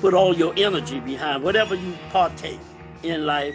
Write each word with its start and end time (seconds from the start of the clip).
put 0.00 0.14
all 0.14 0.34
your 0.34 0.54
energy 0.56 0.98
behind 1.00 1.42
whatever 1.42 1.74
you 1.74 1.92
partake 2.10 2.60
in 3.02 3.26
life, 3.26 3.54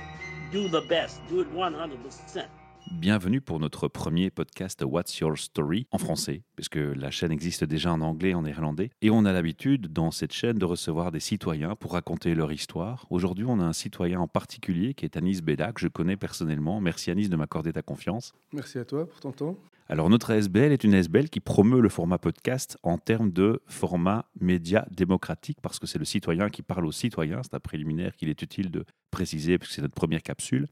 do 0.51 0.69
the 0.69 0.87
best, 0.87 1.19
do 1.27 1.41
it 1.41 1.47
100%. 1.53 2.45
Bienvenue 2.91 3.41
pour 3.41 3.59
notre 3.59 3.87
premier 3.87 4.29
podcast 4.29 4.83
What's 4.85 5.17
Your 5.17 5.35
Story 5.39 5.87
en 5.89 5.97
français, 5.97 6.43
puisque 6.55 6.75
la 6.75 7.09
chaîne 7.09 7.31
existe 7.31 7.63
déjà 7.63 7.91
en 7.91 7.99
anglais 8.01 8.29
et 8.29 8.35
en 8.35 8.43
néerlandais. 8.43 8.91
Et 9.01 9.09
on 9.09 9.25
a 9.25 9.33
l'habitude 9.33 9.91
dans 9.91 10.11
cette 10.11 10.33
chaîne 10.33 10.59
de 10.59 10.65
recevoir 10.65 11.11
des 11.11 11.19
citoyens 11.19 11.75
pour 11.75 11.93
raconter 11.93 12.35
leur 12.35 12.51
histoire. 12.51 13.07
Aujourd'hui, 13.09 13.45
on 13.47 13.59
a 13.59 13.63
un 13.63 13.73
citoyen 13.73 14.19
en 14.19 14.27
particulier 14.27 14.93
qui 14.93 15.05
est 15.05 15.17
Anis 15.17 15.41
Beda, 15.41 15.71
que 15.71 15.81
je 15.81 15.87
connais 15.87 16.15
personnellement. 16.15 16.79
Merci 16.79 17.09
Anis 17.09 17.27
de 17.27 17.35
m'accorder 17.35 17.73
ta 17.73 17.81
confiance. 17.81 18.33
Merci 18.53 18.77
à 18.77 18.85
toi 18.85 19.07
pour 19.07 19.19
ton 19.19 19.31
temps. 19.31 19.57
Alors 19.87 20.09
notre 20.09 20.33
ASBL 20.33 20.71
est 20.71 20.83
une 20.83 20.95
ASBL 20.95 21.29
qui 21.29 21.39
promeut 21.39 21.79
le 21.79 21.89
format 21.89 22.17
podcast 22.17 22.75
en 22.81 22.97
termes 22.97 23.31
de 23.31 23.61
format 23.67 24.25
média 24.41 24.87
démocratique, 24.89 25.59
parce 25.61 25.77
que 25.77 25.85
c'est 25.85 25.99
le 25.99 26.05
citoyen 26.05 26.49
qui 26.49 26.63
parle 26.63 26.87
aux 26.87 26.91
citoyens. 26.91 27.41
C'est 27.43 27.53
un 27.53 27.59
préliminaire 27.59 28.15
qu'il 28.15 28.29
est 28.29 28.41
utile 28.41 28.71
de 28.71 28.83
préciser, 29.11 29.59
puisque 29.59 29.73
c'est 29.73 29.83
notre 29.83 29.93
première 29.93 30.23
capsule. 30.23 30.65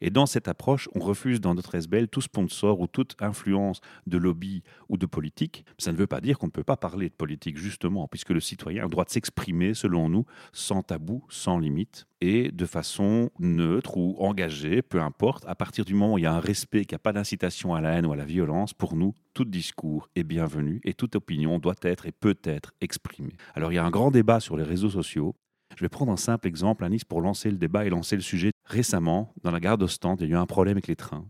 Et 0.00 0.10
dans 0.10 0.26
cette 0.26 0.48
approche, 0.48 0.88
on 0.94 1.00
refuse 1.00 1.40
dans 1.40 1.54
notre 1.54 1.74
SBL 1.74 2.08
tout 2.08 2.20
sponsor 2.20 2.80
ou 2.80 2.86
toute 2.86 3.16
influence 3.20 3.80
de 4.06 4.18
lobby 4.18 4.62
ou 4.88 4.96
de 4.96 5.06
politique. 5.06 5.64
Ça 5.78 5.92
ne 5.92 5.96
veut 5.96 6.06
pas 6.06 6.20
dire 6.20 6.38
qu'on 6.38 6.46
ne 6.46 6.52
peut 6.52 6.64
pas 6.64 6.76
parler 6.76 7.08
de 7.08 7.14
politique, 7.14 7.58
justement, 7.58 8.08
puisque 8.08 8.30
le 8.30 8.40
citoyen 8.40 8.82
a 8.82 8.84
le 8.84 8.90
droit 8.90 9.04
de 9.04 9.10
s'exprimer, 9.10 9.74
selon 9.74 10.08
nous, 10.08 10.24
sans 10.52 10.82
tabou, 10.82 11.24
sans 11.28 11.58
limite, 11.58 12.06
et 12.20 12.52
de 12.52 12.66
façon 12.66 13.30
neutre 13.40 13.96
ou 13.96 14.14
engagée, 14.20 14.80
peu 14.80 15.00
importe, 15.00 15.44
à 15.48 15.56
partir 15.56 15.84
du 15.84 15.94
moment 15.94 16.14
où 16.14 16.18
il 16.18 16.22
y 16.22 16.26
a 16.26 16.32
un 16.32 16.40
respect, 16.40 16.84
qu'il 16.84 16.94
n'y 16.94 17.00
a 17.00 17.00
pas 17.00 17.12
d'incitation 17.12 17.74
à 17.74 17.80
la 17.80 17.90
haine 17.90 18.06
ou 18.06 18.12
à 18.12 18.16
la 18.16 18.24
violence, 18.24 18.72
pour 18.74 18.94
nous, 18.94 19.14
tout 19.34 19.44
discours 19.44 20.08
est 20.14 20.22
bienvenu 20.22 20.80
et 20.84 20.94
toute 20.94 21.16
opinion 21.16 21.58
doit 21.58 21.74
être 21.82 22.06
et 22.06 22.12
peut 22.12 22.38
être 22.44 22.72
exprimée. 22.80 23.36
Alors 23.54 23.72
il 23.72 23.76
y 23.76 23.78
a 23.78 23.84
un 23.84 23.90
grand 23.90 24.10
débat 24.10 24.40
sur 24.40 24.56
les 24.56 24.62
réseaux 24.62 24.90
sociaux. 24.90 25.34
Je 25.76 25.84
vais 25.84 25.88
prendre 25.88 26.12
un 26.12 26.16
simple 26.16 26.46
exemple 26.46 26.84
à 26.84 26.88
Nice 26.88 27.04
pour 27.04 27.20
lancer 27.20 27.50
le 27.50 27.56
débat 27.56 27.84
et 27.84 27.90
lancer 27.90 28.16
le 28.16 28.22
sujet. 28.22 28.50
Récemment, 28.64 29.32
dans 29.42 29.50
la 29.50 29.60
gare 29.60 29.78
d'Ostende, 29.78 30.20
il 30.20 30.28
y 30.28 30.32
a 30.32 30.36
eu 30.36 30.38
un 30.38 30.46
problème 30.46 30.72
avec 30.72 30.86
les 30.86 30.96
trains. 30.96 31.26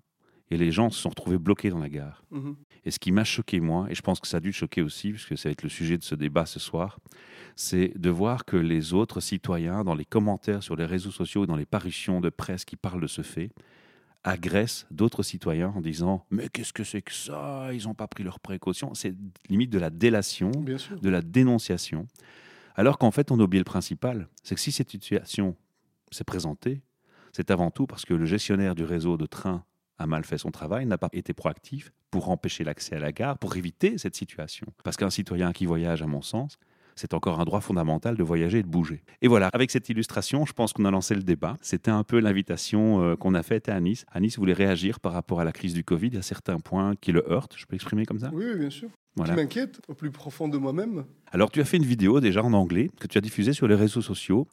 Et 0.51 0.59
les 0.59 0.71
gens 0.71 0.91
se 0.91 1.01
sont 1.01 1.09
retrouvés 1.09 1.39
bloqués 1.39 1.71
dans 1.71 1.79
la 1.79 1.89
gare. 1.89 2.25
Mhm. 2.31 2.57
Et 2.85 2.91
ce 2.91 2.99
qui 2.99 3.13
m'a 3.13 3.25
choqué, 3.25 3.61
moi, 3.61 3.87
et 3.89 3.95
je 3.95 4.03
pense 4.03 4.21
que 4.21 4.27
ça 4.27 4.39
a 4.39 4.41
dû 4.41 4.53
choquer 4.53 4.83
aussi, 4.83 5.13
puisque 5.13 5.39
ça 5.39 5.49
va 5.49 5.53
être 5.53 5.63
le 5.63 5.69
sujet 5.69 5.97
de 5.97 6.03
ce 6.03 6.15
débat 6.15 6.47
ce 6.47 6.59
soir, 6.59 6.99
c'est 7.57 7.97
de 7.97 8.11
voir 8.11 8.45
que 8.45 8.57
les 8.57 8.93
autres 8.93 9.21
citoyens, 9.21 9.85
dans 9.85 9.95
les 9.95 10.05
commentaires 10.05 10.63
sur 10.63 10.77
les 10.77 10.85
réseaux 10.85 11.11
sociaux 11.11 11.45
et 11.45 11.47
dans 11.47 11.57
les 11.57 11.65
parutions 11.65 12.21
de 12.21 12.29
presse 12.29 12.65
qui 12.65 12.77
parlent 12.77 13.01
de 13.01 13.07
ce 13.07 13.23
fait, 13.23 13.51
agressent 14.25 14.87
d'autres 14.91 15.23
citoyens 15.23 15.73
en 15.75 15.81
disant 15.81 16.27
Mais 16.31 16.49
qu'est-ce 16.49 16.73
que 16.73 16.85
c'est 16.85 17.03
que 17.03 17.13
ça? 17.13 17.71
Ils 17.73 17.85
n'ont 17.85 17.95
pas 17.95 18.07
pris 18.07 18.23
leurs 18.23 18.41
précautions. 18.41 18.95
C'est 18.95 19.15
limite 19.49 19.71
de 19.71 19.79
la 19.79 19.91
délation, 19.91 20.51
de 20.51 21.09
la 21.09 21.23
dénonciation. 21.23 22.07
Alors 22.75 22.99
qu'en 22.99 23.11
fait, 23.11 23.31
on 23.31 23.39
a 23.39 23.43
oublié 23.43 23.61
le 23.61 23.65
principal 23.65 24.29
c'est 24.43 24.55
que 24.55 24.61
si 24.61 24.73
cette 24.73 24.91
situation 24.91 25.57
s'est 26.11 26.25
présentée, 26.25 26.83
c'est 27.33 27.51
avant 27.51 27.71
tout 27.71 27.87
parce 27.87 28.05
que 28.05 28.15
le 28.15 28.27
gestionnaire 28.27 28.75
du 28.75 28.85
réseau 28.85 29.17
de 29.17 29.27
train 29.27 29.65
a 29.99 30.07
mal 30.07 30.25
fait 30.25 30.39
son 30.39 30.51
travail, 30.51 30.87
n'a 30.87 30.99
pas 30.99 31.09
été 31.13 31.33
proactif 31.33 31.93
pour 32.11 32.29
empêcher 32.29 32.65
l'accès 32.65 32.97
à 32.97 32.99
la 32.99 33.13
gare, 33.13 33.39
pour 33.39 33.57
éviter 33.57 33.99
cette 33.99 34.17
situation. 34.17 34.67
Parce 34.85 34.97
qu'un 34.97 35.11
citoyen 35.11 35.53
qui 35.53 35.65
voyage, 35.65 36.03
à 36.03 36.07
mon 36.07 36.23
sens, 36.23 36.59
c'est 36.95 37.15
encore 37.15 37.41
un 37.41 37.45
droit 37.45 37.61
fondamental 37.61 38.17
de 38.17 38.23
voyager 38.23 38.59
et 38.59 38.63
de 38.63 38.69
bouger. 38.69 39.03
Et 39.23 39.29
voilà, 39.29 39.49
avec 39.53 39.71
cette 39.71 39.89
illustration, 39.89 40.45
je 40.45 40.53
pense 40.53 40.73
qu'on 40.73 40.85
a 40.85 40.91
lancé 40.91 41.15
le 41.15 41.23
débat. 41.23 41.57
C'était 41.63 41.91
un 41.91 42.05
peu 42.05 42.19
l'invitation 42.19 43.03
euh, 43.03 43.17
qu'on 43.17 43.35
a 43.35 43.43
faite 43.43 43.69
à 43.69 43.81
Nice. 43.81 44.05
À 44.11 44.21
Nice 44.21 44.39
voulait 44.39 44.53
réagir 44.53 45.01
par 45.01 45.13
rapport 45.13 45.41
à 45.41 45.45
la 45.45 45.53
crise 45.53 45.73
du 45.73 45.85
Covid. 45.85 46.17
A 46.19 46.23
certains 46.23 46.59
points 46.61 46.95
qui 47.01 47.13
le 47.13 47.25
heurtent. 47.31 47.57
Je 47.57 47.65
peux 47.65 47.77
exprimer 47.77 48.05
comme 48.05 48.19
ça? 48.19 48.31
Oui, 48.35 48.57
bien 48.59 48.71
sûr. 48.71 48.91
Voilà. 49.17 49.35
Qui 49.35 49.41
m'inquiète 49.41 49.81
au 49.89 49.95
plus 49.95 50.11
profond 50.11 50.49
de 50.49 50.57
moi-même. 50.59 51.05
Alors, 51.33 51.51
tu 51.51 51.61
as 51.61 51.65
fait 51.65 51.77
une 51.77 51.85
vidéo 51.85 52.21
déjà 52.21 52.43
en 52.43 52.53
anglais 52.53 52.91
que 53.01 53.07
tu 53.07 53.19
as 53.19 53.21
diffusée 53.21 53.53
sur 53.53 53.69
les 53.69 53.75
réseaux 53.75 54.03
sociaux. 54.03 54.49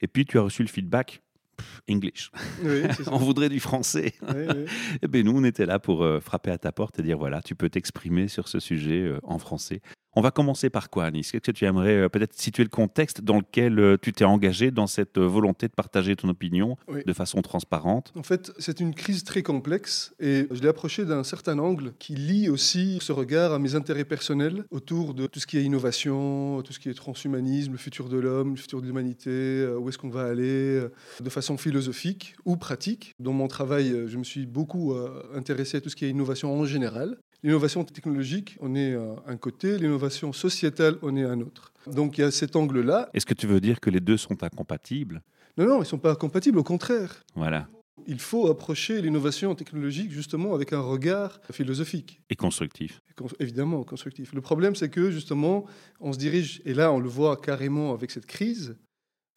Et 0.00 0.06
puis, 0.06 0.24
tu 0.24 0.38
as 0.38 0.42
reçu 0.42 0.62
le 0.62 0.68
feedback 0.68 1.22
pff, 1.56 1.82
English. 1.90 2.30
Oui. 2.62 2.82
On 3.08 3.18
voudrait 3.18 3.48
du 3.48 3.60
français. 3.60 4.14
Oui, 4.22 4.44
oui. 4.48 4.64
Eh 5.02 5.08
bien, 5.08 5.22
nous, 5.22 5.36
on 5.36 5.44
était 5.44 5.66
là 5.66 5.78
pour 5.78 6.02
euh, 6.02 6.20
frapper 6.20 6.50
à 6.50 6.58
ta 6.58 6.72
porte 6.72 6.98
et 6.98 7.02
dire 7.02 7.18
voilà, 7.18 7.42
tu 7.42 7.54
peux 7.54 7.68
t'exprimer 7.68 8.28
sur 8.28 8.48
ce 8.48 8.60
sujet 8.60 9.02
euh, 9.02 9.18
en 9.22 9.38
français. 9.38 9.82
On 10.18 10.20
va 10.20 10.32
commencer 10.32 10.68
par 10.68 10.90
quoi, 10.90 11.04
Anis? 11.04 11.30
Qu'est-ce 11.30 11.44
que 11.44 11.52
tu 11.52 11.64
aimerais 11.64 11.94
euh, 11.94 12.08
peut-être 12.08 12.34
situer 12.34 12.64
le 12.64 12.68
contexte 12.70 13.20
dans 13.20 13.36
lequel 13.36 13.78
euh, 13.78 13.96
tu 14.02 14.12
t'es 14.12 14.24
engagé 14.24 14.72
dans 14.72 14.88
cette 14.88 15.16
euh, 15.16 15.24
volonté 15.24 15.68
de 15.68 15.72
partager 15.72 16.16
ton 16.16 16.28
opinion 16.28 16.76
Oui. 16.88 17.02
de 17.06 17.12
façon 17.12 17.40
transparente? 17.40 18.12
En 18.16 18.24
fait, 18.24 18.50
c'est 18.58 18.80
une 18.80 18.96
crise 18.96 19.22
très 19.22 19.44
complexe 19.44 20.12
et 20.18 20.48
je 20.50 20.60
l'ai 20.60 20.66
approchée 20.66 21.04
d'un 21.04 21.22
certain 21.22 21.60
angle 21.60 21.92
qui 22.00 22.16
lie 22.16 22.48
aussi 22.48 22.98
ce 23.00 23.12
regard 23.12 23.52
à 23.52 23.60
mes 23.60 23.76
intérêts 23.76 24.04
personnels 24.04 24.64
autour 24.72 25.14
de 25.14 25.28
tout 25.28 25.38
ce 25.38 25.46
qui 25.46 25.56
est 25.56 25.62
innovation, 25.62 26.62
tout 26.62 26.72
ce 26.72 26.80
qui 26.80 26.88
est 26.88 26.94
transhumanisme, 26.94 27.70
le 27.70 27.78
futur 27.78 28.08
de 28.08 28.18
l'homme, 28.18 28.50
le 28.50 28.60
futur 28.60 28.82
de 28.82 28.86
l'humanité, 28.88 29.68
où 29.78 29.88
est-ce 29.88 29.98
qu'on 29.98 30.10
va 30.10 30.24
aller, 30.24 30.82
de 31.20 31.30
façon 31.30 31.56
philosophique 31.56 32.34
ou 32.44 32.56
pratique. 32.56 33.14
Dans 33.20 33.32
mon 33.32 33.46
travail, 33.46 33.94
je 34.08 34.18
me 34.18 34.24
suis 34.24 34.46
beaucoup 34.46 34.96
intéressé 35.32 35.76
à 35.76 35.80
tout 35.80 35.90
ce 35.90 35.94
qui 35.94 36.06
est 36.06 36.10
innovation 36.10 36.52
en 36.52 36.64
général. 36.64 37.18
L'innovation 37.44 37.84
technologique, 37.84 38.56
on 38.60 38.74
est 38.74 38.94
un 39.26 39.36
côté, 39.36 39.78
l'innovation 39.78 40.32
sociétale, 40.32 40.96
on 41.02 41.16
est 41.16 41.22
un 41.22 41.40
autre. 41.40 41.72
Donc 41.86 42.18
il 42.18 42.22
y 42.22 42.24
a 42.24 42.30
cet 42.32 42.56
angle-là. 42.56 43.08
Est-ce 43.14 43.26
que 43.26 43.34
tu 43.34 43.46
veux 43.46 43.60
dire 43.60 43.78
que 43.80 43.90
les 43.90 44.00
deux 44.00 44.16
sont 44.16 44.42
incompatibles? 44.42 45.22
Non, 45.56 45.66
non, 45.66 45.76
ils 45.76 45.80
ne 45.80 45.84
sont 45.84 45.98
pas 45.98 46.12
incompatibles, 46.12 46.58
au 46.58 46.64
contraire. 46.64 47.22
Voilà. 47.36 47.68
Il 48.06 48.18
faut 48.20 48.48
approcher 48.48 49.00
l'innovation 49.02 49.54
technologique 49.54 50.10
justement 50.10 50.54
avec 50.54 50.72
un 50.72 50.80
regard 50.80 51.40
philosophique, 51.50 52.20
Et 52.30 52.36
constructif. 52.36 53.00
évidemment 53.38 53.82
constructif. 53.84 54.32
Le 54.32 54.40
problème, 54.40 54.74
c'est 54.74 54.88
que 54.88 55.10
justement, 55.10 55.64
on 56.00 56.12
se 56.12 56.18
dirige, 56.18 56.60
et 56.64 56.74
là 56.74 56.92
on 56.92 56.98
le 57.00 57.08
voit 57.08 57.36
carrément 57.36 57.92
avec 57.92 58.10
cette 58.10 58.26
crise, 58.26 58.76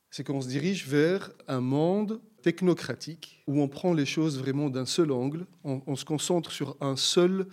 c'est 0.09 0.23
qu'on 0.25 0.41
se 0.41 0.47
dirige 0.47 0.87
vers 0.87 1.31
un 1.47 1.61
monde 1.61 2.19
technocratique 2.43 3.43
où 3.47 3.61
on 3.61 3.67
prend 3.67 3.93
les 3.93 4.05
choses 4.05 4.37
vraiment 4.39 4.69
d'un 4.69 4.85
seul 4.85 5.11
angle, 5.11 5.45
on, 5.63 5.81
on 5.87 5.95
se 5.95 6.05
concentre 6.05 6.51
sur 6.51 6.75
un 6.81 6.95
seul 6.95 7.47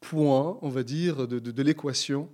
point, 0.00 0.58
on 0.62 0.68
va 0.68 0.82
dire, 0.82 1.26
de, 1.26 1.38
de- 1.38 1.50
de 1.50 1.62
l'équation, 1.62 2.28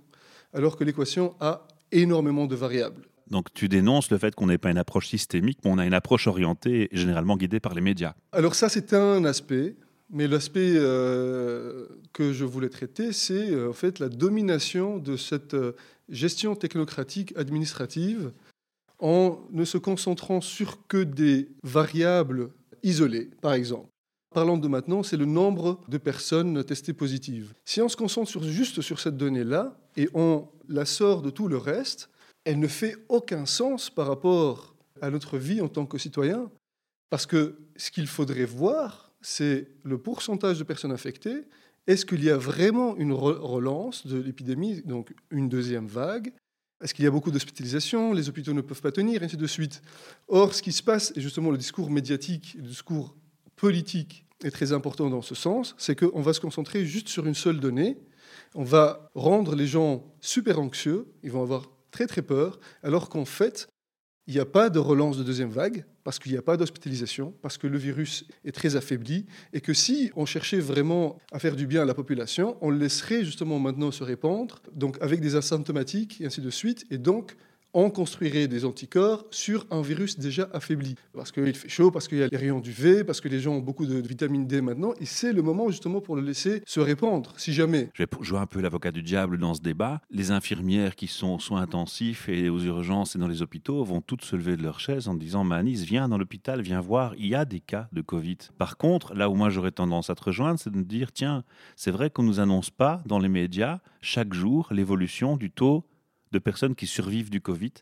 alors 0.53 0.77
que 0.77 0.83
l'équation 0.83 1.35
a 1.39 1.67
énormément 1.91 2.45
de 2.45 2.55
variables. 2.55 3.01
Donc, 3.29 3.51
tu 3.53 3.67
dénonces 3.67 4.11
le 4.11 4.17
fait 4.19 4.35
qu'on 4.35 4.47
n'ait 4.47 4.57
pas 4.59 4.69
une 4.69 4.77
approche 4.77 5.07
systémique, 5.07 5.59
mais 5.63 5.71
on 5.71 5.77
a 5.79 5.85
une 5.85 5.93
approche 5.95 6.27
orientée 6.27 6.89
et 6.93 6.97
généralement 6.97 7.37
guidée 7.37 7.59
par 7.59 7.73
les 7.73 7.81
médias. 7.81 8.13
Alors 8.31 8.53
ça, 8.53 8.69
c'est 8.69 8.93
un 8.93 9.25
aspect, 9.25 9.75
mais 10.11 10.27
l'aspect 10.27 10.73
euh, 10.75 11.87
que 12.13 12.33
je 12.33 12.45
voulais 12.45 12.69
traiter, 12.69 13.11
c'est 13.13 13.49
euh, 13.51 13.69
en 13.69 13.73
fait 13.73 13.97
la 13.99 14.09
domination 14.09 14.99
de 14.99 15.17
cette 15.17 15.55
euh, 15.55 15.71
gestion 16.09 16.55
technocratique 16.55 17.33
administrative 17.35 18.31
en 18.99 19.39
ne 19.51 19.65
se 19.65 19.79
concentrant 19.79 20.39
sur 20.39 20.85
que 20.87 21.03
des 21.03 21.49
variables 21.63 22.49
isolées, 22.83 23.29
par 23.41 23.53
exemple. 23.53 23.89
Parlant 24.35 24.57
de 24.57 24.67
maintenant, 24.67 25.01
c'est 25.01 25.15
le 25.15 25.23
nombre 25.23 25.79
de 25.87 25.97
personnes 25.97 26.61
testées 26.65 26.91
positives. 26.91 27.53
Si 27.63 27.79
on 27.81 27.87
se 27.87 27.95
concentre 27.95 28.43
juste 28.43 28.81
sur 28.81 28.99
cette 28.99 29.15
donnée-là 29.15 29.79
et 29.95 30.09
on 30.13 30.49
la 30.67 30.83
sort 30.83 31.21
de 31.21 31.29
tout 31.29 31.47
le 31.47 31.55
reste, 31.55 32.09
elle 32.43 32.59
ne 32.59 32.67
fait 32.67 32.97
aucun 33.07 33.45
sens 33.45 33.89
par 33.89 34.07
rapport 34.07 34.75
à 35.01 35.09
notre 35.09 35.37
vie 35.37 35.61
en 35.61 35.69
tant 35.69 35.85
que 35.85 35.97
citoyen. 35.97 36.51
Parce 37.09 37.25
que 37.25 37.57
ce 37.77 37.91
qu'il 37.91 38.07
faudrait 38.07 38.43
voir, 38.43 39.13
c'est 39.21 39.69
le 39.83 39.97
pourcentage 39.99 40.59
de 40.59 40.65
personnes 40.65 40.91
infectées. 40.91 41.45
Est-ce 41.87 42.05
qu'il 42.05 42.21
y 42.21 42.29
a 42.29 42.35
vraiment 42.35 42.97
une 42.97 43.13
re- 43.13 43.39
relance 43.39 44.05
de 44.05 44.17
l'épidémie, 44.17 44.81
donc 44.81 45.15
une 45.31 45.47
deuxième 45.47 45.87
vague? 45.87 46.33
Est-ce 46.83 46.93
qu'il 46.93 47.05
y 47.05 47.07
a 47.07 47.11
beaucoup 47.11 47.31
d'hospitalisations? 47.31 48.11
Les 48.11 48.27
hôpitaux 48.27 48.51
ne 48.51 48.59
peuvent 48.59 48.81
pas 48.81 48.91
tenir, 48.91 49.23
et 49.23 49.25
ainsi 49.27 49.37
de 49.37 49.47
suite. 49.47 49.81
Or, 50.27 50.53
ce 50.53 50.61
qui 50.61 50.73
se 50.73 50.83
passe, 50.83 51.13
et 51.15 51.21
justement 51.21 51.51
le 51.51 51.57
discours 51.57 51.89
médiatique, 51.89 52.55
le 52.55 52.63
discours 52.63 53.15
politique 53.55 54.24
est 54.43 54.51
très 54.51 54.73
important 54.73 55.09
dans 55.09 55.21
ce 55.21 55.35
sens, 55.35 55.75
c'est 55.77 55.97
qu'on 55.97 56.21
va 56.21 56.33
se 56.33 56.39
concentrer 56.39 56.85
juste 56.85 57.07
sur 57.07 57.25
une 57.25 57.35
seule 57.35 57.59
donnée. 57.59 57.97
On 58.53 58.63
va 58.63 59.09
rendre 59.15 59.55
les 59.55 59.67
gens 59.67 60.03
super 60.21 60.59
anxieux, 60.59 61.07
ils 61.23 61.31
vont 61.31 61.41
avoir 61.41 61.69
très 61.91 62.07
très 62.07 62.21
peur, 62.21 62.59
alors 62.83 63.09
qu'en 63.09 63.25
fait, 63.25 63.67
il 64.27 64.33
n'y 64.33 64.39
a 64.39 64.45
pas 64.45 64.69
de 64.69 64.79
relance 64.79 65.17
de 65.17 65.23
deuxième 65.23 65.51
vague 65.51 65.85
parce 66.03 66.19
qu'il 66.19 66.31
n'y 66.31 66.37
a 66.37 66.41
pas 66.41 66.55
d'hospitalisation, 66.55 67.33
parce 67.41 67.57
que 67.57 67.65
le 67.65 67.79
virus 67.79 68.25
est 68.43 68.51
très 68.51 68.75
affaibli, 68.75 69.25
et 69.53 69.61
que 69.61 69.73
si 69.73 70.11
on 70.15 70.27
cherchait 70.27 70.59
vraiment 70.59 71.17
à 71.31 71.39
faire 71.39 71.55
du 71.55 71.65
bien 71.65 71.81
à 71.81 71.85
la 71.85 71.95
population, 71.95 72.57
on 72.61 72.69
le 72.69 72.77
laisserait 72.77 73.25
justement 73.25 73.57
maintenant 73.57 73.89
se 73.89 74.03
répandre, 74.03 74.61
donc 74.71 75.01
avec 75.01 75.19
des 75.19 75.35
asymptomatiques 75.35 76.21
et 76.21 76.27
ainsi 76.27 76.41
de 76.41 76.51
suite, 76.51 76.85
et 76.91 76.99
donc 76.99 77.35
on 77.75 77.89
construirait 77.89 78.47
des 78.47 78.63
anticorps 78.63 79.25
sur 79.31 79.67
un 79.69 79.81
virus 79.81 80.17
déjà 80.17 80.49
affaibli. 80.53 80.95
Parce 81.13 81.33
qu'il 81.33 81.53
fait 81.53 81.67
chaud, 81.67 81.91
parce 81.91 82.07
qu'il 82.07 82.19
y 82.19 82.23
a 82.23 82.27
les 82.27 82.37
rayons 82.37 82.61
d'UV, 82.61 83.03
parce 83.03 83.19
que 83.19 83.27
les 83.27 83.41
gens 83.41 83.55
ont 83.55 83.59
beaucoup 83.59 83.85
de 83.85 83.95
vitamine 83.95 84.47
D 84.47 84.61
maintenant, 84.61 84.93
et 85.01 85.05
c'est 85.05 85.33
le 85.33 85.41
moment 85.41 85.69
justement 85.69 85.99
pour 85.99 86.15
le 86.15 86.21
laisser 86.21 86.63
se 86.65 86.79
répandre, 86.79 87.33
si 87.35 87.51
jamais. 87.51 87.89
Je 87.93 88.03
vais 88.03 88.09
jouer 88.21 88.39
un 88.39 88.45
peu 88.45 88.61
l'avocat 88.61 88.93
du 88.93 89.03
diable 89.03 89.37
dans 89.37 89.53
ce 89.53 89.61
débat. 89.61 89.99
Les 90.09 90.31
infirmières 90.31 90.95
qui 90.95 91.07
sont 91.07 91.35
aux 91.35 91.39
soins 91.39 91.61
intensifs 91.61 92.29
et 92.29 92.47
aux 92.47 92.61
urgences 92.61 93.17
et 93.17 93.19
dans 93.19 93.27
les 93.27 93.41
hôpitaux 93.41 93.83
vont 93.83 93.99
toutes 93.99 94.23
se 94.23 94.37
lever 94.37 94.55
de 94.55 94.63
leur 94.63 94.79
chaise 94.79 95.09
en 95.09 95.13
disant 95.13 95.43
Manis, 95.43 95.83
viens 95.85 96.07
dans 96.07 96.17
l'hôpital, 96.17 96.61
viens 96.61 96.79
voir, 96.79 97.13
il 97.17 97.27
y 97.27 97.35
a 97.35 97.43
des 97.43 97.59
cas 97.59 97.89
de 97.91 97.99
Covid. 97.99 98.37
Par 98.57 98.77
contre, 98.77 99.13
là 99.13 99.29
où 99.29 99.35
moi 99.35 99.49
j'aurais 99.49 99.71
tendance 99.71 100.09
à 100.09 100.15
te 100.15 100.23
rejoindre, 100.23 100.61
c'est 100.61 100.71
de 100.71 100.77
me 100.77 100.83
dire 100.83 101.11
tiens, 101.11 101.43
c'est 101.75 101.91
vrai 101.91 102.09
qu'on 102.09 102.23
ne 102.23 102.29
nous 102.29 102.39
annonce 102.39 102.69
pas 102.69 103.01
dans 103.05 103.19
les 103.19 103.27
médias 103.27 103.79
chaque 103.99 104.33
jour 104.33 104.69
l'évolution 104.71 105.35
du 105.35 105.51
taux 105.51 105.83
de 106.31 106.39
personnes 106.39 106.75
qui 106.75 106.87
survivent 106.87 107.29
du 107.29 107.41
Covid 107.41 107.73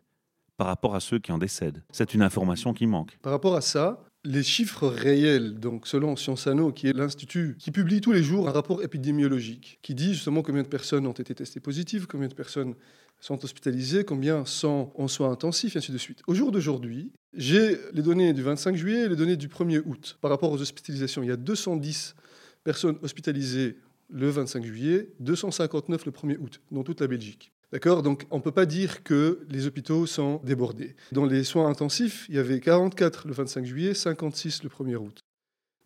par 0.58 0.68
rapport 0.68 0.96
à 0.96 1.00
ceux 1.00 1.20
qui 1.20 1.32
en 1.32 1.38
décèdent. 1.38 1.82
C'est 1.92 2.14
une 2.14 2.22
information 2.22 2.74
qui 2.74 2.86
manque. 2.86 3.18
Par 3.22 3.32
rapport 3.32 3.56
à 3.56 3.62
ça, 3.62 4.06
les 4.24 4.44
chiffres 4.44 4.88
réels, 4.88 5.60
donc 5.60 5.88
selon 5.88 6.16
Sciences 6.16 6.48
Anno, 6.48 6.72
qui 6.72 6.88
est 6.88 6.94
l'institut 6.94 7.58
qui 7.60 7.72
publie 7.72 8.00
tous 8.00 8.12
les 8.12 8.24
jours 8.24 8.48
un 8.48 8.52
rapport 8.52 8.82
épidémiologique, 8.84 9.80
qui 9.82 9.96
dit 9.96 10.14
justement 10.14 10.42
combien 10.42 10.64
de 10.64 10.68
personnes 10.68 11.06
ont 11.08 11.14
été 11.14 11.36
testées 11.36 11.60
positives, 11.60 12.08
combien 12.08 12.28
de 12.28 12.34
personnes 12.34 12.76
sont 13.20 13.44
hospitalisées, 13.44 14.04
combien 14.04 14.46
sont 14.46 14.92
en 14.96 15.08
soins 15.08 15.32
intensifs, 15.32 15.76
et 15.76 15.80
ainsi 15.80 15.92
de 15.92 15.98
suite. 15.98 16.22
Au 16.28 16.34
jour 16.34 16.52
d'aujourd'hui, 16.52 17.12
j'ai 17.34 17.78
les 17.94 18.02
données 18.02 18.34
du 18.34 18.44
25 18.44 18.76
juillet 18.76 19.06
et 19.06 19.10
les 19.10 19.16
données 19.16 19.38
du 19.38 19.48
1er 19.48 19.82
août. 19.86 20.18
Par 20.22 20.30
rapport 20.30 20.52
aux 20.52 20.62
hospitalisations, 20.62 21.24
il 21.24 21.30
y 21.30 21.32
a 21.32 21.38
210 21.38 22.16
personnes 22.64 22.98
hospitalisées 23.02 23.78
le 24.10 24.30
25 24.30 24.64
juillet, 24.64 25.10
259 25.20 26.06
le 26.06 26.12
1er 26.12 26.38
août, 26.38 26.62
dans 26.72 26.84
toute 26.84 27.02
la 27.02 27.08
Belgique. 27.08 27.52
D'accord? 27.74 28.04
Donc 28.04 28.28
on 28.30 28.38
ne 28.38 28.42
peut 28.44 28.52
pas 28.52 28.68
dire 28.68 29.02
que 29.02 29.40
les 29.50 29.66
hôpitaux 29.66 30.06
sont 30.06 30.40
débordés. 30.44 30.96
Dans 31.12 31.26
les 31.26 31.44
soins 31.44 31.68
intensifs, 31.68 32.28
il 32.30 32.36
y 32.36 32.38
avait 32.38 32.60
44 32.60 33.28
le 33.28 33.34
25 33.34 33.66
juillet, 33.66 33.96
56 33.96 34.62
le 34.62 34.70
1er 34.70 34.96
août. 34.98 35.22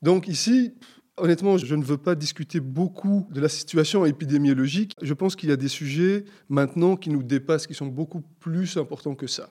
Donc 0.01 0.27
ici, 0.27 0.73
honnêtement, 1.15 1.57
je 1.57 1.75
ne 1.75 1.83
veux 1.85 1.97
pas 1.97 2.15
discuter 2.15 2.59
beaucoup 2.59 3.25
de 3.31 3.39
la 3.39 3.47
situation 3.47 4.05
épidémiologique. 4.05 4.91
Je 5.01 5.13
pense 5.13 5.37
qu'il 5.37 5.47
y 5.47 5.51
a 5.53 5.55
des 5.55 5.69
sujets 5.69 6.25
maintenant 6.49 6.97
qui 6.97 7.09
nous 7.09 7.23
dépassent, 7.23 7.67
qui 7.67 7.73
sont 7.73 7.87
beaucoup 7.87 8.19
plus 8.41 8.75
importants 8.75 9.15
que 9.15 9.27
ça. 9.27 9.49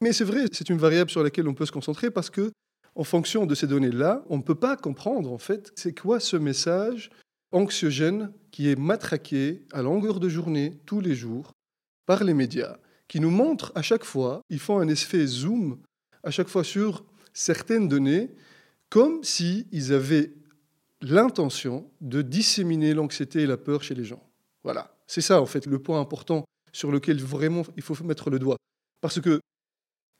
Mais 0.00 0.12
c'est 0.12 0.24
vrai, 0.24 0.46
c'est 0.50 0.70
une 0.70 0.78
variable 0.78 1.10
sur 1.10 1.22
laquelle 1.22 1.46
on 1.46 1.54
peut 1.54 1.66
se 1.66 1.72
concentrer 1.72 2.10
parce 2.10 2.28
que, 2.28 2.50
en 2.96 3.04
fonction 3.04 3.46
de 3.46 3.54
ces 3.54 3.68
données-là, 3.68 4.24
on 4.28 4.38
ne 4.38 4.42
peut 4.42 4.56
pas 4.56 4.76
comprendre 4.76 5.30
en 5.30 5.38
fait 5.38 5.70
c'est 5.76 5.96
quoi 5.96 6.18
ce 6.18 6.36
message 6.36 7.10
anxiogène 7.52 8.32
qui 8.50 8.68
est 8.68 8.76
matraqué 8.76 9.62
à 9.72 9.80
longueur 9.80 10.18
de 10.18 10.28
journée, 10.28 10.80
tous 10.84 11.00
les 11.00 11.14
jours, 11.14 11.52
par 12.08 12.24
les 12.24 12.32
médias, 12.32 12.78
qui 13.06 13.20
nous 13.20 13.30
montrent 13.30 13.70
à 13.74 13.82
chaque 13.82 14.02
fois, 14.02 14.40
ils 14.48 14.58
font 14.58 14.78
un 14.78 14.88
effet 14.88 15.26
zoom 15.26 15.78
à 16.22 16.30
chaque 16.30 16.48
fois 16.48 16.64
sur 16.64 17.04
certaines 17.34 17.86
données, 17.86 18.30
comme 18.88 19.22
s'ils 19.22 19.92
avaient 19.92 20.32
l'intention 21.02 21.90
de 22.00 22.22
disséminer 22.22 22.94
l'anxiété 22.94 23.42
et 23.42 23.46
la 23.46 23.58
peur 23.58 23.82
chez 23.82 23.94
les 23.94 24.04
gens. 24.04 24.26
Voilà, 24.64 24.96
c'est 25.06 25.20
ça 25.20 25.42
en 25.42 25.44
fait 25.44 25.66
le 25.66 25.78
point 25.80 26.00
important 26.00 26.46
sur 26.72 26.90
lequel 26.90 27.20
vraiment 27.20 27.62
il 27.76 27.82
faut 27.82 28.02
mettre 28.04 28.30
le 28.30 28.38
doigt. 28.38 28.56
Parce 29.02 29.20
que 29.20 29.40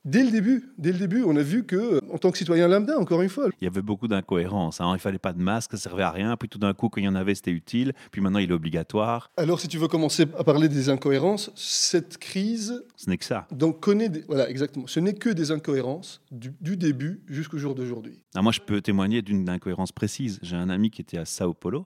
Dès 0.05 0.23
le 0.23 0.31
début, 0.31 0.71
dès 0.77 0.93
le 0.93 0.97
début, 0.97 1.23
on 1.23 1.35
a 1.35 1.41
vu 1.41 1.65
que, 1.65 1.99
en 2.09 2.17
tant 2.17 2.31
que 2.31 2.37
citoyen 2.37 2.69
lambda, 2.69 2.97
encore 2.97 3.21
une 3.21 3.27
fois, 3.27 3.49
il 3.59 3.65
y 3.65 3.67
avait 3.67 3.81
beaucoup 3.81 4.07
d'incohérences. 4.07 4.79
Hein. 4.79 4.93
Il 4.93 4.99
fallait 4.99 5.19
pas 5.19 5.33
de 5.33 5.41
masque, 5.41 5.71
ça 5.71 5.77
servait 5.77 6.03
à 6.03 6.11
rien. 6.11 6.37
Puis 6.37 6.47
tout 6.47 6.57
d'un 6.57 6.73
coup, 6.73 6.87
quand 6.87 7.01
il 7.01 7.03
y 7.03 7.07
en 7.07 7.15
avait, 7.15 7.35
c'était 7.35 7.51
utile. 7.51 7.91
Puis 8.09 8.21
maintenant, 8.21 8.39
il 8.39 8.49
est 8.49 8.53
obligatoire. 8.53 9.29
Alors, 9.35 9.59
si 9.59 9.67
tu 9.67 9.77
veux 9.77 9.89
commencer 9.89 10.25
à 10.37 10.43
parler 10.45 10.69
des 10.69 10.87
incohérences, 10.87 11.51
cette 11.55 12.17
crise, 12.17 12.81
ce 12.95 13.09
n'est 13.09 13.17
que 13.17 13.25
ça. 13.25 13.45
Donc, 13.51 13.81
connaît 13.81 14.09
voilà, 14.27 14.49
exactement. 14.49 14.87
Ce 14.87 15.01
n'est 15.01 15.15
que 15.15 15.29
des 15.29 15.51
incohérences 15.51 16.21
du, 16.31 16.77
début 16.77 17.21
jusqu'au 17.27 17.57
jour 17.57 17.75
d'aujourd'hui. 17.75 18.23
Ah, 18.35 18.41
moi, 18.41 18.53
je 18.53 18.61
peux 18.61 18.81
témoigner 18.81 19.21
d'une 19.21 19.49
incohérence 19.49 19.91
précise. 19.91 20.39
J'ai 20.41 20.55
un 20.55 20.69
ami 20.69 20.91
qui 20.91 21.01
était 21.01 21.17
à 21.17 21.25
Sao 21.25 21.53
Paulo. 21.53 21.85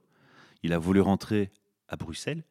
Il 0.62 0.72
a 0.74 0.78
voulu 0.78 1.02
rentrer 1.02 1.50
à 1.88 1.96
Bruxelles. 1.96 2.44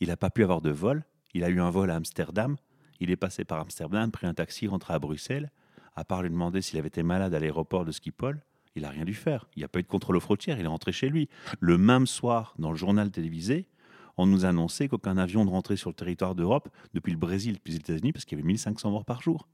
Il 0.00 0.08
n'a 0.08 0.16
pas 0.16 0.30
pu 0.30 0.42
avoir 0.42 0.62
de 0.62 0.70
vol. 0.70 1.04
Il 1.34 1.44
a 1.44 1.50
eu 1.50 1.60
un 1.60 1.68
vol 1.68 1.90
à 1.90 1.96
Amsterdam. 1.96 2.56
Il 3.00 3.10
est 3.10 3.16
passé 3.16 3.44
par 3.44 3.60
Amsterdam, 3.60 4.10
pris 4.10 4.26
un 4.26 4.34
taxi, 4.34 4.66
rentré 4.66 4.94
à 4.94 4.98
Bruxelles. 4.98 5.50
À 5.96 6.04
part 6.04 6.22
lui 6.22 6.30
demander 6.30 6.62
s'il 6.62 6.78
avait 6.78 6.88
été 6.88 7.02
malade 7.02 7.34
à 7.34 7.40
l'aéroport 7.40 7.84
de 7.84 7.92
Schiphol, 7.92 8.40
il 8.76 8.82
n'a 8.82 8.90
rien 8.90 9.04
dû 9.04 9.14
faire. 9.14 9.46
Il 9.54 9.60
n'y 9.60 9.64
a 9.64 9.68
pas 9.68 9.78
eu 9.78 9.82
de 9.82 9.88
contrôle 9.88 10.16
aux 10.16 10.20
frontières, 10.20 10.58
il 10.58 10.64
est 10.64 10.68
rentré 10.68 10.92
chez 10.92 11.08
lui. 11.08 11.28
Le 11.60 11.78
même 11.78 12.06
soir, 12.06 12.54
dans 12.58 12.70
le 12.70 12.76
journal 12.76 13.10
télévisé, 13.10 13.68
on 14.16 14.26
nous 14.26 14.44
annonçait 14.44 14.88
qu'aucun 14.88 15.16
avion 15.16 15.44
ne 15.44 15.50
rentrait 15.50 15.76
sur 15.76 15.90
le 15.90 15.94
territoire 15.94 16.34
d'Europe 16.34 16.68
depuis 16.92 17.12
le 17.12 17.18
Brésil, 17.18 17.54
depuis 17.54 17.72
les 17.72 17.78
États-Unis, 17.78 18.12
parce 18.12 18.24
qu'il 18.24 18.38
y 18.38 18.40
avait 18.40 18.46
1500 18.46 18.90
morts 18.90 19.04
par 19.04 19.22
jour. 19.22 19.48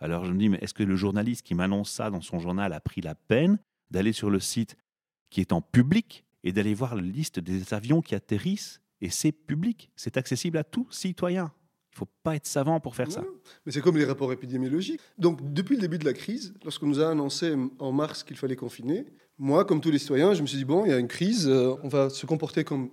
Alors 0.00 0.24
je 0.24 0.32
me 0.32 0.38
dis, 0.38 0.48
mais 0.48 0.58
est-ce 0.62 0.74
que 0.74 0.82
le 0.82 0.96
journaliste 0.96 1.44
qui 1.44 1.54
m'annonce 1.54 1.90
ça 1.90 2.10
dans 2.10 2.22
son 2.22 2.38
journal 2.38 2.72
a 2.72 2.80
pris 2.80 3.02
la 3.02 3.14
peine 3.14 3.58
d'aller 3.90 4.12
sur 4.12 4.30
le 4.30 4.40
site 4.40 4.76
qui 5.28 5.40
est 5.40 5.52
en 5.52 5.60
public 5.60 6.24
et 6.42 6.52
d'aller 6.52 6.74
voir 6.74 6.94
la 6.94 7.02
liste 7.02 7.38
des 7.38 7.74
avions 7.74 8.00
qui 8.00 8.14
atterrissent? 8.14 8.80
Et 9.02 9.10
c'est 9.10 9.32
public, 9.32 9.90
c'est 9.96 10.16
accessible 10.16 10.58
à 10.58 10.64
tout 10.64 10.86
citoyen. 10.90 11.52
Faut 12.00 12.08
pas 12.22 12.34
être 12.34 12.46
savant 12.46 12.80
pour 12.80 12.96
faire 12.96 13.12
ça. 13.12 13.22
Mais 13.66 13.72
c'est 13.72 13.82
comme 13.82 13.98
les 13.98 14.06
rapports 14.06 14.32
épidémiologiques. 14.32 15.02
Donc, 15.18 15.52
depuis 15.52 15.74
le 15.74 15.82
début 15.82 15.98
de 15.98 16.06
la 16.06 16.14
crise, 16.14 16.54
lorsqu'on 16.64 16.86
nous 16.86 16.98
a 16.98 17.10
annoncé 17.10 17.54
en 17.78 17.92
mars 17.92 18.24
qu'il 18.24 18.38
fallait 18.38 18.56
confiner, 18.56 19.04
moi, 19.38 19.66
comme 19.66 19.82
tous 19.82 19.90
les 19.90 19.98
citoyens, 19.98 20.32
je 20.32 20.40
me 20.40 20.46
suis 20.46 20.56
dit, 20.56 20.64
bon, 20.64 20.86
il 20.86 20.90
y 20.90 20.94
a 20.94 20.98
une 20.98 21.08
crise, 21.08 21.46
euh, 21.46 21.74
on 21.82 21.88
va 21.88 22.08
se 22.08 22.24
comporter 22.24 22.64
comme 22.64 22.88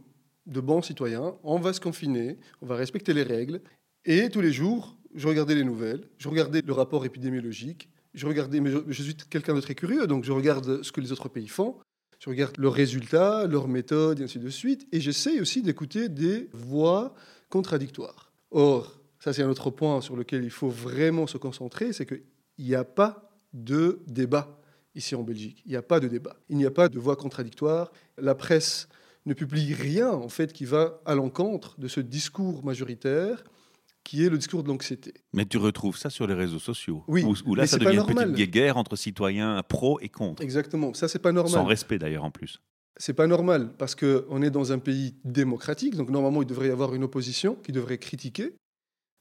de 0.46 0.60
bons 0.60 0.82
citoyens, 0.82 1.36
on 1.44 1.58
va 1.58 1.72
se 1.72 1.80
confiner, 1.80 2.38
on 2.62 2.66
va 2.66 2.76
respecter 2.76 3.14
les 3.14 3.24
règles. 3.24 3.62
Et 4.04 4.30
tous 4.30 4.42
les 4.42 4.52
jours, 4.52 4.98
je 5.16 5.26
regardais 5.26 5.56
les 5.56 5.64
nouvelles, 5.64 6.10
je 6.18 6.28
regardais 6.28 6.62
le 6.62 6.74
rapport 6.74 7.06
épidémiologique, 7.06 7.88
je 8.14 8.28
regardais, 8.28 8.60
mais 8.60 8.72
je, 8.90 9.04
suis 9.04 9.16
quelqu'un 9.16 9.54
de 9.54 9.62
très 9.62 9.76
curieux, 9.76 10.06
donc 10.06 10.26
je 10.26 10.34
regarde 10.34 10.84
ce 10.84 10.92
que 10.92 11.00
les 11.00 11.14
autres 11.14 11.30
pays 11.30 11.48
font, 11.48 11.78
je 12.20 12.30
regarde 12.30 12.58
leurs 12.58 12.74
résultats, 12.74 13.48
leurs 13.48 13.70
méthodes, 13.70 14.20
et 14.20 14.24
ainsi 14.26 14.40
de 14.40 14.50
suite, 14.50 14.86
et 14.92 15.00
j'essaye 15.00 15.40
aussi 15.40 15.62
d'écouter 15.62 16.10
des 16.10 16.50
voix 16.52 17.16
contradictoires. 17.50 18.28
Or, 18.52 18.97
ça 19.28 19.34
c'est 19.34 19.44
un 19.44 19.50
autre 19.50 19.72
point 19.72 20.00
sur 20.00 20.16
lequel 20.16 20.46
il 20.46 20.50
faut 20.50 20.70
vraiment 20.70 21.28
se 21.28 21.38
concentrer, 21.38 21.92
c'est 21.92 22.06
qu'il 22.06 22.22
n'y 22.60 22.76
a 22.76 22.86
pas 22.86 23.30
de 23.52 24.00
débat 24.08 24.58
ici 24.96 25.16
en 25.16 25.24
Belgique. 25.24 25.62
Il 25.66 25.72
n'y 25.72 25.76
a 25.76 25.82
pas 25.82 26.00
de 26.00 26.08
débat. 26.08 26.38
Il 26.48 26.56
n'y 26.56 26.66
a 26.66 26.72
pas 26.72 26.88
de 26.88 26.98
voix 26.98 27.18
contradictoire. 27.18 27.92
La 28.18 28.36
presse 28.36 28.88
ne 29.26 29.34
publie 29.34 29.74
rien 29.74 30.10
en 30.10 30.30
fait 30.30 30.54
qui 30.54 30.64
va 30.64 31.02
à 31.06 31.14
l'encontre 31.14 31.78
de 31.78 31.90
ce 31.90 32.00
discours 32.00 32.64
majoritaire 32.64 33.44
qui 34.06 34.24
est 34.24 34.30
le 34.30 34.38
discours 34.38 34.64
de 34.64 34.70
l'anxiété. 34.70 35.14
Mais 35.34 35.44
tu 35.44 35.58
retrouves 35.58 35.98
ça 35.98 36.10
sur 36.10 36.26
les 36.26 36.34
réseaux 36.34 36.60
sociaux. 36.60 37.04
Oui. 37.10 37.26
Où, 37.46 37.54
là, 37.54 37.68
ça 37.68 37.78
devient 37.78 38.06
une 38.08 38.32
petite 38.32 38.50
guerre 38.50 38.78
entre 38.78 38.96
citoyens 38.96 39.62
pro 39.68 40.00
et 40.00 40.08
contre. 40.08 40.42
Exactement. 40.42 40.94
Ça, 40.94 41.10
c'est 41.10 41.20
pas 41.20 41.34
normal. 41.34 41.52
Sans 41.52 41.66
respect 41.66 42.00
d'ailleurs 42.00 42.24
en 42.24 42.32
plus. 42.32 42.62
C'est 42.96 43.14
pas 43.14 43.28
normal 43.28 43.74
parce 43.78 43.94
qu'on 43.94 44.42
est 44.42 44.52
dans 44.52 44.72
un 44.72 44.80
pays 44.80 45.16
démocratique, 45.26 45.96
donc 45.96 46.10
normalement 46.10 46.42
il 46.42 46.48
devrait 46.48 46.70
y 46.70 46.72
avoir 46.72 46.96
une 46.96 47.04
opposition 47.04 47.56
qui 47.56 47.74
devrait 47.74 47.98
critiquer. 47.98 48.54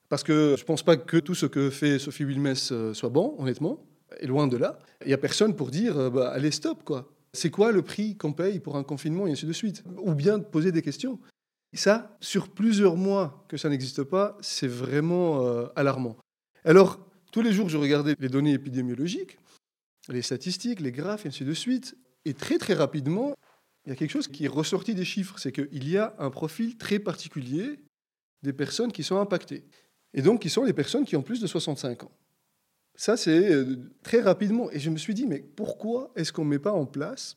Parce 0.08 0.22
que 0.22 0.54
je 0.56 0.64
pense 0.64 0.82
pas 0.82 0.96
que 0.96 1.16
tout 1.16 1.34
ce 1.34 1.46
que 1.46 1.70
fait 1.70 1.98
Sophie 1.98 2.24
Wilmès 2.24 2.70
euh, 2.72 2.94
soit 2.94 3.08
bon, 3.08 3.34
honnêtement, 3.38 3.84
et 4.20 4.26
loin 4.26 4.46
de 4.46 4.56
là. 4.56 4.78
Il 5.04 5.10
y 5.10 5.14
a 5.14 5.18
personne 5.18 5.56
pour 5.56 5.70
dire 5.70 5.98
euh, 5.98 6.10
bah, 6.10 6.30
allez 6.30 6.50
stop 6.50 6.84
quoi. 6.84 7.12
C'est 7.32 7.50
quoi 7.50 7.72
le 7.72 7.82
prix 7.82 8.16
qu'on 8.16 8.32
paye 8.32 8.60
pour 8.60 8.76
un 8.76 8.84
confinement 8.84 9.26
et 9.26 9.32
ainsi 9.32 9.46
de 9.46 9.52
suite? 9.52 9.84
Ou 9.98 10.14
bien 10.14 10.38
poser 10.38 10.72
des 10.72 10.82
questions. 10.82 11.18
Ça, 11.74 12.16
sur 12.20 12.48
plusieurs 12.48 12.96
mois 12.96 13.44
que 13.48 13.56
ça 13.56 13.68
n'existe 13.68 14.02
pas, 14.02 14.38
c'est 14.40 14.68
vraiment 14.68 15.46
euh, 15.46 15.66
alarmant. 15.76 16.16
Alors, 16.64 16.98
tous 17.32 17.42
les 17.42 17.52
jours, 17.52 17.68
je 17.68 17.76
regardais 17.76 18.16
les 18.18 18.28
données 18.28 18.54
épidémiologiques, 18.54 19.38
les 20.08 20.22
statistiques, 20.22 20.80
les 20.80 20.92
graphes, 20.92 21.26
et 21.26 21.28
ainsi 21.28 21.44
de 21.44 21.52
suite. 21.52 21.96
Et 22.24 22.32
très, 22.32 22.56
très 22.56 22.72
rapidement, 22.72 23.34
il 23.84 23.90
y 23.90 23.92
a 23.92 23.96
quelque 23.96 24.10
chose 24.10 24.28
qui 24.28 24.46
est 24.46 24.48
ressorti 24.48 24.94
des 24.94 25.04
chiffres, 25.04 25.38
c'est 25.38 25.52
qu'il 25.52 25.88
y 25.88 25.98
a 25.98 26.14
un 26.18 26.30
profil 26.30 26.76
très 26.78 26.98
particulier 26.98 27.78
des 28.42 28.52
personnes 28.52 28.90
qui 28.90 29.02
sont 29.02 29.18
impactées. 29.18 29.64
Et 30.16 30.22
donc, 30.22 30.40
qui 30.40 30.50
sont 30.50 30.64
les 30.64 30.72
personnes 30.72 31.04
qui 31.04 31.14
ont 31.14 31.22
plus 31.22 31.40
de 31.40 31.46
65 31.46 32.04
ans. 32.04 32.10
Ça, 32.96 33.18
c'est 33.18 33.52
euh, 33.52 33.76
très 34.02 34.20
rapidement. 34.22 34.70
Et 34.72 34.80
je 34.80 34.90
me 34.90 34.96
suis 34.96 35.14
dit, 35.14 35.26
mais 35.26 35.44
pourquoi 35.54 36.10
est-ce 36.16 36.32
qu'on 36.32 36.44
ne 36.44 36.50
met 36.50 36.58
pas 36.58 36.72
en 36.72 36.86
place 36.86 37.36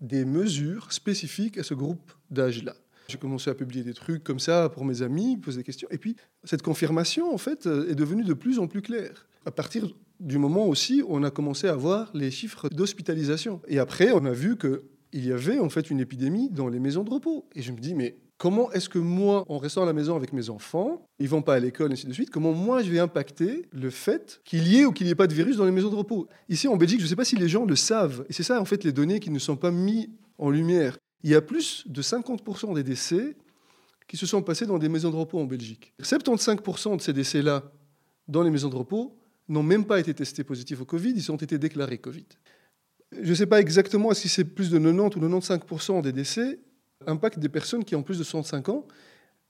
des 0.00 0.24
mesures 0.24 0.92
spécifiques 0.92 1.56
à 1.56 1.62
ce 1.62 1.74
groupe 1.74 2.12
d'âge-là? 2.30 2.74
J'ai 3.06 3.18
commencé 3.18 3.48
à 3.48 3.54
publier 3.54 3.84
des 3.84 3.94
trucs 3.94 4.22
comme 4.22 4.40
ça 4.40 4.68
pour 4.68 4.84
mes 4.84 5.00
amis, 5.00 5.36
poser 5.36 5.58
des 5.58 5.64
questions. 5.64 5.88
Et 5.90 5.98
puis, 5.98 6.16
cette 6.44 6.62
confirmation, 6.62 7.32
en 7.32 7.38
fait, 7.38 7.66
euh, 7.66 7.88
est 7.88 7.94
devenue 7.94 8.24
de 8.24 8.34
plus 8.34 8.58
en 8.58 8.66
plus 8.66 8.82
claire. 8.82 9.28
À 9.46 9.52
partir 9.52 9.88
du 10.18 10.36
moment 10.38 10.66
aussi 10.66 11.02
où 11.02 11.06
on 11.10 11.22
a 11.22 11.30
commencé 11.30 11.68
à 11.68 11.76
voir 11.76 12.10
les 12.12 12.32
chiffres 12.32 12.68
d'hospitalisation. 12.68 13.62
Et 13.68 13.78
après, 13.78 14.10
on 14.10 14.24
a 14.24 14.32
vu 14.32 14.58
qu'il 14.58 15.24
y 15.24 15.30
avait 15.30 15.60
en 15.60 15.70
fait 15.70 15.90
une 15.90 16.00
épidémie 16.00 16.50
dans 16.50 16.68
les 16.68 16.80
maisons 16.80 17.04
de 17.04 17.10
repos. 17.10 17.48
Et 17.54 17.62
je 17.62 17.70
me 17.70 17.78
dis, 17.78 17.94
mais 17.94 18.18
comment 18.38 18.70
est-ce 18.72 18.88
que 18.88 18.98
moi, 18.98 19.44
en 19.48 19.58
restant 19.58 19.82
à 19.82 19.86
la 19.86 19.92
maison 19.92 20.16
avec 20.16 20.32
mes 20.32 20.48
enfants, 20.48 21.04
ils 21.18 21.28
vont 21.28 21.42
pas 21.42 21.54
à 21.54 21.58
l'école, 21.58 21.90
et 21.90 21.94
ainsi 21.94 22.06
de 22.06 22.12
suite, 22.12 22.30
comment 22.30 22.52
moi 22.52 22.82
je 22.82 22.90
vais 22.90 23.00
impacter 23.00 23.66
le 23.72 23.90
fait 23.90 24.40
qu'il 24.44 24.66
y 24.68 24.78
ait 24.78 24.84
ou 24.84 24.92
qu'il 24.92 25.06
n'y 25.06 25.12
ait 25.12 25.16
pas 25.16 25.26
de 25.26 25.34
virus 25.34 25.56
dans 25.56 25.64
les 25.64 25.72
maisons 25.72 25.90
de 25.90 25.96
repos? 25.96 26.28
Ici 26.48 26.68
en 26.68 26.76
Belgique, 26.76 27.00
je 27.00 27.04
ne 27.04 27.08
sais 27.08 27.16
pas 27.16 27.24
si 27.24 27.36
les 27.36 27.48
gens 27.48 27.66
le 27.66 27.76
savent, 27.76 28.24
et 28.28 28.32
c'est 28.32 28.44
ça 28.44 28.60
en 28.60 28.64
fait 28.64 28.84
les 28.84 28.92
données 28.92 29.20
qui 29.20 29.30
ne 29.30 29.38
sont 29.38 29.56
pas 29.56 29.70
mises 29.70 30.08
en 30.38 30.50
lumière. 30.50 30.96
Il 31.24 31.30
y 31.30 31.34
a 31.34 31.42
plus 31.42 31.84
de 31.86 32.00
50% 32.00 32.74
des 32.74 32.84
décès 32.84 33.36
qui 34.06 34.16
se 34.16 34.24
sont 34.24 34.40
passés 34.40 34.66
dans 34.66 34.78
des 34.78 34.88
maisons 34.88 35.10
de 35.10 35.16
repos 35.16 35.38
en 35.38 35.44
Belgique. 35.44 35.92
75% 36.00 36.96
de 36.96 37.02
ces 37.02 37.12
décès-là 37.12 37.64
dans 38.28 38.42
les 38.42 38.50
maisons 38.50 38.68
de 38.68 38.76
repos 38.76 39.18
n'ont 39.48 39.62
même 39.62 39.84
pas 39.84 39.98
été 39.98 40.14
testés 40.14 40.44
positifs 40.44 40.80
au 40.80 40.84
Covid, 40.84 41.12
ils 41.14 41.32
ont 41.32 41.36
été 41.36 41.58
déclarés 41.58 41.98
Covid. 41.98 42.26
Je 43.20 43.30
ne 43.30 43.34
sais 43.34 43.46
pas 43.46 43.60
exactement 43.60 44.12
si 44.14 44.28
c'est 44.28 44.44
plus 44.44 44.70
de 44.70 44.78
90 44.78 45.16
ou 45.16 45.20
95% 45.20 46.02
des 46.02 46.12
décès 46.12 46.60
impactent 47.06 47.38
des 47.38 47.48
personnes 47.48 47.84
qui 47.84 47.94
ont 47.94 48.02
plus 48.02 48.18
de 48.18 48.24
65 48.24 48.68
ans. 48.68 48.86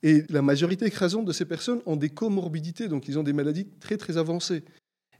Et 0.01 0.23
la 0.29 0.41
majorité 0.41 0.85
écrasante 0.85 1.25
de 1.25 1.33
ces 1.33 1.45
personnes 1.45 1.81
ont 1.85 1.97
des 1.97 2.09
comorbidités, 2.09 2.87
donc 2.87 3.07
ils 3.07 3.19
ont 3.19 3.23
des 3.23 3.33
maladies 3.33 3.67
très 3.79 3.97
très 3.97 4.17
avancées. 4.17 4.63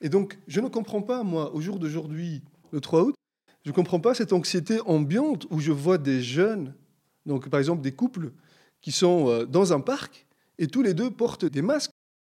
Et 0.02 0.08
donc, 0.08 0.40
je 0.48 0.62
ne 0.62 0.70
comprends 0.70 1.02
pas, 1.02 1.24
moi, 1.24 1.54
au 1.54 1.60
jour 1.60 1.80
d'aujourd'hui, 1.80 2.42
le 2.72 2.80
3 2.80 3.04
août, 3.04 3.16
je 3.66 3.72
ne 3.72 3.76
comprends 3.76 4.00
pas 4.00 4.14
cette 4.14 4.32
anxiété 4.32 4.80
ambiante 4.86 5.48
où 5.50 5.60
je 5.60 5.74
vois 5.74 5.98
des 5.98 6.22
jeunes, 6.22 6.74
donc 7.26 7.50
par 7.50 7.60
exemple 7.60 7.82
des 7.82 7.92
couples, 7.92 8.32
qui 8.80 8.94
sont 8.94 9.28
euh, 9.28 9.46
dans 9.46 9.74
un 9.74 9.82
parc 9.82 10.26
et 10.58 10.68
tous 10.68 10.82
les 10.82 10.94
deux 10.94 11.12
portent 11.12 11.44
des 11.44 11.62
masques. 11.62 11.92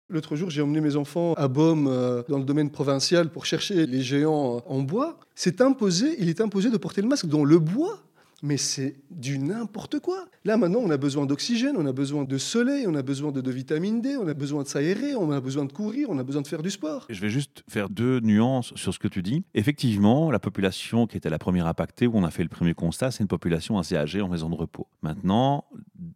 L'autre 0.10 0.36
jour, 0.36 0.50
j'ai 0.50 0.64
emmené 0.64 0.82
mes 0.82 0.96
enfants 0.96 1.34
à 1.36 1.48
Baume, 1.48 1.88
euh, 1.88 2.24
dans 2.28 2.40
le 2.40 2.44
domaine 2.44 2.72
provincial, 2.72 3.30
pour 3.30 3.46
chercher 3.46 3.86
les 3.86 4.02
géants 4.02 4.64
en 4.66 4.80
bois. 4.82 5.20
C'est 5.36 5.62
imposé, 5.62 6.16
il 6.18 6.28
est 6.28 6.42
imposé 6.42 6.72
de 6.72 6.78
porter 6.78 7.04
le 7.04 7.08
masque 7.08 7.28
dans 7.28 7.46
le 7.46 7.60
bois 7.60 8.02
mais 8.42 8.58
c'est 8.58 8.96
du 9.10 9.40
n'importe 9.40 10.00
quoi. 10.00 10.26
Là, 10.46 10.58
maintenant, 10.58 10.80
on 10.80 10.90
a 10.90 10.98
besoin 10.98 11.26
d'oxygène, 11.26 11.76
on 11.78 11.86
a 11.86 11.94
besoin 11.94 12.24
de 12.24 12.38
soleil, 12.38 12.86
on 12.88 12.96
a 12.96 13.04
besoin 13.04 13.32
de, 13.32 13.52
vitamine 13.52 14.02
D, 14.02 14.18
on 14.18 14.28
a 14.28 14.34
besoin 14.34 14.64
de 14.64 14.68
s'aérer, 14.68 15.16
on 15.16 15.32
a 15.32 15.40
besoin 15.40 15.66
de 15.66 15.72
courir, 15.72 16.10
on 16.10 16.18
a 16.18 16.24
besoin 16.24 16.42
de 16.42 16.48
faire 16.48 16.62
du 16.62 16.72
sport. 16.72 17.06
Je 17.10 17.22
vais 17.22 17.30
juste 17.30 17.64
faire 17.70 17.90
deux 17.90 18.20
nuances 18.20 18.74
sur 18.76 18.94
ce 18.94 19.00
que 19.00 19.08
tu 19.08 19.22
dis. 19.22 19.44
Effectivement, 19.54 20.32
la 20.32 20.40
population 20.40 21.08
qui 21.08 21.18
était 21.18 21.30
la 21.30 21.40
première 21.40 21.68
impactée, 21.68 22.08
où 22.08 22.14
on 22.16 22.24
a 22.24 22.32
fait 22.32 22.44
le 22.44 22.50
premier 22.50 22.74
constat, 22.74 23.12
c'est 23.12 23.22
une 23.22 23.28
population 23.28 23.78
assez 23.78 23.96
âgée 23.96 24.22
en 24.22 24.30
maison 24.30 24.50
de 24.50 24.56
repos. 24.56 24.88
Maintenant, 25.04 25.66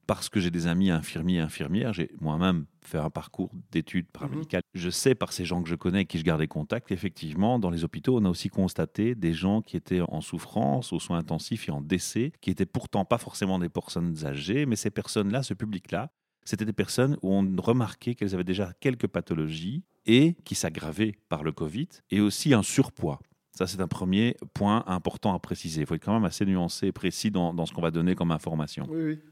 parce 0.08 0.30
que 0.30 0.40
j'ai 0.40 0.52
des 0.52 0.68
amis 0.68 0.90
infirmiers 0.90 1.36
et 1.36 1.40
infirmières, 1.40 1.94
j'ai 1.94 2.12
moi-même 2.22 2.66
fait 2.88 2.98
un 2.98 3.10
parcours 3.10 3.52
d'études 3.72 4.08
paramédicales. 4.08 4.62
Mhm. 4.74 4.82
Je 4.82 4.90
sais 4.90 5.16
par 5.16 5.34
ces 5.34 5.46
gens 5.46 5.62
que 5.62 5.70
je 5.70 5.76
connais 5.76 6.02
et 6.02 6.06
qui 6.06 6.18
je 6.18 6.24
gardais 6.24 6.48
contact, 6.48 6.92
effectivement, 6.92 7.60
dans 7.60 7.70
les 7.70 7.84
hôpitaux, 7.84 8.18
on 8.18 8.26
a 8.26 8.30
aussi 8.30 8.50
constaté 8.50 9.16
des 9.16 9.34
gens 9.34 9.62
qui 9.62 9.78
étaient 9.78 10.02
en 10.02 10.22
souffrance, 10.22 10.94
aux 10.94 11.00
soins 11.00 11.20
intensifs 11.20 11.68
et 11.68 11.72
en 11.72 11.82
décès, 11.82 12.32
qui 12.42 12.50
étaient 12.50 12.66
pourtant 12.66 13.06
pas 13.06 13.18
forcément 13.18 13.60
des 13.60 13.70
personnes 13.70 14.26
âgées, 14.26 14.66
mais 14.66 14.76
ces 14.76 14.90
personnes-là, 14.90 15.44
ce 15.44 15.54
public-là, 15.54 16.12
c'était 16.44 16.66
des 16.66 16.74
personnes 16.74 17.18
où 17.24 17.34
on 17.34 17.56
remarquait 17.58 18.14
qu'elles 18.14 18.36
avaient 18.36 18.44
déjà 18.44 18.72
quelques 18.80 19.08
pathologies 19.08 19.84
et 20.06 20.36
qui 20.46 20.54
s'aggravaient 20.54 21.16
par 21.30 21.44
le 21.44 21.52
Covid, 21.52 21.88
et 22.12 22.22
aussi 22.22 22.54
un 22.54 22.62
surpoids. 22.62 23.20
Ça, 23.56 23.68
c'est 23.68 23.80
un 23.80 23.88
premier 23.88 24.36
point 24.54 24.84
important 24.86 25.34
à 25.34 25.40
préciser. 25.40 25.82
Il 25.82 25.88
faut 25.88 25.96
être 25.96 26.04
quand 26.04 26.14
même 26.14 26.26
assez 26.26 26.46
nuancé 26.46 26.88
et 26.88 26.92
précis 26.92 27.32
dans, 27.32 27.66
ce 27.66 27.74
qu'on 27.74 27.82
va 27.82 27.90
donner 27.90 28.14
comme 28.14 28.32
information. 28.32 28.88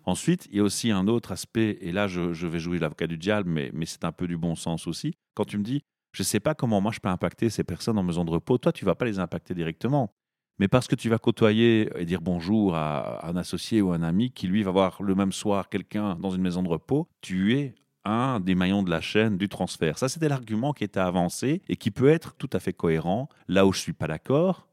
Ensuite, 0.06 0.48
il 0.50 0.58
y 0.58 0.60
a 0.62 0.64
aussi 0.64 0.92
un 0.92 1.08
autre 1.08 1.34
aspect, 1.34 1.78
et 1.82 1.92
là, 1.92 2.08
je, 2.08 2.48
vais 2.48 2.60
jouer 2.60 2.80
l'avocat 2.80 3.08
du 3.08 3.18
diable, 3.18 3.50
mais, 3.50 3.70
mais 3.74 3.86
c'est 3.86 4.06
un 4.06 4.14
peu 4.14 4.26
du 4.26 4.38
bon 4.38 4.56
sens 4.56 4.88
aussi. 4.88 5.14
Quand 5.36 5.44
tu 5.44 5.58
me 5.58 5.64
dis, 5.64 5.84
je 6.14 6.22
ne 6.22 6.26
sais 6.26 6.40
pas 6.40 6.56
comment 6.56 6.80
moi 6.80 6.92
je 6.94 7.00
peux 7.00 7.10
impacter 7.10 7.50
ces 7.50 7.64
personnes 7.64 7.98
en 7.98 8.04
maison 8.04 8.24
de 8.24 8.32
repos, 8.32 8.58
toi, 8.58 8.72
tu 8.72 8.86
ne 8.86 8.90
vas 8.90 8.96
pas 8.96 9.06
les 9.06 9.20
impacter 9.20 9.54
directement. 9.54 10.14
Mais 10.60 10.68
parce 10.68 10.88
que 10.88 10.96
tu 10.96 11.10
vas 11.10 11.18
côtoyer 11.18 11.90
et 11.98 12.06
dire 12.06 12.22
bonjour 12.22 12.76
à 12.76 13.28
un 13.28 13.36
associé 13.36 13.82
ou 13.82 13.92
un 13.92 14.04
ami 14.04 14.32
qui, 14.32 14.48
lui, 14.48 14.64
va 14.64 14.72
voir 14.72 15.02
le 15.02 15.16
même 15.16 15.32
soir 15.32 15.68
quelqu'un 15.68 16.16
dans 16.16 16.30
une 16.30 16.44
maison 16.44 16.62
de 16.62 16.70
repos, 16.70 17.10
tu 17.22 17.58
es 17.58 17.76
un 18.06 18.40
des 18.40 18.56
maillons 18.56 18.84
de 18.84 18.90
la 18.90 19.02
chaîne 19.02 19.38
du 19.38 19.50
transfert. 19.50 19.98
Ça, 19.98 20.10
c'était 20.10 20.30
l'argument 20.30 20.74
qui 20.74 20.84
était 20.84 21.00
avancé 21.00 21.62
et 21.70 21.76
qui 21.76 21.92
peut 21.92 22.10
être 22.10 22.36
tout 22.36 22.50
à 22.54 22.60
fait 22.60 22.74
cohérent. 22.74 23.30
Là 23.48 23.66
où 23.66 23.74
je 23.74 23.80
ne 23.80 23.84
suis 23.84 23.94
pas 23.94 24.08
d'accord, 24.08 24.68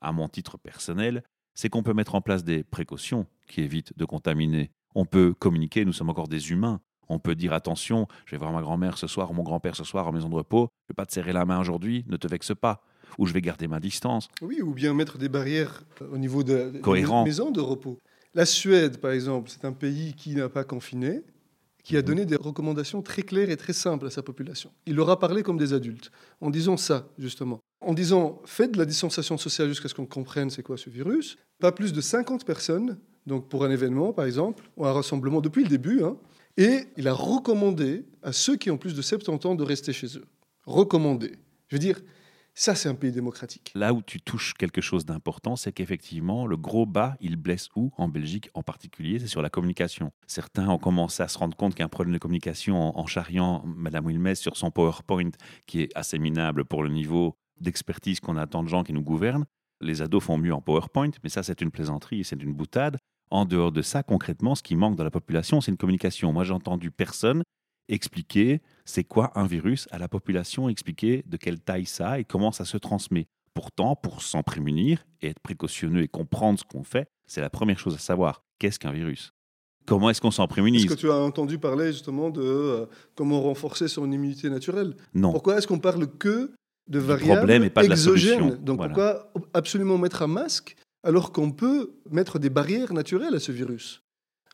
à 0.00 0.12
mon 0.12 0.28
titre 0.28 0.58
personnel, 0.58 1.22
c'est 1.54 1.68
qu'on 1.68 1.82
peut 1.82 1.94
mettre 1.94 2.14
en 2.14 2.20
place 2.20 2.44
des 2.44 2.64
précautions 2.64 3.26
qui 3.48 3.60
évitent 3.60 3.96
de 3.96 4.04
contaminer. 4.04 4.70
On 4.94 5.04
peut 5.04 5.34
communiquer, 5.34 5.84
nous 5.84 5.92
sommes 5.92 6.10
encore 6.10 6.28
des 6.28 6.50
humains. 6.50 6.80
On 7.08 7.18
peut 7.18 7.34
dire 7.34 7.52
attention, 7.52 8.06
je 8.24 8.32
vais 8.32 8.38
voir 8.38 8.52
ma 8.52 8.62
grand-mère 8.62 8.96
ce 8.96 9.06
soir 9.06 9.30
ou 9.30 9.34
mon 9.34 9.42
grand-père 9.42 9.76
ce 9.76 9.84
soir 9.84 10.08
en 10.08 10.12
maison 10.12 10.28
de 10.28 10.34
repos, 10.34 10.68
je 10.70 10.84
ne 10.84 10.94
vais 10.94 10.96
pas 10.96 11.06
te 11.06 11.12
serrer 11.12 11.32
la 11.32 11.44
main 11.44 11.60
aujourd'hui, 11.60 12.04
ne 12.08 12.16
te 12.16 12.26
vexe 12.26 12.52
pas. 12.54 12.82
Ou 13.18 13.26
je 13.26 13.34
vais 13.34 13.42
garder 13.42 13.68
ma 13.68 13.78
distance. 13.78 14.28
Oui, 14.40 14.62
ou 14.62 14.72
bien 14.72 14.94
mettre 14.94 15.18
des 15.18 15.28
barrières 15.28 15.82
au 16.10 16.16
niveau 16.16 16.42
de, 16.42 16.70
des 16.82 17.06
maisons 17.24 17.50
de 17.50 17.60
repos. 17.60 17.98
La 18.32 18.46
Suède, 18.46 18.98
par 18.98 19.10
exemple, 19.10 19.50
c'est 19.50 19.66
un 19.66 19.72
pays 19.72 20.14
qui 20.14 20.34
n'a 20.34 20.48
pas 20.48 20.64
confiné 20.64 21.20
qui 21.82 21.96
a 21.96 22.02
donné 22.02 22.24
des 22.24 22.36
recommandations 22.36 23.02
très 23.02 23.22
claires 23.22 23.50
et 23.50 23.56
très 23.56 23.72
simples 23.72 24.06
à 24.06 24.10
sa 24.10 24.22
population. 24.22 24.70
Il 24.86 24.94
leur 24.94 25.10
a 25.10 25.18
parlé 25.18 25.42
comme 25.42 25.58
des 25.58 25.72
adultes, 25.72 26.10
en 26.40 26.50
disant 26.50 26.76
ça, 26.76 27.08
justement. 27.18 27.60
En 27.80 27.94
disant, 27.94 28.40
faites 28.44 28.72
de 28.72 28.78
la 28.78 28.84
distanciation 28.84 29.36
sociale 29.36 29.68
jusqu'à 29.68 29.88
ce 29.88 29.94
qu'on 29.94 30.06
comprenne 30.06 30.50
c'est 30.50 30.62
quoi 30.62 30.76
ce 30.76 30.90
virus. 30.90 31.36
Pas 31.58 31.72
plus 31.72 31.92
de 31.92 32.00
50 32.00 32.44
personnes, 32.44 32.98
donc 33.26 33.48
pour 33.48 33.64
un 33.64 33.70
événement, 33.70 34.12
par 34.12 34.24
exemple, 34.24 34.64
ou 34.76 34.86
un 34.86 34.92
rassemblement 34.92 35.40
depuis 35.40 35.64
le 35.64 35.68
début. 35.68 36.02
Hein, 36.02 36.16
et 36.56 36.84
il 36.96 37.08
a 37.08 37.12
recommandé 37.12 38.04
à 38.22 38.32
ceux 38.32 38.56
qui 38.56 38.70
ont 38.70 38.78
plus 38.78 38.94
de 38.94 39.02
70 39.02 39.46
ans 39.46 39.54
de 39.54 39.64
rester 39.64 39.92
chez 39.92 40.18
eux. 40.18 40.24
Recommandé. 40.66 41.32
Je 41.68 41.76
veux 41.76 41.80
dire, 41.80 42.00
ça, 42.54 42.74
c'est 42.74 42.88
un 42.88 42.94
pays 42.94 43.12
démocratique. 43.12 43.72
Là 43.74 43.94
où 43.94 44.02
tu 44.02 44.20
touches 44.20 44.52
quelque 44.52 44.82
chose 44.82 45.06
d'important, 45.06 45.56
c'est 45.56 45.72
qu'effectivement, 45.72 46.46
le 46.46 46.58
gros 46.58 46.84
bas, 46.84 47.16
il 47.20 47.36
blesse 47.36 47.68
où? 47.76 47.92
En 47.96 48.08
Belgique 48.08 48.50
en 48.52 48.62
particulier, 48.62 49.18
c'est 49.18 49.26
sur 49.26 49.40
la 49.40 49.48
communication. 49.48 50.12
Certains 50.26 50.68
ont 50.68 50.78
commencé 50.78 51.22
à 51.22 51.28
se 51.28 51.38
rendre 51.38 51.56
compte 51.56 51.72
qu'il 51.72 51.80
y 51.80 51.82
a 51.82 51.86
un 51.86 51.88
problème 51.88 52.12
de 52.12 52.18
communication 52.18 52.98
en, 52.98 53.06
charriant 53.06 53.62
Madame 53.64 54.06
Wilmès 54.06 54.38
sur 54.38 54.56
son 54.58 54.70
PowerPoint, 54.70 55.30
qui 55.66 55.80
est 55.80 55.88
assez 55.94 56.18
minable 56.18 56.66
pour 56.66 56.82
le 56.82 56.90
niveau 56.90 57.36
d'expertise 57.58 58.20
qu'on 58.20 58.36
attend 58.36 58.62
de 58.62 58.68
gens 58.68 58.84
qui 58.84 58.92
nous 58.92 59.02
gouvernent. 59.02 59.46
Les 59.80 60.02
ados 60.02 60.22
font 60.22 60.36
mieux 60.36 60.54
en 60.54 60.60
PowerPoint, 60.60 61.10
mais 61.22 61.30
ça, 61.30 61.42
c'est 61.42 61.62
une 61.62 61.70
plaisanterie 61.70 62.22
c'est 62.22 62.42
une 62.42 62.52
boutade. 62.52 62.98
En 63.30 63.46
dehors 63.46 63.72
de 63.72 63.80
ça, 63.80 64.02
concrètement, 64.02 64.54
ce 64.54 64.62
qui 64.62 64.76
manque 64.76 64.96
dans 64.96 65.04
la 65.04 65.10
population, 65.10 65.62
c'est 65.62 65.70
une 65.70 65.78
communication. 65.78 66.34
Moi, 66.34 66.44
j'ai 66.44 66.52
entendu 66.52 66.90
personne 66.90 67.42
expliquer 67.88 68.60
c'est 68.84 69.04
quoi 69.04 69.32
un 69.34 69.46
virus 69.46 69.88
à 69.90 69.98
la 69.98 70.08
population, 70.08 70.68
expliquer 70.68 71.24
de 71.26 71.36
quelle 71.36 71.60
taille 71.60 71.86
ça 71.86 72.18
et 72.18 72.24
comment 72.24 72.52
ça 72.52 72.64
se 72.64 72.76
transmet. 72.76 73.26
Pourtant, 73.54 73.96
pour 73.96 74.22
s'en 74.22 74.42
prémunir 74.42 75.04
et 75.20 75.28
être 75.28 75.40
précautionneux 75.40 76.02
et 76.02 76.08
comprendre 76.08 76.58
ce 76.58 76.64
qu'on 76.64 76.84
fait, 76.84 77.08
c'est 77.26 77.40
la 77.40 77.50
première 77.50 77.78
chose 77.78 77.94
à 77.94 77.98
savoir. 77.98 78.44
Qu'est-ce 78.58 78.78
qu'un 78.78 78.92
virus? 78.92 79.32
Comment 79.86 80.10
est-ce 80.10 80.20
qu'on 80.20 80.30
s'en 80.30 80.46
prémunit 80.46 80.78
Est-ce 80.78 80.94
que 80.94 81.00
tu 81.00 81.10
as 81.10 81.16
entendu 81.16 81.58
parler 81.58 81.92
justement 81.92 82.30
de 82.30 82.40
euh, 82.40 82.86
comment 83.14 83.40
renforcer 83.42 83.88
son 83.88 84.10
immunité 84.10 84.48
naturelle? 84.48 84.94
Non. 85.14 85.32
Pourquoi 85.32 85.58
est-ce 85.58 85.66
qu'on 85.66 85.80
parle 85.80 86.06
que 86.06 86.52
de 86.88 86.98
variables 86.98 87.70
pas 87.70 87.84
exogènes? 87.84 88.56
Donc 88.56 88.78
pourquoi 88.80 89.32
absolument 89.54 89.98
mettre 89.98 90.22
un 90.22 90.28
masque 90.28 90.76
alors 91.02 91.32
qu'on 91.32 91.50
peut 91.50 91.94
mettre 92.10 92.38
des 92.38 92.50
barrières 92.50 92.92
naturelles 92.92 93.34
à 93.34 93.40
ce 93.40 93.50
virus? 93.50 94.01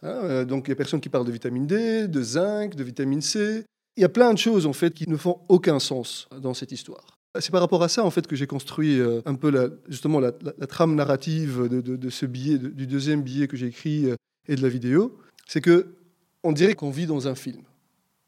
Hein, 0.03 0.09
euh, 0.09 0.45
donc 0.45 0.67
il 0.67 0.71
y 0.71 0.73
a 0.73 0.77
personne 0.77 1.01
qui 1.01 1.09
parle 1.09 1.27
de 1.27 1.33
vitamine 1.33 1.67
D, 1.67 2.09
de 2.09 2.23
zinc, 2.23 2.75
de 2.75 2.85
vitamine 2.85 3.23
C. 3.23 3.65
Il 3.97 4.01
y 4.01 4.05
a 4.05 4.09
plein 4.09 4.33
de 4.33 4.39
choses 4.39 4.67
en 4.67 4.73
fait 4.73 4.95
qui 4.95 5.09
ne 5.09 5.17
font 5.17 5.41
aucun 5.49 5.79
sens 5.79 6.29
dans 6.41 6.55
cette 6.55 6.73
histoire. 6.73 7.19
C'est 7.41 7.51
par 7.51 7.61
rapport 7.61 7.83
à 7.83 7.89
ça 7.89 8.05
en 8.05 8.11
fait 8.11 8.27
que 8.27 8.37
j'ai 8.37 8.47
construit 8.47 8.99
euh, 9.01 9.21
un 9.27 9.35
peu 9.35 9.51
la, 9.51 9.69
justement 9.89 10.21
la, 10.21 10.33
trame 10.67 10.95
narrative 10.95 11.69
de, 11.69 12.11
ce 12.11 12.27
billet, 12.27 12.59
du 12.59 12.87
deuxième 12.87 13.23
billet 13.23 13.49
que 13.49 13.57
j'ai 13.57 13.67
écrit 13.67 14.07
euh, 14.07 14.17
et 14.49 14.57
de 14.57 14.63
la 14.63 14.69
vidéo. 14.69 15.19
C'est 15.47 15.61
que 15.61 15.95
on 16.43 16.53
dirait 16.53 16.75
qu'on 16.75 16.91
vit 16.91 17.07
dans 17.07 17.29
un 17.29 17.35
film. 17.35 17.63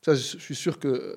Ça, 0.05 0.15
je 0.15 0.39
suis 0.39 0.55
sûr 0.55 0.79
que 0.79 1.17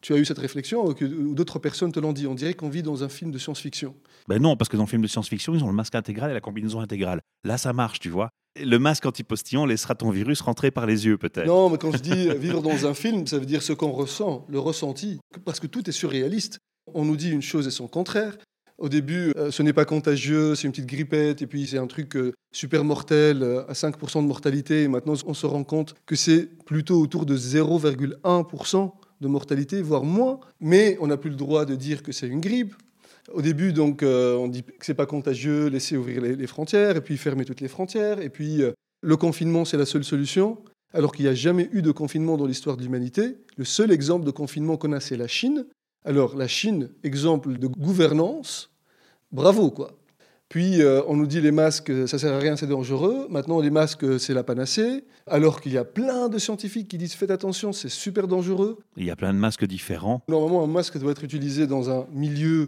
tu 0.00 0.14
as 0.14 0.16
eu 0.16 0.24
cette 0.24 0.38
réflexion 0.38 0.86
ou, 0.86 1.34
d'autres 1.34 1.58
personnes 1.58 1.92
te 1.92 2.00
l'ont 2.00 2.12
dit. 2.12 2.26
On 2.26 2.34
dirait 2.34 2.54
qu'on 2.54 2.68
vit 2.68 2.82
dans 2.82 3.04
un 3.04 3.08
film 3.08 3.30
de 3.30 3.38
science-fiction. 3.38 3.94
Ben 4.28 4.40
non, 4.40 4.56
parce 4.56 4.68
que 4.68 4.76
dans 4.76 4.84
le 4.84 4.88
film 4.88 5.02
de 5.02 5.06
science-fiction, 5.06 5.54
ils 5.54 5.64
ont 5.64 5.68
le 5.68 5.74
masque 5.74 5.94
intégral 5.94 6.30
et 6.30 6.34
la 6.34 6.40
combinaison 6.40 6.80
intégrale. 6.80 7.20
Là, 7.44 7.58
ça 7.58 7.72
marche, 7.72 8.00
tu 8.00 8.08
vois. 8.08 8.30
Le 8.60 8.78
masque 8.78 9.06
antipostillon 9.06 9.66
laissera 9.66 9.94
ton 9.94 10.10
virus 10.10 10.40
rentrer 10.40 10.70
par 10.70 10.86
les 10.86 11.06
yeux, 11.06 11.18
peut-être. 11.18 11.46
Non, 11.46 11.70
mais 11.70 11.78
quand 11.78 11.92
je 11.92 11.98
dis 12.02 12.28
vivre 12.38 12.62
dans 12.62 12.86
un 12.86 12.94
film, 12.94 13.26
ça 13.26 13.38
veut 13.38 13.46
dire 13.46 13.62
ce 13.62 13.72
qu'on 13.72 13.92
ressent, 13.92 14.46
le 14.48 14.58
ressenti. 14.58 15.18
Parce 15.44 15.60
que 15.60 15.66
tout 15.66 15.88
est 15.88 15.92
surréaliste. 15.92 16.58
On 16.94 17.04
nous 17.04 17.16
dit 17.16 17.30
une 17.30 17.42
chose 17.42 17.66
et 17.66 17.70
son 17.70 17.88
contraire. 17.88 18.36
Au 18.78 18.88
début, 18.88 19.32
euh, 19.36 19.50
ce 19.50 19.64
n'est 19.64 19.72
pas 19.72 19.84
contagieux, 19.84 20.54
c'est 20.54 20.68
une 20.68 20.70
petite 20.70 20.86
grippette, 20.86 21.42
et 21.42 21.48
puis 21.48 21.66
c'est 21.66 21.78
un 21.78 21.88
truc 21.88 22.14
euh, 22.14 22.32
super 22.52 22.84
mortel, 22.84 23.42
euh, 23.42 23.66
à 23.68 23.72
5% 23.72 24.22
de 24.22 24.28
mortalité. 24.28 24.84
Et 24.84 24.88
maintenant, 24.88 25.14
on 25.26 25.34
se 25.34 25.46
rend 25.46 25.64
compte 25.64 25.96
que 26.06 26.14
c'est 26.14 26.46
plutôt 26.64 27.00
autour 27.00 27.26
de 27.26 27.36
0,1% 27.36 28.92
de 29.20 29.28
mortalité, 29.28 29.82
voire 29.82 30.04
moins. 30.04 30.40
Mais 30.60 30.96
on 31.00 31.06
n'a 31.06 31.16
plus 31.16 31.30
le 31.30 31.36
droit 31.36 31.64
de 31.64 31.74
dire 31.74 32.02
que 32.02 32.12
c'est 32.12 32.28
une 32.28 32.40
grippe. 32.40 32.74
Au 33.32 33.42
début, 33.42 33.72
donc, 33.72 34.02
euh, 34.02 34.36
on 34.36 34.48
dit 34.48 34.62
que 34.62 34.86
c'est 34.86 34.94
pas 34.94 35.06
contagieux, 35.06 35.66
laisser 35.66 35.96
ouvrir 35.96 36.22
les, 36.22 36.46
frontières, 36.46 36.96
et 36.96 37.00
puis 37.00 37.18
fermer 37.18 37.44
toutes 37.44 37.60
les 37.60 37.68
frontières, 37.68 38.20
et 38.20 38.30
puis 38.30 38.62
euh, 38.62 38.72
le 39.02 39.16
confinement, 39.16 39.64
c'est 39.64 39.76
la 39.76 39.84
seule 39.84 40.04
solution, 40.04 40.58
alors 40.94 41.12
qu'il 41.12 41.26
n'y 41.26 41.30
a 41.30 41.34
jamais 41.34 41.68
eu 41.72 41.82
de 41.82 41.90
confinement 41.90 42.38
dans 42.38 42.46
l'histoire 42.46 42.76
de 42.76 42.82
l'humanité. 42.82 43.36
Le 43.56 43.64
seul 43.64 43.92
exemple 43.92 44.24
de 44.24 44.30
confinement 44.30 44.76
qu'on 44.78 44.92
a, 44.92 45.00
c'est 45.00 45.16
la 45.16 45.28
Chine. 45.28 45.66
Alors 46.04 46.36
la 46.36 46.48
Chine, 46.48 46.90
exemple 47.02 47.58
de 47.58 47.66
gouvernance, 47.66 48.70
bravo 49.30 49.70
quoi. 49.70 49.97
Puis 50.48 50.80
euh, 50.82 51.02
on 51.06 51.16
nous 51.16 51.26
dit 51.26 51.40
les 51.40 51.50
masques, 51.50 51.92
ça 52.06 52.18
sert 52.18 52.32
à 52.32 52.38
rien, 52.38 52.56
c'est 52.56 52.66
dangereux. 52.66 53.26
Maintenant 53.28 53.60
les 53.60 53.70
masques, 53.70 54.18
c'est 54.18 54.32
la 54.32 54.42
panacée. 54.42 55.04
Alors 55.26 55.60
qu'il 55.60 55.72
y 55.72 55.78
a 55.78 55.84
plein 55.84 56.28
de 56.28 56.38
scientifiques 56.38 56.88
qui 56.88 56.96
disent 56.96 57.14
faites 57.14 57.30
attention, 57.30 57.72
c'est 57.72 57.90
super 57.90 58.26
dangereux. 58.26 58.78
Il 58.96 59.04
y 59.04 59.10
a 59.10 59.16
plein 59.16 59.34
de 59.34 59.38
masques 59.38 59.66
différents. 59.66 60.22
Normalement, 60.28 60.64
un 60.64 60.66
masque 60.68 60.98
doit 60.98 61.12
être 61.12 61.24
utilisé 61.24 61.66
dans 61.66 61.90
un 61.90 62.06
milieu 62.12 62.66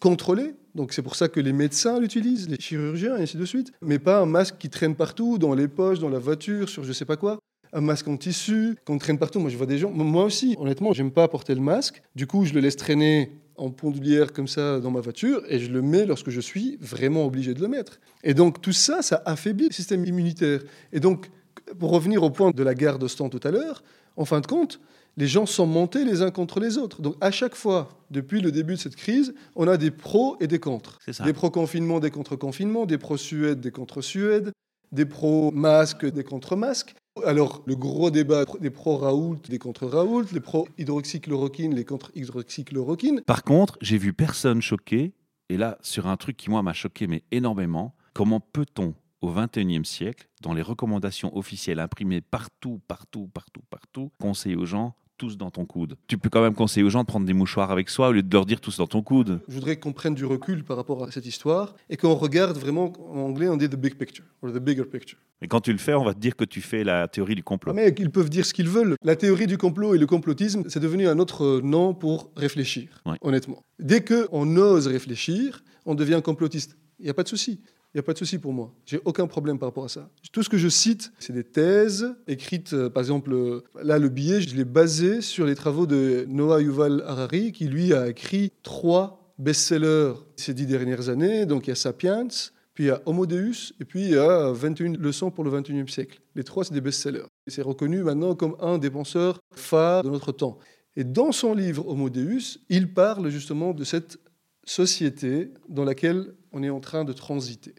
contrôlé. 0.00 0.54
Donc 0.74 0.92
c'est 0.92 1.02
pour 1.02 1.16
ça 1.16 1.28
que 1.28 1.40
les 1.40 1.54
médecins 1.54 1.98
l'utilisent, 1.98 2.50
les 2.50 2.60
chirurgiens 2.60 3.16
et 3.16 3.22
ainsi 3.22 3.38
de 3.38 3.44
suite. 3.46 3.72
Mais 3.80 3.98
pas 3.98 4.20
un 4.20 4.26
masque 4.26 4.56
qui 4.58 4.68
traîne 4.68 4.94
partout, 4.94 5.38
dans 5.38 5.54
les 5.54 5.68
poches, 5.68 6.00
dans 6.00 6.10
la 6.10 6.18
voiture, 6.18 6.68
sur 6.68 6.84
je 6.84 6.92
sais 6.92 7.06
pas 7.06 7.16
quoi. 7.16 7.38
Un 7.72 7.80
masque 7.80 8.08
en 8.08 8.16
tissu 8.18 8.76
qu'on 8.84 8.98
traîne 8.98 9.18
partout. 9.18 9.40
Moi 9.40 9.48
je 9.48 9.56
vois 9.56 9.66
des 9.66 9.78
gens. 9.78 9.90
Moi 9.90 10.24
aussi, 10.24 10.54
honnêtement, 10.58 10.92
j'aime 10.92 11.10
pas 11.10 11.28
porter 11.28 11.54
le 11.54 11.62
masque. 11.62 12.02
Du 12.14 12.26
coup, 12.26 12.44
je 12.44 12.52
le 12.52 12.60
laisse 12.60 12.76
traîner 12.76 13.32
en 13.58 13.70
pondoulière 13.70 14.32
comme 14.32 14.48
ça 14.48 14.80
dans 14.80 14.90
ma 14.90 15.00
voiture 15.00 15.42
et 15.48 15.58
je 15.58 15.70
le 15.70 15.82
mets 15.82 16.06
lorsque 16.06 16.30
je 16.30 16.40
suis 16.40 16.78
vraiment 16.80 17.24
obligé 17.26 17.54
de 17.54 17.60
le 17.60 17.68
mettre. 17.68 18.00
Et 18.24 18.34
donc 18.34 18.60
tout 18.60 18.72
ça, 18.72 19.02
ça 19.02 19.22
affaiblit 19.24 19.68
le 19.68 19.72
système 19.72 20.04
immunitaire. 20.04 20.60
Et 20.92 21.00
donc, 21.00 21.30
pour 21.78 21.90
revenir 21.90 22.22
au 22.22 22.30
point 22.30 22.50
de 22.50 22.62
la 22.62 22.74
guerre 22.74 22.98
d'Ostan 22.98 23.28
tout 23.28 23.40
à 23.42 23.50
l'heure, 23.50 23.82
en 24.16 24.24
fin 24.24 24.40
de 24.40 24.46
compte, 24.46 24.80
les 25.16 25.26
gens 25.26 25.46
sont 25.46 25.66
montés 25.66 26.04
les 26.04 26.22
uns 26.22 26.30
contre 26.30 26.60
les 26.60 26.78
autres. 26.78 27.00
Donc 27.00 27.16
à 27.20 27.30
chaque 27.30 27.54
fois, 27.54 27.88
depuis 28.10 28.40
le 28.40 28.52
début 28.52 28.74
de 28.74 28.80
cette 28.80 28.96
crise, 28.96 29.34
on 29.54 29.66
a 29.66 29.76
des 29.76 29.90
pros 29.90 30.36
et 30.40 30.46
des 30.46 30.58
contre. 30.58 30.98
Des 31.24 31.32
pro-confinement, 31.32 32.00
des 32.00 32.10
contre-confinement, 32.10 32.86
des 32.86 32.98
pro-Suède, 32.98 33.60
des 33.60 33.70
contre-Suède, 33.70 34.52
des 34.92 35.06
pro-masques, 35.06 36.06
des 36.06 36.24
contre-masques. 36.24 36.94
Alors, 37.24 37.62
le 37.66 37.74
gros 37.76 38.10
débat 38.10 38.44
des 38.60 38.70
pro-Raoult, 38.70 39.40
des 39.48 39.58
contre-Raoult, 39.58 40.26
les 40.32 40.40
pro-hydroxychloroquine, 40.40 41.74
les 41.74 41.84
contre-hydroxychloroquine. 41.84 43.22
Par 43.22 43.42
contre, 43.42 43.78
j'ai 43.80 43.96
vu 43.96 44.12
personne 44.12 44.60
choqué, 44.60 45.14
et 45.48 45.56
là, 45.56 45.78
sur 45.80 46.06
un 46.06 46.16
truc 46.16 46.36
qui, 46.36 46.50
moi, 46.50 46.62
m'a 46.62 46.74
choqué, 46.74 47.06
mais 47.06 47.22
énormément, 47.30 47.94
comment 48.12 48.40
peut-on, 48.40 48.94
au 49.22 49.32
XXIe 49.32 49.84
siècle, 49.84 50.28
dans 50.42 50.52
les 50.52 50.62
recommandations 50.62 51.36
officielles 51.36 51.80
imprimées 51.80 52.20
partout, 52.20 52.80
partout, 52.86 53.28
partout, 53.32 53.62
partout, 53.70 54.12
conseiller 54.20 54.56
aux 54.56 54.66
gens 54.66 54.94
tous 55.16 55.38
dans 55.38 55.50
ton 55.50 55.64
coude? 55.64 55.96
Tu 56.08 56.18
peux 56.18 56.28
quand 56.28 56.42
même 56.42 56.54
conseiller 56.54 56.84
aux 56.84 56.90
gens 56.90 57.00
de 57.00 57.06
prendre 57.06 57.26
des 57.26 57.32
mouchoirs 57.32 57.70
avec 57.70 57.88
soi 57.88 58.08
au 58.08 58.12
lieu 58.12 58.22
de 58.22 58.32
leur 58.32 58.44
dire 58.44 58.60
tous 58.60 58.76
dans 58.76 58.86
ton 58.86 59.02
coude. 59.02 59.40
Je 59.48 59.54
voudrais 59.54 59.76
qu'on 59.76 59.94
prenne 59.94 60.14
du 60.14 60.26
recul 60.26 60.64
par 60.64 60.76
rapport 60.76 61.02
à 61.02 61.10
cette 61.10 61.26
histoire 61.26 61.74
et 61.88 61.96
qu'on 61.96 62.14
regarde 62.14 62.58
vraiment, 62.58 62.92
en 63.10 63.20
anglais, 63.20 63.48
on 63.48 63.56
dit 63.56 63.68
the 63.68 63.76
big 63.76 63.96
picture, 63.96 64.26
or 64.42 64.52
the 64.52 64.58
bigger 64.58 64.84
picture. 64.84 65.18
Et 65.42 65.48
quand 65.48 65.60
tu 65.60 65.72
le 65.72 65.78
fais, 65.78 65.94
on 65.94 66.04
va 66.04 66.14
te 66.14 66.18
dire 66.18 66.34
que 66.34 66.44
tu 66.44 66.60
fais 66.60 66.82
la 66.82 67.08
théorie 67.08 67.34
du 67.34 67.42
complot. 67.42 67.72
Ah, 67.72 67.74
mais 67.74 67.94
ils 67.98 68.10
peuvent 68.10 68.30
dire 68.30 68.46
ce 68.46 68.54
qu'ils 68.54 68.68
veulent. 68.68 68.96
La 69.02 69.16
théorie 69.16 69.46
du 69.46 69.58
complot 69.58 69.94
et 69.94 69.98
le 69.98 70.06
complotisme, 70.06 70.64
c'est 70.68 70.80
devenu 70.80 71.08
un 71.08 71.18
autre 71.18 71.60
nom 71.62 71.94
pour 71.94 72.30
réfléchir, 72.36 73.02
honnêtement. 73.20 73.62
Dès 73.78 74.02
qu'on 74.02 74.56
ose 74.56 74.86
réfléchir, 74.86 75.62
on 75.84 75.94
devient 75.94 76.20
complotiste. 76.24 76.76
Il 76.98 77.04
n'y 77.04 77.10
a 77.10 77.14
pas 77.14 77.22
de 77.22 77.28
souci. 77.28 77.60
Il 77.94 77.98
n'y 77.98 78.00
a 78.00 78.02
pas 78.02 78.12
de 78.12 78.18
souci 78.18 78.38
pour 78.38 78.52
moi. 78.52 78.74
J'ai 78.84 79.00
aucun 79.04 79.26
problème 79.26 79.58
par 79.58 79.68
rapport 79.68 79.84
à 79.84 79.88
ça. 79.88 80.10
Tout 80.32 80.42
ce 80.42 80.50
que 80.50 80.58
je 80.58 80.68
cite, 80.68 81.12
c'est 81.18 81.32
des 81.32 81.44
thèses 81.44 82.14
écrites, 82.26 82.74
euh, 82.74 82.90
par 82.90 83.02
exemple, 83.02 83.32
euh, 83.32 83.62
là, 83.82 83.98
le 83.98 84.10
billet, 84.10 84.42
je 84.42 84.54
l'ai 84.54 84.66
basé 84.66 85.22
sur 85.22 85.46
les 85.46 85.54
travaux 85.54 85.86
de 85.86 86.26
Noah 86.28 86.60
Yuval 86.60 87.02
Harari, 87.06 87.52
qui 87.52 87.68
lui 87.68 87.94
a 87.94 88.08
écrit 88.08 88.52
trois 88.62 89.32
best-sellers 89.38 90.12
ces 90.36 90.52
dix 90.52 90.66
dernières 90.66 91.08
années. 91.08 91.46
Donc 91.46 91.66
il 91.66 91.70
y 91.70 91.72
a 91.72 91.76
Sapiens, 91.76 92.28
puis 92.76 92.90
a 92.90 93.02
Homo 93.06 93.26
Deus, 93.26 93.72
et 93.80 93.84
puis 93.84 94.16
a 94.16 94.52
21 94.52 94.92
leçons 94.92 95.32
pour 95.32 95.42
le 95.42 95.50
21e 95.50 95.88
siècle. 95.88 96.20
Les 96.36 96.44
trois, 96.44 96.64
c'est 96.64 96.74
des 96.74 96.80
best-sellers. 96.80 97.26
C'est 97.48 97.62
reconnu 97.62 98.02
maintenant 98.04 98.36
comme 98.36 98.54
un 98.60 98.78
des 98.78 98.90
penseurs 98.90 99.40
phares 99.54 100.04
de 100.04 100.10
notre 100.10 100.30
temps. 100.30 100.58
Et 100.94 101.02
dans 101.02 101.32
son 101.32 101.54
livre 101.54 101.88
Homo 101.88 102.08
Deus, 102.08 102.58
il 102.68 102.92
parle 102.92 103.28
justement 103.30 103.72
de 103.72 103.82
cette 103.82 104.18
société 104.64 105.50
dans 105.68 105.84
laquelle 105.84 106.34
on 106.52 106.62
est 106.62 106.70
en 106.70 106.80
train 106.80 107.04
de 107.04 107.12
transiter 107.12 107.74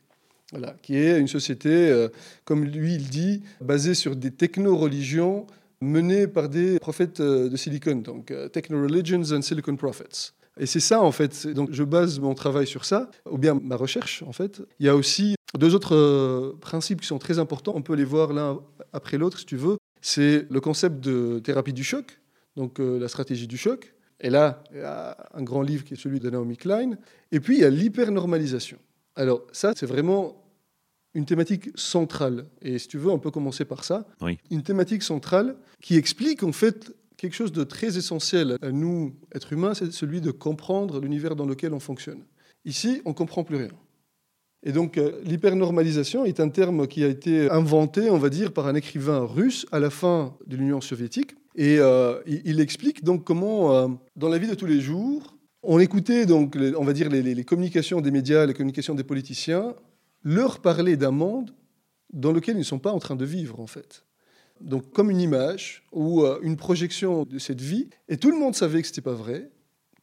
qui 0.81 0.95
est 0.95 1.19
une 1.19 1.27
société, 1.27 1.69
euh, 1.69 2.09
comme 2.45 2.63
lui 2.63 2.95
il 2.95 3.09
dit, 3.09 3.41
basée 3.61 3.93
sur 3.93 4.15
des 4.15 4.31
techno-religions 4.31 5.45
menées 5.81 6.27
par 6.27 6.49
des 6.49 6.79
prophètes 6.79 7.19
euh, 7.19 7.49
de 7.49 7.57
Silicon, 7.57 7.97
donc 7.97 8.31
euh, 8.31 8.47
techno-religions 8.47 9.23
and 9.31 9.41
Silicon 9.41 9.75
prophets. 9.75 10.33
Et 10.59 10.65
c'est 10.65 10.79
ça, 10.79 11.01
en 11.01 11.11
fait. 11.11 11.47
Donc, 11.47 11.69
je 11.71 11.83
base 11.83 12.19
mon 12.19 12.33
travail 12.33 12.67
sur 12.67 12.85
ça, 12.85 13.09
ou 13.29 13.37
bien 13.37 13.59
ma 13.61 13.75
recherche, 13.75 14.23
en 14.23 14.31
fait. 14.31 14.61
Il 14.79 14.85
y 14.85 14.89
a 14.89 14.95
aussi 14.95 15.35
deux 15.57 15.75
autres 15.75 16.55
principes 16.61 17.01
qui 17.01 17.07
sont 17.07 17.19
très 17.19 17.39
importants. 17.39 17.73
On 17.75 17.81
peut 17.81 17.95
les 17.95 18.05
voir 18.05 18.33
l'un 18.33 18.59
après 18.93 19.17
l'autre, 19.17 19.39
si 19.39 19.45
tu 19.45 19.55
veux. 19.55 19.77
C'est 20.01 20.45
le 20.49 20.59
concept 20.59 20.99
de 20.99 21.39
thérapie 21.39 21.73
du 21.73 21.83
choc, 21.83 22.19
donc 22.55 22.79
la 22.79 23.07
stratégie 23.07 23.47
du 23.47 23.57
choc. 23.57 23.93
Et 24.19 24.29
là, 24.29 24.63
il 24.71 24.79
y 24.79 24.81
a 24.81 25.15
un 25.33 25.43
grand 25.43 25.61
livre 25.61 25.83
qui 25.83 25.93
est 25.93 25.97
celui 25.97 26.19
de 26.19 26.29
Naomi 26.29 26.57
Klein. 26.57 26.97
Et 27.31 27.39
puis, 27.39 27.57
il 27.57 27.61
y 27.61 27.65
a 27.65 27.69
l'hypernormalisation. 27.69 28.77
Alors 29.15 29.41
ça, 29.51 29.73
c'est 29.75 29.85
vraiment 29.85 30.43
une 31.13 31.25
thématique 31.25 31.69
centrale. 31.75 32.45
Et 32.61 32.77
si 32.77 32.87
tu 32.87 32.99
veux, 32.99 33.09
on 33.09 33.19
peut 33.19 33.31
commencer 33.31 33.65
par 33.65 33.83
ça. 33.83 34.05
Une 34.51 34.61
thématique 34.61 35.01
centrale 35.01 35.55
qui 35.81 35.97
explique 35.97 36.43
en 36.43 36.51
fait 36.51 36.93
quelque 37.17 37.33
chose 37.33 37.51
de 37.51 37.63
très 37.63 37.97
essentiel 37.97 38.57
à 38.61 38.71
nous, 38.71 39.15
êtres 39.33 39.53
humains, 39.53 39.73
c'est 39.73 39.91
celui 39.91 40.21
de 40.21 40.31
comprendre 40.31 41.01
l'univers 41.01 41.35
dans 41.35 41.45
lequel 41.45 41.73
on 41.73 41.79
fonctionne. 41.79 42.23
Ici, 42.65 43.01
on 43.05 43.09
ne 43.09 43.15
comprend 43.15 43.43
plus 43.43 43.57
rien. 43.57 43.71
Et 44.63 44.71
donc, 44.71 44.97
euh, 44.97 45.21
l'hypernormalisation 45.23 46.25
est 46.25 46.39
un 46.39 46.49
terme 46.49 46.87
qui 46.87 47.03
a 47.03 47.07
été 47.07 47.49
inventé, 47.49 48.09
on 48.09 48.17
va 48.17 48.29
dire, 48.29 48.51
par 48.51 48.67
un 48.67 48.75
écrivain 48.75 49.19
russe 49.19 49.65
à 49.71 49.79
la 49.79 49.89
fin 49.89 50.35
de 50.47 50.57
l'Union 50.57 50.81
soviétique. 50.81 51.35
Et 51.55 51.77
euh, 51.79 52.19
il, 52.25 52.59
explique 52.59 53.03
donc 53.03 53.23
comment, 53.23 53.73
euh, 53.73 53.87
dans 54.15 54.29
la 54.29 54.37
vie 54.37 54.47
de 54.47 54.55
tous 54.55 54.65
les 54.65 54.81
jours, 54.81 55.37
on 55.63 55.79
écoutait 55.79 56.25
donc, 56.25 56.57
on 56.77 56.83
va 56.83 56.93
dire, 56.93 57.09
les, 57.09 57.43
communications 57.43 58.01
des 58.01 58.11
médias, 58.11 58.45
les 58.45 58.53
communications 58.53 58.93
des 58.93 59.03
politiciens, 59.03 59.75
leur 60.23 60.59
parler 60.59 60.97
d'un 60.97 61.11
monde 61.11 61.53
dans 62.13 62.31
lequel 62.31 62.55
ils 62.55 62.59
ne 62.59 62.63
sont 62.63 62.79
pas 62.79 62.91
en 62.91 62.99
train 62.99 63.15
de 63.15 63.25
vivre, 63.25 63.59
en 63.59 63.67
fait. 63.67 64.05
Donc, 64.61 64.91
comme 64.91 65.11
une 65.11 65.21
image 65.21 65.83
ou 65.91 66.23
euh, 66.23 66.39
une 66.41 66.57
projection 66.57 67.23
de 67.23 67.39
cette 67.39 67.61
vie. 67.61 67.89
Et 68.09 68.17
tout 68.17 68.31
le 68.31 68.37
monde 68.37 68.55
savait 68.55 68.81
que 68.81 68.87
ce 68.87 68.93
n'était 68.93 69.01
pas 69.01 69.13
vrai. 69.13 69.49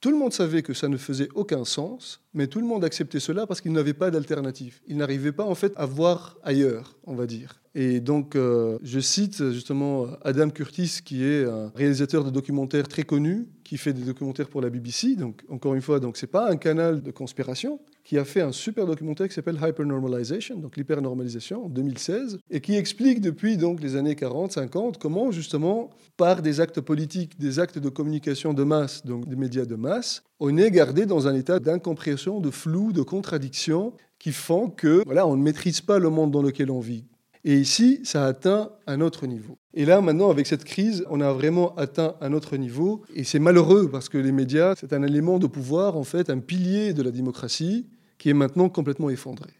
Tout 0.01 0.11
le 0.11 0.17
monde 0.17 0.33
savait 0.33 0.62
que 0.62 0.75
ça 0.75 0.88
ne 0.88 0.99
faisait 0.99 1.29
aucun 1.35 1.64
sens, 1.64 2.21
mais 2.35 2.47
tout 2.47 2.61
le 2.61 2.67
monde 2.67 2.85
acceptait 2.85 3.21
cela 3.21 3.47
parce 3.47 3.62
qu'il 3.62 3.73
n'avait 3.73 3.95
pas 3.95 4.11
d'alternative. 4.11 4.81
Il 4.87 4.99
n'arrivait 4.99 5.33
pas 5.33 5.45
en 5.45 5.55
fait 5.55 5.73
à 5.77 5.87
voir 5.87 6.37
ailleurs, 6.43 6.99
on 7.05 7.14
va 7.14 7.27
dire. 7.27 7.63
Et 7.77 8.01
donc, 8.01 8.37
euh, 8.37 8.79
je 8.83 9.01
cite 9.01 9.51
justement 9.51 10.07
Adam 10.23 10.51
Curtis, 10.51 11.01
qui 11.05 11.25
est 11.25 11.45
un 11.45 11.73
réalisateur 11.75 12.23
de 12.23 12.31
documentaires 12.31 12.87
très 12.87 13.03
connu, 13.03 13.49
qui 13.65 13.79
fait 13.79 13.93
des 13.93 14.03
documentaires 14.03 14.49
pour 14.49 14.61
la 14.61 14.71
BBC. 14.71 15.17
Donc, 15.17 15.43
encore 15.49 15.75
une 15.75 15.83
fois, 15.83 15.99
donc 15.99 16.17
c'est 16.17 16.29
pas 16.29 16.49
un 16.49 16.57
canal 16.57 17.03
de 17.03 17.11
conspiration, 17.11 17.81
qui 18.05 18.17
a 18.19 18.25
fait 18.25 18.43
un 18.43 18.53
super 18.53 18.87
documentaire 18.87 19.27
qui 19.27 19.35
s'appelle 19.35 19.59
Hypernormalization, 19.61 20.59
donc 20.59 20.77
l'hypernormalisation, 20.77 21.65
en 21.65 21.69
2016, 21.69 22.39
et 22.51 22.61
qui 22.61 22.77
explique 22.77 23.21
depuis 23.21 23.57
donc 23.57 23.81
les 23.81 23.97
années 23.97 24.15
40, 24.15 24.53
50, 24.53 24.99
comment 24.99 25.33
justement, 25.33 25.91
par 26.17 26.43
des 26.43 26.61
actes 26.61 26.81
politiques, 26.81 27.41
des 27.41 27.59
actes 27.59 27.79
de 27.79 27.89
communication 27.89 28.55
de 28.55 28.63
masse, 28.63 29.05
donc 29.05 29.27
des 29.27 29.37
médias 29.37 29.65
de 29.65 29.75
masse, 29.75 30.23
on 30.39 30.57
est 30.59 30.71
gardé 30.71 31.07
dans 31.07 31.27
un 31.27 31.35
état 31.35 31.59
d'incompréhension, 31.59 32.41
de 32.41 32.51
flou, 32.51 32.93
de 32.93 33.03
contradiction, 33.03 33.95
qui 34.19 34.33
font 34.33 34.69
que 34.69 35.03
voilà, 35.05 35.27
on 35.27 35.37
ne 35.37 35.43
maîtrise 35.43 35.81
pas 35.81 35.99
le 35.99 36.11
monde 36.11 36.31
dans 36.31 36.43
lequel 36.43 36.71
on 36.71 36.81
vit. 36.81 37.05
Et 37.44 37.59
ici, 37.59 38.00
ça 38.04 38.24
a 38.24 38.28
atteint 38.28 38.70
un 38.87 39.02
autre 39.02 39.26
niveau. 39.26 39.59
Et 39.74 39.85
là, 39.85 40.00
maintenant, 40.00 40.30
avec 40.30 40.46
cette 40.46 40.64
crise, 40.64 41.04
on 41.11 41.20
a 41.20 41.30
vraiment 41.33 41.74
atteint 41.76 42.14
un 42.22 42.33
autre 42.33 42.57
niveau. 42.57 43.02
Et 43.14 43.24
c'est 43.24 43.38
malheureux 43.38 43.90
parce 43.90 44.09
que 44.09 44.16
les 44.16 44.33
médias, 44.33 44.74
c'est 44.78 44.94
un 44.94 45.02
élément 45.02 45.38
de 45.38 45.46
pouvoir, 45.46 45.96
en 45.96 46.04
fait, 46.04 46.30
un 46.30 46.38
pilier 46.38 46.94
de 46.94 47.02
la 47.02 47.11
démocratie 47.11 47.87
qui 48.16 48.30
est 48.30 48.35
maintenant 48.35 48.70
complètement 48.70 49.11
effondré. 49.11 49.50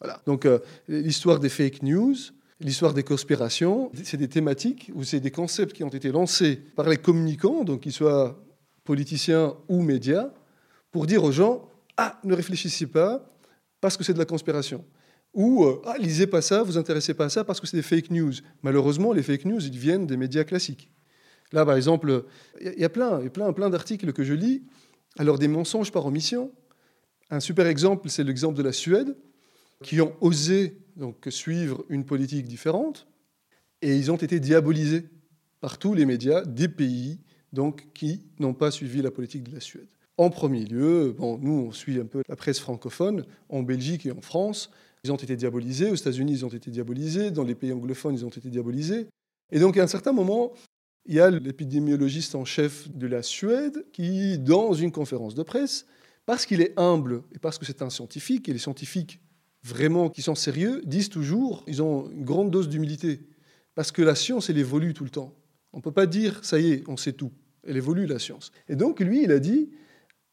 Voilà. 0.00 0.22
Donc, 0.26 0.46
euh, 0.46 0.60
l'histoire 0.86 1.40
des 1.40 1.48
fake 1.48 1.82
news, 1.82 2.14
l'histoire 2.60 2.94
des 2.94 3.02
conspirations, 3.02 3.90
c'est 4.04 4.16
des 4.16 4.28
thématiques 4.28 4.92
ou 4.94 5.02
c'est 5.02 5.20
des 5.20 5.30
concepts 5.32 5.72
qui 5.72 5.82
ont 5.82 5.88
été 5.88 6.12
lancés 6.12 6.56
par 6.76 6.88
les 6.88 6.96
communicants, 6.96 7.64
donc 7.64 7.80
qu'ils 7.80 7.92
soient 7.92 8.40
politiciens 8.84 9.54
ou 9.68 9.82
médias, 9.82 10.30
pour 10.92 11.06
dire 11.06 11.24
aux 11.24 11.32
gens 11.32 11.68
Ah, 11.96 12.20
ne 12.22 12.34
réfléchissez 12.34 12.86
pas 12.86 13.26
parce 13.80 13.96
que 13.96 14.04
c'est 14.04 14.14
de 14.14 14.18
la 14.18 14.26
conspiration. 14.26 14.84
Ou 15.34 15.64
euh, 15.64 15.80
ah, 15.86 15.96
lisez 15.98 16.26
pas 16.26 16.42
ça, 16.42 16.62
vous 16.62 16.76
intéressez 16.76 17.14
pas 17.14 17.26
à 17.26 17.28
ça 17.30 17.44
parce 17.44 17.60
que 17.60 17.66
c'est 17.66 17.76
des 17.76 17.82
fake 17.82 18.10
news. 18.10 18.32
Malheureusement, 18.62 19.12
les 19.12 19.22
fake 19.22 19.46
news, 19.46 19.64
ils 19.64 19.78
viennent 19.78 20.06
des 20.06 20.16
médias 20.16 20.44
classiques. 20.44 20.90
Là, 21.52 21.64
par 21.64 21.76
exemple, 21.76 22.24
il 22.60 22.78
y 22.78 22.84
a 22.84 22.88
plein, 22.88 23.22
y 23.22 23.26
a 23.26 23.30
plein, 23.30 23.52
plein 23.52 23.70
d'articles 23.70 24.12
que 24.12 24.24
je 24.24 24.34
lis. 24.34 24.62
Alors, 25.18 25.38
des 25.38 25.48
mensonges 25.48 25.92
par 25.92 26.06
omission. 26.06 26.52
Un 27.30 27.40
super 27.40 27.66
exemple, 27.66 28.08
c'est 28.10 28.24
l'exemple 28.24 28.56
de 28.56 28.62
la 28.62 28.72
Suède, 28.72 29.16
qui 29.82 30.00
ont 30.00 30.14
osé 30.20 30.78
donc, 30.96 31.26
suivre 31.30 31.84
une 31.88 32.04
politique 32.04 32.46
différente, 32.46 33.06
et 33.80 33.96
ils 33.96 34.10
ont 34.10 34.16
été 34.16 34.38
diabolisés 34.38 35.08
par 35.60 35.78
tous 35.78 35.94
les 35.94 36.06
médias 36.06 36.44
des 36.44 36.68
pays 36.68 37.20
donc, 37.52 37.88
qui 37.94 38.26
n'ont 38.38 38.54
pas 38.54 38.70
suivi 38.70 39.02
la 39.02 39.10
politique 39.10 39.44
de 39.48 39.54
la 39.54 39.60
Suède. 39.60 39.88
En 40.18 40.30
premier 40.30 40.64
lieu, 40.64 41.14
bon, 41.16 41.38
nous, 41.38 41.66
on 41.68 41.72
suit 41.72 41.98
un 41.98 42.04
peu 42.04 42.22
la 42.28 42.36
presse 42.36 42.60
francophone, 42.60 43.24
en 43.48 43.62
Belgique 43.62 44.06
et 44.06 44.12
en 44.12 44.20
France, 44.20 44.70
Ils 45.04 45.12
ont 45.12 45.16
été 45.16 45.36
diabolisés. 45.36 45.90
Aux 45.90 45.94
États-Unis, 45.94 46.32
ils 46.32 46.44
ont 46.44 46.48
été 46.48 46.70
diabolisés. 46.70 47.30
Dans 47.30 47.44
les 47.44 47.54
pays 47.54 47.72
anglophones, 47.72 48.14
ils 48.14 48.24
ont 48.24 48.30
été 48.30 48.48
diabolisés. 48.48 49.06
Et 49.50 49.58
donc, 49.58 49.76
à 49.76 49.82
un 49.82 49.86
certain 49.88 50.12
moment, 50.12 50.52
il 51.06 51.14
y 51.14 51.20
a 51.20 51.30
l'épidémiologiste 51.30 52.34
en 52.34 52.44
chef 52.44 52.88
de 52.90 53.06
la 53.06 53.22
Suède 53.22 53.84
qui, 53.92 54.38
dans 54.38 54.72
une 54.72 54.92
conférence 54.92 55.34
de 55.34 55.42
presse, 55.42 55.86
parce 56.26 56.46
qu'il 56.46 56.60
est 56.60 56.72
humble 56.78 57.22
et 57.34 57.38
parce 57.38 57.58
que 57.58 57.64
c'est 57.64 57.82
un 57.82 57.90
scientifique, 57.90 58.48
et 58.48 58.52
les 58.52 58.58
scientifiques 58.58 59.20
vraiment 59.64 60.08
qui 60.08 60.22
sont 60.22 60.34
sérieux 60.34 60.80
disent 60.84 61.08
toujours, 61.08 61.64
ils 61.66 61.82
ont 61.82 62.10
une 62.10 62.24
grande 62.24 62.50
dose 62.50 62.68
d'humilité, 62.68 63.20
parce 63.74 63.90
que 63.90 64.02
la 64.02 64.14
science, 64.14 64.50
elle 64.50 64.58
évolue 64.58 64.94
tout 64.94 65.04
le 65.04 65.10
temps. 65.10 65.34
On 65.72 65.78
ne 65.78 65.82
peut 65.82 65.92
pas 65.92 66.06
dire, 66.06 66.44
ça 66.44 66.60
y 66.60 66.72
est, 66.72 66.84
on 66.88 66.96
sait 66.96 67.12
tout. 67.12 67.32
Elle 67.64 67.76
évolue, 67.76 68.06
la 68.06 68.18
science. 68.18 68.52
Et 68.68 68.76
donc, 68.76 69.00
lui, 69.00 69.24
il 69.24 69.32
a 69.32 69.38
dit, 69.38 69.70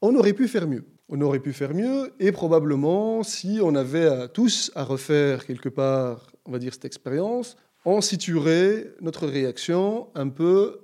on 0.02 0.16
aurait 0.16 0.34
pu 0.34 0.48
faire 0.48 0.68
mieux. 0.68 0.86
On 1.10 1.20
aurait 1.22 1.40
pu 1.40 1.54
faire 1.54 1.74
mieux, 1.74 2.14
et 2.20 2.32
probablement, 2.32 3.24
si 3.24 3.60
on 3.62 3.76
avait 3.76 4.28
tous 4.30 4.72
à 4.76 4.84
refaire 4.84 5.46
quelque 5.46 5.70
part, 5.70 6.32
on 6.46 6.52
va 6.52 6.60
dire, 6.60 6.74
cette 6.74 6.86
expérience, 6.86 7.58
on 7.86 8.02
situerait 8.02 8.94
notre 9.02 9.28
réaction 9.28 10.08
un 10.16 10.30
peu 10.30 10.82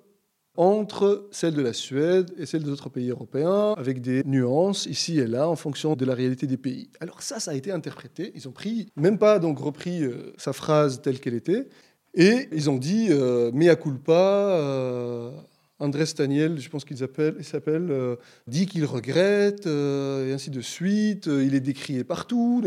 entre 0.58 1.28
celle 1.32 1.54
de 1.54 1.62
la 1.62 1.74
Suède 1.74 2.32
et 2.38 2.46
celle 2.46 2.64
des 2.64 2.70
autres 2.70 2.90
pays 2.90 3.10
européens, 3.10 3.74
avec 3.78 4.02
des 4.02 4.24
nuances 4.24 4.86
ici 4.86 5.20
et 5.20 5.28
là 5.28 5.50
en 5.50 5.56
fonction 5.56 5.96
de 5.96 6.06
la 6.06 6.14
réalité 6.14 6.48
des 6.48 6.58
pays. 6.58 6.90
Alors 7.00 7.22
ça, 7.22 7.40
ça 7.40 7.52
a 7.52 7.54
été 7.54 7.72
interprété. 7.72 8.32
Ils 8.36 8.48
ont 8.48 8.52
pris, 8.52 8.88
même 8.96 9.18
pas 9.18 9.40
donc 9.40 9.60
repris 9.60 10.04
euh, 10.04 10.34
sa 10.38 10.54
phrase 10.54 11.02
telle 11.02 11.20
qu'elle 11.20 11.34
était, 11.34 11.68
et 12.14 12.48
ils 12.54 12.70
ont 12.70 12.78
dit 12.78 13.08
euh, 13.10 13.52
mea 13.54 13.76
culpa. 13.76 14.14
Euh, 14.14 15.32
André 15.80 16.06
Staniel, 16.06 16.60
je 16.60 16.70
pense 16.70 16.86
qu'il 16.86 16.98
s'appelle, 16.98 17.92
euh, 17.92 18.16
dit 18.48 18.66
qu'il 18.66 18.86
regrette, 18.86 19.66
et 19.66 20.32
ainsi 20.34 20.50
de 20.50 20.62
suite. 20.62 21.28
il 21.28 21.54
est 21.54 21.60
décrié 21.60 22.04
partout. 22.04 22.64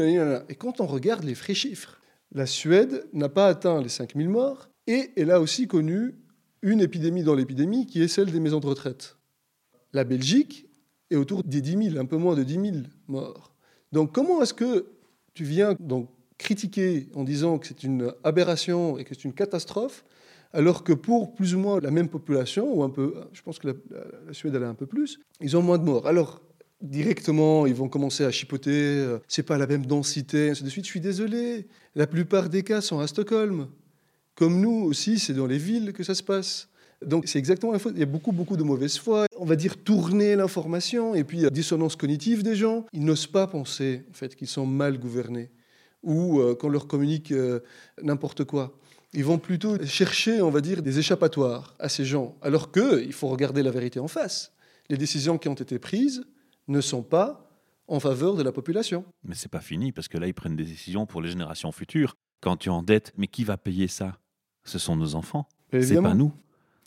Et 0.49 0.55
quand 0.55 0.81
on 0.81 0.87
regarde 0.87 1.25
les 1.25 1.35
vrais 1.35 1.55
chiffres, 1.55 2.01
la 2.33 2.47
Suède 2.47 3.07
n'a 3.13 3.29
pas 3.29 3.49
atteint 3.49 3.81
les 3.81 3.89
5000 3.89 4.29
morts, 4.29 4.69
et 4.87 5.11
elle 5.17 5.31
a 5.31 5.41
aussi 5.41 5.67
connu 5.67 6.15
une 6.63 6.81
épidémie 6.81 7.23
dans 7.23 7.35
l'épidémie 7.35 7.87
qui 7.87 8.03
est 8.03 8.09
celle 8.09 8.31
des 8.31 8.41
maisons 8.41 8.61
de 8.61 8.67
retraite. 8.67 9.17
La 9.93 10.05
Belgique 10.05 10.67
est 11.11 11.17
autour 11.17 11.43
des 11.45 11.61
10 11.61 11.91
000, 11.93 11.99
un 11.99 12.05
peu 12.05 12.17
moins 12.17 12.35
de 12.35 12.43
10 12.43 12.55
000 12.55 12.77
morts. 13.07 13.55
Donc 13.93 14.13
comment 14.13 14.43
est-ce 14.43 14.55
que 14.55 14.87
tu 15.35 15.45
viens 15.45 15.75
donc 15.81 16.11
critiquer 16.37 17.09
en 17.15 17.25
disant 17.25 17.59
que 17.59 17.67
c'est 17.67 17.83
une 17.83 18.13
aberration 18.25 18.99
et 18.99 19.05
que 19.05 19.15
c'est 19.15 19.25
une 19.25 19.33
catastrophe, 19.33 20.05
alors 20.53 20.85
que 20.85 20.93
pour 20.93 21.35
plus 21.35 21.55
ou 21.55 21.59
moins 21.59 21.81
la 21.81 21.91
même 21.91 22.09
population, 22.09 22.73
ou 22.73 22.83
un 22.83 22.91
peu, 22.91 23.15
je 23.33 23.43
pense 23.43 23.59
que 23.59 23.69
la, 23.69 24.33
Suède 24.33 24.55
elle 24.55 24.65
a 24.65 24.69
un 24.69 24.75
peu 24.75 24.87
plus, 24.87 25.21
ils 25.41 25.57
ont 25.57 25.63
moins 25.63 25.79
de 25.79 25.85
morts. 25.85 26.07
Alors 26.07 26.41
directement, 26.81 27.67
ils 27.67 27.75
vont 27.75 27.89
commencer 27.89 28.25
à 28.25 28.31
chipoter, 28.31 28.71
euh, 28.73 29.19
c'est 29.29 29.43
pas 29.43 29.59
la 29.59 29.67
même 29.67 29.85
densité, 29.85 30.51
ainsi 30.51 30.63
de 30.63 30.69
suite. 30.69 30.85
Je 30.85 30.91
suis 30.91 31.01
désolé, 31.01 31.67
la 31.95 32.07
plupart 32.07 32.49
des 32.49 32.63
cas 32.63 32.81
sont 32.81 33.01
à 33.01 33.07
Stockholm. 33.07 33.69
Comme 34.35 34.61
nous 34.61 34.85
aussi, 34.85 35.19
c'est 35.19 35.35
dans 35.35 35.47
les 35.47 35.59
villes 35.59 35.93
que 35.93 36.05
ça 36.05 36.15
se 36.15 36.23
passe. 36.23 36.69
Donc 37.05 37.27
c'est 37.27 37.39
exactement 37.39 37.73
la 37.73 37.79
faute. 37.79 37.95
Il 37.95 38.01
y 38.01 38.05
a 38.05 38.07
beaucoup, 38.07 38.33
beaucoup 38.33 38.57
de 38.57 38.63
mauvaise 38.63 38.99
foi. 38.99 39.27
On 39.37 39.45
va 39.45 39.57
dire 39.57 39.83
tourner 39.83 40.35
l'information 40.37 41.15
et 41.15 41.25
puis 41.25 41.45
a 41.47 41.51
dissonance 41.51 41.97
cognitive 41.97 42.43
des 42.43 42.57
gens. 42.57 42.87
Ils 42.93 43.05
n'osent 43.05 43.27
pas 43.27 43.47
penser 43.47 44.05
en 44.11 44.15
fait 44.15 44.35
qu'ils 44.35 44.49
sont 44.49 44.67
mal 44.67 44.99
gouvernés 44.99 45.51
ou 46.03 46.41
euh, 46.41 46.55
qu'on 46.55 46.69
leur 46.69 46.87
communique 46.87 47.33
euh, 47.33 47.61
n'importe 48.03 48.45
quoi. 48.45 48.79
Ils 49.15 49.25
vont 49.25 49.39
plutôt 49.39 49.83
chercher, 49.87 50.43
on 50.43 50.51
va 50.51 50.61
dire, 50.61 50.83
des 50.83 50.99
échappatoires 50.99 51.75
à 51.79 51.89
ces 51.89 52.05
gens, 52.05 52.37
alors 52.43 52.71
qu'il 52.71 53.13
faut 53.13 53.29
regarder 53.29 53.63
la 53.63 53.71
vérité 53.71 54.01
en 54.01 54.09
face. 54.09 54.53
Les 54.91 54.97
décisions 54.97 55.39
qui 55.39 55.49
ont 55.49 55.55
été 55.55 55.79
prises 55.79 56.27
ne 56.67 56.81
sont 56.81 57.03
pas 57.03 57.51
en 57.87 58.01
faveur 58.01 58.37
de 58.37 58.43
la 58.43 58.53
population. 58.53 59.05
Mais 59.25 59.35
c'est 59.35 59.51
pas 59.51 59.61
fini 59.61 59.93
parce 59.93 60.09
que 60.09 60.19
là 60.19 60.27
ils 60.27 60.35
prennent 60.35 60.57
des 60.57 60.65
décisions 60.65 61.07
pour 61.07 61.23
les 61.23 61.31
générations 61.31 61.73
futures. 61.73 62.17
Quand 62.41 62.57
tu 62.57 62.69
endettes, 62.69 63.13
mais 63.17 63.27
qui 63.27 63.45
va 63.45 63.57
payer 63.57 63.89
ça? 63.89 64.19
Ce 64.65 64.79
sont 64.79 64.95
nos 64.95 65.15
enfants. 65.15 65.49
C'est 65.73 66.01
pas 66.01 66.15
nous. 66.15 66.33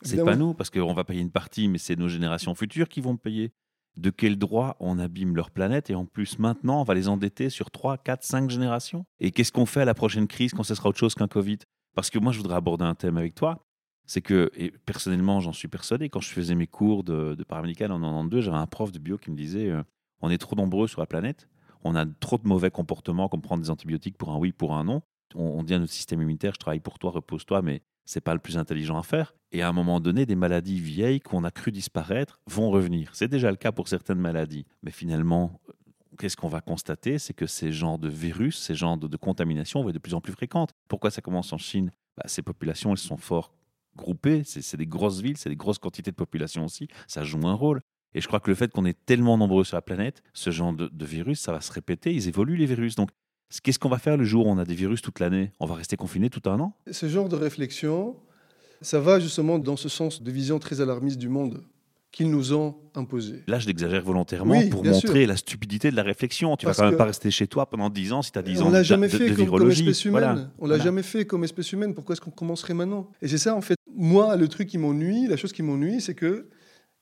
C'est 0.02 0.24
pas 0.24 0.36
nous, 0.36 0.54
parce 0.54 0.70
qu'on 0.70 0.94
va 0.94 1.04
payer 1.04 1.20
une 1.20 1.30
partie, 1.30 1.68
mais 1.68 1.78
c'est 1.78 1.96
nos 1.96 2.08
générations 2.08 2.54
futures 2.54 2.88
qui 2.88 3.00
vont 3.00 3.16
payer. 3.16 3.52
De 3.96 4.10
quel 4.10 4.38
droit 4.38 4.76
on 4.80 4.98
abîme 4.98 5.36
leur 5.36 5.50
planète? 5.50 5.90
Et 5.90 5.94
en 5.94 6.06
plus 6.06 6.38
maintenant 6.38 6.80
on 6.80 6.84
va 6.84 6.94
les 6.94 7.08
endetter 7.08 7.50
sur 7.50 7.70
3, 7.70 7.98
4, 7.98 8.22
5 8.22 8.50
générations? 8.50 9.04
Et 9.20 9.32
qu'est-ce 9.32 9.52
qu'on 9.52 9.66
fait 9.66 9.82
à 9.82 9.84
la 9.84 9.94
prochaine 9.94 10.28
crise 10.28 10.52
quand 10.52 10.62
ce 10.62 10.74
sera 10.74 10.88
autre 10.88 10.98
chose 10.98 11.14
qu'un 11.14 11.28
Covid? 11.28 11.58
Parce 11.94 12.10
que 12.10 12.18
moi 12.18 12.32
je 12.32 12.38
voudrais 12.38 12.56
aborder 12.56 12.84
un 12.84 12.94
thème 12.94 13.16
avec 13.16 13.34
toi. 13.34 13.66
C'est 14.04 14.20
que, 14.20 14.50
personnellement 14.84 15.40
j'en 15.40 15.52
suis 15.52 15.68
persuadé, 15.68 16.08
quand 16.08 16.20
je 16.20 16.30
faisais 16.30 16.54
mes 16.54 16.66
cours 16.66 17.04
de, 17.04 17.34
de 17.34 17.44
paramédical 17.44 17.92
en 17.92 18.00
92, 18.00 18.44
j'avais 18.44 18.56
un 18.56 18.66
prof 18.66 18.90
de 18.90 18.98
bio 18.98 19.16
qui 19.16 19.30
me 19.30 19.36
disait 19.36 19.68
euh, 19.70 19.82
on 20.20 20.30
est 20.30 20.38
trop 20.38 20.56
nombreux 20.56 20.88
sur 20.88 21.00
la 21.00 21.06
planète, 21.06 21.48
on 21.84 21.94
a 21.94 22.04
trop 22.04 22.38
de 22.38 22.46
mauvais 22.46 22.70
comportements 22.70 23.28
comme 23.28 23.42
prendre 23.42 23.62
des 23.62 23.70
antibiotiques 23.70 24.18
pour 24.18 24.30
un 24.30 24.38
oui, 24.38 24.52
pour 24.52 24.74
un 24.74 24.84
non 24.84 25.02
on, 25.34 25.62
dit 25.62 25.74
à 25.74 25.78
notre 25.78 25.92
système 25.92 26.20
immunitaire, 26.20 26.54
je 26.54 26.58
travaille 26.58 26.80
pour 26.80 26.98
toi, 26.98 27.10
repose-toi, 27.10 27.62
mais 27.62 27.82
c'est 28.04 28.20
pas 28.20 28.34
le 28.34 28.40
plus 28.40 28.58
intelligent 28.58 28.98
à 28.98 29.02
faire. 29.02 29.34
Et 29.52 29.62
à 29.62 29.68
un 29.68 29.72
moment 29.72 30.00
donné, 30.00 30.26
des 30.26 30.34
maladies 30.34 30.80
vieilles 30.80 31.20
qu'on 31.20 31.44
a 31.44 31.50
cru 31.50 31.70
disparaître 31.70 32.40
vont 32.46 32.70
revenir. 32.70 33.10
C'est 33.14 33.28
déjà 33.28 33.50
le 33.50 33.56
cas 33.56 33.72
pour 33.72 33.88
certaines 33.88 34.18
maladies. 34.18 34.66
Mais 34.82 34.90
finalement, 34.90 35.60
qu'est-ce 36.18 36.36
qu'on 36.36 36.48
va 36.48 36.60
constater 36.60 37.18
C'est 37.18 37.34
que 37.34 37.46
ces 37.46 37.72
genres 37.72 37.98
de 37.98 38.08
virus, 38.08 38.58
ces 38.58 38.74
genres 38.74 38.96
de, 38.96 39.16
contamination 39.16 39.82
vont 39.82 39.88
être 39.88 39.94
de 39.94 39.98
plus 40.00 40.14
en 40.14 40.20
plus 40.20 40.32
fréquentes. 40.32 40.70
Pourquoi 40.88 41.10
ça 41.10 41.20
commence 41.20 41.52
en 41.52 41.58
Chine? 41.58 41.90
Bah, 42.16 42.24
Ces 42.26 42.42
populations, 42.42 42.90
elles 42.92 42.98
sont 42.98 43.16
fort 43.16 43.54
groupées. 43.96 44.42
C'est 44.44 44.76
des 44.76 44.86
grosses 44.86 45.20
villes, 45.20 45.36
c'est 45.36 45.50
des 45.50 45.56
grosses 45.56 45.78
quantités 45.78 46.10
de 46.10 46.16
population 46.16 46.64
aussi. 46.64 46.88
Ça 47.06 47.24
joue 47.24 47.46
un 47.46 47.54
rôle. 47.54 47.80
Et 48.14 48.20
je 48.20 48.26
crois 48.26 48.40
que 48.40 48.50
le 48.50 48.54
fait 48.54 48.70
qu'on 48.70 48.84
est 48.84 49.06
tellement 49.06 49.38
nombreux 49.38 49.64
sur 49.64 49.76
la 49.76 49.82
planète, 49.82 50.22
ce 50.34 50.50
genre 50.50 50.72
de, 50.72 50.88
de 50.88 51.06
virus, 51.06 51.40
ça 51.40 51.52
va 51.52 51.60
se 51.60 51.72
répéter. 51.72 52.12
Ils 52.12 52.28
évoluent, 52.28 52.56
les 52.56 52.66
virus. 52.66 52.94
Donc, 52.94 53.10
Qu'est-ce 53.62 53.78
qu'on 53.78 53.90
va 53.90 53.98
faire 53.98 54.16
le 54.16 54.24
jour 54.24 54.46
où 54.46 54.50
on 54.50 54.58
a 54.58 54.64
des 54.64 54.74
virus 54.74 55.02
toute 55.02 55.20
l'année? 55.20 55.52
On 55.60 55.66
va 55.66 55.74
rester 55.74 55.96
confiné 55.96 56.30
tout 56.30 56.48
un 56.48 56.58
an? 56.58 56.74
Ce 56.90 57.06
genre 57.06 57.28
de 57.28 57.36
réflexion, 57.36 58.16
ça 58.80 58.98
va 58.98 59.20
justement 59.20 59.58
dans 59.58 59.76
ce 59.76 59.90
sens 59.90 60.22
de 60.22 60.30
vision 60.30 60.58
très 60.58 60.80
alarmiste 60.80 61.18
du 61.18 61.28
monde 61.28 61.62
qu'ils 62.12 62.30
nous 62.30 62.52
ont 62.52 62.76
imposé. 62.94 63.42
Là, 63.46 63.58
je 63.58 63.66
l'exagère 63.66 64.02
volontairement 64.02 64.60
pour 64.68 64.84
montrer 64.84 65.24
la 65.24 65.36
stupidité 65.36 65.90
de 65.90 65.96
la 65.96 66.02
réflexion. 66.02 66.56
Tu 66.56 66.66
ne 66.66 66.70
vas 66.70 66.76
quand 66.76 66.88
même 66.88 66.98
pas 66.98 67.06
rester 67.06 67.30
chez 67.30 67.46
toi 67.46 67.68
pendant 67.68 67.88
10 67.88 68.12
ans 68.12 68.22
si 68.22 68.30
tu 68.30 68.38
as 68.38 68.42
10 68.42 68.62
ans 68.62 68.70
de, 68.70 68.82
jamais 68.82 69.08
fait 69.08 69.34
comme, 69.34 69.70
espèce 69.70 70.04
humaine. 70.04 70.50
On 70.58 70.66
l'a 70.66 70.78
jamais 70.78 71.02
fait 71.02 71.24
comme 71.24 71.42
espèce 71.42 71.72
humaine. 71.72 71.94
Pourquoi 71.94 72.12
est-ce 72.12 72.20
qu'on 72.20 72.30
commencerait 72.30 72.74
maintenant? 72.74 73.10
Et 73.22 73.28
c'est 73.28 73.38
ça, 73.38 73.56
en 73.56 73.62
fait. 73.62 73.76
Moi, 73.94 74.36
le 74.36 74.46
truc 74.48 74.68
qui 74.68 74.78
m'ennuie, 74.78 75.26
la 75.26 75.36
chose 75.36 75.52
qui 75.52 75.62
m'ennuie, 75.62 76.00
c'est 76.00 76.14
qu'il 76.14 76.44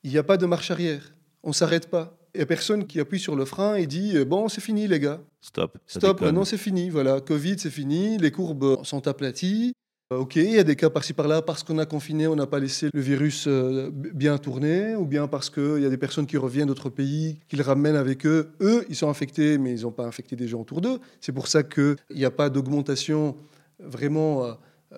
n'y 0.05 0.16
a 0.16 0.23
pas 0.23 0.37
de 0.37 0.46
marche 0.46 0.70
arrière. 0.70 1.14
On 1.42 1.53
s'arrête 1.53 1.90
pas. 1.90 2.16
Il 2.35 2.38
n'y 2.38 2.42
a 2.42 2.46
personne 2.46 2.87
qui 2.87 3.01
appuie 3.01 3.18
sur 3.18 3.35
le 3.35 3.44
frein 3.44 3.75
et 3.75 3.87
dit 3.87 4.16
euh, 4.16 4.25
Bon, 4.25 4.49
c'est 4.49 4.61
fini, 4.61 4.87
les 4.87 5.01
gars. 5.01 5.20
Stop. 5.40 5.79
Stop, 5.87 6.20
maintenant 6.20 6.44
c'est 6.44 6.59
fini. 6.59 6.88
Voilà, 6.88 7.20
Covid, 7.20 7.59
c'est 7.59 7.70
fini. 7.70 8.18
Les 8.18 8.31
courbes 8.31 8.85
sont 8.85 9.09
aplaties. 9.09 9.73
Euh, 10.12 10.18
ok, 10.18 10.37
il 10.37 10.51
y 10.51 10.59
a 10.59 10.64
des 10.64 10.75
cas 10.75 10.90
par-ci 10.90 11.12
par-là, 11.12 11.40
parce 11.40 11.62
qu'on 11.62 11.79
a 11.79 11.87
confiné, 11.87 12.27
on 12.27 12.35
n'a 12.35 12.49
pas 12.49 12.59
laissé 12.59 12.88
le 12.92 13.01
virus 13.01 13.44
euh, 13.46 13.90
bien 13.92 14.38
tourner, 14.38 14.96
ou 14.96 15.07
bien 15.07 15.29
parce 15.29 15.51
qu'il 15.51 15.79
y 15.81 15.87
a 15.87 15.88
des 15.88 15.96
personnes 15.96 16.27
qui 16.27 16.37
reviennent 16.37 16.66
d'autres 16.66 16.90
pays, 16.90 17.38
qu'ils 17.49 17.62
ramènent 17.62 17.94
avec 17.94 18.27
eux. 18.27 18.51
Eux, 18.61 18.85
ils 18.88 18.96
sont 18.96 19.09
infectés, 19.09 19.57
mais 19.57 19.73
ils 19.73 19.83
n'ont 19.83 19.92
pas 19.92 20.07
infecté 20.07 20.35
des 20.35 20.49
gens 20.49 20.62
autour 20.62 20.81
d'eux. 20.81 20.99
C'est 21.20 21.31
pour 21.31 21.46
ça 21.46 21.62
qu'il 21.62 21.96
n'y 22.12 22.25
a 22.25 22.33
pas 22.33 22.51
d'augmentation 22.51 23.37
vraiment 23.79 24.57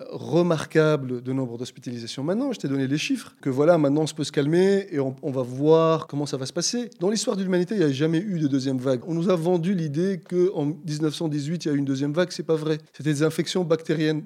remarquable 0.09 1.21
de 1.21 1.33
nombre 1.33 1.57
d'hospitalisations. 1.57 2.23
Maintenant, 2.23 2.51
je 2.51 2.59
t'ai 2.59 2.67
donné 2.67 2.87
les 2.87 2.97
chiffres, 2.97 3.35
que 3.41 3.49
voilà, 3.51 3.77
maintenant 3.77 4.05
on 4.09 4.15
peut 4.15 4.23
se 4.23 4.31
calmer 4.31 4.87
et 4.91 4.99
on, 4.99 5.13
va 5.31 5.43
voir 5.43 6.07
comment 6.07 6.25
ça 6.25 6.37
va 6.37 6.47
se 6.47 6.53
passer. 6.53 6.89
Dans 6.99 7.11
l'histoire 7.11 7.37
de 7.37 7.43
l'humanité, 7.43 7.75
il 7.75 7.79
n'y 7.79 7.83
a 7.83 7.91
jamais 7.91 8.17
eu 8.17 8.39
de 8.39 8.47
deuxième 8.47 8.79
vague. 8.79 9.01
On 9.07 9.13
nous 9.13 9.29
a 9.29 9.35
vendu 9.35 9.75
l'idée 9.75 10.19
qu'en 10.19 10.65
1918, 10.65 11.65
il 11.65 11.67
y 11.67 11.71
a 11.71 11.75
eu 11.75 11.77
une 11.77 11.85
deuxième 11.85 12.13
vague. 12.13 12.31
C'est 12.31 12.41
pas 12.41 12.55
vrai. 12.55 12.79
C'était 12.91 13.11
des 13.11 13.23
infections 13.23 13.63
bactériennes 13.63 14.23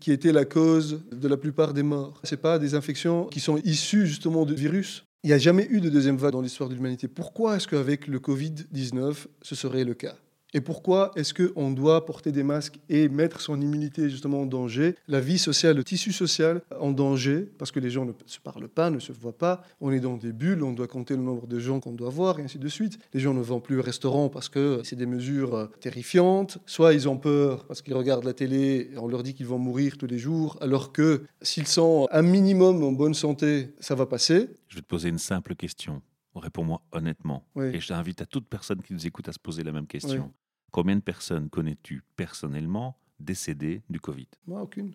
qui 0.00 0.12
étaient 0.12 0.32
la 0.32 0.44
cause 0.44 1.02
de 1.12 1.28
la 1.28 1.36
plupart 1.36 1.72
des 1.72 1.82
morts. 1.82 2.20
Ce 2.24 2.34
pas 2.34 2.58
des 2.58 2.74
infections 2.74 3.26
qui 3.26 3.40
sont 3.40 3.58
issues 3.64 4.06
justement 4.06 4.44
de 4.44 4.54
virus. 4.54 5.04
Il 5.22 5.28
n'y 5.28 5.32
a 5.32 5.38
jamais 5.38 5.66
eu 5.70 5.80
de 5.80 5.88
deuxième 5.88 6.16
vague 6.16 6.32
dans 6.32 6.42
l'histoire 6.42 6.68
de 6.68 6.74
l'humanité. 6.74 7.08
Pourquoi 7.08 7.56
est-ce 7.56 7.66
qu'avec 7.66 8.06
le 8.06 8.18
Covid-19, 8.18 9.26
ce 9.40 9.54
serait 9.54 9.84
le 9.84 9.94
cas? 9.94 10.16
Et 10.54 10.60
pourquoi 10.60 11.10
est-ce 11.16 11.34
qu'on 11.34 11.72
doit 11.72 12.06
porter 12.06 12.30
des 12.30 12.44
masques 12.44 12.78
et 12.88 13.08
mettre 13.08 13.40
son 13.40 13.60
immunité 13.60 14.08
justement 14.08 14.42
en 14.42 14.46
danger, 14.46 14.94
la 15.08 15.20
vie 15.20 15.38
sociale, 15.38 15.76
le 15.76 15.84
tissu 15.84 16.12
social 16.12 16.62
en 16.78 16.92
danger, 16.92 17.48
parce 17.58 17.72
que 17.72 17.80
les 17.80 17.90
gens 17.90 18.04
ne 18.04 18.12
se 18.24 18.38
parlent 18.38 18.68
pas, 18.68 18.88
ne 18.88 19.00
se 19.00 19.10
voient 19.12 19.36
pas, 19.36 19.62
on 19.80 19.90
est 19.90 19.98
dans 19.98 20.16
des 20.16 20.32
bulles, 20.32 20.62
on 20.62 20.72
doit 20.72 20.86
compter 20.86 21.16
le 21.16 21.22
nombre 21.22 21.48
de 21.48 21.58
gens 21.58 21.80
qu'on 21.80 21.92
doit 21.92 22.08
voir, 22.08 22.38
et 22.38 22.44
ainsi 22.44 22.60
de 22.60 22.68
suite. 22.68 23.00
Les 23.12 23.20
gens 23.20 23.34
ne 23.34 23.42
vont 23.42 23.60
plus 23.60 23.80
au 23.80 23.82
restaurant 23.82 24.28
parce 24.28 24.48
que 24.48 24.80
c'est 24.84 24.96
des 24.96 25.06
mesures 25.06 25.54
euh, 25.54 25.66
terrifiantes, 25.80 26.58
soit 26.66 26.94
ils 26.94 27.08
ont 27.08 27.18
peur 27.18 27.64
parce 27.66 27.82
qu'ils 27.82 27.94
regardent 27.94 28.24
la 28.24 28.32
télé 28.32 28.90
et 28.92 28.98
on 28.98 29.08
leur 29.08 29.24
dit 29.24 29.34
qu'ils 29.34 29.46
vont 29.46 29.58
mourir 29.58 29.98
tous 29.98 30.06
les 30.06 30.18
jours, 30.18 30.56
alors 30.60 30.92
que 30.92 31.24
s'ils 31.42 31.66
sont 31.66 32.06
un 32.12 32.22
minimum 32.22 32.84
en 32.84 32.92
bonne 32.92 33.14
santé, 33.14 33.74
ça 33.80 33.96
va 33.96 34.06
passer. 34.06 34.50
Je 34.68 34.76
vais 34.76 34.82
te 34.82 34.86
poser 34.86 35.08
une 35.08 35.18
simple 35.18 35.56
question. 35.56 36.00
Réponds-moi 36.36 36.82
honnêtement. 36.92 37.44
Et 37.60 37.80
j'invite 37.80 38.20
à 38.22 38.26
toute 38.26 38.48
personne 38.48 38.82
qui 38.82 38.92
nous 38.92 39.06
écoute 39.06 39.28
à 39.28 39.32
se 39.32 39.38
poser 39.38 39.62
la 39.62 39.72
même 39.72 39.86
question. 39.86 40.32
Combien 40.74 40.96
de 40.96 41.02
personnes 41.02 41.50
connais-tu 41.50 42.02
personnellement 42.16 42.98
décédées 43.20 43.84
du 43.88 44.00
Covid? 44.00 44.26
Moi, 44.44 44.60
aucune. 44.60 44.92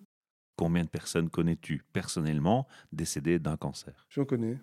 Combien 0.58 0.84
de 0.84 0.90
personnes 0.90 1.30
connais-tu 1.30 1.86
personnellement 1.94 2.68
décédées 2.92 3.40
d'un 3.40 3.56
cancer? 3.56 4.06
J'en 4.10 4.26
connais, 4.26 4.58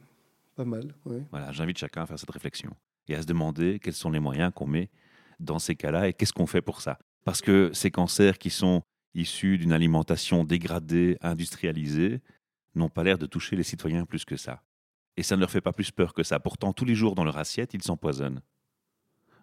pas 0.57 0.66
mal, 0.66 0.94
oui. 1.07 1.22
Voilà, 1.31 1.52
j'invite 1.52 1.79
chacun 1.79 2.02
à 2.02 2.07
faire 2.07 2.18
cette 2.18 2.31
réflexion 2.31 2.76
et 3.09 3.14
à 3.14 3.22
se 3.22 3.26
demander 3.26 3.79
quels 3.79 3.94
sont 3.94 4.11
les 4.11 4.20
moyens 4.20 4.52
qu'on 4.55 4.66
met 4.66 4.90
dans 5.40 5.59
ces 5.59 5.74
cas-là 5.74 6.07
et 6.07 6.12
qu'est-ce 6.12 6.35
qu'on 6.35 6.44
fait 6.44 6.61
pour 6.61 6.83
ça. 6.83 6.98
Parce 7.24 7.40
que 7.40 7.70
ces 7.72 7.90
cancers 7.90 8.37
qui 8.37 8.50
sont 8.50 8.83
issus 9.14 9.57
d'une 9.57 9.72
alimentation 9.72 10.44
dégradée, 10.44 11.16
industrialisée, 11.22 12.20
n'ont 12.74 12.90
pas 12.90 13.05
l'air 13.05 13.16
de 13.16 13.24
toucher 13.24 13.57
les 13.57 13.62
citoyens 13.62 14.05
plus 14.05 14.26
que 14.26 14.37
ça. 14.37 14.62
Et 15.16 15.22
ça 15.22 15.35
ne 15.37 15.40
leur 15.40 15.50
fait 15.50 15.62
pas 15.62 15.72
plus 15.72 15.90
peur 15.90 16.12
que 16.12 16.22
ça. 16.22 16.40
Pourtant, 16.40 16.74
tous 16.74 16.85
les 16.85 16.94
jours 16.94 17.14
dans 17.14 17.24
leur 17.24 17.38
assiette, 17.38 17.72
ils 17.72 17.83
s'empoisonnent. 17.83 18.42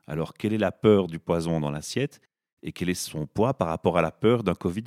Alors, 0.08 0.34
quelle 0.34 0.54
est 0.54 0.58
la 0.58 0.72
peur 0.72 1.08
du 1.08 1.20
poison 1.20 1.60
dans 1.60 1.72
l'assiette 1.72 2.20
et 2.62 2.72
quel 2.72 2.89
est 2.89 2.94
son 2.94 3.26
poids 3.26 3.54
par 3.54 3.68
rapport 3.68 3.98
à 3.98 4.02
la 4.02 4.12
peur 4.12 4.44
d'un 4.44 4.56
Covid 4.56 4.84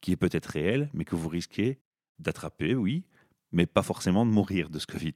qui 0.00 0.12
est 0.12 0.16
peut-être 0.16 0.46
réel, 0.46 0.90
mais 0.92 1.04
que 1.04 1.14
vous 1.14 1.28
risquez 1.28 1.78
d'attraper, 2.18 2.74
oui, 2.74 3.04
mais 3.52 3.66
pas 3.66 3.82
forcément 3.82 4.26
de 4.26 4.30
mourir 4.30 4.70
de 4.70 4.78
ce 4.78 4.86
Covid? 4.86 5.14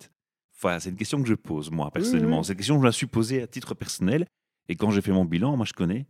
Enfin, 0.57 0.79
c'est 0.79 0.91
une 0.91 0.97
question 0.97 1.21
que 1.23 1.29
je 1.29 1.35
pose, 1.35 1.71
moi, 1.71 1.91
personnellement. 1.91 2.43
C'est 2.43 2.53
une 2.53 2.59
question 2.59 2.77
que 2.77 2.83
je 2.83 2.87
me 2.87 2.93
suis 2.93 3.07
posée 3.07 3.43
à 3.43 3.47
titre 3.47 3.75
personnel. 3.75 4.27
Et 4.69 4.75
quand 4.75 4.91
j'ai 4.91 5.03
fait 5.03 5.13
mon 5.13 5.25
bilan, 5.25 5.57
moi, 5.57 5.67
je 5.67 5.75
connais 5.75 6.07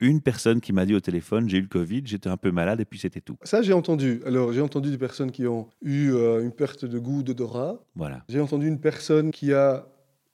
une 0.00 0.20
personne 0.20 0.60
qui 0.60 0.72
m'a 0.72 0.84
dit 0.84 0.94
au 0.94 1.00
téléphone 1.00 1.48
j'ai 1.48 1.58
eu 1.58 1.62
le 1.62 1.68
Covid, 1.68 2.02
j'étais 2.04 2.28
un 2.28 2.36
peu 2.36 2.50
malade 2.50 2.80
et 2.80 2.84
puis 2.84 2.98
c'était 2.98 3.20
tout. 3.20 3.36
Ça, 3.42 3.62
j'ai 3.62 3.72
entendu. 3.72 4.20
Alors, 4.26 4.52
j'ai 4.52 4.60
entendu 4.60 4.90
des 4.90 4.98
personnes 4.98 5.30
qui 5.30 5.46
ont 5.46 5.68
eu 5.82 6.10
euh, 6.12 6.42
une 6.42 6.52
perte 6.52 6.84
de 6.84 6.98
goût, 6.98 7.22
d'odorat. 7.22 7.80
Voilà. 7.94 8.22
J'ai 8.28 8.40
entendu 8.40 8.68
une 8.68 8.80
personne 8.80 9.30
qui 9.30 9.52
a 9.52 9.86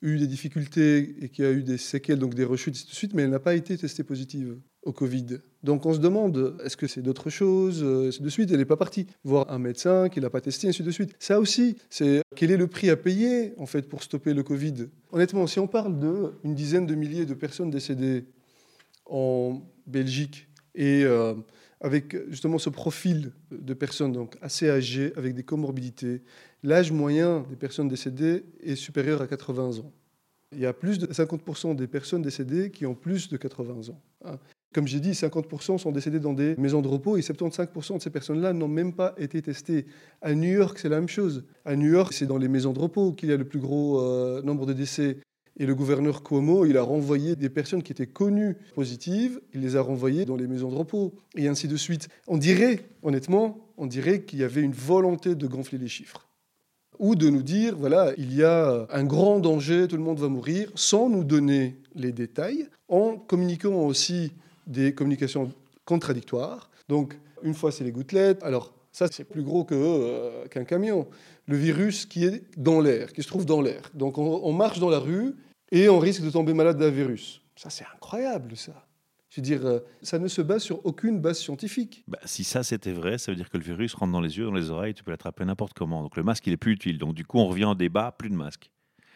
eu 0.02 0.18
des 0.18 0.26
difficultés 0.26 1.16
et 1.24 1.28
qui 1.28 1.44
a 1.44 1.50
eu 1.50 1.62
des 1.62 1.78
séquelles, 1.78 2.18
donc 2.18 2.34
des 2.34 2.44
rechutes, 2.44 2.74
et 2.74 2.78
ainsi 2.78 2.86
de 2.86 2.94
suite, 2.94 3.14
mais 3.14 3.22
elle 3.22 3.30
n'a 3.30 3.38
pas 3.38 3.54
été 3.54 3.76
testée 3.78 4.02
positive 4.02 4.58
au 4.82 4.92
Covid. 4.92 5.38
Donc 5.62 5.86
on 5.86 5.94
se 5.94 6.00
demande, 6.00 6.56
est-ce 6.64 6.76
que 6.76 6.88
c'est 6.88 7.02
d'autres 7.02 7.30
choses 7.30 7.82
euh, 7.84 8.08
ainsi 8.08 8.20
de 8.20 8.28
suite. 8.28 8.50
Elle 8.50 8.58
n'est 8.58 8.64
pas 8.64 8.76
partie 8.76 9.06
voir 9.22 9.50
un 9.50 9.58
médecin 9.58 10.08
qui 10.08 10.20
l'a 10.20 10.30
pas 10.30 10.40
testé, 10.40 10.68
ainsi 10.68 10.82
de 10.82 10.90
suite. 10.90 11.14
Ça 11.20 11.38
aussi, 11.38 11.76
c'est 11.88 12.22
quel 12.34 12.50
est 12.50 12.56
le 12.56 12.66
prix 12.66 12.90
à 12.90 12.96
payer 12.96 13.54
en 13.58 13.66
fait 13.66 13.88
pour 13.88 14.02
stopper 14.02 14.34
le 14.34 14.42
Covid? 14.42 14.88
Honnêtement, 15.12 15.46
si 15.46 15.60
on 15.60 15.68
parle 15.68 15.98
de 15.98 16.32
une 16.42 16.54
dizaine 16.54 16.86
de 16.86 16.94
milliers 16.96 17.26
de 17.26 17.34
personnes 17.34 17.70
décédées 17.70 18.24
en 19.06 19.62
Belgique 19.86 20.48
et 20.74 21.04
euh, 21.04 21.34
avec 21.82 22.16
justement 22.30 22.58
ce 22.58 22.70
profil 22.70 23.32
de 23.50 23.74
personnes 23.74 24.12
donc 24.12 24.36
assez 24.40 24.70
âgées, 24.70 25.12
avec 25.16 25.34
des 25.34 25.42
comorbidités, 25.42 26.22
l'âge 26.62 26.92
moyen 26.92 27.44
des 27.50 27.56
personnes 27.56 27.88
décédées 27.88 28.44
est 28.62 28.76
supérieur 28.76 29.20
à 29.20 29.26
80 29.26 29.80
ans. 29.80 29.92
Il 30.52 30.60
y 30.60 30.66
a 30.66 30.72
plus 30.72 30.98
de 30.98 31.06
50% 31.06 31.74
des 31.74 31.88
personnes 31.88 32.22
décédées 32.22 32.70
qui 32.70 32.86
ont 32.86 32.94
plus 32.94 33.28
de 33.28 33.36
80 33.36 33.90
ans. 33.90 34.00
hein. 34.24 34.38
Comme 34.72 34.86
j'ai 34.86 35.00
dit, 35.00 35.10
50% 35.10 35.76
sont 35.78 35.92
décédés 35.92 36.20
dans 36.20 36.32
des 36.32 36.56
maisons 36.56 36.80
de 36.80 36.88
repos 36.88 37.18
et 37.18 37.20
75% 37.20 37.98
de 37.98 38.02
ces 38.02 38.08
personnes-là 38.10 38.54
n'ont 38.54 38.68
même 38.68 38.94
pas 38.94 39.14
été 39.18 39.42
testées. 39.42 39.84
À 40.22 40.34
New 40.34 40.50
York, 40.50 40.78
c'est 40.78 40.88
la 40.88 40.96
même 40.96 41.08
chose. 41.08 41.44
À 41.66 41.76
New 41.76 41.90
York, 41.90 42.14
c'est 42.14 42.26
dans 42.26 42.38
les 42.38 42.48
maisons 42.48 42.72
de 42.72 42.78
repos 42.78 43.12
qu'il 43.12 43.28
y 43.28 43.32
a 43.32 43.36
le 43.36 43.44
plus 43.44 43.58
gros 43.58 44.00
euh, 44.00 44.40
nombre 44.40 44.64
de 44.64 44.72
décès. 44.72 45.18
Et 45.62 45.64
le 45.64 45.76
gouverneur 45.76 46.24
Cuomo, 46.24 46.66
il 46.66 46.76
a 46.76 46.82
renvoyé 46.82 47.36
des 47.36 47.48
personnes 47.48 47.84
qui 47.84 47.92
étaient 47.92 48.08
connues 48.08 48.56
positives, 48.74 49.40
il 49.54 49.60
les 49.60 49.76
a 49.76 49.80
renvoyées 49.80 50.24
dans 50.24 50.34
les 50.34 50.48
maisons 50.48 50.68
de 50.70 50.74
repos, 50.74 51.14
et 51.36 51.46
ainsi 51.46 51.68
de 51.68 51.76
suite. 51.76 52.08
On 52.26 52.36
dirait, 52.36 52.80
honnêtement, 53.04 53.60
on 53.78 53.86
dirait 53.86 54.22
qu'il 54.22 54.40
y 54.40 54.42
avait 54.42 54.62
une 54.62 54.72
volonté 54.72 55.36
de 55.36 55.46
gonfler 55.46 55.78
les 55.78 55.86
chiffres. 55.86 56.26
Ou 56.98 57.14
de 57.14 57.30
nous 57.30 57.44
dire, 57.44 57.76
voilà, 57.76 58.12
il 58.18 58.34
y 58.34 58.42
a 58.42 58.88
un 58.90 59.04
grand 59.04 59.38
danger, 59.38 59.86
tout 59.86 59.96
le 59.96 60.02
monde 60.02 60.18
va 60.18 60.26
mourir, 60.26 60.68
sans 60.74 61.08
nous 61.08 61.22
donner 61.22 61.76
les 61.94 62.10
détails, 62.10 62.66
en 62.88 63.16
communiquant 63.16 63.86
aussi 63.86 64.32
des 64.66 64.92
communications 64.92 65.52
contradictoires. 65.84 66.70
Donc, 66.88 67.16
une 67.44 67.54
fois, 67.54 67.70
c'est 67.70 67.84
les 67.84 67.92
gouttelettes. 67.92 68.42
Alors, 68.42 68.74
ça, 68.90 69.06
c'est 69.12 69.22
plus 69.22 69.44
gros 69.44 69.64
euh, 69.70 70.44
qu'un 70.48 70.64
camion. 70.64 71.06
Le 71.46 71.56
virus 71.56 72.04
qui 72.04 72.24
est 72.24 72.42
dans 72.56 72.80
l'air, 72.80 73.12
qui 73.12 73.22
se 73.22 73.28
trouve 73.28 73.46
dans 73.46 73.60
l'air. 73.60 73.92
Donc, 73.94 74.18
on, 74.18 74.40
on 74.42 74.52
marche 74.52 74.80
dans 74.80 74.90
la 74.90 74.98
rue 74.98 75.36
et 75.72 75.88
on 75.88 75.98
risque 75.98 76.22
de 76.22 76.30
tomber 76.30 76.54
malade 76.54 76.78
d'un 76.78 76.90
virus. 76.90 77.42
Ça, 77.56 77.70
c'est 77.70 77.84
incroyable, 77.92 78.56
ça. 78.56 78.86
Je 79.30 79.40
veux 79.40 79.42
dire, 79.42 79.64
euh, 79.64 79.80
ça 80.02 80.18
ne 80.18 80.28
se 80.28 80.42
base 80.42 80.62
sur 80.62 80.84
aucune 80.84 81.18
base 81.18 81.38
scientifique. 81.38 82.04
Bah, 82.06 82.18
si 82.26 82.44
ça 82.44 82.62
c'était 82.62 82.92
vrai, 82.92 83.16
ça 83.16 83.32
veut 83.32 83.36
dire 83.36 83.48
que 83.48 83.56
le 83.56 83.64
virus 83.64 83.94
rentre 83.94 84.12
dans 84.12 84.20
les 84.20 84.36
yeux, 84.36 84.44
dans 84.44 84.52
les 84.52 84.70
oreilles, 84.70 84.92
tu 84.92 85.02
peux 85.02 85.10
l'attraper 85.10 85.46
n'importe 85.46 85.72
comment. 85.72 86.02
Donc 86.02 86.16
le 86.18 86.22
masque, 86.22 86.46
il 86.46 86.52
est 86.52 86.58
plus 86.58 86.72
utile. 86.72 86.98
Donc 86.98 87.14
du 87.14 87.24
coup, 87.24 87.38
on 87.38 87.46
revient 87.46 87.64
au 87.64 87.74
débat, 87.74 88.14
plus 88.16 88.28
de 88.28 88.34
masque. 88.34 88.70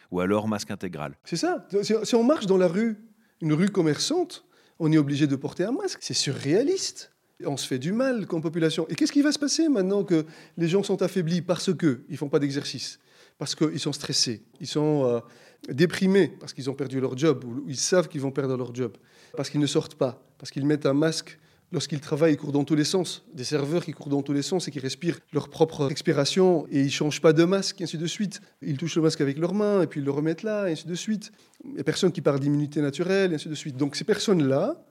Ou 0.09 0.19
alors 0.19 0.47
masque 0.47 0.71
intégral. 0.71 1.15
C'est 1.23 1.35
ça. 1.35 1.67
Si, 1.83 1.93
si 2.03 2.15
on 2.15 2.23
marche 2.23 2.47
dans 2.47 2.57
la 2.57 2.67
rue, 2.67 2.97
une 3.41 3.53
rue 3.53 3.69
commerçante, 3.69 4.43
on 4.79 4.91
est 4.91 4.97
obligé 4.97 5.27
de 5.27 5.35
porter 5.35 5.65
un 5.65 5.71
masque. 5.71 5.99
C'est 6.01 6.15
surréaliste. 6.15 7.11
On 7.45 7.57
se 7.57 7.67
fait 7.67 7.77
du 7.77 7.91
mal 7.91 8.25
comme 8.25 8.41
population. 8.41 8.87
Et 8.89 8.95
qu'est-ce 8.95 9.11
qui 9.11 9.21
va 9.21 9.31
se 9.31 9.37
passer 9.37 9.69
maintenant 9.69 10.03
que 10.03 10.25
les 10.57 10.67
gens 10.67 10.81
sont 10.81 11.03
affaiblis 11.03 11.43
parce 11.43 11.71
qu'ils 11.75 12.01
ne 12.09 12.17
font 12.17 12.29
pas 12.29 12.39
d'exercice, 12.39 12.99
parce 13.37 13.53
qu'ils 13.53 13.79
sont 13.79 13.93
stressés, 13.93 14.43
ils 14.59 14.65
sont 14.65 15.05
euh, 15.05 15.19
déprimés 15.69 16.33
parce 16.39 16.53
qu'ils 16.53 16.69
ont 16.69 16.73
perdu 16.73 16.99
leur 16.99 17.17
job, 17.17 17.43
ou 17.43 17.63
ils 17.67 17.77
savent 17.77 18.07
qu'ils 18.07 18.21
vont 18.21 18.31
perdre 18.31 18.57
leur 18.57 18.73
job, 18.73 18.93
parce 19.35 19.49
qu'ils 19.49 19.59
ne 19.59 19.67
sortent 19.67 19.95
pas, 19.95 20.21
parce 20.37 20.51
qu'ils 20.51 20.65
mettent 20.65 20.85
un 20.85 20.93
masque 20.93 21.39
lorsqu'ils 21.71 21.99
travaillent, 21.99 22.33
ils 22.33 22.37
courent 22.37 22.51
dans 22.51 22.63
tous 22.63 22.75
les 22.75 22.83
sens. 22.83 23.25
Des 23.33 23.43
serveurs 23.43 23.83
qui 23.83 23.91
courent 23.91 24.09
dans 24.09 24.21
tous 24.21 24.33
les 24.33 24.41
sens 24.41 24.67
et 24.67 24.71
qui 24.71 24.79
respirent 24.79 25.19
leur 25.33 25.49
propre 25.49 25.89
expiration 25.91 26.65
et 26.71 26.79
ils 26.79 26.85
ne 26.85 26.89
changent 26.89 27.21
pas 27.21 27.33
de 27.33 27.43
masque, 27.43 27.81
et 27.81 27.83
ainsi 27.83 27.97
de 27.97 28.07
suite. 28.07 28.41
Ils 28.61 28.77
touchent 28.77 28.95
le 28.95 29.01
masque 29.01 29.21
avec 29.21 29.37
leurs 29.37 29.53
mains 29.53 29.81
et 29.81 29.87
puis 29.87 29.99
ils 29.99 30.05
le 30.05 30.11
remettent 30.11 30.43
là, 30.43 30.69
et 30.69 30.73
ainsi 30.73 30.87
de 30.87 30.95
suite. 30.95 31.31
Il 31.63 31.73
n'y 31.73 31.79
a 31.79 31.83
personne 31.83 32.11
qui 32.11 32.21
parle 32.21 32.39
d'immunité 32.39 32.81
naturelle, 32.81 33.31
et 33.31 33.35
ainsi 33.35 33.49
de 33.49 33.55
suite. 33.55 33.77
Donc 33.77 33.95
ces 33.95 34.05
personnes-là 34.05 34.83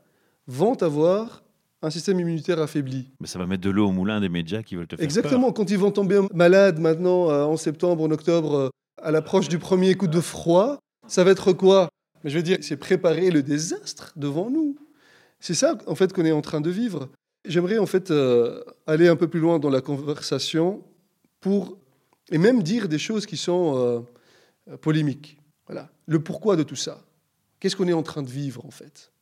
vont 0.47 0.81
avoir 0.83 1.43
un 1.83 1.91
système 1.91 2.19
immunitaire 2.21 2.61
affaibli. 2.61 3.11
Mais 3.21 3.27
ça 3.27 3.39
va 3.39 3.47
mettre 3.47 3.63
de 3.63 3.71
l'eau 3.71 3.89
au 3.89 3.93
moulin 3.93 4.21
des 4.21 4.29
médias 4.29 4.63
qui 4.63 4.77
veulent 4.77 4.87
te 4.87 4.97
faire 4.97 5.05
Exactement, 5.05 5.53
quand 5.53 5.71
ils 5.71 5.79
vont 5.79 5.91
tomber 5.91 6.21
malades 6.35 6.79
maintenant, 6.79 7.31
euh, 7.31 7.45
en 7.45 7.57
septembre, 7.57 8.03
en 8.03 8.11
octobre, 8.11 8.55
euh, 8.55 8.69
à 9.03 9.11
l'approche 9.11 9.49
du 9.49 9.59
premier 9.59 9.95
coup 9.95 10.07
de 10.07 10.21
froid, 10.21 10.79
ça 11.07 11.25
va 11.25 11.31
être 11.31 11.53
quoi? 11.53 11.89
Mais 12.25 12.31
Je 12.31 12.37
veux 12.37 12.43
dire, 12.43 12.59
c'est 12.63 12.77
préparer 12.77 13.31
le 13.31 13.43
désastre 13.43 14.13
devant 14.17 14.51
nous. 14.51 14.77
C'est 15.41 15.55
ça, 15.55 15.79
en 15.87 15.95
fait, 15.95 16.13
qu'on 16.13 16.25
est 16.25 16.33
en 16.33 16.43
train 16.43 16.61
de 16.61 16.71
vivre. 16.71 17.09
J'aimerais, 17.45 17.79
en 17.79 17.87
fait, 17.87 18.11
euh, 18.11 18.65
aller 18.87 19.09
un 19.09 19.17
peu 19.17 19.29
plus 19.29 19.41
loin 19.41 19.59
dans 19.59 19.71
la 19.71 19.81
conversation 19.81 20.83
pour, 21.41 21.79
et 22.31 22.39
même 22.39 22.63
dire 22.63 22.89
des 22.89 22.99
choses 22.99 23.27
qui 23.27 23.37
sont 23.37 23.77
euh, 23.77 24.77
polémiques. 24.79 25.39
Voilà. 25.67 25.91
Le 26.07 26.23
pourquoi 26.23 26.57
de 26.57 26.63
tout 26.63 26.77
ça. 26.77 27.05
Qu'est-ce 27.61 27.77
qu'on 27.77 27.89
est 27.89 27.93
en 27.93 28.03
train 28.03 28.23
de 28.23 28.31
vivre, 28.31 28.65
en 28.65 28.71
fait? 28.71 29.13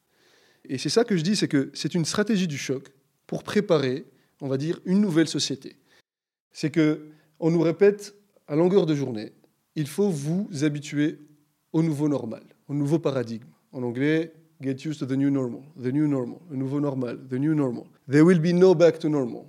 Et 0.67 0.79
c'est 0.79 0.89
ça 0.89 1.05
que 1.05 1.17
je 1.17 1.23
dis, 1.23 1.37
c'est 1.37 1.49
que 1.49 1.71
c'est 1.75 1.95
une 1.95 2.05
stratégie 2.05 2.49
du 2.49 2.57
choc 2.57 2.93
pour 3.27 3.43
préparer, 3.43 4.07
on 4.41 4.49
va 4.49 4.57
dire, 4.57 4.81
une 4.85 5.01
nouvelle 5.01 5.29
société. 5.29 5.77
C'est 6.53 6.71
que 6.71 7.09
on 7.41 7.51
nous 7.51 7.61
répète 7.61 8.15
à 8.47 8.57
longueur 8.57 8.87
de 8.87 8.95
journée, 8.95 9.33
il 9.77 9.87
faut 9.87 10.11
vous 10.11 10.49
habituer 10.63 11.19
au 11.73 11.83
nouveau 11.83 12.09
normal, 12.09 12.43
au 12.69 12.75
nouveau 12.75 12.99
paradigme. 12.99 13.49
En 13.73 13.83
anglais, 13.83 14.33
get 14.61 14.77
used 14.87 14.99
to 15.01 15.07
the 15.07 15.17
new 15.17 15.31
normal, 15.31 15.63
the 15.77 15.93
new 15.93 16.07
normal, 16.07 16.39
le 16.51 16.57
nouveau 16.57 16.81
normal, 16.81 17.19
the 17.29 17.35
new 17.35 17.55
normal. 17.55 17.85
There 18.09 18.23
will 18.23 18.41
be 18.41 18.55
no 18.55 18.75
back 18.75 18.99
to 19.01 19.09
normal. 19.09 19.45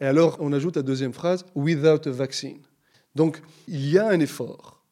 Et 0.00 0.04
alors, 0.04 0.36
on 0.40 0.52
ajoute 0.52 0.76
la 0.76 0.82
deuxième 0.82 1.12
phrase, 1.12 1.44
without 1.54 2.06
a 2.06 2.10
vaccine. 2.10 2.60
Donc, 3.14 3.40
il 3.68 3.88
y 3.88 3.98
a 3.98 4.08
un 4.08 4.20
effort 4.20 4.84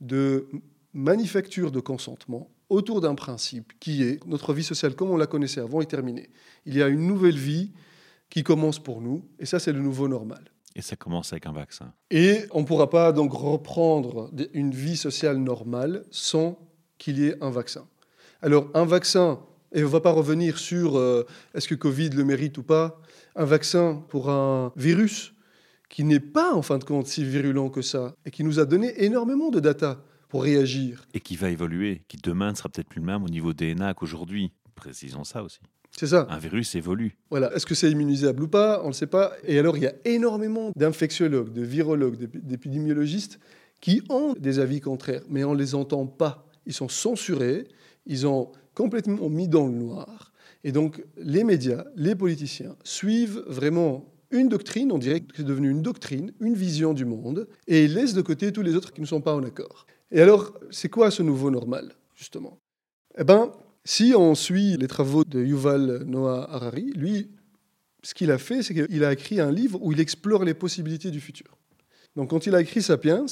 de 0.00 0.48
manufacture 0.92 1.70
de 1.70 1.80
consentement 1.80 2.50
autour 2.68 3.00
d'un 3.00 3.14
principe 3.14 3.72
qui 3.78 4.02
est 4.02 4.24
notre 4.26 4.52
vie 4.52 4.64
sociale 4.64 4.94
comme 4.94 5.10
on 5.10 5.16
la 5.16 5.26
connaissait 5.26 5.60
avant 5.60 5.80
est 5.80 5.86
terminée. 5.86 6.30
Il 6.64 6.74
y 6.74 6.82
a 6.82 6.88
une 6.88 7.06
nouvelle 7.06 7.38
vie 7.38 7.72
qui 8.28 8.42
commence 8.42 8.78
pour 8.78 9.00
nous, 9.00 9.24
et 9.38 9.46
ça, 9.46 9.58
c'est 9.58 9.72
le 9.72 9.80
nouveau 9.80 10.08
normal. 10.08 10.50
Et 10.76 10.82
ça 10.82 10.94
commence 10.94 11.32
avec 11.32 11.46
un 11.46 11.52
vaccin. 11.52 11.94
Et 12.10 12.44
on 12.50 12.60
ne 12.60 12.66
pourra 12.66 12.90
pas 12.90 13.10
donc 13.10 13.32
reprendre 13.32 14.30
une 14.52 14.72
vie 14.72 14.98
sociale 14.98 15.38
normale 15.38 16.04
sans 16.10 16.58
qu'il 16.98 17.18
y 17.18 17.28
ait 17.28 17.42
un 17.42 17.48
vaccin. 17.48 17.88
Alors, 18.42 18.68
un 18.74 18.84
vaccin, 18.84 19.40
et 19.72 19.80
on 19.80 19.86
ne 19.86 19.90
va 19.90 20.02
pas 20.02 20.12
revenir 20.12 20.58
sur 20.58 20.98
euh, 20.98 21.26
est-ce 21.54 21.66
que 21.66 21.74
Covid 21.74 22.10
le 22.10 22.24
mérite 22.24 22.58
ou 22.58 22.62
pas, 22.62 23.00
un 23.36 23.46
vaccin 23.46 24.04
pour 24.08 24.28
un 24.28 24.74
virus 24.76 25.32
qui 25.88 26.04
n'est 26.04 26.20
pas, 26.20 26.54
en 26.54 26.60
fin 26.60 26.76
de 26.76 26.84
compte, 26.84 27.06
si 27.06 27.24
virulent 27.24 27.70
que 27.70 27.80
ça, 27.80 28.14
et 28.26 28.30
qui 28.30 28.44
nous 28.44 28.60
a 28.60 28.66
donné 28.66 29.02
énormément 29.02 29.48
de 29.48 29.60
data 29.60 30.04
pour 30.28 30.42
réagir. 30.42 31.06
Et 31.14 31.20
qui 31.20 31.36
va 31.36 31.48
évoluer, 31.48 32.02
qui 32.06 32.18
demain 32.18 32.50
ne 32.50 32.56
sera 32.56 32.68
peut-être 32.68 32.88
plus 32.88 33.00
le 33.00 33.06
même 33.06 33.24
au 33.24 33.28
niveau 33.30 33.54
DNA 33.54 33.94
qu'aujourd'hui. 33.94 34.52
Précisons 34.74 35.24
ça 35.24 35.42
aussi. 35.42 35.60
C'est 35.98 36.08
ça. 36.08 36.26
Un 36.28 36.38
virus 36.38 36.74
évolue. 36.74 37.16
Voilà. 37.30 37.54
Est-ce 37.54 37.64
que 37.64 37.74
c'est 37.74 37.90
immunisable 37.90 38.42
ou 38.42 38.48
pas 38.48 38.80
On 38.80 38.84
ne 38.84 38.88
le 38.88 38.94
sait 38.94 39.06
pas. 39.06 39.32
Et 39.44 39.58
alors, 39.58 39.76
il 39.76 39.82
y 39.82 39.86
a 39.86 39.94
énormément 40.04 40.70
d'infectiologues, 40.76 41.52
de 41.52 41.62
virologues, 41.62 42.16
d'ép- 42.18 42.46
d'épidémiologistes 42.46 43.38
qui 43.80 44.02
ont 44.10 44.34
des 44.38 44.58
avis 44.58 44.80
contraires, 44.80 45.22
mais 45.28 45.44
on 45.44 45.54
ne 45.54 45.58
les 45.58 45.74
entend 45.74 46.06
pas. 46.06 46.46
Ils 46.66 46.72
sont 46.74 46.88
censurés, 46.88 47.68
ils 48.06 48.26
ont 48.26 48.52
complètement 48.74 49.28
mis 49.30 49.48
dans 49.48 49.66
le 49.66 49.72
noir. 49.72 50.32
Et 50.64 50.72
donc, 50.72 51.02
les 51.16 51.44
médias, 51.44 51.84
les 51.96 52.14
politiciens 52.14 52.76
suivent 52.84 53.42
vraiment 53.46 54.12
une 54.32 54.48
doctrine, 54.48 54.90
on 54.92 54.98
dirait 54.98 55.20
que 55.20 55.36
c'est 55.36 55.44
devenu 55.44 55.70
une 55.70 55.82
doctrine, 55.82 56.32
une 56.40 56.54
vision 56.54 56.92
du 56.92 57.04
monde, 57.04 57.46
et 57.68 57.84
ils 57.84 57.94
laissent 57.94 58.14
de 58.14 58.22
côté 58.22 58.52
tous 58.52 58.62
les 58.62 58.74
autres 58.74 58.92
qui 58.92 59.00
ne 59.00 59.06
sont 59.06 59.20
pas 59.20 59.34
en 59.34 59.44
accord. 59.44 59.86
Et 60.10 60.20
alors, 60.20 60.52
c'est 60.70 60.88
quoi 60.88 61.10
ce 61.10 61.22
nouveau 61.22 61.50
normal, 61.50 61.92
justement? 62.16 62.58
Eh 63.16 63.24
bien, 63.24 63.52
si 63.86 64.12
on 64.16 64.34
suit 64.34 64.76
les 64.76 64.88
travaux 64.88 65.24
de 65.24 65.42
Yuval 65.42 66.02
Noah 66.04 66.46
Harari, 66.52 66.90
lui, 66.94 67.30
ce 68.02 68.12
qu'il 68.14 68.30
a 68.30 68.38
fait, 68.38 68.62
c'est 68.62 68.74
qu'il 68.74 69.04
a 69.04 69.12
écrit 69.12 69.40
un 69.40 69.50
livre 69.50 69.78
où 69.82 69.92
il 69.92 70.00
explore 70.00 70.44
les 70.44 70.54
possibilités 70.54 71.10
du 71.10 71.20
futur. 71.20 71.56
Donc 72.16 72.30
quand 72.30 72.46
il 72.46 72.54
a 72.54 72.60
écrit 72.60 72.82
Sapiens, 72.82 73.26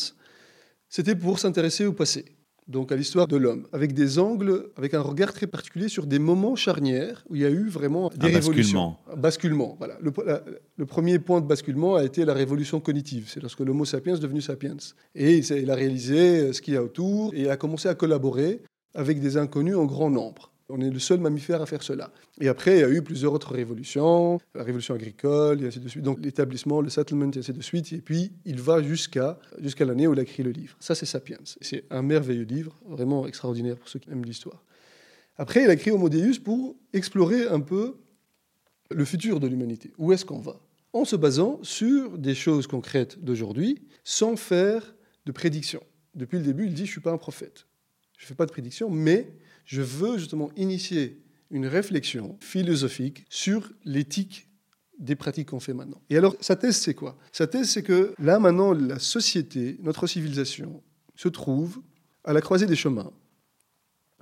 c'était 0.89 1.17
pour 1.17 1.39
s'intéresser 1.39 1.85
au 1.87 1.93
passé. 1.93 2.25
donc 2.67 2.93
à 2.93 2.97
l'histoire 2.97 3.27
de 3.29 3.37
l'homme, 3.37 3.67
avec 3.73 3.93
des 3.93 4.19
angles, 4.19 4.71
avec 4.77 4.95
un 4.95 5.01
regard 5.03 5.33
très 5.35 5.47
particulier 5.47 5.89
sur 5.91 6.07
des 6.07 6.19
moments 6.19 6.57
charnières 6.57 7.23
où 7.29 7.35
il 7.37 7.43
y 7.43 7.45
a 7.45 7.51
eu 7.51 7.69
vraiment 7.69 8.09
des 8.17 8.29
Un 8.29 8.35
révolutions. 8.39 8.97
Un 9.13 9.17
basculement. 9.17 9.75
Voilà. 9.79 9.99
Le, 10.01 10.11
la- 10.25 10.43
le 10.77 10.87
premier 10.87 11.19
point 11.19 11.41
de 11.43 11.47
basculement 11.47 11.97
a 11.97 12.05
été 12.05 12.25
la 12.25 12.33
révolution 12.33 12.81
cognitive. 12.81 13.25
C'est 13.29 13.43
lorsque 13.43 13.61
l'Homo 13.61 13.85
sapiens 13.85 14.17
est 14.17 14.21
devenu 14.29 14.41
sapiens. 14.41 14.77
Et 15.15 15.39
il 15.39 15.71
a 15.71 15.75
réalisé 15.75 16.53
ce 16.55 16.61
qu'il 16.63 16.73
y 16.75 16.77
a 16.79 16.83
autour 16.83 17.35
et 17.35 17.51
a 17.51 17.57
commencé 17.59 17.87
à 17.89 17.95
collaborer 17.95 18.63
avec 18.95 19.21
des 19.21 19.37
inconnus 19.37 19.77
en 19.77 19.85
grand 19.85 20.11
nombre. 20.11 20.51
On 20.71 20.81
est 20.81 20.89
le 20.89 20.99
seul 20.99 21.21
mammifère 21.21 21.61
à 21.61 21.67
faire 21.67 21.83
cela. 21.83 22.11
Et 22.41 22.49
après, 22.49 22.79
il 22.79 22.81
y 22.81 22.85
a 22.85 22.89
eu 22.89 23.03
plusieurs 23.03 23.35
autres 23.35 23.53
révolutions, 23.53 24.41
la 24.55 24.63
révolution 24.63 24.95
agricole, 24.95 25.63
et 25.63 25.67
ainsi 25.67 25.79
de 25.79 25.89
suite. 25.89 26.03
Donc 26.03 26.19
l'établissement, 26.23 26.81
le 26.81 26.89
settlement, 26.89 27.31
et 27.31 27.39
ainsi 27.39 27.53
de 27.53 27.61
suite. 27.61 27.93
Et 27.93 28.01
puis, 28.01 28.33
il 28.47 28.61
va 28.61 28.83
jusqu'à 28.83 29.39
jusqu'à 29.61 29.85
l'année 29.85 30.07
où 30.07 30.15
il 30.15 30.19
a 30.19 30.23
écrit 30.23 30.43
le 30.43 30.53
livre. 30.53 30.75
Ça, 30.81 30.95
c'est 30.95 31.05
Sapiens. 31.05 31.39
C'est 31.61 31.85
un 31.91 32.01
merveilleux 32.01 32.45
livre, 32.45 32.75
vraiment 32.89 33.27
extraordinaire 33.27 33.77
pour 33.77 33.89
ceux 33.89 33.99
qui 33.99 34.11
aiment 34.11 34.25
l'histoire. 34.25 34.65
Après, 35.37 35.65
il 35.65 35.69
a 35.69 35.75
écrit 35.75 35.91
Homo 35.91 36.09
Deus 36.09 36.41
pour 36.43 36.77
explorer 36.95 37.47
un 37.47 37.61
peu 37.61 37.97
le 38.91 39.05
futur 39.05 39.41
de 39.41 39.49
l'humanité. 39.49 39.93
Où 39.99 40.13
est-ce 40.13 40.25
qu'on 40.25 40.41
va? 40.41 40.61
En 40.95 41.05
se 41.05 41.17
basant 41.17 41.59
sur 41.63 42.17
des 42.17 42.35
choses 42.35 42.67
concrètes 42.67 43.23
d'aujourd'hui, 43.23 43.83
sans 44.05 44.37
faire 44.37 44.95
de 45.27 45.33
prédictions. 45.33 45.83
Depuis 46.15 46.39
le 46.39 46.45
début, 46.45 46.67
il 46.67 46.75
dit, 46.75 46.85
je 46.85 46.91
ne 46.91 46.93
suis 46.93 47.01
pas 47.01 47.11
un 47.11 47.19
prophète. 47.19 47.67
Je 48.17 48.25
ne 48.25 48.29
fais 48.29 48.35
pas 48.35 48.47
de 48.47 48.53
prédictions, 48.53 48.91
mais 48.91 49.33
je 49.65 49.83
veux 49.83 50.19
justement 50.19 50.51
initier 50.57 51.21
une 51.51 51.67
réflexion 51.67 52.37
philosophique 52.41 53.25
sur 53.29 53.71
l'éthique 53.85 54.49
des 54.99 55.17
pratiques 55.17 55.51
qu'on 55.51 55.61
fait 55.61 55.75
maintenant. 55.75 56.01
Et 56.11 56.17
alors, 56.17 56.37
sa 56.41 56.57
thèse, 56.57 56.77
c'est 56.77 56.95
quoi? 56.95 57.17
Sa 57.33 57.47
thèse, 57.47 57.71
c'est 57.71 57.83
que 57.83 58.15
là, 58.19 58.39
maintenant, 58.39 58.73
la 58.73 58.99
société, 58.99 59.77
notre 59.83 60.07
civilisation, 60.07 60.83
se 61.17 61.29
trouve 61.29 61.81
à 62.25 62.33
la 62.33 62.41
croisée 62.41 62.67
des 62.67 62.77
chemins, 62.77 63.13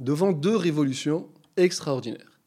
devant 0.00 0.32
deux 0.32 0.56
révolutions 0.56 1.28
extraordinaires. 1.56 2.40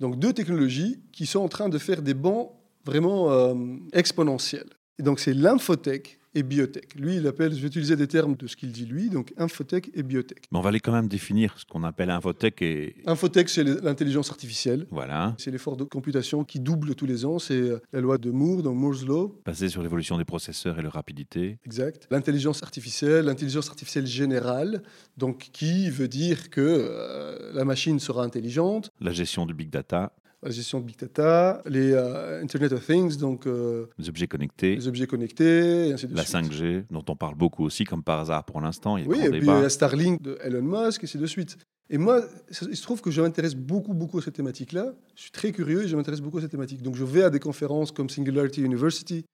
Donc, 0.00 0.18
deux 0.18 0.32
technologies 0.32 1.02
qui 1.12 1.26
sont 1.26 1.40
en 1.40 1.48
train 1.48 1.68
de 1.68 1.78
faire 1.78 2.02
des 2.02 2.14
bons 2.14 2.52
vraiment 2.84 3.32
euh, 3.32 3.54
exponentiels. 3.92 4.68
Et 4.98 5.02
donc, 5.02 5.18
c'est 5.18 5.34
l'infotech 5.34 6.17
et 6.34 6.42
biotech. 6.42 6.94
Lui, 6.94 7.16
il 7.16 7.26
appelle, 7.26 7.52
je 7.54 7.60
vais 7.60 7.68
utiliser 7.68 7.96
des 7.96 8.06
termes 8.06 8.36
de 8.36 8.46
ce 8.46 8.56
qu'il 8.56 8.70
dit 8.72 8.84
lui, 8.86 9.10
donc 9.10 9.32
infotech 9.36 9.90
et 9.94 10.02
biotech. 10.02 10.44
Mais 10.52 10.58
on 10.58 10.62
va 10.62 10.68
aller 10.68 10.80
quand 10.80 10.92
même 10.92 11.08
définir 11.08 11.54
ce 11.58 11.64
qu'on 11.64 11.84
appelle 11.84 12.10
infotech 12.10 12.62
et 12.62 12.96
Infotech, 13.06 13.48
c'est 13.48 13.64
l'intelligence 13.64 14.30
artificielle. 14.30 14.86
voilà, 14.90 15.34
C'est 15.38 15.50
l'effort 15.50 15.76
de 15.76 15.84
computation 15.84 16.44
qui 16.44 16.60
double 16.60 16.94
tous 16.94 17.06
les 17.06 17.24
ans. 17.24 17.38
C'est 17.38 17.54
euh, 17.54 17.80
la 17.92 18.00
loi 18.00 18.18
de 18.18 18.30
Moore, 18.30 18.62
dans 18.62 18.74
Moore's 18.74 19.04
Law. 19.04 19.40
basé 19.44 19.68
sur 19.68 19.82
l'évolution 19.82 20.18
des 20.18 20.24
processeurs 20.24 20.78
et 20.78 20.82
leur 20.82 20.92
rapidité. 20.92 21.58
Exact. 21.64 22.06
L'intelligence 22.10 22.62
artificielle, 22.62 23.24
l'intelligence 23.26 23.68
artificielle 23.68 24.06
générale, 24.06 24.82
donc 25.16 25.48
qui 25.52 25.90
veut 25.90 26.08
dire 26.08 26.50
que 26.50 26.60
euh, 26.60 27.52
la 27.54 27.64
machine 27.64 27.98
sera 27.98 28.22
intelligente, 28.24 28.90
La 29.00 29.12
gestion 29.12 29.46
du 29.46 29.54
big 29.54 29.70
data, 29.70 30.12
la 30.42 30.50
gestion 30.50 30.80
de 30.80 30.84
big 30.84 30.96
data, 30.96 31.62
les 31.66 31.92
euh, 31.92 32.42
Internet 32.42 32.72
of 32.72 32.86
Things, 32.86 33.16
donc 33.16 33.46
euh, 33.46 33.86
les 33.98 34.08
objets 34.08 34.28
connectés, 34.28 34.76
les 34.76 34.88
objets 34.88 35.06
connectés, 35.06 35.88
et 35.88 35.92
ainsi 35.92 36.06
de 36.06 36.14
la 36.14 36.24
suite. 36.24 36.36
5G, 36.36 36.84
dont 36.90 37.04
on 37.08 37.16
parle 37.16 37.34
beaucoup 37.34 37.64
aussi, 37.64 37.84
comme 37.84 38.02
par 38.02 38.20
hasard 38.20 38.44
pour 38.44 38.60
l'instant. 38.60 38.94
Oui, 38.94 39.00
et 39.02 39.06
puis 39.06 39.18
il 39.18 39.36
y 39.36 39.40
débat. 39.40 39.58
a 39.58 39.68
Starlink 39.68 40.22
de 40.22 40.38
Elon 40.42 40.62
Musk, 40.62 41.02
et 41.02 41.06
ainsi 41.06 41.18
de 41.18 41.26
suite. 41.26 41.56
Et 41.90 41.98
moi, 41.98 42.22
il 42.50 42.76
se 42.76 42.82
trouve 42.82 43.00
que 43.00 43.10
je 43.10 43.20
m'intéresse 43.22 43.54
beaucoup, 43.54 43.94
beaucoup 43.94 44.18
à 44.18 44.22
cette 44.22 44.34
thématique-là. 44.34 44.92
Je 45.16 45.22
suis 45.22 45.30
très 45.30 45.52
curieux 45.52 45.84
et 45.84 45.88
je 45.88 45.96
m'intéresse 45.96 46.20
beaucoup 46.20 46.38
à 46.38 46.42
cette 46.42 46.50
thématique. 46.50 46.82
Donc 46.82 46.96
je 46.96 47.04
vais 47.04 47.22
à 47.22 47.30
des 47.30 47.40
conférences 47.40 47.92
comme 47.92 48.10
Singularity 48.10 48.60
University, 48.60 49.24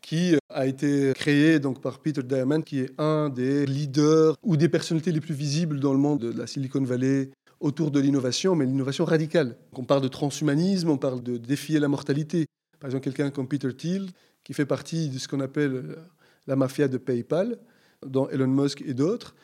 qui 0.00 0.36
a 0.48 0.66
été 0.66 1.12
créée 1.16 1.58
donc, 1.58 1.80
par 1.80 1.98
Peter 1.98 2.22
Diamond, 2.22 2.62
qui 2.62 2.80
est 2.80 2.92
un 2.98 3.28
des 3.28 3.66
leaders 3.66 4.36
ou 4.44 4.56
des 4.56 4.68
personnalités 4.68 5.10
les 5.10 5.20
plus 5.20 5.34
visibles 5.34 5.80
dans 5.80 5.92
le 5.92 5.98
monde 5.98 6.20
de 6.20 6.38
la 6.38 6.46
Silicon 6.46 6.82
Valley 6.82 7.30
autour 7.60 7.90
de 7.90 8.00
l'innovation, 8.00 8.54
mais 8.54 8.66
l'innovation 8.66 9.04
radicale. 9.04 9.56
On 9.72 9.84
parle 9.84 10.02
de 10.02 10.08
transhumanisme, 10.08 10.90
on 10.90 10.98
parle 10.98 11.22
de 11.22 11.36
défier 11.36 11.78
la 11.78 11.88
mortalité. 11.88 12.46
Par 12.78 12.88
exemple, 12.88 13.04
quelqu'un 13.04 13.30
comme 13.30 13.48
Peter 13.48 13.72
Thiel, 13.74 14.08
qui 14.44 14.52
fait 14.52 14.66
partie 14.66 15.08
de 15.08 15.18
ce 15.18 15.28
qu'on 15.28 15.40
appelle 15.40 15.72
euh, 15.72 15.96
la 16.46 16.56
mafia 16.56 16.88
de 16.88 16.98
PayPal, 16.98 17.58
dont 18.04 18.28
Elon 18.28 18.46
Musk 18.46 18.82
et 18.86 18.94
d'autres, 18.94 19.34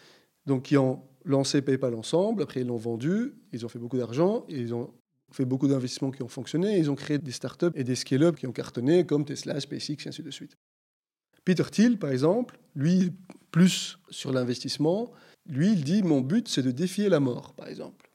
donc 0.47 0.65
qui 0.65 0.77
ont 0.77 1.03
lancé 1.25 1.63
PayPal 1.63 1.95
ensemble, 1.95 2.43
après 2.43 2.61
ils 2.61 2.67
l'ont 2.67 2.77
vendu, 2.77 3.35
ils 3.53 3.65
ont 3.65 3.69
fait 3.69 3.79
beaucoup 3.79 3.97
d'argent, 3.97 4.45
ils 4.49 4.75
ont 4.75 4.93
fait 5.31 5.45
beaucoup 5.45 5.67
d'investissements 5.67 6.11
qui 6.11 6.23
ont 6.23 6.29
fonctionné, 6.29 6.79
ils 6.79 6.91
ont 6.91 6.95
créé 6.95 7.19
des 7.19 7.33
startups 7.33 7.73
et 7.75 7.85
des 7.85 7.95
scale-up 7.95 8.37
qui 8.37 8.47
ont 8.47 8.53
cartonné, 8.53 9.07
comme 9.07 9.25
Tesla, 9.25 9.59
SpaceX, 9.59 10.05
et 10.05 10.09
ainsi 10.09 10.23
de 10.23 10.31
suite. 10.31 10.57
Peter 11.45 11.65
Thiel, 11.71 11.99
par 11.99 12.11
exemple, 12.11 12.59
lui, 12.75 13.13
plus 13.51 13.99
sur 14.11 14.33
l'investissement, 14.33 15.11
lui, 15.49 15.73
il 15.73 15.85
dit, 15.85 16.03
mon 16.03 16.21
but, 16.21 16.49
c'est 16.49 16.63
de 16.63 16.71
défier 16.71 17.09
la 17.09 17.21
mort, 17.21 17.55
par 17.55 17.69
exemple. 17.69 18.11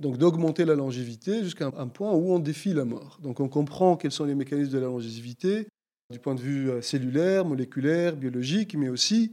Donc 0.00 0.16
d'augmenter 0.16 0.64
la 0.64 0.76
longévité 0.76 1.42
jusqu'à 1.42 1.72
un 1.76 1.88
point 1.88 2.12
où 2.12 2.32
on 2.32 2.38
défie 2.38 2.72
la 2.72 2.84
mort. 2.84 3.18
Donc 3.20 3.40
on 3.40 3.48
comprend 3.48 3.96
quels 3.96 4.12
sont 4.12 4.24
les 4.24 4.36
mécanismes 4.36 4.72
de 4.72 4.78
la 4.78 4.86
longévité 4.86 5.66
du 6.10 6.20
point 6.20 6.34
de 6.34 6.40
vue 6.40 6.70
euh, 6.70 6.80
cellulaire, 6.80 7.44
moléculaire, 7.44 8.16
biologique, 8.16 8.74
mais 8.76 8.88
aussi 8.88 9.32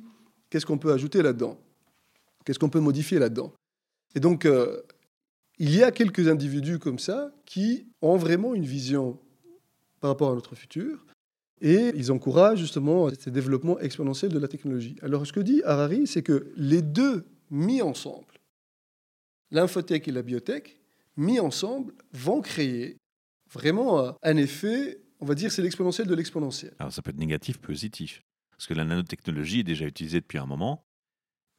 qu'est-ce 0.50 0.65
qu'on 0.65 0.80
peut 0.80 0.91
ajouter 0.91 1.21
là-dedans? 1.21 1.60
Qu'est-ce 2.43 2.60
qu'on 2.60 2.69
peut 2.69 2.80
modifier 2.80 3.19
là-dedans? 3.19 3.54
Et 4.15 4.19
donc, 4.19 4.45
euh, 4.45 4.82
il 5.60 5.74
y 5.74 5.84
a 5.84 5.91
quelques 5.91 6.28
individus 6.28 6.80
comme 6.80 7.00
ça 7.00 7.32
qui 7.45 7.88
ont 8.02 8.17
vraiment 8.17 8.56
une 8.56 8.65
vision 8.65 9.19
par 10.02 10.12
rapport 10.12 10.32
à 10.32 10.36
notre 10.36 10.56
futur 10.56 11.06
et 11.62 11.91
ils 11.96 12.12
encouragent 12.12 12.60
justement 12.60 13.10
ce 13.10 13.30
développement 13.30 13.80
exponentiel 13.80 14.32
de 14.32 14.39
la 14.39 14.48
technologie. 14.48 14.96
Alors, 15.02 15.26
ce 15.26 15.34
que 15.34 15.39
dit 15.39 15.62
Harari, 15.63 16.08
c'est 16.08 16.24
que 16.24 16.52
les 16.58 16.82
deux 16.82 17.26
mis 17.50 17.82
ensemble, 17.82 18.39
l'infotech 19.52 20.08
et 20.08 20.12
la 20.12 20.22
biotech, 20.22 20.80
mis 21.18 21.39
ensemble, 21.39 21.94
vont 22.12 22.41
créer 22.41 22.98
vraiment 23.52 24.18
un 24.22 24.38
effet, 24.38 25.02
on 25.20 25.26
va 25.26 25.36
dire, 25.36 25.52
c'est 25.52 25.62
l'exponentiel 25.62 26.08
de 26.08 26.15
l'exponentiel. 26.15 26.74
Alors 26.80 26.91
ça 26.91 27.02
peut 27.02 27.12
être 27.12 27.18
négatif, 27.18 27.58
positif. 27.58 28.22
Parce 28.52 28.68
que 28.68 28.74
la 28.74 28.86
nanotechnologie 28.86 29.62
est 29.62 29.63
déjà 29.63 29.86
utilisée 29.86 30.20
depuis 30.20 30.38
un 30.38 30.46
moment. 30.46 30.84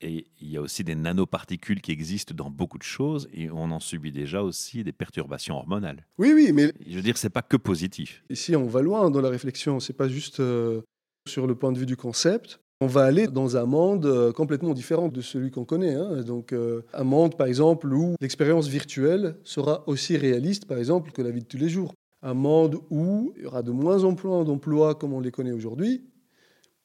Et 0.00 0.26
il 0.40 0.50
y 0.50 0.56
a 0.56 0.60
aussi 0.60 0.84
des 0.84 0.94
nanoparticules 0.94 1.80
qui 1.80 1.90
existent 1.92 2.34
dans 2.34 2.50
beaucoup 2.50 2.76
de 2.78 2.82
choses 2.82 3.28
et 3.32 3.50
on 3.50 3.70
en 3.70 3.80
subit 3.80 4.12
déjà 4.12 4.42
aussi 4.42 4.84
des 4.84 4.92
perturbations 4.92 5.56
hormonales. 5.56 6.06
Oui, 6.18 6.32
oui, 6.34 6.52
mais 6.52 6.72
Je 6.86 6.96
veux 6.96 7.02
dire, 7.02 7.16
c'est 7.16 7.30
pas 7.30 7.42
que 7.42 7.56
positif. 7.56 8.22
Ici, 8.28 8.54
on 8.56 8.66
va 8.66 8.82
loin 8.82 9.10
dans 9.10 9.22
la 9.22 9.30
réflexion. 9.30 9.80
C'est 9.80 9.94
pas 9.94 10.08
juste 10.08 10.40
euh, 10.40 10.82
sur 11.26 11.46
le 11.46 11.54
point 11.54 11.72
de 11.72 11.78
vue 11.78 11.86
du 11.86 11.96
concept. 11.96 12.60
On 12.82 12.86
va 12.86 13.04
aller 13.04 13.26
dans 13.26 13.56
un 13.56 13.64
monde 13.64 14.04
euh, 14.04 14.32
complètement 14.32 14.74
différent 14.74 15.08
de 15.08 15.22
celui 15.22 15.50
qu'on 15.50 15.64
connaît. 15.64 15.94
hein. 15.94 16.20
Donc, 16.22 16.52
euh, 16.52 16.82
un 16.92 17.04
monde, 17.04 17.34
par 17.38 17.46
exemple, 17.46 17.90
où 17.90 18.16
l'expérience 18.20 18.68
virtuelle 18.68 19.38
sera 19.44 19.82
aussi 19.88 20.18
réaliste, 20.18 20.66
par 20.66 20.76
exemple, 20.76 21.10
que 21.12 21.22
la 21.22 21.30
vie 21.30 21.40
de 21.40 21.46
tous 21.46 21.56
les 21.56 21.70
jours. 21.70 21.94
Un 22.22 22.34
monde 22.34 22.78
où 22.90 23.32
il 23.36 23.44
y 23.44 23.46
aura 23.46 23.62
de 23.62 23.70
moins 23.70 24.04
en 24.04 24.14
moins 24.22 24.44
d'emplois 24.44 24.94
comme 24.94 25.14
on 25.14 25.20
les 25.20 25.30
connaît 25.30 25.52
aujourd'hui. 25.52 26.04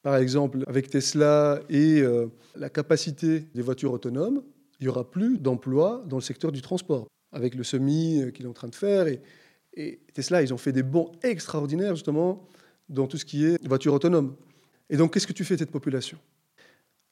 Par 0.04 0.16
exemple, 0.16 0.64
avec 0.68 0.90
Tesla 0.90 1.62
et 1.70 2.02
euh, 2.02 2.28
la 2.56 2.70
capacité 2.70 3.46
des 3.54 3.62
voitures 3.62 3.94
autonomes, 3.94 4.42
il 4.80 4.86
n'y 4.86 4.90
aura 4.90 5.10
plus 5.10 5.38
d'emplois 5.38 6.04
dans 6.08 6.18
le 6.18 6.24
secteur 6.24 6.52
du 6.52 6.62
transport. 6.62 7.08
Avec 7.32 7.56
le 7.56 7.64
semi 7.64 8.22
euh, 8.22 8.32
qu'il 8.32 8.46
est 8.46 8.50
en 8.50 8.54
train 8.54 8.68
de 8.68 8.76
faire 8.76 9.08
et, 9.08 9.22
Tesla, 10.14 10.42
ils 10.42 10.54
ont 10.54 10.58
fait 10.58 10.74
des 10.74 10.84
bons 10.84 11.14
extraordinaires 11.24 11.96
justement 11.96 12.46
dans 12.90 13.08
tout 13.08 13.18
ce 13.18 13.24
qui 13.24 13.46
est 13.46 13.66
voiture 13.66 13.94
autonome. 13.94 14.36
Et 14.90 14.98
donc, 14.98 15.14
qu'est-ce 15.14 15.28
que 15.28 15.32
tu 15.32 15.46
fais 15.46 15.54
de 15.54 15.60
cette 15.60 15.72
population? 15.72 16.18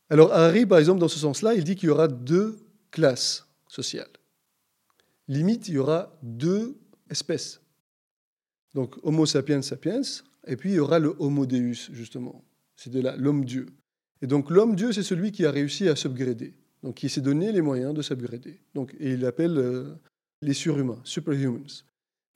Alors, 0.09 0.33
Harry, 0.33 0.65
par 0.65 0.77
exemple, 0.77 0.99
dans 0.99 1.07
ce 1.07 1.19
sens-là, 1.19 1.53
il 1.53 1.63
dit 1.63 1.77
qu'il 1.77 1.87
y 1.87 1.89
aura 1.89 2.09
deux 2.09 2.57
classes 2.91 3.47
sociales. 3.69 4.09
Limite, 5.29 5.69
il 5.69 5.75
y 5.75 5.77
aura 5.77 6.17
deux 6.21 6.75
espèces. 7.09 7.61
Donc, 8.73 8.95
Homo 9.03 9.25
sapiens 9.25 9.61
sapiens, 9.61 10.01
et 10.45 10.57
puis 10.57 10.71
il 10.71 10.75
y 10.75 10.79
aura 10.79 10.99
le 10.99 11.15
Homo 11.17 11.45
Deus, 11.45 11.89
justement. 11.93 12.43
C'est 12.81 12.91
de 12.91 13.01
l'homme-dieu. 13.17 13.65
Et 14.21 14.27
donc, 14.27 14.49
l'homme-dieu, 14.49 14.93
c'est 14.93 15.03
celui 15.03 15.33
qui 15.33 15.45
a 15.45 15.51
réussi 15.51 15.89
à 15.89 15.97
s'upgrader. 15.97 16.53
Donc, 16.81 16.95
qui 16.95 17.09
s'est 17.09 17.19
donné 17.19 17.51
les 17.51 17.59
moyens 17.59 17.93
de 17.93 18.01
s'upgrader. 18.01 18.61
Et 19.01 19.11
il 19.11 19.25
appelle 19.25 19.57
euh, 19.57 19.83
les 20.41 20.53
surhumains, 20.53 21.01
superhumans. 21.03 21.83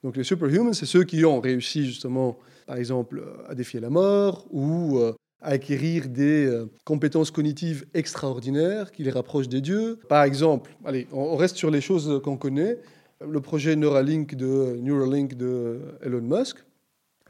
Donc 0.03 0.17
les 0.17 0.25
superhumans, 0.25 0.73
c'est 0.73 0.86
ceux 0.86 1.06
qui 1.06 1.23
ont 1.23 1.39
réussi 1.39 1.85
justement, 1.85 2.37
par 2.67 2.75
exemple, 2.75 3.19
euh, 3.19 3.50
à 3.50 3.56
défier 3.56 3.79
la 3.79 3.89
mort 3.89 4.46
ou 4.52 4.98
euh, 4.98 5.13
à 5.41 5.52
acquérir 5.52 6.10
des 6.10 6.65
compétences 6.83 7.31
cognitives 7.31 7.85
extraordinaires 7.94 8.91
qui 8.91 9.04
les 9.04 9.12
rapprochent 9.12 9.48
des 9.48 9.62
dieux. 9.62 9.98
Par 10.10 10.23
exemple, 10.23 10.75
allez, 10.83 11.08
on 11.13 11.37
reste 11.37 11.56
sur 11.56 11.71
les 11.71 11.79
choses 11.79 12.21
qu'on 12.21 12.35
connaît. 12.35 12.79
Le 13.25 13.39
projet 13.39 13.77
Neuralink 13.77 14.35
de, 14.35 14.77
Neuralink 14.81 15.35
de 15.35 15.79
Elon 16.02 16.21
Musk, 16.21 16.58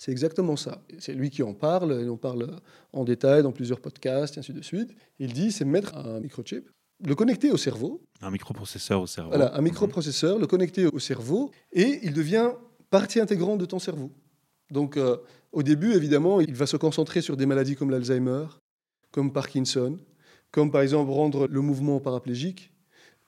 c'est 0.04 0.12
exactement 0.12 0.58
ça. 0.58 0.82
C'est 1.00 1.14
lui 1.14 1.30
qui 1.30 1.44
en 1.44 1.54
parle, 1.54 2.02
et 2.04 2.10
on 2.10 2.18
parle 2.18 2.60
en 2.92 3.06
détail 3.06 3.42
dans 3.42 3.54
plusieurs 3.54 3.80
podcasts, 3.80 4.36
et 4.36 4.40
ainsi 4.42 4.52
de 4.52 4.62
suite. 4.62 4.94
Il 5.18 5.32
dit, 5.32 5.50
c'est 5.50 5.64
mettre 5.64 5.96
un 5.96 6.20
microchip, 6.20 6.70
le 7.06 7.16
connecter 7.16 7.52
au 7.52 7.56
cerveau, 7.56 8.02
Un 8.22 8.30
microprocesseur 8.30 9.00
au 9.00 9.08
cerveau. 9.08 9.30
voilà, 9.30 9.56
un 9.56 9.62
microprocesseur, 9.62 10.40
le 10.40 10.46
connecter 10.46 10.88
au 10.88 11.00
cerveau, 11.00 11.52
et 11.72 12.02
il 12.04 12.12
devient 12.12 12.52
partie 12.90 13.22
intégrante 13.22 13.60
de 13.60 13.66
ton 13.66 13.80
cerveau. 13.80 14.12
Donc, 14.72 14.98
euh, 14.98 15.16
au 15.54 15.64
début, 15.64 15.94
évidemment, 15.94 16.42
il 16.42 16.54
va 16.54 16.66
se 16.66 16.76
concentrer 16.76 17.22
sur 17.22 17.38
des 17.38 17.46
maladies 17.46 17.78
comme 17.78 17.90
l'Alzheimer, 17.90 18.48
comme 19.12 19.32
Parkinson, 19.32 19.98
comme 20.52 20.70
par 20.70 20.82
exemple 20.82 21.12
rendre 21.12 21.48
le 21.48 21.62
mouvement 21.62 22.02
paraplégique, 22.02 22.74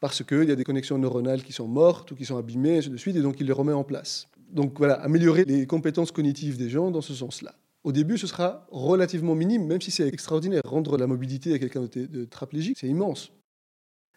parce 0.01 0.25
qu'il 0.25 0.43
y 0.43 0.51
a 0.51 0.57
des 0.57 0.65
connexions 0.65 0.97
neuronales 0.97 1.41
qui 1.41 1.53
sont 1.53 1.69
mortes 1.69 2.11
ou 2.11 2.15
qui 2.15 2.25
sont 2.25 2.35
abîmées, 2.35 2.75
et 2.75 2.77
ainsi 2.79 2.89
de 2.89 2.97
suite, 2.97 3.15
et 3.15 3.21
donc 3.21 3.39
il 3.39 3.47
les 3.47 3.53
remet 3.53 3.71
en 3.71 3.85
place. 3.85 4.27
Donc 4.55 4.77
voilà, 4.77 4.95
améliorer 4.95 5.45
les 5.45 5.67
compétences 5.67 6.11
cognitives 6.11 6.57
des 6.57 6.69
gens 6.69 6.89
dans 6.89 7.01
ce 7.01 7.13
sens-là. 7.13 7.53
Au 7.83 7.91
début, 7.91 8.17
ce 8.17 8.25
sera 8.25 8.65
relativement 8.71 9.35
minime, 9.35 9.67
même 9.67 9.81
si 9.81 9.91
c'est 9.91 10.07
extraordinaire. 10.07 10.61
Rendre 10.65 10.97
la 10.97 11.05
mobilité 11.05 11.53
à 11.53 11.59
quelqu'un 11.59 11.81
de, 11.81 12.05
de 12.05 12.25
traplégique, 12.25 12.77
c'est 12.79 12.87
immense. 12.87 13.31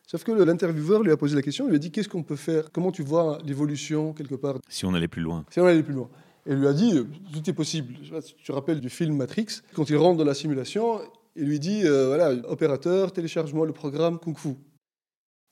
Sauf 0.07 0.24
que 0.24 0.32
l'intervieweur 0.32 1.03
lui 1.03 1.12
a 1.12 1.18
posé 1.18 1.36
la 1.36 1.43
question, 1.43 1.66
il 1.66 1.70
lui 1.70 1.76
a 1.76 1.78
dit 1.78 1.91
qu'est-ce 1.91 2.09
qu'on 2.09 2.22
peut 2.22 2.36
faire? 2.36 2.72
Comment 2.72 2.93
tu 2.93 3.03
vois 3.03 3.39
l'évolution 3.45 4.14
quelque 4.14 4.36
part? 4.36 4.59
Si 4.68 4.86
on 4.86 4.95
allait 4.95 5.09
plus 5.09 5.20
loin. 5.20 5.45
Si 5.51 5.61
on 5.61 5.66
allait 5.66 5.82
plus 5.82 5.93
loin. 5.93 6.09
Et 6.47 6.53
il 6.53 6.57
lui 6.57 6.66
a 6.66 6.72
dit 6.72 6.95
tout 7.30 7.51
est 7.51 7.53
possible. 7.53 7.95
Tu 8.03 8.45
te 8.45 8.53
rappelles 8.53 8.80
du 8.80 8.89
film 8.89 9.16
Matrix 9.16 9.61
Quand 9.74 9.91
il 9.91 9.97
rentre 9.97 10.16
dans 10.16 10.24
la 10.24 10.32
simulation, 10.32 11.01
il 11.36 11.45
lui 11.45 11.59
dit 11.59 11.82
euh, 11.84 12.07
voilà, 12.07 12.30
opérateur, 12.49 13.12
télécharge-moi 13.12 13.66
le 13.66 13.74
programme 13.74 14.18
Kung 14.18 14.39
Fu. 14.39 14.55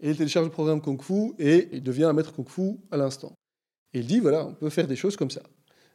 Et 0.00 0.10
il 0.10 0.16
télécharge 0.16 0.46
le 0.46 0.52
programme 0.52 0.80
Kung 0.80 1.02
Fu 1.02 1.34
et 1.38 1.68
il 1.72 1.82
devient 1.82 2.04
un 2.04 2.14
maître 2.14 2.32
Kung 2.32 2.48
Fu 2.48 2.78
à 2.90 2.96
l'instant. 2.96 3.34
Et 3.94 4.00
il 4.00 4.06
dit 4.06 4.20
voilà, 4.20 4.46
on 4.46 4.54
peut 4.54 4.70
faire 4.70 4.86
des 4.86 4.96
choses 4.96 5.16
comme 5.16 5.30
ça. 5.30 5.42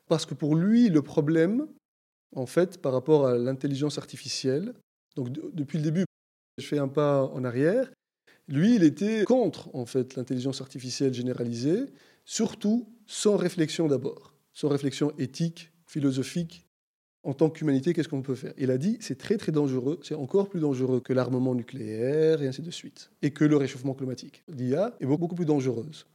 Parce 0.07 0.25
que 0.25 0.33
pour 0.33 0.55
lui, 0.55 0.89
le 0.89 1.01
problème, 1.01 1.67
en 2.35 2.45
fait, 2.45 2.81
par 2.81 2.93
rapport 2.93 3.27
à 3.27 3.37
l'intelligence 3.37 3.97
artificielle, 3.97 4.73
donc 5.15 5.31
depuis 5.53 5.77
le 5.77 5.83
début, 5.83 6.05
je 6.57 6.65
fais 6.65 6.77
un 6.77 6.87
pas 6.87 7.23
en 7.25 7.43
arrière, 7.43 7.91
lui, 8.47 8.75
il 8.75 8.83
était 8.83 9.23
contre 9.23 9.73
en 9.73 9.85
fait 9.85 10.15
l'intelligence 10.15 10.61
artificielle 10.61 11.13
généralisée, 11.13 11.85
surtout 12.25 12.89
sans 13.07 13.37
réflexion 13.37 13.87
d'abord, 13.87 14.33
sans 14.53 14.67
réflexion 14.67 15.13
éthique, 15.17 15.71
philosophique. 15.87 16.67
En 17.23 17.33
tant 17.33 17.51
qu'humanité, 17.51 17.93
qu'est-ce 17.93 18.09
qu'on 18.09 18.23
peut 18.23 18.35
faire? 18.35 18.53
Il 18.57 18.71
a 18.71 18.77
dit 18.77 18.97
c'est 18.99 19.17
très 19.17 19.37
très 19.37 19.51
dangereux, 19.51 19.99
c'est 20.01 20.15
encore 20.15 20.49
plus 20.49 20.59
dangereux 20.59 21.01
que 21.01 21.13
l'armement 21.13 21.53
nucléaire 21.53 22.41
et 22.41 22.47
ainsi 22.47 22.63
de 22.63 22.71
suite, 22.71 23.11
et 23.21 23.31
que 23.31 23.45
le 23.45 23.57
réchauffement 23.57 23.93
climatique. 23.93 24.43
L'IA 24.47 24.95
est 24.99 25.05
beaucoup 25.05 25.35
plus 25.35 25.45
dangereuse. 25.45 26.07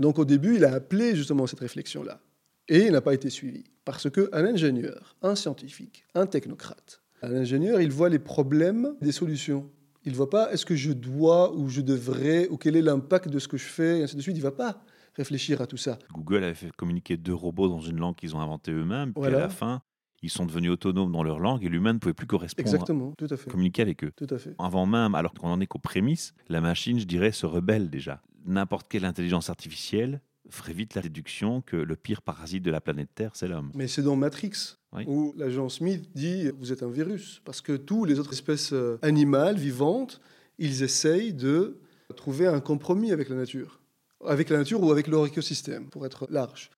Donc 0.00 0.18
au 0.18 0.24
début, 0.24 0.56
il 0.56 0.64
a 0.64 0.72
appelé 0.74 1.14
justement 1.14 1.46
cette 1.46 1.60
réflexion-là, 1.60 2.20
et 2.68 2.86
il 2.86 2.92
n'a 2.92 3.00
pas 3.00 3.14
été 3.14 3.30
suivi, 3.30 3.64
parce 3.84 4.10
qu'un 4.10 4.44
ingénieur, 4.44 5.14
un 5.22 5.34
scientifique, 5.34 6.04
un 6.14 6.26
technocrate, 6.26 7.02
un 7.22 7.34
ingénieur, 7.34 7.80
il 7.80 7.92
voit 7.92 8.08
les 8.08 8.18
problèmes 8.18 8.94
des 9.02 9.12
solutions. 9.12 9.70
Il 10.06 10.12
ne 10.12 10.16
voit 10.16 10.30
pas 10.30 10.50
est-ce 10.52 10.64
que 10.64 10.74
je 10.74 10.92
dois 10.92 11.54
ou 11.54 11.68
je 11.68 11.82
devrais 11.82 12.48
ou 12.48 12.56
quel 12.56 12.76
est 12.76 12.82
l'impact 12.82 13.28
de 13.28 13.38
ce 13.38 13.46
que 13.46 13.58
je 13.58 13.66
fais 13.66 13.98
et 13.98 14.02
ainsi 14.04 14.16
de 14.16 14.22
suite. 14.22 14.34
Il 14.34 14.40
ne 14.40 14.44
va 14.44 14.52
pas 14.52 14.82
réfléchir 15.14 15.60
à 15.60 15.66
tout 15.66 15.76
ça. 15.76 15.98
Google 16.14 16.44
avait 16.44 16.54
fait 16.54 16.72
communiquer 16.72 17.18
deux 17.18 17.34
robots 17.34 17.68
dans 17.68 17.80
une 17.80 17.98
langue 17.98 18.16
qu'ils 18.16 18.34
ont 18.34 18.40
inventée 18.40 18.72
eux-mêmes. 18.72 19.12
Puis 19.12 19.26
à 19.26 19.30
la 19.30 19.50
fin, 19.50 19.82
ils 20.22 20.30
sont 20.30 20.46
devenus 20.46 20.70
autonomes 20.70 21.12
dans 21.12 21.22
leur 21.22 21.38
langue 21.38 21.64
et 21.64 21.68
l'humain 21.68 21.92
ne 21.92 21.98
pouvait 21.98 22.14
plus 22.14 22.26
correspondre. 22.26 22.68
Exactement, 22.68 23.12
tout 23.16 23.26
à 23.30 23.36
fait. 23.36 23.50
Communiquer 23.50 23.82
avec 23.82 24.04
eux. 24.04 24.12
Tout 24.16 24.26
à 24.30 24.38
fait. 24.38 24.54
Avant 24.58 24.86
même, 24.86 25.14
alors 25.14 25.32
qu'on 25.32 25.48
en 25.48 25.60
est 25.60 25.66
qu'aux 25.66 25.78
prémices, 25.78 26.34
la 26.48 26.60
machine, 26.60 26.98
je 26.98 27.06
dirais, 27.06 27.32
se 27.32 27.46
rebelle 27.46 27.90
déjà. 27.90 28.22
N'importe 28.44 28.88
quelle 28.88 29.04
intelligence 29.04 29.50
artificielle 29.50 30.20
ferait 30.48 30.72
vite 30.72 30.94
la 30.94 31.02
déduction 31.02 31.62
que 31.62 31.76
le 31.76 31.96
pire 31.96 32.22
parasite 32.22 32.62
de 32.62 32.70
la 32.70 32.80
planète 32.80 33.10
Terre, 33.14 33.30
c'est 33.34 33.48
l'homme. 33.48 33.70
Mais 33.74 33.88
c'est 33.88 34.02
dans 34.02 34.16
Matrix, 34.16 34.76
où 35.06 35.32
l'agent 35.36 35.68
Smith 35.68 36.10
dit 36.14 36.50
vous 36.58 36.72
êtes 36.72 36.82
un 36.82 36.90
virus, 36.90 37.40
parce 37.44 37.60
que 37.60 37.76
toutes 37.76 38.08
les 38.08 38.18
autres 38.18 38.32
espèces 38.32 38.72
euh, 38.72 38.98
animales, 39.02 39.56
vivantes, 39.56 40.20
ils 40.58 40.82
essayent 40.82 41.32
de 41.32 41.78
trouver 42.16 42.46
un 42.46 42.60
compromis 42.60 43.12
avec 43.12 43.28
la 43.28 43.36
nature, 43.36 43.80
avec 44.26 44.50
la 44.50 44.58
nature 44.58 44.82
ou 44.82 44.90
avec 44.90 45.06
leur 45.06 45.26
écosystème, 45.26 45.88
pour 45.88 46.04
être 46.04 46.26
large. 46.30 46.70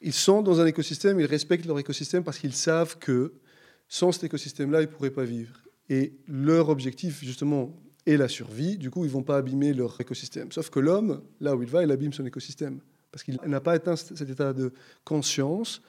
Ils 0.00 0.12
sont 0.12 0.42
dans 0.42 0.60
un 0.60 0.66
écosystème, 0.66 1.18
ils 1.20 1.26
respectent 1.26 1.66
leur 1.66 1.78
écosystème 1.78 2.24
parce 2.24 2.38
qu'ils 2.38 2.54
savent 2.54 2.98
que 2.98 3.34
sans 3.88 4.12
cet 4.12 4.24
écosystème-là, 4.24 4.82
ils 4.82 4.86
ne 4.86 4.92
pourraient 4.92 5.10
pas 5.10 5.24
vivre. 5.24 5.58
Et 5.88 6.12
leur 6.26 6.68
objectif, 6.68 7.24
justement, 7.24 7.74
est 8.06 8.16
la 8.16 8.28
survie. 8.28 8.76
Du 8.76 8.90
coup, 8.90 9.04
ils 9.04 9.08
ne 9.08 9.12
vont 9.12 9.22
pas 9.22 9.38
abîmer 9.38 9.72
leur 9.72 10.00
écosystème. 10.00 10.52
Sauf 10.52 10.70
que 10.70 10.80
l'homme, 10.80 11.22
là 11.40 11.56
où 11.56 11.62
il 11.62 11.68
va, 11.68 11.82
il 11.82 11.90
abîme 11.90 12.12
son 12.12 12.26
écosystème 12.26 12.80
parce 13.10 13.22
qu'il 13.22 13.38
n'a 13.46 13.60
pas 13.60 13.72
atteint 13.72 13.96
cet 13.96 14.28
état 14.28 14.52
de 14.52 14.72
conscience 15.04 15.82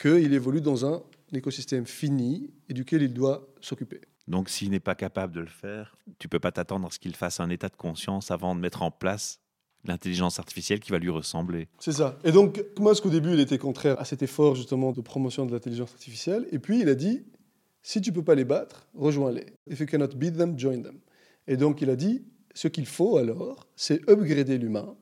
qu'il 0.00 0.32
évolue 0.32 0.60
dans 0.60 0.86
un 0.86 1.02
écosystème 1.32 1.86
fini 1.86 2.50
et 2.68 2.74
duquel 2.74 3.02
il 3.02 3.12
doit 3.12 3.46
s'occuper. 3.60 4.00
Donc 4.28 4.48
s'il 4.48 4.70
n'est 4.70 4.80
pas 4.80 4.94
capable 4.94 5.34
de 5.34 5.40
le 5.40 5.46
faire, 5.46 5.96
tu 6.18 6.28
peux 6.28 6.40
pas 6.40 6.52
t'attendre 6.52 6.86
à 6.86 6.90
ce 6.90 6.98
qu'il 6.98 7.14
fasse 7.14 7.40
un 7.40 7.50
état 7.50 7.68
de 7.68 7.76
conscience 7.76 8.30
avant 8.30 8.54
de 8.54 8.60
mettre 8.60 8.82
en 8.82 8.90
place 8.90 9.40
l'intelligence 9.84 10.38
artificielle 10.38 10.80
qui 10.80 10.92
va 10.92 10.98
lui 10.98 11.10
ressembler. 11.10 11.68
C'est 11.78 11.92
ça. 11.92 12.18
Et 12.24 12.32
donc, 12.32 12.64
moi, 12.78 12.94
qu'au 12.94 13.10
début, 13.10 13.32
il 13.32 13.40
était 13.40 13.58
contraire 13.58 14.00
à 14.00 14.04
cet 14.04 14.22
effort 14.22 14.54
justement 14.54 14.92
de 14.92 15.00
promotion 15.00 15.46
de 15.46 15.52
l'intelligence 15.52 15.92
artificielle. 15.92 16.46
Et 16.52 16.58
puis, 16.58 16.80
il 16.80 16.88
a 16.88 16.94
dit, 16.94 17.24
si 17.82 18.00
tu 18.00 18.12
peux 18.12 18.22
pas 18.22 18.34
les 18.34 18.44
battre, 18.44 18.86
rejoins-les. 18.94 19.46
If 19.68 19.80
you 19.80 19.86
cannot 19.86 20.14
beat 20.14 20.36
them, 20.36 20.58
join 20.58 20.82
them. 20.82 20.98
Et 21.46 21.56
donc, 21.56 21.82
il 21.82 21.90
a 21.90 21.96
dit, 21.96 22.22
ce 22.54 22.68
qu'il 22.68 22.86
faut 22.86 23.16
alors, 23.16 23.66
c'est 23.76 24.08
upgrader 24.08 24.58
l'humain 24.58 24.96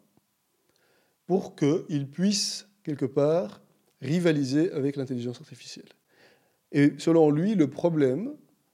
pour 1.26 1.54
qu'il 1.54 2.08
puisse, 2.08 2.66
quelque 2.82 3.04
part, 3.04 3.60
rivaliser 4.00 4.72
avec 4.72 4.96
l'intelligence 4.96 5.40
artificielle. 5.40 5.88
Et 6.72 6.94
selon 6.98 7.30
lui, 7.30 7.54
le 7.54 7.68
problème, 7.68 8.32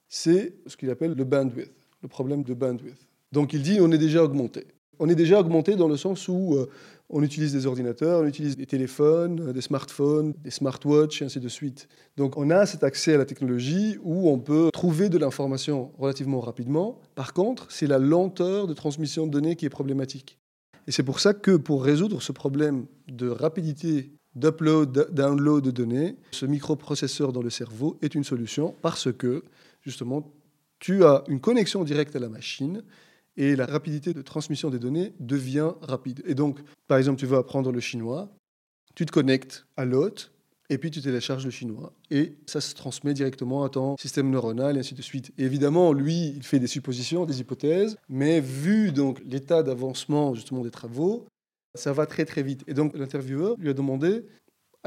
c'est 0.09 0.55
ce 0.67 0.77
qu'il 0.77 0.91
appelle 0.91 1.15
le 1.15 1.25
bandwidth, 1.25 1.75
le 2.03 2.09
problème 2.09 2.45
de 2.45 2.55
bandwidth. 2.55 3.09
Donc 3.33 3.53
il 3.53 3.63
dit 3.63 3.79
on 3.81 3.91
est 3.91 3.99
déjà 3.99 4.23
augmenté. 4.23 4.67
On 4.99 5.09
est 5.09 5.15
déjà 5.15 5.41
augmenté 5.41 5.77
dans 5.77 5.89
le 5.89 5.97
sens 5.97 6.29
où 6.29 6.55
euh, 6.55 6.69
on 7.11 7.23
utilise 7.23 7.53
des 7.53 7.67
ordinateurs, 7.67 8.23
on 8.23 8.27
utilise 8.27 8.57
des 8.57 8.67
téléphones, 8.67 9.53
des 9.53 9.61
smartphones, 9.61 10.33
des 10.43 10.51
smartwatches, 10.51 11.23
et 11.23 11.25
ainsi 11.25 11.41
de 11.41 11.49
suite. 11.49 11.89
Donc 12.17 12.37
on 12.37 12.51
a 12.51 12.67
cet 12.67 12.83
accès 12.83 13.15
à 13.15 13.19
la 13.19 13.25
technologie 13.25 13.99
où 14.03 14.29
on 14.31 14.39
peut 14.39 14.71
trouver 14.73 15.09
de 15.09 15.19
l'information 15.19 15.93
relativement 15.99 16.41
rapidement. 16.41 16.99
Par 17.15 17.33
contre, 17.33 17.71
c'est 17.71 17.87
la 17.87 17.99
lenteur 17.99 18.67
de 18.67 18.75
transmission 18.75 19.27
de 19.27 19.33
données 19.33 19.57
qui 19.57 19.67
est 19.67 19.71
problématique. 19.71 20.39
Et 20.87 20.93
c'est 20.93 21.03
pour 21.03 21.21
ça 21.21 21.35
que 21.35 21.57
pour 21.57 21.85
résoudre 21.85 22.23
ce 22.23 22.33
problème 22.33 22.87
de 23.09 23.29
rapidité 23.29 24.13
d'upload, 24.35 25.09
download 25.13 25.65
de 25.65 25.71
données, 25.71 26.17
ce 26.31 26.47
microprocesseur 26.47 27.33
dans 27.33 27.43
le 27.43 27.51
cerveau 27.51 27.99
est 28.03 28.15
une 28.15 28.25
solution 28.25 28.75
parce 28.83 29.13
que, 29.13 29.43
justement, 29.83 30.33
tu 30.79 31.05
as 31.05 31.25
une 31.29 31.41
connexion 31.41 31.85
directe 31.85 32.15
à 32.17 32.19
la 32.19 32.29
machine 32.29 32.83
et 33.37 33.57
la 33.57 33.67
rapidité 33.67 34.15
de 34.15 34.23
transmission 34.23 34.71
des 34.71 34.79
données 34.79 35.15
devient 35.21 35.73
rapide. 35.83 36.23
Et 36.27 36.35
donc, 36.35 36.61
par 36.89 36.99
exemple, 36.99 37.19
tu 37.19 37.27
veux 37.27 37.37
apprendre 37.37 37.73
le 37.73 37.81
chinois, 37.81 38.31
tu 38.95 39.05
te 39.07 39.13
connectes 39.13 39.67
à 39.77 39.85
l'hôte 39.85 40.33
et 40.69 40.79
puis 40.79 40.91
tu 40.91 41.01
télécharges 41.01 41.45
le 41.45 41.51
chinois. 41.51 41.93
Et 42.11 42.37
ça 42.47 42.61
se 42.61 42.75
transmet 42.75 43.15
directement 43.15 43.65
à 43.65 43.69
ton 43.69 43.97
système 43.99 44.31
neuronal, 44.31 44.77
et 44.77 44.81
ainsi 44.81 44.95
de 44.95 45.03
suite. 45.03 45.33
évidemment, 45.39 45.93
lui, 45.93 46.33
il 46.37 46.43
fait 46.43 46.59
des 46.59 46.67
suppositions, 46.67 47.25
des 47.25 47.41
hypothèses, 47.41 47.97
mais 48.09 48.41
vu 48.41 48.93
donc 48.93 49.23
l'état 49.25 49.63
d'avancement 49.63 50.35
justement 50.35 50.63
des 50.63 50.71
travaux, 50.71 51.27
ça 51.75 51.93
va 51.93 52.07
très 52.07 52.25
très 52.25 52.43
vite. 52.43 52.65
Et 52.67 52.75
donc 52.75 52.97
l'intervieweur 52.97 53.55
lui 53.59 53.69
a 53.69 53.75
demandé, 53.75 54.25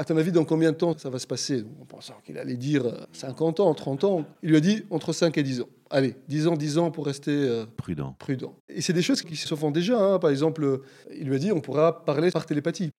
à 0.00 0.04
ton 0.04 0.16
avis, 0.16 0.32
dans 0.32 0.46
combien 0.46 0.72
de 0.72 0.78
temps 0.78 0.96
ça 0.96 1.10
va 1.10 1.18
se 1.18 1.26
passer? 1.26 1.62
En 1.78 1.84
pensant 1.84 2.14
qu'il 2.24 2.38
allait 2.38 2.56
dire 2.56 3.06
50 3.12 3.60
ans, 3.60 3.74
30 3.74 4.04
ans. 4.04 4.24
Il 4.42 4.48
lui 4.48 4.56
a 4.56 4.60
dit 4.60 4.82
entre 4.88 5.12
5 5.12 5.36
et 5.36 5.42
10 5.42 5.60
ans. 5.60 5.68
Allez, 5.90 6.16
10 6.26 6.46
ans, 6.46 6.56
10 6.56 6.78
ans 6.78 6.90
pour 6.90 7.04
rester 7.04 7.30
euh, 7.30 7.66
prudent. 7.76 8.16
prudent. 8.18 8.56
Et 8.70 8.80
c'est 8.80 8.94
des 8.94 9.02
choses 9.02 9.20
qui 9.20 9.36
se 9.36 9.54
font 9.54 9.70
déjà. 9.70 10.02
Hein. 10.02 10.18
Par 10.18 10.30
exemple, 10.30 10.80
il 11.14 11.28
lui 11.28 11.36
a 11.36 11.38
dit 11.38 11.52
on 11.52 11.60
pourra 11.60 12.02
parler 12.06 12.30
par 12.30 12.46
télépathie 12.46 12.92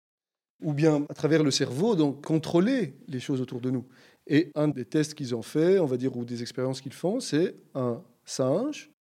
ou 0.61 0.73
bien 0.73 1.07
à 1.09 1.15
travers 1.15 1.41
le 1.41 1.49
cerveau, 1.49 1.95
donc 1.95 2.23
contrôler 2.23 2.93
les 3.07 3.19
choses 3.19 3.41
autour 3.41 3.61
de 3.61 3.71
nous. 3.71 3.87
Et 4.27 4.51
un 4.53 4.67
des 4.67 4.85
tests 4.85 5.15
qu'ils 5.15 5.33
ont 5.33 5.41
fait, 5.41 5.79
on 5.79 5.87
va 5.87 5.97
dire, 5.97 6.15
ou 6.15 6.23
des 6.23 6.43
expériences 6.43 6.81
qu'ils 6.81 6.93
font, 6.93 7.19
c'est 7.19 7.55
un 7.73 8.03
singe 8.25 8.91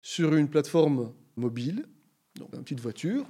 sur 0.00 0.34
une 0.34 0.48
plateforme 0.48 1.12
mobile, 1.36 1.84
donc 2.38 2.48
une 2.54 2.62
petite 2.62 2.80
voiture, 2.80 3.26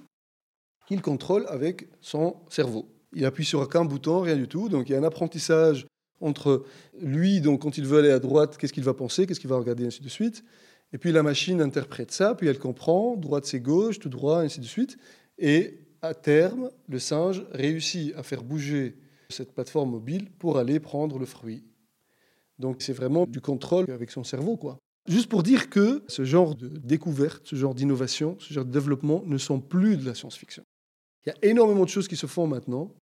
qu'il 0.87 1.03
contrôle 1.03 1.45
avec 1.49 1.89
son 2.01 2.37
cerveau. 2.49 2.89
Il 3.15 3.25
appuie 3.25 3.45
sur 3.45 3.61
aucun 3.61 3.85
bouton, 3.85 4.21
rien 4.21 4.37
du 4.37 4.49
tout. 4.49 4.69
Donc 4.69 4.89
il 4.89 4.93
y 4.93 4.95
a 4.95 4.99
un 4.99 5.05
apprentissage 5.05 5.87
entre 6.21 6.65
lui, 7.01 7.41
donc 7.41 7.63
quand 7.63 7.77
il 7.79 7.85
veut 7.85 7.99
aller 7.99 8.11
à 8.11 8.21
droite, 8.21 8.57
qu'est-ce 8.57 8.73
qu'il 8.73 8.85
va 8.85 8.95
penser, 8.95 9.27
qu'est-ce 9.27 9.41
qu'il 9.41 9.51
va 9.51 9.57
regarder, 9.57 9.87
ainsi 9.87 10.03
de 10.03 10.09
suite. 10.09 10.45
Et 10.93 10.99
puis 10.99 11.11
la 11.11 11.23
machine 11.23 11.61
interprète 11.61 12.13
ça, 12.13 12.35
puis 12.35 12.49
elle 12.49 12.59
comprend, 12.59 13.17
droite 13.17 13.45
c'est 13.45 13.61
gauche, 13.61 13.99
tout 13.99 14.09
droit, 14.09 14.41
ainsi 14.41 14.61
de 14.61 14.65
suite. 14.65 14.97
Et 15.39 15.81
à 16.01 16.15
terme, 16.15 16.71
le 16.89 16.99
singe 16.99 17.45
réussit 17.53 18.15
à 18.15 18.23
faire 18.23 18.43
bouger 18.43 18.97
cette 19.31 19.53
plateforme 19.53 19.91
mobile 19.91 20.31
pour 20.39 20.59
aller 20.59 20.81
prendre 20.81 21.19
le 21.19 21.27
fruit. 21.27 21.65
Donc 22.59 22.83
c'est 22.83 22.93
vraiment 22.93 23.27
du 23.27 23.41
contrôle 23.41 23.91
avec 23.91 24.11
son 24.11 24.25
cerveau, 24.25 24.57
quoi. 24.57 24.79
Juste 25.09 25.29
pour 25.29 25.43
dire 25.43 25.69
que 25.69 26.05
ce 26.07 26.25
genre 26.25 26.55
de 26.55 26.69
découverte, 26.69 27.43
ce 27.45 27.57
genre 27.57 27.75
d'innovation, 27.75 28.37
ce 28.39 28.55
genre 28.55 28.65
de 28.65 28.71
développement 28.71 29.25
ne 29.27 29.37
sont 29.37 29.61
plus 29.61 29.97
de 29.97 30.07
la 30.07 30.15
science-fiction. 30.15 30.63
Il 31.27 31.31
y 31.31 31.33
a 31.33 31.51
énormément 31.51 31.85
de 31.85 31.89
choses 31.89 32.07
qui 32.07 32.17
se 32.17 32.27
font 32.27 32.47
maintenant 32.47 32.95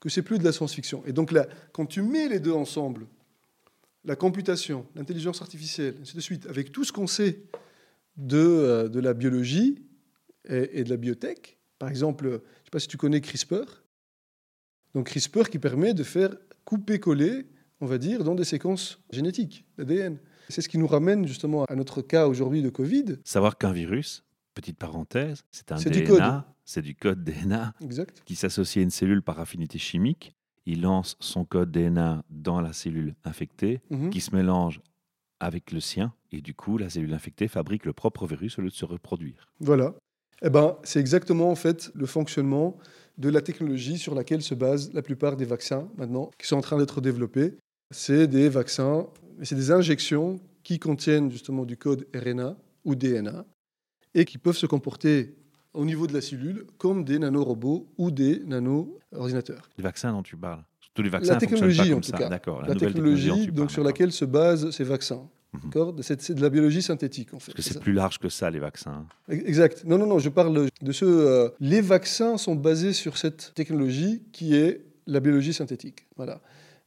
que 0.00 0.08
c'est 0.08 0.22
plus 0.22 0.38
de 0.38 0.44
la 0.44 0.52
science-fiction. 0.52 1.02
Et 1.06 1.12
donc 1.12 1.30
là, 1.30 1.46
quand 1.72 1.86
tu 1.86 2.02
mets 2.02 2.28
les 2.28 2.40
deux 2.40 2.52
ensemble, 2.52 3.06
la 4.04 4.16
computation, 4.16 4.86
l'intelligence 4.94 5.42
artificielle, 5.42 5.96
ainsi 6.00 6.16
de 6.16 6.20
suite, 6.20 6.46
avec 6.46 6.72
tout 6.72 6.84
ce 6.84 6.92
qu'on 6.92 7.06
sait 7.06 7.42
de, 8.16 8.38
euh, 8.38 8.88
de 8.88 8.98
la 8.98 9.12
biologie 9.14 9.82
et, 10.48 10.80
et 10.80 10.84
de 10.84 10.90
la 10.90 10.96
biotech, 10.96 11.58
par 11.78 11.88
exemple, 11.88 12.24
je 12.26 12.34
ne 12.34 12.38
sais 12.38 12.70
pas 12.72 12.78
si 12.78 12.88
tu 12.88 12.96
connais 12.96 13.20
CRISPR. 13.20 13.84
Donc 14.94 15.06
CRISPR 15.06 15.48
qui 15.50 15.58
permet 15.58 15.94
de 15.94 16.02
faire 16.02 16.34
couper-coller, 16.64 17.46
on 17.80 17.86
va 17.86 17.98
dire, 17.98 18.24
dans 18.24 18.34
des 18.34 18.44
séquences 18.44 19.00
génétiques, 19.10 19.64
l'ADN. 19.78 20.18
C'est 20.48 20.62
ce 20.62 20.68
qui 20.68 20.78
nous 20.78 20.86
ramène 20.86 21.26
justement 21.26 21.64
à 21.64 21.74
notre 21.76 22.02
cas 22.02 22.26
aujourd'hui 22.26 22.62
de 22.62 22.70
Covid. 22.70 23.16
Savoir 23.24 23.56
qu'un 23.56 23.72
virus, 23.72 24.24
petite 24.54 24.76
parenthèse, 24.78 25.44
c'est 25.52 25.72
un 25.72 25.76
C'est 25.76 25.90
du 25.90 26.04
code. 26.04 26.22
C'est 26.70 26.82
du 26.82 26.94
code 26.94 27.24
DNA 27.24 27.74
Exact. 27.82 28.22
qui 28.24 28.36
s'associe 28.36 28.80
à 28.80 28.84
une 28.84 28.90
cellule 28.92 29.22
par 29.22 29.40
affinité 29.40 29.76
chimique. 29.76 30.36
Il 30.66 30.82
lance 30.82 31.16
son 31.18 31.44
code 31.44 31.72
DNA 31.72 32.22
dans 32.30 32.60
la 32.60 32.72
cellule 32.72 33.16
infectée, 33.24 33.80
Mhm. 33.90 34.10
qui 34.10 34.20
se 34.20 34.32
mélange 34.32 34.80
avec 35.40 35.72
le 35.72 35.80
sien, 35.80 36.14
et 36.30 36.40
du 36.40 36.54
coup, 36.54 36.78
la 36.78 36.88
cellule 36.88 37.12
infectée 37.12 37.48
fabrique 37.48 37.84
le 37.84 37.92
propre 37.92 38.24
virus 38.24 38.56
au 38.60 38.62
lieu 38.62 38.68
de 38.68 38.74
se 38.74 38.84
reproduire. 38.84 39.48
Voilà. 39.58 39.96
Eh 40.42 40.48
ben, 40.50 40.76
c'est 40.84 41.00
exactement 41.00 41.50
en 41.50 41.56
fait 41.56 41.90
le 41.96 42.06
fonctionnement 42.06 42.78
de 43.18 43.28
la 43.30 43.40
technologie 43.40 43.98
sur 43.98 44.14
laquelle 44.14 44.40
se 44.42 44.54
basent 44.54 44.92
la 44.94 45.02
plupart 45.02 45.36
des 45.36 45.46
vaccins 45.46 45.88
maintenant 45.96 46.30
qui 46.38 46.46
sont 46.46 46.56
en 46.56 46.60
train 46.60 46.78
d'être 46.78 47.00
développés. 47.00 47.54
C'est 47.90 48.28
des 48.28 48.48
vaccins, 48.48 49.08
c'est 49.42 49.56
des 49.56 49.72
injections 49.72 50.38
qui 50.62 50.78
contiennent 50.78 51.32
justement 51.32 51.64
du 51.64 51.76
code 51.76 52.06
RNA 52.14 52.56
ou 52.84 52.94
DNA 52.94 53.44
et 54.14 54.24
qui 54.24 54.38
peuvent 54.38 54.56
se 54.56 54.66
comporter 54.66 55.34
au 55.74 55.84
niveau 55.84 56.06
de 56.06 56.12
la 56.12 56.20
cellule 56.20 56.66
comme 56.78 57.04
des 57.04 57.18
nanorobots 57.18 57.88
ou 57.98 58.10
des 58.10 58.42
nano-ordinateurs. 58.46 59.68
Les 59.78 59.84
vaccins 59.84 60.12
dont 60.12 60.22
tu 60.22 60.36
parles. 60.36 60.64
Tous 60.94 61.02
les 61.02 61.08
vaccins 61.08 61.34
La 61.34 61.38
technologie, 61.40 61.78
pas 61.78 61.84
comme 61.84 61.98
en 61.98 62.00
tout 62.00 62.10
ça. 62.10 62.18
cas. 62.18 62.28
D'accord. 62.28 62.62
La, 62.62 62.74
technologie, 62.74 63.46
donc, 63.46 63.56
parles, 63.56 63.70
sur 63.70 63.84
laquelle 63.84 64.12
se 64.12 64.24
basent 64.24 64.70
ces 64.70 64.84
vaccins. 64.84 65.28
Mhm. 65.52 65.60
D'accord? 65.64 65.94
C'est, 66.02 66.32
de 66.32 66.42
la 66.42 66.50
biologie 66.50 66.82
synthétique 66.82 67.32
en 67.34 67.38
fait. 67.38 67.52
Parce 67.52 67.66
que 67.68 67.74
c'est 67.74 67.80
plus 67.80 67.92
large 67.92 68.18
que 68.18 68.28
ça, 68.28 68.50
les 68.50 68.58
vaccins. 68.58 69.06
Exact. 69.28 69.84
Non, 69.84 69.98
non, 69.98 70.06
non, 70.06 70.18
je 70.18 70.28
parle 70.28 70.68
de 70.82 70.92
ce. 70.92 71.04
euh, 71.04 71.48
les 71.60 71.80
vaccins 71.80 72.36
sont 72.38 72.54
basés 72.56 72.92
sur 72.92 73.16
cette 73.18 73.52
technologie 73.54 74.22
qui 74.32 74.54
est 74.56 74.84
la 75.06 75.20
biologie 75.20 75.52
synthétique. 75.52 76.06
Voilà. 76.16 76.40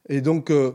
Et 0.08 0.20
donc, 0.20 0.50
euh, 0.50 0.72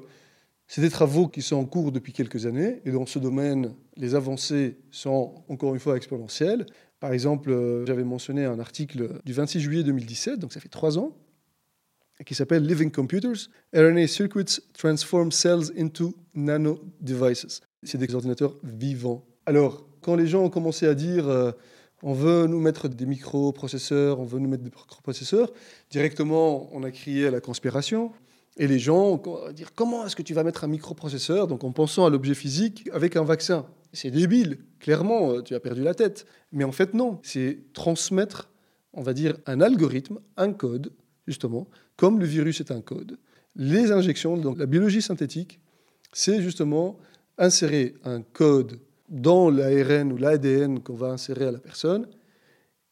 c'est 0.68 0.82
des 0.82 0.90
travaux 0.90 1.28
qui 1.28 1.42
sont 1.42 1.56
en 1.56 1.66
cours 1.66 1.92
depuis 1.92 2.14
quelques 2.14 2.46
années. 2.46 2.82
Et 2.86 2.92
dans 2.92 3.06
ce 3.06 3.18
domaine, 3.20 3.74
les 3.98 4.14
avancées 4.16 4.78
sont 4.92 5.44
encore 5.48 5.74
une 5.74 5.80
fois 5.80 5.98
exponentielles. 5.98 6.66
Par 7.00 7.14
exemple, 7.14 7.52
euh, 7.52 7.86
j'avais 7.86 8.04
mentionné 8.04 8.46
un 8.46 8.60
article 8.60 9.20
du 9.24 9.34
26 9.34 9.60
juillet 9.60 9.84
2017, 9.84 10.40
donc 10.40 10.54
ça 10.54 10.60
fait 10.60 10.70
trois 10.70 10.98
ans, 10.98 11.16
qui 12.26 12.36
s'appelle 12.36 12.66
Living 12.66 12.92
Computers, 12.92 13.50
RNA 13.74 14.08
Circuits 14.08 14.60
Transform 14.74 15.32
Cells 15.32 15.72
into 15.78 16.14
Nano 16.34 16.82
Devices. 17.00 17.62
C'est 17.84 17.98
des 17.98 18.14
ordinateurs 18.14 18.56
vivants. 18.64 19.26
Alors, 19.46 19.88
quand 20.02 20.16
les 20.16 20.28
gens 20.28 20.44
ont 20.44 20.50
commencé 20.50 20.86
à 20.86 20.96
dire 20.96 21.30
euh, 21.30 21.52
on 22.04 22.14
veut 22.14 22.48
nous 22.48 22.60
mettre 22.60 22.90
des 22.90 23.06
microprocesseurs, 23.06 24.20
on 24.20 24.26
veut 24.26 24.40
nous 24.40 24.50
mettre 24.50 24.64
des 24.64 24.70
microprocesseurs, 24.70 25.52
directement 25.90 26.70
on 26.74 26.84
a 26.84 26.92
crié 26.92 27.28
à 27.28 27.32
la 27.32 27.40
conspiration. 27.40 28.12
Et 28.60 28.68
les 28.68 28.78
gens 28.78 29.22
ont 29.26 29.52
dit 29.54 29.64
comment 29.74 30.06
est-ce 30.06 30.18
que 30.18 30.22
tu 30.22 30.34
vas 30.34 30.44
mettre 30.44 30.66
un 30.66 30.68
microprocesseur 30.68 31.48
Donc 31.48 31.64
en 31.64 31.72
pensant 31.72 32.06
à 32.06 32.10
l'objet 32.10 32.36
physique 32.36 32.90
avec 32.94 33.16
un 33.16 33.24
vaccin? 33.24 33.66
C'est 33.94 34.12
débile, 34.12 34.60
clairement, 34.80 35.32
euh, 35.32 35.42
tu 35.42 35.56
as 35.56 35.60
perdu 35.60 35.82
la 35.82 35.96
tête. 35.96 36.28
Mais 36.52 36.66
en 36.66 36.72
fait, 36.72 36.94
non, 36.94 37.20
c'est 37.24 37.58
transmettre, 37.74 38.50
on 38.94 39.02
va 39.02 39.14
dire, 39.14 39.38
un 39.48 39.62
algorithme, 39.62 40.20
un 40.38 40.52
code, 40.52 40.92
justement, 41.26 41.68
comme 41.96 42.20
le 42.20 42.26
virus 42.26 42.60
est 42.60 42.70
un 42.70 42.82
code. 42.82 43.18
Les 43.56 43.92
injections, 43.92 44.38
donc 44.38 44.60
la 44.60 44.68
biologie 44.68 45.02
synthétique, 45.02 45.60
c'est 46.12 46.42
justement 46.42 47.00
insérer 47.38 47.96
un 48.04 48.22
code 48.22 48.80
dans 49.08 49.50
l'ARN 49.50 50.12
ou 50.12 50.18
l'ADN 50.18 50.82
qu'on 50.82 50.96
va 50.96 51.08
insérer 51.08 51.46
à 51.46 51.52
la 51.52 51.60
personne 51.60 52.08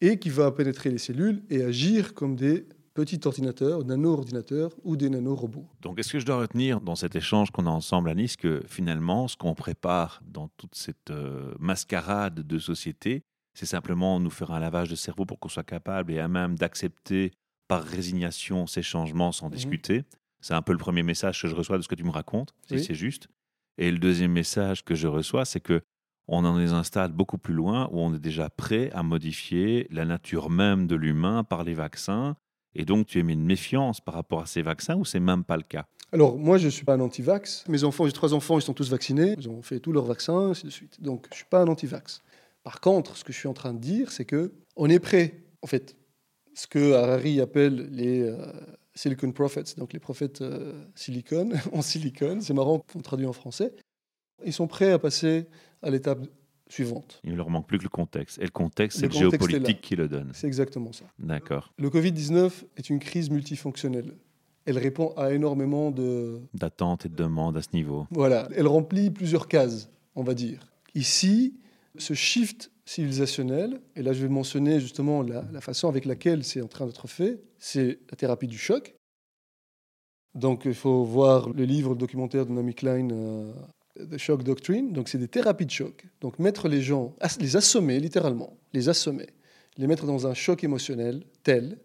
et 0.00 0.18
qui 0.18 0.30
va 0.30 0.50
pénétrer 0.50 0.90
les 0.90 0.98
cellules 0.98 1.42
et 1.50 1.62
agir 1.62 2.14
comme 2.14 2.34
des 2.36 2.66
petits 2.98 3.20
ordinateurs, 3.26 3.84
nano-ordinateurs 3.84 4.72
ou 4.82 4.96
des 4.96 5.08
nanorobots. 5.08 5.68
Donc, 5.82 6.00
est-ce 6.00 6.10
que 6.12 6.18
je 6.18 6.26
dois 6.26 6.38
retenir 6.40 6.80
dans 6.80 6.96
cet 6.96 7.14
échange 7.14 7.52
qu'on 7.52 7.66
a 7.66 7.70
ensemble 7.70 8.08
à 8.10 8.14
Nice 8.16 8.36
que 8.36 8.60
finalement, 8.66 9.28
ce 9.28 9.36
qu'on 9.36 9.54
prépare 9.54 10.20
dans 10.26 10.48
toute 10.56 10.74
cette 10.74 11.10
euh, 11.12 11.54
mascarade 11.60 12.40
de 12.40 12.58
société, 12.58 13.22
c'est 13.54 13.66
simplement 13.66 14.18
nous 14.18 14.30
faire 14.30 14.50
un 14.50 14.58
lavage 14.58 14.90
de 14.90 14.96
cerveau 14.96 15.24
pour 15.26 15.38
qu'on 15.38 15.48
soit 15.48 15.62
capable 15.62 16.10
et 16.12 16.18
à 16.18 16.26
même 16.26 16.56
d'accepter 16.58 17.30
par 17.68 17.84
résignation 17.84 18.66
ces 18.66 18.82
changements 18.82 19.30
sans 19.30 19.46
Mhm. 19.46 19.52
discuter? 19.54 20.04
C'est 20.40 20.54
un 20.54 20.62
peu 20.62 20.72
le 20.72 20.78
premier 20.78 21.04
message 21.04 21.40
que 21.40 21.46
je 21.46 21.54
reçois 21.54 21.76
de 21.78 21.82
ce 21.82 21.88
que 21.88 21.94
tu 21.94 22.02
me 22.04 22.10
racontes, 22.10 22.52
si 22.66 22.74
Oui. 22.74 22.82
c'est 22.84 22.94
juste. 22.96 23.28
Et 23.76 23.92
le 23.92 23.98
deuxième 23.98 24.32
message 24.32 24.84
que 24.84 24.96
je 24.96 25.06
reçois, 25.06 25.44
c'est 25.44 25.60
que 25.60 25.82
on 26.26 26.44
en 26.44 26.58
est 26.60 26.72
un 26.72 26.82
stade 26.82 27.12
beaucoup 27.12 27.38
plus 27.38 27.54
loin 27.54 27.88
où 27.92 28.00
on 28.00 28.12
est 28.12 28.18
déjà 28.18 28.50
prêt 28.50 28.90
à 28.92 29.04
modifier 29.04 29.86
la 29.90 30.04
nature 30.04 30.50
même 30.50 30.88
de 30.88 30.96
l'humain 30.96 31.44
par 31.44 31.62
les 31.62 31.74
vaccins. 31.74 32.36
Et 32.74 32.84
donc, 32.84 33.06
tu 33.06 33.18
émets 33.18 33.32
une 33.32 33.44
méfiance 33.44 34.00
par 34.00 34.14
rapport 34.14 34.40
à 34.40 34.46
ces 34.46 34.62
vaccins 34.62 34.96
ou 34.96 35.04
c'est 35.04 35.20
même 35.20 35.44
pas 35.44 35.56
le 35.56 35.62
cas? 35.62 35.86
Alors, 36.12 36.38
moi, 36.38 36.58
je 36.58 36.66
ne 36.66 36.70
suis 36.70 36.84
pas 36.84 36.94
un 36.94 37.00
anti-vax. 37.00 37.64
Mes 37.68 37.84
enfants, 37.84 38.06
j'ai 38.06 38.12
trois 38.12 38.32
enfants, 38.32 38.58
ils 38.58 38.62
sont 38.62 38.74
tous 38.74 38.90
vaccinés. 38.90 39.34
Ils 39.38 39.48
ont 39.48 39.62
fait 39.62 39.80
tous 39.80 39.92
leurs 39.92 40.04
vaccins, 40.04 40.50
ainsi 40.50 40.64
de 40.64 40.70
suite. 40.70 41.02
Donc, 41.02 41.26
je 41.26 41.34
ne 41.34 41.36
suis 41.36 41.44
pas 41.44 41.60
un 41.60 41.68
anti-vax. 41.68 42.22
Par 42.62 42.80
contre, 42.80 43.16
ce 43.16 43.24
que 43.24 43.32
je 43.32 43.38
suis 43.38 43.48
en 43.48 43.54
train 43.54 43.74
de 43.74 43.78
dire, 43.78 44.10
c'est 44.12 44.24
que 44.24 44.52
on 44.76 44.88
est 44.88 44.98
prêt. 44.98 45.42
En 45.62 45.66
fait, 45.66 45.96
ce 46.54 46.66
que 46.66 46.92
Harari 46.94 47.40
appelle 47.40 47.88
les 47.90 48.22
euh, 48.22 48.36
Silicon 48.94 49.32
Prophets, 49.32 49.74
donc 49.76 49.92
les 49.92 50.00
prophètes 50.00 50.42
euh, 50.42 50.72
silicone, 50.94 51.58
en 51.72 51.82
silicone, 51.82 52.40
c'est 52.40 52.54
marrant 52.54 52.80
qu'on 52.92 53.00
traduit 53.00 53.26
en 53.26 53.32
français, 53.32 53.74
ils 54.44 54.52
sont 54.52 54.66
prêts 54.66 54.92
à 54.92 54.98
passer 54.98 55.46
à 55.82 55.90
l'étape 55.90 56.20
suivante. 56.68 57.20
Il 57.24 57.32
ne 57.32 57.36
leur 57.36 57.50
manque 57.50 57.66
plus 57.66 57.78
que 57.78 57.84
le 57.84 57.88
contexte. 57.88 58.38
Et 58.38 58.44
le 58.44 58.50
contexte, 58.50 58.98
c'est 58.98 59.06
le 59.06 59.12
contexte 59.12 59.48
géopolitique 59.48 59.80
qui 59.80 59.96
le 59.96 60.08
donne. 60.08 60.30
C'est 60.34 60.46
exactement 60.46 60.92
ça. 60.92 61.04
D'accord. 61.18 61.72
Le 61.78 61.88
Covid-19 61.90 62.50
est 62.76 62.90
une 62.90 62.98
crise 62.98 63.30
multifonctionnelle. 63.30 64.14
Elle 64.64 64.78
répond 64.78 65.14
à 65.16 65.32
énormément 65.32 65.90
de, 65.90 66.40
D'attente 66.52 67.06
et 67.06 67.08
de 67.08 67.16
demande 67.16 67.56
à 67.56 67.62
ce 67.62 67.68
niveau. 67.72 68.06
Voilà, 68.10 68.48
elle 68.54 68.66
remplit 68.66 69.10
plusieurs 69.10 69.48
cases, 69.48 69.88
on 70.14 70.22
va 70.22 70.34
dire. 70.34 70.60
Ici, 70.94 71.54
ce 71.96 72.12
shift 72.12 72.70
civilisationnel, 72.84 73.80
et 73.96 74.02
là 74.02 74.12
je 74.12 74.22
vais 74.22 74.28
mentionner 74.28 74.80
justement 74.80 75.22
la, 75.22 75.44
la 75.52 75.60
façon 75.60 75.88
avec 75.88 76.04
laquelle 76.04 76.44
c'est 76.44 76.60
en 76.60 76.68
train 76.68 76.86
d'être 76.86 77.06
fait, 77.06 77.42
c'est 77.58 77.98
la 78.10 78.16
thérapie 78.16 78.46
du 78.46 78.58
choc. 78.58 78.94
Donc 80.34 80.62
il 80.64 80.74
faut 80.74 81.04
voir 81.04 81.50
le 81.50 81.64
livre, 81.64 81.90
le 81.90 81.96
documentaire 81.98 82.46
de 82.46 82.52
Naomi 82.52 82.74
Klein, 82.74 83.10
euh, 83.10 83.52
The 84.10 84.18
Shock 84.18 84.42
Doctrine. 84.42 84.92
Donc 84.92 85.08
c'est 85.08 85.18
des 85.18 85.28
thérapies 85.28 85.66
de 85.66 85.70
choc. 85.70 86.06
Donc 86.20 86.38
mettre 86.38 86.68
les 86.68 86.82
gens, 86.82 87.14
les 87.40 87.56
assommer 87.56 88.00
littéralement, 88.00 88.56
les 88.72 88.88
assommer, 88.88 89.28
les 89.76 89.86
mettre 89.86 90.06
dans 90.06 90.26
un 90.26 90.34
choc 90.34 90.64
émotionnel 90.64 91.24
tel 91.42 91.78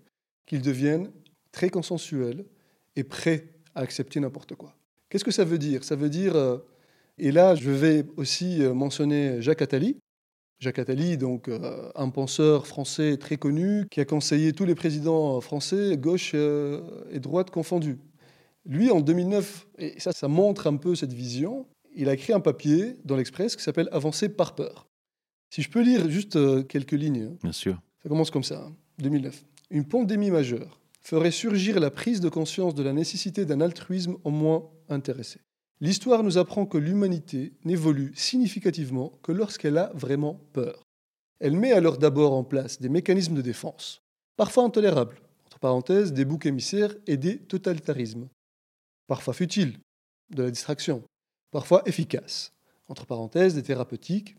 qu'ils 0.46 0.62
deviennent 0.62 1.12
très 1.52 1.70
consensuels 1.70 2.46
et 2.96 3.04
prêts 3.04 3.50
à 3.76 3.82
accepter 3.82 4.20
n'importe 4.20 4.56
quoi. 4.56 4.76
Qu'est-ce 5.10 5.24
que 5.24 5.32
ça 5.32 5.46
veut 5.46 5.58
dire? 5.58 5.84
Ça 5.84 5.96
veut 5.96 6.10
dire, 6.10 6.36
euh, 6.36 6.58
et 7.18 7.32
là 7.32 7.56
je 7.56 7.70
vais 7.70 8.06
aussi 8.18 8.64
euh, 8.64 8.74
mentionner 8.74 9.42
Jacques 9.42 9.62
Attali. 9.62 9.98
Jacques 10.60 10.80
Attali, 10.80 11.18
donc 11.18 11.50
euh, 11.50 11.92
un 11.96 12.10
penseur 12.10 12.68
français 12.68 13.18
très 13.18 13.38
connu, 13.38 13.86
qui 13.92 14.00
a 14.00 14.06
conseillé 14.06 14.54
tous 14.54 14.66
les 14.66 14.76
présidents 14.76 15.40
français, 15.42 15.98
gauche 15.98 16.34
et 16.34 17.20
droite 17.20 17.52
confondus. 17.52 17.98
Lui, 18.66 18.90
en 18.92 19.02
2009, 19.02 19.68
et 19.78 20.00
ça, 20.00 20.14
ça 20.14 20.30
montre 20.30 20.68
un 20.68 20.78
peu 20.78 20.96
cette 20.96 21.12
vision, 21.12 21.66
il 21.96 22.10
a 22.10 22.14
écrit 22.14 22.34
un 22.34 22.40
papier 22.40 22.98
dans 23.06 23.16
l'Express 23.16 23.56
qui 23.56 23.64
s'appelle 23.64 23.90
Avancer 23.92 24.30
par 24.30 24.56
peur. 24.56 24.88
Si 25.50 25.62
je 25.62 25.70
peux 25.70 25.82
lire 25.82 26.10
juste 26.10 26.36
euh, 26.36 26.64
quelques 26.64 26.94
lignes, 26.94 27.30
hein. 27.32 27.38
Bien 27.44 27.52
sûr. 27.52 27.80
ça 28.02 28.10
commence 28.10 28.32
comme 28.32 28.44
ça, 28.44 28.66
hein, 28.66 28.76
2009. 29.00 29.46
Une 29.70 29.86
pandémie 29.86 30.32
majeure 30.32 30.80
ferait 31.02 31.32
surgir 31.32 31.80
la 31.80 31.92
prise 31.92 32.22
de 32.22 32.30
conscience 32.30 32.74
de 32.74 32.84
la 32.84 32.94
nécessité 32.94 33.46
d'un 33.46 33.62
altruisme 33.62 34.18
au 34.24 34.30
moins 34.32 34.70
intéressé. 34.90 35.40
L'histoire 35.82 36.24
nous 36.24 36.38
apprend 36.38 36.66
que 36.66 36.78
l'humanité 36.78 37.54
n'évolue 37.66 38.14
significativement 38.16 39.20
que 39.22 39.32
lorsqu'elle 39.32 39.78
a 39.78 39.92
vraiment 39.94 40.40
peur. 40.54 40.84
Elle 41.40 41.58
met 41.58 41.74
alors 41.74 41.98
d'abord 41.98 42.34
en 42.34 42.44
place 42.44 42.80
des 42.80 42.90
mécanismes 42.90 43.36
de 43.36 43.42
défense, 43.42 44.02
parfois 44.38 44.64
intolérables, 44.64 45.20
entre 45.46 45.60
parenthèses 45.60 46.14
des 46.14 46.24
boucs 46.24 46.46
émissaires 46.46 46.96
et 47.06 47.18
des 47.18 47.38
totalitarismes, 47.38 48.30
parfois 49.08 49.34
futiles, 49.34 49.78
de 50.30 50.44
la 50.44 50.52
distraction, 50.52 51.04
parfois 51.54 51.84
efficaces, 51.86 52.52
entre 52.88 53.06
parenthèses 53.06 53.54
des 53.54 53.64
thérapeutiques, 53.64 54.36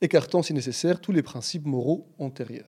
écartant 0.00 0.42
si 0.42 0.52
nécessaire 0.52 1.00
tous 1.00 1.12
les 1.12 1.22
principes 1.22 1.64
moraux 1.64 2.12
antérieurs. 2.18 2.66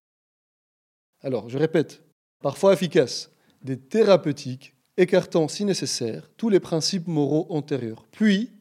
Alors, 1.20 1.48
je 1.48 1.58
répète, 1.58 2.02
parfois 2.40 2.72
efficaces, 2.72 3.32
des 3.62 3.76
thérapeutiques, 3.76 4.74
écartant 4.96 5.48
si 5.48 5.64
nécessaire 5.64 6.30
tous 6.36 6.48
les 6.48 6.60
principes 6.60 7.08
moraux 7.08 7.46
antérieurs. 7.50 8.06
Puis, 8.12 8.52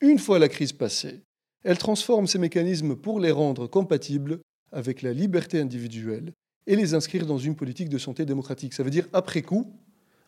une 0.00 0.18
fois 0.18 0.38
la 0.38 0.48
crise 0.48 0.72
passée, 0.72 1.22
elle 1.64 1.78
transforme 1.78 2.28
ces 2.28 2.38
mécanismes 2.38 2.94
pour 2.94 3.18
les 3.18 3.32
rendre 3.32 3.66
compatibles 3.66 4.38
avec 4.70 5.02
la 5.02 5.12
liberté 5.12 5.60
individuelle 5.60 6.32
et 6.68 6.76
les 6.76 6.94
inscrire 6.94 7.26
dans 7.26 7.38
une 7.38 7.56
politique 7.56 7.88
de 7.88 7.98
santé 7.98 8.24
démocratique. 8.24 8.74
Ça 8.74 8.84
veut 8.84 8.90
dire, 8.90 9.08
après 9.12 9.42
coup, 9.42 9.72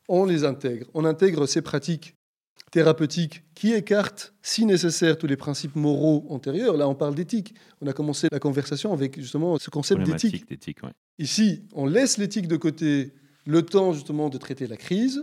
on 0.09 0.25
les 0.25 0.45
intègre. 0.45 0.89
On 0.95 1.05
intègre 1.05 1.47
ces 1.47 1.63
pratiques 1.63 2.15
thérapeutiques 2.71 3.45
qui 3.55 3.73
écartent, 3.73 4.35
si 4.43 4.67
nécessaire, 4.67 5.19
tous 5.19 5.27
les 5.27 5.37
principes 5.37 5.77
moraux 5.77 6.27
antérieurs. 6.29 6.77
Là, 6.77 6.89
on 6.89 6.95
parle 6.95 7.15
d'éthique. 7.15 7.55
On 7.81 7.87
a 7.87 7.93
commencé 7.93 8.29
la 8.31 8.39
conversation 8.39 8.93
avec 8.93 9.19
justement 9.21 9.59
ce 9.59 9.71
concept 9.71 10.03
d'éthique. 10.03 10.49
D'éthique, 10.49 10.83
ouais. 10.83 10.93
Ici, 11.19 11.65
on 11.73 11.87
laisse 11.87 12.19
l'éthique 12.19 12.49
de 12.49 12.57
côté 12.57 13.13
le 13.47 13.63
temps 13.63 13.93
justement 13.93 14.29
de 14.29 14.39
traiter 14.39 14.67
la 14.67 14.77
crise, 14.77 15.23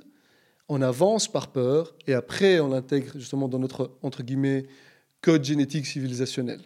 on 0.67 0.81
avance 0.81 1.31
par 1.31 1.51
peur, 1.51 1.95
et 2.07 2.13
après 2.13 2.59
on 2.59 2.69
l'intègre 2.69 3.11
justement 3.15 3.47
dans 3.47 3.59
notre, 3.59 3.97
entre 4.01 4.23
guillemets, 4.23 4.65
code 5.21 5.43
génétique 5.43 5.85
civilisationnel. 5.85 6.61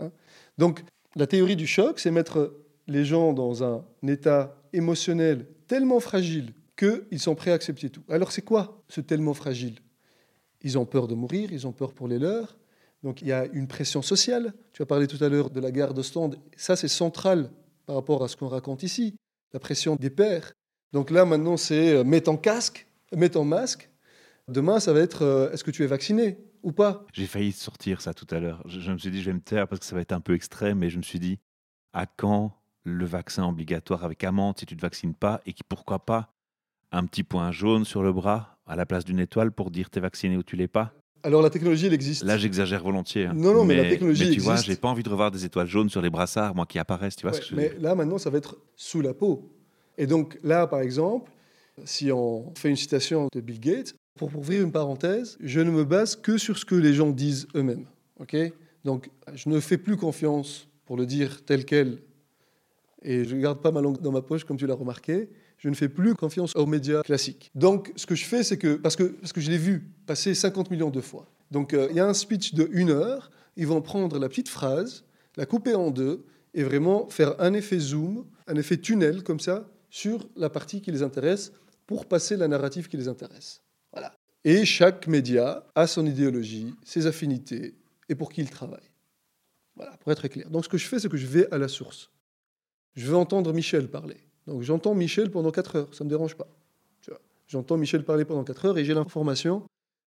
Hein. 0.00 0.10
Donc, 0.58 0.82
la 1.16 1.26
théorie 1.26 1.56
du 1.56 1.66
choc, 1.66 2.00
c'est 2.00 2.10
mettre 2.10 2.56
les 2.88 3.04
gens 3.04 3.32
dans 3.32 3.62
un 3.62 3.84
état 4.06 4.56
émotionnel 4.72 5.46
tellement 5.68 6.00
fragile 6.00 6.54
qu'ils 6.76 7.20
sont 7.20 7.34
prêts 7.34 7.52
à 7.52 7.54
accepter 7.54 7.90
tout. 7.90 8.02
Alors, 8.08 8.32
c'est 8.32 8.42
quoi 8.42 8.82
ce 8.88 9.00
tellement 9.00 9.34
fragile? 9.34 9.78
Ils 10.62 10.78
ont 10.78 10.86
peur 10.86 11.08
de 11.08 11.14
mourir, 11.14 11.52
ils 11.52 11.66
ont 11.66 11.72
peur 11.72 11.92
pour 11.92 12.08
les 12.08 12.18
leurs. 12.18 12.56
Donc, 13.02 13.22
il 13.22 13.28
y 13.28 13.32
a 13.32 13.46
une 13.46 13.66
pression 13.66 14.02
sociale. 14.02 14.52
Tu 14.72 14.82
as 14.82 14.86
parlé 14.86 15.06
tout 15.06 15.22
à 15.24 15.28
l'heure 15.28 15.50
de 15.50 15.60
la 15.60 15.70
guerre 15.70 15.94
d'Ostende. 15.94 16.36
Ça, 16.56 16.76
c'est 16.76 16.88
central 16.88 17.50
par 17.86 17.96
rapport 17.96 18.22
à 18.22 18.28
ce 18.28 18.36
qu'on 18.36 18.48
raconte 18.48 18.82
ici. 18.82 19.16
La 19.52 19.60
pression 19.60 19.96
des 19.96 20.10
pères. 20.10 20.52
Donc 20.92 21.10
là, 21.10 21.24
maintenant, 21.24 21.56
c'est 21.56 21.94
euh, 21.94 22.04
mets 22.04 22.20
ton 22.20 22.36
casque, 22.36 22.86
mets 23.16 23.30
ton 23.30 23.44
masque. 23.44 23.90
Demain, 24.48 24.80
ça 24.80 24.92
va 24.92 25.00
être 25.00 25.22
euh, 25.22 25.50
est-ce 25.52 25.64
que 25.64 25.70
tu 25.70 25.82
es 25.82 25.86
vacciné 25.86 26.38
ou 26.62 26.72
pas? 26.72 27.06
J'ai 27.12 27.26
failli 27.26 27.52
sortir 27.52 28.00
ça 28.00 28.12
tout 28.12 28.26
à 28.30 28.38
l'heure. 28.38 28.62
Je, 28.66 28.80
je 28.80 28.92
me 28.92 28.98
suis 28.98 29.10
dit, 29.10 29.22
je 29.22 29.26
vais 29.30 29.34
me 29.34 29.40
taire 29.40 29.66
parce 29.66 29.80
que 29.80 29.86
ça 29.86 29.94
va 29.94 30.02
être 30.02 30.12
un 30.12 30.20
peu 30.20 30.34
extrême, 30.34 30.78
mais 30.78 30.90
je 30.90 30.98
me 30.98 31.02
suis 31.02 31.18
dit, 31.18 31.38
à 31.92 32.06
quand 32.06 32.52
le 32.84 33.04
vaccin 33.04 33.46
obligatoire 33.46 34.04
avec 34.04 34.24
amende 34.24 34.58
si 34.58 34.66
tu 34.66 34.74
ne 34.74 34.78
te 34.78 34.82
vaccines 34.82 35.14
pas 35.14 35.40
et 35.46 35.52
qui, 35.52 35.62
pourquoi 35.62 36.04
pas, 36.04 36.32
un 36.92 37.04
petit 37.06 37.22
point 37.22 37.52
jaune 37.52 37.84
sur 37.84 38.02
le 38.02 38.12
bras 38.12 38.58
à 38.66 38.76
la 38.76 38.86
place 38.86 39.04
d'une 39.04 39.18
étoile 39.20 39.52
pour 39.52 39.70
dire 39.70 39.90
t'es 39.90 40.00
vacciné 40.00 40.36
ou 40.36 40.42
tu 40.42 40.56
l'es 40.56 40.68
pas 40.68 40.92
Alors 41.22 41.42
la 41.42 41.50
technologie, 41.50 41.86
elle 41.86 41.92
existe. 41.94 42.22
Là, 42.24 42.36
j'exagère 42.36 42.82
volontiers. 42.82 43.26
hein. 43.26 43.34
Non, 43.34 43.52
non, 43.54 43.64
mais 43.64 43.76
la 43.76 43.88
technologie 43.88 44.24
mais 44.24 44.30
tu 44.30 44.40
vois, 44.40 44.54
existe. 44.54 44.68
j'ai 44.70 44.76
pas 44.76 44.88
envie 44.88 45.02
de 45.02 45.08
revoir 45.08 45.30
des 45.30 45.44
étoiles 45.44 45.66
jaunes 45.66 45.90
sur 45.90 46.00
les 46.02 46.10
brassards, 46.10 46.54
moi, 46.54 46.66
qui 46.66 46.78
apparaissent. 46.78 47.16
Tu 47.16 47.26
vois 47.26 47.32
Ouais, 47.36 47.42
ce 47.42 47.50
que 47.50 47.54
mais 47.54 47.72
là, 47.80 47.94
maintenant, 47.94 48.18
ça 48.18 48.30
va 48.30 48.38
être 48.38 48.56
sous 48.76 49.00
la 49.00 49.12
peau. 49.14 49.50
Et 49.98 50.06
donc 50.06 50.38
là, 50.42 50.66
par 50.66 50.80
exemple, 50.80 51.30
si 51.84 52.10
on 52.12 52.52
fait 52.56 52.70
une 52.70 52.76
citation 52.76 53.28
de 53.32 53.40
Bill 53.40 53.60
Gates, 53.60 53.94
pour 54.18 54.34
ouvrir 54.36 54.62
une 54.62 54.72
parenthèse, 54.72 55.36
je 55.40 55.60
ne 55.60 55.70
me 55.70 55.84
base 55.84 56.14
que 56.16 56.36
sur 56.38 56.58
ce 56.58 56.64
que 56.64 56.74
les 56.74 56.92
gens 56.94 57.10
disent 57.10 57.46
eux-mêmes. 57.54 57.86
ok? 58.18 58.36
Donc 58.84 59.10
je 59.34 59.48
ne 59.48 59.60
fais 59.60 59.78
plus 59.78 59.96
confiance, 59.96 60.68
pour 60.86 60.96
le 60.96 61.06
dire 61.06 61.44
tel 61.44 61.64
quel, 61.64 61.98
et 63.02 63.24
je 63.24 63.34
ne 63.34 63.40
garde 63.40 63.60
pas 63.60 63.70
ma 63.70 63.80
langue 63.80 64.00
dans 64.00 64.12
ma 64.12 64.22
poche, 64.22 64.44
comme 64.44 64.56
tu 64.56 64.66
l'as 64.66 64.74
remarqué, 64.74 65.28
je 65.60 65.68
ne 65.68 65.74
fais 65.74 65.88
plus 65.88 66.14
confiance 66.14 66.56
aux 66.56 66.66
médias 66.66 67.02
classiques. 67.02 67.50
Donc 67.54 67.92
ce 67.94 68.06
que 68.06 68.14
je 68.14 68.24
fais, 68.24 68.42
c'est 68.42 68.56
que, 68.56 68.74
parce 68.74 68.96
que, 68.96 69.04
parce 69.04 69.32
que 69.32 69.40
je 69.40 69.50
l'ai 69.50 69.58
vu 69.58 69.92
passer 70.06 70.34
50 70.34 70.70
millions 70.70 70.90
de 70.90 71.00
fois, 71.00 71.30
donc 71.50 71.74
euh, 71.74 71.86
il 71.90 71.96
y 71.96 72.00
a 72.00 72.06
un 72.06 72.14
speech 72.14 72.54
de 72.54 72.68
une 72.72 72.90
heure, 72.90 73.30
ils 73.56 73.66
vont 73.66 73.82
prendre 73.82 74.18
la 74.18 74.28
petite 74.28 74.48
phrase, 74.48 75.04
la 75.36 75.46
couper 75.46 75.74
en 75.74 75.90
deux, 75.90 76.24
et 76.54 76.62
vraiment 76.62 77.08
faire 77.08 77.38
un 77.40 77.52
effet 77.52 77.78
zoom, 77.78 78.26
un 78.46 78.56
effet 78.56 78.78
tunnel 78.78 79.22
comme 79.22 79.38
ça, 79.38 79.68
sur 79.90 80.28
la 80.34 80.48
partie 80.48 80.80
qui 80.80 80.90
les 80.90 81.02
intéresse, 81.02 81.52
pour 81.86 82.06
passer 82.06 82.36
la 82.36 82.48
narrative 82.48 82.88
qui 82.88 82.96
les 82.96 83.08
intéresse. 83.08 83.62
Voilà. 83.92 84.14
Et 84.44 84.64
chaque 84.64 85.06
média 85.08 85.66
a 85.74 85.86
son 85.86 86.06
idéologie, 86.06 86.74
ses 86.84 87.06
affinités, 87.06 87.74
et 88.08 88.14
pour 88.14 88.32
qui 88.32 88.40
il 88.40 88.48
travaille. 88.48 88.88
Voilà, 89.76 89.96
pour 89.98 90.10
être 90.10 90.26
clair. 90.28 90.48
Donc 90.48 90.64
ce 90.64 90.68
que 90.68 90.78
je 90.78 90.86
fais, 90.86 90.98
c'est 90.98 91.08
que 91.08 91.16
je 91.18 91.26
vais 91.26 91.52
à 91.52 91.58
la 91.58 91.68
source. 91.68 92.10
Je 92.94 93.06
veux 93.06 93.16
entendre 93.16 93.52
Michel 93.52 93.88
parler. 93.88 94.16
Donc 94.50 94.62
j'entends 94.62 94.96
Michel 94.96 95.30
pendant 95.30 95.52
4 95.52 95.76
heures, 95.76 95.94
ça 95.94 96.02
ne 96.02 96.06
me 96.06 96.10
dérange 96.10 96.34
pas. 96.34 96.48
J'entends 97.46 97.76
Michel 97.76 98.04
parler 98.04 98.24
pendant 98.24 98.42
4 98.42 98.64
heures 98.64 98.78
et 98.78 98.84
j'ai 98.84 98.94
l'information 98.94 99.62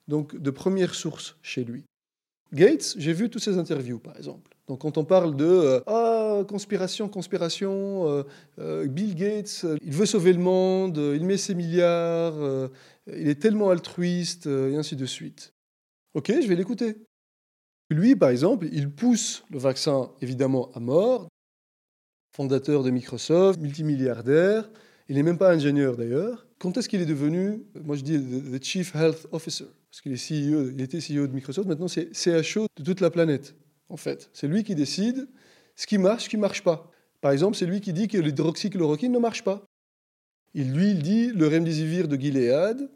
donc 0.09 0.37
de 0.37 0.51
première 0.51 0.97
source 0.97 1.37
chez 1.43 1.63
lui. 1.63 1.85
Gates, 2.53 2.97
j'ai 2.99 3.13
vu 3.13 3.31
toutes 3.31 3.43
ses 3.43 3.57
interviews, 3.57 4.01
par 4.01 4.17
exemple. 4.17 4.51
Donc 4.67 4.81
quand 4.81 4.99
on 4.99 5.05
parle 5.05 5.37
de 5.37 5.45
euh, 5.47 5.81
ah, 5.87 6.43
conspiration, 6.49 7.09
conspiration, 7.09 8.09
euh, 8.09 8.23
euh, 8.59 8.89
Bill 8.89 9.15
Gates, 9.15 9.65
il 9.81 9.93
veut 9.93 10.07
sauver 10.07 10.33
le 10.33 10.41
monde, 10.41 10.99
il 10.99 11.25
met 11.25 11.37
ses 11.37 11.55
milliards, 11.55 12.35
il 13.07 13.29
est 13.29 13.41
tellement 13.41 13.71
altruiste, 13.71 14.47
et 14.47 14.75
ainsi 14.75 14.97
de 14.97 15.07
suite. 15.07 15.55
Ok, 16.15 16.33
je 16.43 16.49
vais 16.49 16.57
l'écouter. 16.57 16.97
Lui, 17.91 18.17
par 18.17 18.31
exemple, 18.31 18.67
il 18.73 18.91
pousse 18.91 19.45
le 19.51 19.59
vaccin 19.59 20.11
évidemment 20.21 20.71
à 20.75 20.81
mort, 20.81 21.29
fondateur 22.33 22.83
de 22.83 22.91
Microsoft, 22.91 23.61
multimilliardaire, 23.61 24.71
il 25.09 25.17
n'est 25.17 25.23
même 25.23 25.39
pas 25.39 25.53
ingénieur 25.53 25.97
d'ailleurs. 25.97 26.47
Quand 26.59 26.77
est-ce 26.77 26.89
qu'il 26.89 27.01
est 27.01 27.07
devenu, 27.07 27.63
moi 27.85 27.97
je 27.97 28.03
dis, 28.03 28.19
the 28.19 28.63
Chief 28.63 28.95
Health 28.95 29.27
Officer? 29.33 29.67
Parce 29.91 30.01
qu'il 30.01 30.13
est 30.13 30.17
CEO, 30.29 30.71
il 30.71 30.81
était 30.81 30.99
CEO 30.99 31.27
de 31.27 31.35
Microsoft, 31.35 31.69
maintenant 31.69 31.89
c'est 31.89 32.15
CHO 32.15 32.67
de 32.77 32.83
toute 32.83 33.01
la 33.01 33.11
planète, 33.11 33.55
en 33.89 33.97
fait. 33.97 34.31
C'est 34.33 34.49
lui 34.49 34.65
qui 34.65 34.75
décide 34.75 35.29
ce 35.77 35.87
qui 35.87 35.99
marche, 35.99 36.25
ce 36.25 36.29
qui 36.29 36.37
ne 36.37 36.41
marche 36.41 36.63
pas. 36.63 36.91
Par 37.21 37.33
exemple, 37.33 37.57
c'est 37.57 37.67
lui 37.67 37.81
qui 37.81 37.93
dit 37.93 38.09
que 38.09 38.19
l'hydroxychloroquine 38.19 39.13
ne 39.13 39.19
marche 39.19 39.45
pas. 39.45 39.63
Il, 40.55 40.73
lui, 40.73 40.91
il 40.91 41.03
dit 41.03 41.29
le 41.29 41.47
remdesivir 41.47 42.09
de 42.09 42.17
Gilead, 42.17 42.91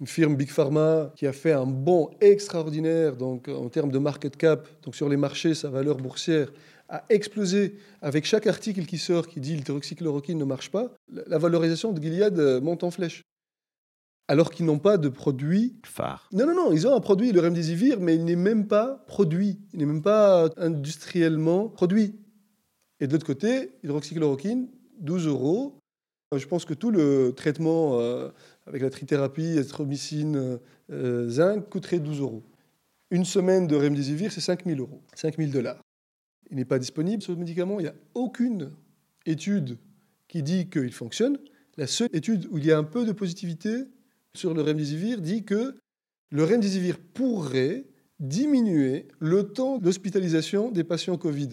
une 0.00 0.06
firme 0.06 0.36
Big 0.36 0.50
Pharma 0.50 1.12
qui 1.16 1.26
a 1.26 1.32
fait 1.32 1.52
un 1.52 1.66
bond 1.66 2.10
extraordinaire 2.20 3.16
donc, 3.16 3.48
en 3.48 3.68
termes 3.68 3.90
de 3.90 3.98
market 3.98 4.36
cap, 4.36 4.68
donc 4.82 4.94
sur 4.94 5.08
les 5.08 5.16
marchés, 5.16 5.54
sa 5.54 5.70
valeur 5.70 5.96
boursière 5.96 6.52
a 6.88 7.04
explosé 7.08 7.78
avec 8.00 8.24
chaque 8.24 8.46
article 8.46 8.84
qui 8.84 8.98
sort 8.98 9.26
qui 9.26 9.40
dit 9.40 9.56
l'hydroxychloroquine 9.56 10.38
ne 10.38 10.44
marche 10.44 10.70
pas. 10.70 10.92
La 11.08 11.38
valorisation 11.38 11.92
de 11.92 12.00
Gilead 12.00 12.38
euh, 12.38 12.60
monte 12.60 12.84
en 12.84 12.90
flèche. 12.90 13.22
Alors 14.28 14.50
qu'ils 14.50 14.66
n'ont 14.66 14.80
pas 14.80 14.98
de 14.98 15.08
produit 15.08 15.76
Phare. 15.84 16.28
non, 16.32 16.46
non, 16.46 16.54
non, 16.54 16.72
ils 16.72 16.86
ont 16.86 16.94
un 16.94 17.00
produit, 17.00 17.30
le 17.30 17.40
remdesivir, 17.40 18.00
mais 18.00 18.16
il 18.16 18.24
n'est 18.24 18.34
même 18.34 18.66
pas 18.66 19.04
produit. 19.06 19.60
Il 19.72 19.78
n'est 19.78 19.86
même 19.86 20.02
pas 20.02 20.50
industriellement 20.56 21.68
produit. 21.68 22.16
Et 22.98 23.06
de 23.06 23.12
l'autre 23.12 23.26
côté, 23.26 23.72
hydroxychloroquine, 23.84 24.68
12 24.98 25.26
euros. 25.26 25.78
Euh, 26.34 26.38
Je 26.38 26.46
pense 26.46 26.64
que 26.64 26.74
tout 26.74 26.90
le 26.90 27.32
traitement 27.36 28.00
euh, 28.00 28.30
avec 28.66 28.82
la 28.82 28.90
trithérapie, 28.90 29.58
azithromycine, 29.58 30.58
euh, 30.90 31.28
zinc 31.28 31.68
coûterait 31.68 32.00
12 32.00 32.20
euros. 32.20 32.42
Une 33.10 33.24
semaine 33.24 33.68
de 33.68 33.76
remdesivir, 33.76 34.32
c'est 34.32 34.40
5 34.40 34.64
000 34.64 34.80
euros, 34.80 35.00
5 35.14 35.36
000 35.36 35.50
dollars. 35.52 35.80
Il 36.50 36.56
n'est 36.56 36.64
pas 36.64 36.78
disponible, 36.78 37.22
ce 37.22 37.32
médicament. 37.32 37.80
Il 37.80 37.84
n'y 37.84 37.88
a 37.88 37.94
aucune 38.14 38.70
étude 39.26 39.78
qui 40.28 40.42
dit 40.42 40.68
qu'il 40.68 40.92
fonctionne. 40.92 41.38
La 41.76 41.86
seule 41.86 42.08
étude 42.12 42.46
où 42.50 42.58
il 42.58 42.64
y 42.66 42.72
a 42.72 42.78
un 42.78 42.84
peu 42.84 43.04
de 43.04 43.12
positivité 43.12 43.84
sur 44.34 44.54
le 44.54 44.62
remdesivir 44.62 45.20
dit 45.20 45.44
que 45.44 45.74
le 46.30 46.44
remdesivir 46.44 46.98
pourrait 46.98 47.84
diminuer 48.20 49.08
le 49.18 49.44
temps 49.52 49.78
d'hospitalisation 49.78 50.70
des 50.70 50.84
patients 50.84 51.16
Covid. 51.16 51.50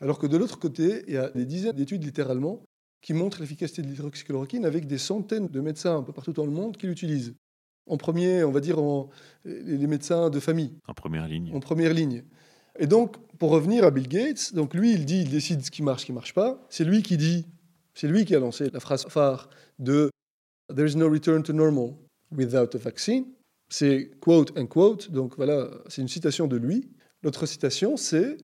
Alors 0.00 0.18
que 0.18 0.26
de 0.26 0.36
l'autre 0.36 0.58
côté, 0.58 1.02
il 1.08 1.14
y 1.14 1.16
a 1.16 1.30
des 1.30 1.46
dizaines 1.46 1.74
d'études 1.74 2.04
littéralement 2.04 2.62
qui 3.02 3.12
montrent 3.14 3.40
l'efficacité 3.40 3.82
de 3.82 3.88
l'hydroxychloroquine 3.88 4.64
avec 4.64 4.86
des 4.86 4.98
centaines 4.98 5.48
de 5.48 5.60
médecins 5.60 5.96
un 5.98 6.02
peu 6.02 6.12
partout 6.12 6.32
dans 6.32 6.44
le 6.44 6.50
monde 6.52 6.76
qui 6.76 6.86
l'utilisent. 6.86 7.34
En 7.88 7.96
premier, 7.96 8.42
on 8.44 8.50
va 8.50 8.60
dire 8.60 8.78
en- 8.80 9.10
les 9.44 9.86
médecins 9.86 10.28
de 10.28 10.40
famille, 10.40 10.74
En 10.88 10.94
première 10.94 11.28
ligne. 11.28 11.52
en 11.54 11.60
première 11.60 11.94
ligne. 11.94 12.24
Et 12.78 12.86
donc, 12.86 13.16
pour 13.38 13.50
revenir 13.50 13.84
à 13.84 13.90
Bill 13.90 14.08
Gates, 14.08 14.54
donc 14.54 14.74
lui, 14.74 14.92
il 14.92 15.04
dit, 15.04 15.22
il 15.22 15.30
décide 15.30 15.64
ce 15.64 15.70
qui 15.70 15.82
marche, 15.82 16.02
ce 16.02 16.06
qui 16.06 16.12
marche 16.12 16.34
pas. 16.34 16.64
C'est 16.70 16.84
lui 16.84 17.02
qui 17.02 17.16
dit, 17.16 17.46
c'est 17.94 18.08
lui 18.08 18.24
qui 18.24 18.34
a 18.34 18.38
lancé 18.40 18.70
la 18.70 18.80
phrase 18.80 19.06
phare 19.08 19.48
de 19.78 20.10
There 20.74 20.88
is 20.88 20.96
no 20.96 21.08
return 21.08 21.42
to 21.44 21.52
normal 21.52 21.94
without 22.32 22.74
a 22.74 22.78
vaccine. 22.78 23.26
C'est 23.68 24.10
quote 24.20 24.56
unquote, 24.56 25.10
donc 25.10 25.36
voilà, 25.36 25.70
c'est 25.88 26.02
une 26.02 26.08
citation 26.08 26.46
de 26.46 26.56
lui. 26.56 26.90
L'autre 27.22 27.46
citation, 27.46 27.96
c'est 27.96 28.36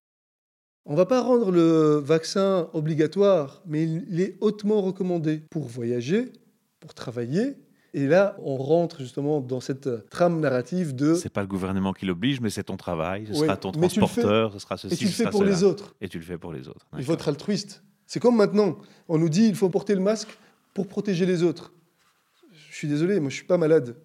on 0.84 0.96
va 0.96 1.06
pas 1.06 1.22
rendre 1.22 1.52
le 1.52 1.98
vaccin 1.98 2.68
obligatoire, 2.72 3.62
mais 3.66 3.84
il 3.84 4.20
est 4.20 4.36
hautement 4.40 4.82
recommandé 4.82 5.38
pour 5.50 5.68
voyager, 5.68 6.32
pour 6.80 6.92
travailler. 6.94 7.56
Et 7.94 8.06
là, 8.06 8.36
on 8.42 8.56
rentre 8.56 9.00
justement 9.00 9.40
dans 9.40 9.60
cette 9.60 10.08
trame 10.08 10.40
narrative 10.40 10.94
de 10.94 11.14
C'est 11.14 11.28
pas 11.28 11.42
le 11.42 11.46
gouvernement 11.46 11.92
qui 11.92 12.06
l'oblige, 12.06 12.40
mais 12.40 12.48
c'est 12.48 12.64
ton 12.64 12.78
travail. 12.78 13.26
Ce 13.26 13.34
sera 13.34 13.56
ton 13.56 13.70
transporteur, 13.72 14.52
ce 14.52 14.58
sera 14.58 14.78
ceci, 14.78 14.94
et 14.94 14.96
tu 14.96 15.04
le 15.04 15.10
fais 15.10 15.30
pour 15.30 15.40
cela. 15.40 15.50
les 15.50 15.62
autres. 15.62 15.94
Et 16.00 16.08
tu 16.08 16.18
le 16.18 16.24
fais 16.24 16.38
pour 16.38 16.52
les 16.52 16.68
autres. 16.68 16.86
Il 16.96 17.04
faut 17.04 17.12
être 17.12 17.28
altruiste. 17.28 17.82
C'est 18.06 18.20
comme 18.20 18.36
maintenant, 18.36 18.78
on 19.08 19.18
nous 19.18 19.28
dit 19.28 19.46
il 19.46 19.54
faut 19.54 19.68
porter 19.68 19.94
le 19.94 20.00
masque 20.00 20.36
pour 20.74 20.86
protéger 20.86 21.26
les 21.26 21.42
autres. 21.42 21.72
Je 22.52 22.76
suis 22.76 22.88
désolé, 22.88 23.20
moi 23.20 23.28
je 23.30 23.36
suis 23.36 23.46
pas 23.46 23.58
malade. 23.58 23.96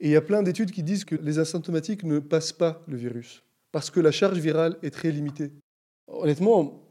Et 0.00 0.08
il 0.08 0.10
y 0.10 0.16
a 0.16 0.22
plein 0.22 0.42
d'études 0.42 0.70
qui 0.70 0.82
disent 0.82 1.04
que 1.04 1.14
les 1.14 1.38
asymptomatiques 1.38 2.04
ne 2.04 2.18
passent 2.20 2.52
pas 2.52 2.82
le 2.86 2.96
virus 2.96 3.42
parce 3.72 3.90
que 3.90 4.00
la 4.00 4.12
charge 4.12 4.38
virale 4.38 4.76
est 4.82 4.90
très 4.90 5.10
limitée. 5.10 5.52
Honnêtement, 6.06 6.82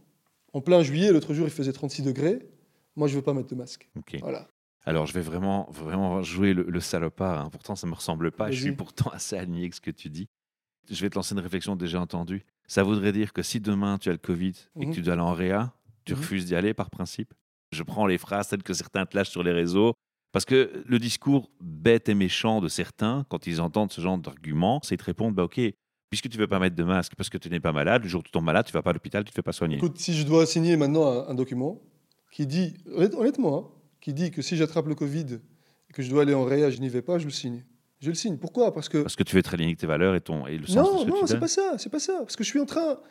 en 0.54 0.62
plein 0.62 0.84
juillet, 0.84 1.12
l'autre 1.12 1.34
jour 1.34 1.48
il 1.48 1.52
faisait 1.52 1.74
36 1.74 2.04
degrés. 2.04 2.48
Moi 2.96 3.08
je 3.08 3.16
veux 3.16 3.22
pas 3.22 3.34
mettre 3.34 3.50
de 3.50 3.56
masque. 3.56 3.90
Ok. 3.98 4.18
Voilà. 4.22 4.48
Alors, 4.86 5.06
je 5.06 5.14
vais 5.14 5.22
vraiment, 5.22 5.68
vraiment 5.72 6.22
jouer 6.24 6.54
le, 6.54 6.64
le 6.64 6.80
salopard. 6.80 7.46
hein. 7.46 7.50
Pourtant, 7.52 7.76
ça 7.76 7.88
me 7.88 7.94
ressemble 7.94 8.32
pas. 8.32 8.52
Je 8.52 8.62
suis 8.62 8.72
pourtant 8.72 9.10
assez 9.12 9.38
aligné 9.38 9.62
avec 9.62 9.74
ce 9.74 9.82
que 9.82 9.92
tu 9.92 10.10
dis. 10.10 10.28
Je 10.90 11.02
vais 11.02 11.10
te 11.10 11.16
lancer 11.16 11.34
une 11.36 11.42
réflexion 11.42 11.76
déjà 11.76 12.00
entendue. 12.00 12.46
Ça 12.68 12.84
voudrait 12.84 13.12
dire 13.12 13.34
que 13.34 13.42
si 13.42 13.60
demain 13.60 13.98
tu 13.98 14.08
as 14.10 14.14
le 14.14 14.18
Covid 14.18 14.54
et 14.80 14.84
que 14.86 14.86
Mhm. 14.88 14.94
tu 14.94 15.02
dois 15.02 15.14
aller 15.14 15.22
en 15.22 15.34
réa, 15.34 15.74
tu 16.06 16.14
Mhm. 16.14 16.20
refuses 16.20 16.46
d'y 16.46 16.56
aller 16.56 16.74
par 16.74 16.90
principe? 16.90 17.34
Je 17.74 17.84
prends 17.84 18.06
les 18.08 18.18
phrases 18.18 18.48
telles 18.48 18.64
que 18.64 18.74
certains 18.74 19.06
te 19.06 19.16
lâchent 19.18 19.30
sur 19.30 19.44
les 19.44 19.52
réseaux. 19.52 19.94
Parce 20.32 20.46
que 20.46 20.84
le 20.86 21.00
discours 21.00 21.50
bête 21.60 22.08
et 22.10 22.14
méchant 22.14 22.62
de 22.62 22.68
certains, 22.70 23.26
quand 23.30 23.48
ils 23.48 23.60
entendent 23.60 23.92
ce 23.92 24.00
genre 24.02 24.18
d'argument, 24.18 24.80
c'est 24.84 24.96
de 24.98 25.04
répondre 25.04 25.36
bah, 25.36 25.44
Ok, 25.44 25.60
puisque 26.10 26.30
tu 26.30 26.38
ne 26.38 26.42
veux 26.44 26.48
pas 26.48 26.60
mettre 26.60 26.76
de 26.76 26.84
masque 26.84 27.14
parce 27.18 27.30
que 27.30 27.38
tu 27.38 27.50
n'es 27.50 27.60
pas 27.60 27.72
malade, 27.74 28.04
le 28.04 28.10
jour 28.10 28.20
où 28.22 28.24
tu 28.24 28.32
tombes 28.32 28.44
malade, 28.46 28.66
tu 28.66 28.72
ne 28.72 28.78
vas 28.78 28.84
pas 28.84 28.92
à 28.92 28.94
l'hôpital, 28.94 29.24
tu 29.24 29.30
ne 29.30 29.32
te 29.32 29.36
fais 29.36 29.42
pas 29.42 29.52
soigner. 29.54 29.78
Écoute, 29.78 29.98
si 30.00 30.14
je 30.14 30.24
dois 30.26 30.46
signer 30.46 30.78
maintenant 30.78 31.08
un, 31.12 31.28
un 31.30 31.34
document 31.34 31.82
qui 32.32 32.46
dit, 32.46 32.76
honnête- 32.94 33.16
honnêtement, 33.16 33.58
hein, 33.58 33.77
qui 34.08 34.14
dit 34.14 34.32
que 34.32 34.42
si 34.42 34.56
j'attrape 34.56 34.88
le 34.88 34.96
Covid 34.96 35.26
et 35.90 35.94
que 35.94 36.02
je 36.02 36.10
dois 36.10 36.22
aller 36.22 36.34
en 36.34 36.46
réa, 36.46 36.70
je 36.70 36.80
n'y 36.80 36.88
vais 36.88 37.02
pas, 37.02 37.18
je 37.20 37.26
le 37.26 37.30
signe. 37.30 37.66
Je 38.00 38.08
le 38.08 38.16
signe. 38.16 38.38
Pourquoi? 38.38 38.74
Parce 38.74 38.88
que 38.88 39.00
Parce 39.00 39.18
que 39.18 39.24
tu 39.24 39.36
veux 39.36 39.42
être 39.42 39.54
aligné 39.54 39.72
avec 39.72 39.80
tes 39.80 39.88
valeurs 39.88 40.16
et, 40.16 40.22
ton, 40.22 40.48
et 40.48 40.58
le 40.58 40.66
sens 40.66 40.78
non, 40.78 40.94
de 40.94 41.00
ce 41.00 41.04
que 41.04 41.10
non, 41.10 41.22
tu 41.24 41.28
c'est 41.28 41.40
pas 41.40 41.50
ça, 41.50 41.76
c'est 41.78 41.90
pas 41.90 42.00
ça. 42.00 42.20
Parce 42.20 42.38
que 42.38 42.46
je 42.46 42.50
suis 42.50 42.60
en 42.62 42.66
train. 42.66 43.02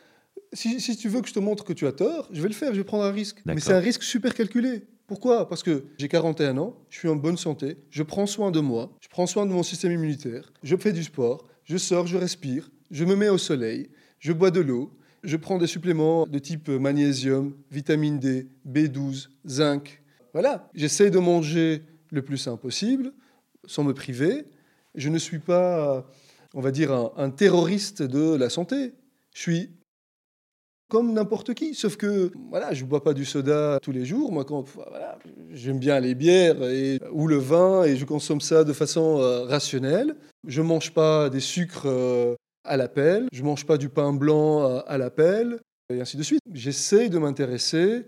Si, 0.53 0.81
si 0.81 0.97
tu 0.97 1.07
veux 1.07 1.21
que 1.21 1.27
je 1.27 1.35
te 1.35 1.39
montre 1.39 1.63
que 1.65 1.73
tu 1.73 1.85
as 1.85 1.91
tort, 1.91 2.27
je 2.31 2.41
vais 2.41 2.47
le 2.47 2.55
faire, 2.55 2.73
je 2.73 2.79
vais 2.79 2.83
prendre 2.83 3.03
un 3.03 3.11
risque. 3.11 3.43
Mais 3.45 3.59
c'est 3.59 3.73
un 3.73 3.79
risque 3.79 4.01
super 4.01 4.33
calculé. 4.33 4.87
Pourquoi? 5.05 5.47
Parce 5.47 5.61
que 5.61 5.85
j'ai 5.99 6.07
41 6.07 6.57
ans, 6.57 6.75
je 6.89 6.97
suis 6.97 7.09
en 7.09 7.15
bonne 7.15 7.37
santé, 7.37 7.77
je 7.91 8.01
prends 8.01 8.25
soin 8.25 8.49
de 8.49 8.59
moi, 8.59 8.91
je 8.99 9.07
prends 9.07 9.27
soin 9.27 9.45
de 9.45 9.51
mon 9.51 9.61
système 9.61 9.91
immunitaire, 9.91 10.51
je 10.63 10.75
fais 10.77 10.93
du 10.93 11.03
sport, 11.03 11.47
je 11.63 11.77
sors, 11.77 12.07
je 12.07 12.17
respire, 12.17 12.71
je 12.89 13.05
me 13.05 13.15
mets 13.15 13.29
au 13.29 13.37
soleil, 13.37 13.91
je 14.17 14.33
bois 14.33 14.49
de 14.49 14.61
l'eau, 14.61 14.97
je 15.23 15.37
prends 15.37 15.59
des 15.59 15.67
suppléments 15.67 16.25
de 16.25 16.39
type 16.39 16.69
magnésium, 16.69 17.53
vitamine 17.69 18.17
D, 18.17 18.47
B12, 18.67 19.27
zinc. 19.45 20.01
Voilà, 20.33 20.69
j'essaie 20.73 21.09
de 21.09 21.19
manger 21.19 21.83
le 22.11 22.21
plus 22.21 22.37
sain 22.37 22.57
possible, 22.57 23.13
sans 23.65 23.83
me 23.83 23.93
priver. 23.93 24.45
Je 24.95 25.09
ne 25.09 25.17
suis 25.17 25.39
pas, 25.39 26.05
on 26.53 26.61
va 26.61 26.71
dire, 26.71 26.91
un, 26.91 27.29
terroriste 27.29 28.01
de 28.01 28.35
la 28.35 28.49
santé. 28.49 28.93
Je 29.33 29.41
suis 29.41 29.69
comme 30.89 31.13
n'importe 31.13 31.53
qui, 31.53 31.73
sauf 31.75 31.97
que 31.97 32.31
voilà, 32.49 32.73
je 32.73 32.85
bois 32.85 33.03
pas 33.03 33.13
du 33.13 33.25
soda 33.25 33.79
tous 33.81 33.91
les 33.91 34.05
jours. 34.05 34.31
Moi, 34.31 34.45
quand 34.45 34.61
voilà, 34.75 35.19
j'aime 35.51 35.79
bien 35.79 35.99
les 35.99 36.15
bières 36.15 36.63
et, 36.63 36.99
ou 37.11 37.27
le 37.27 37.37
vin 37.37 37.83
et 37.83 37.97
je 37.97 38.05
consomme 38.05 38.41
ça 38.41 38.63
de 38.63 38.73
façon 38.73 39.19
euh, 39.19 39.43
rationnelle. 39.43 40.15
Je 40.47 40.61
mange 40.61 40.93
pas 40.93 41.29
des 41.29 41.41
sucres 41.41 41.87
euh, 41.87 42.35
à 42.63 42.77
l'appel, 42.77 43.27
je 43.33 43.43
mange 43.43 43.65
pas 43.65 43.77
du 43.77 43.89
pain 43.89 44.13
blanc 44.13 44.63
euh, 44.63 44.79
à 44.87 44.97
l'appel 44.97 45.59
et 45.93 45.99
ainsi 45.99 46.15
de 46.15 46.23
suite. 46.23 46.41
J'essaie 46.53 47.09
de 47.09 47.17
m'intéresser 47.17 48.05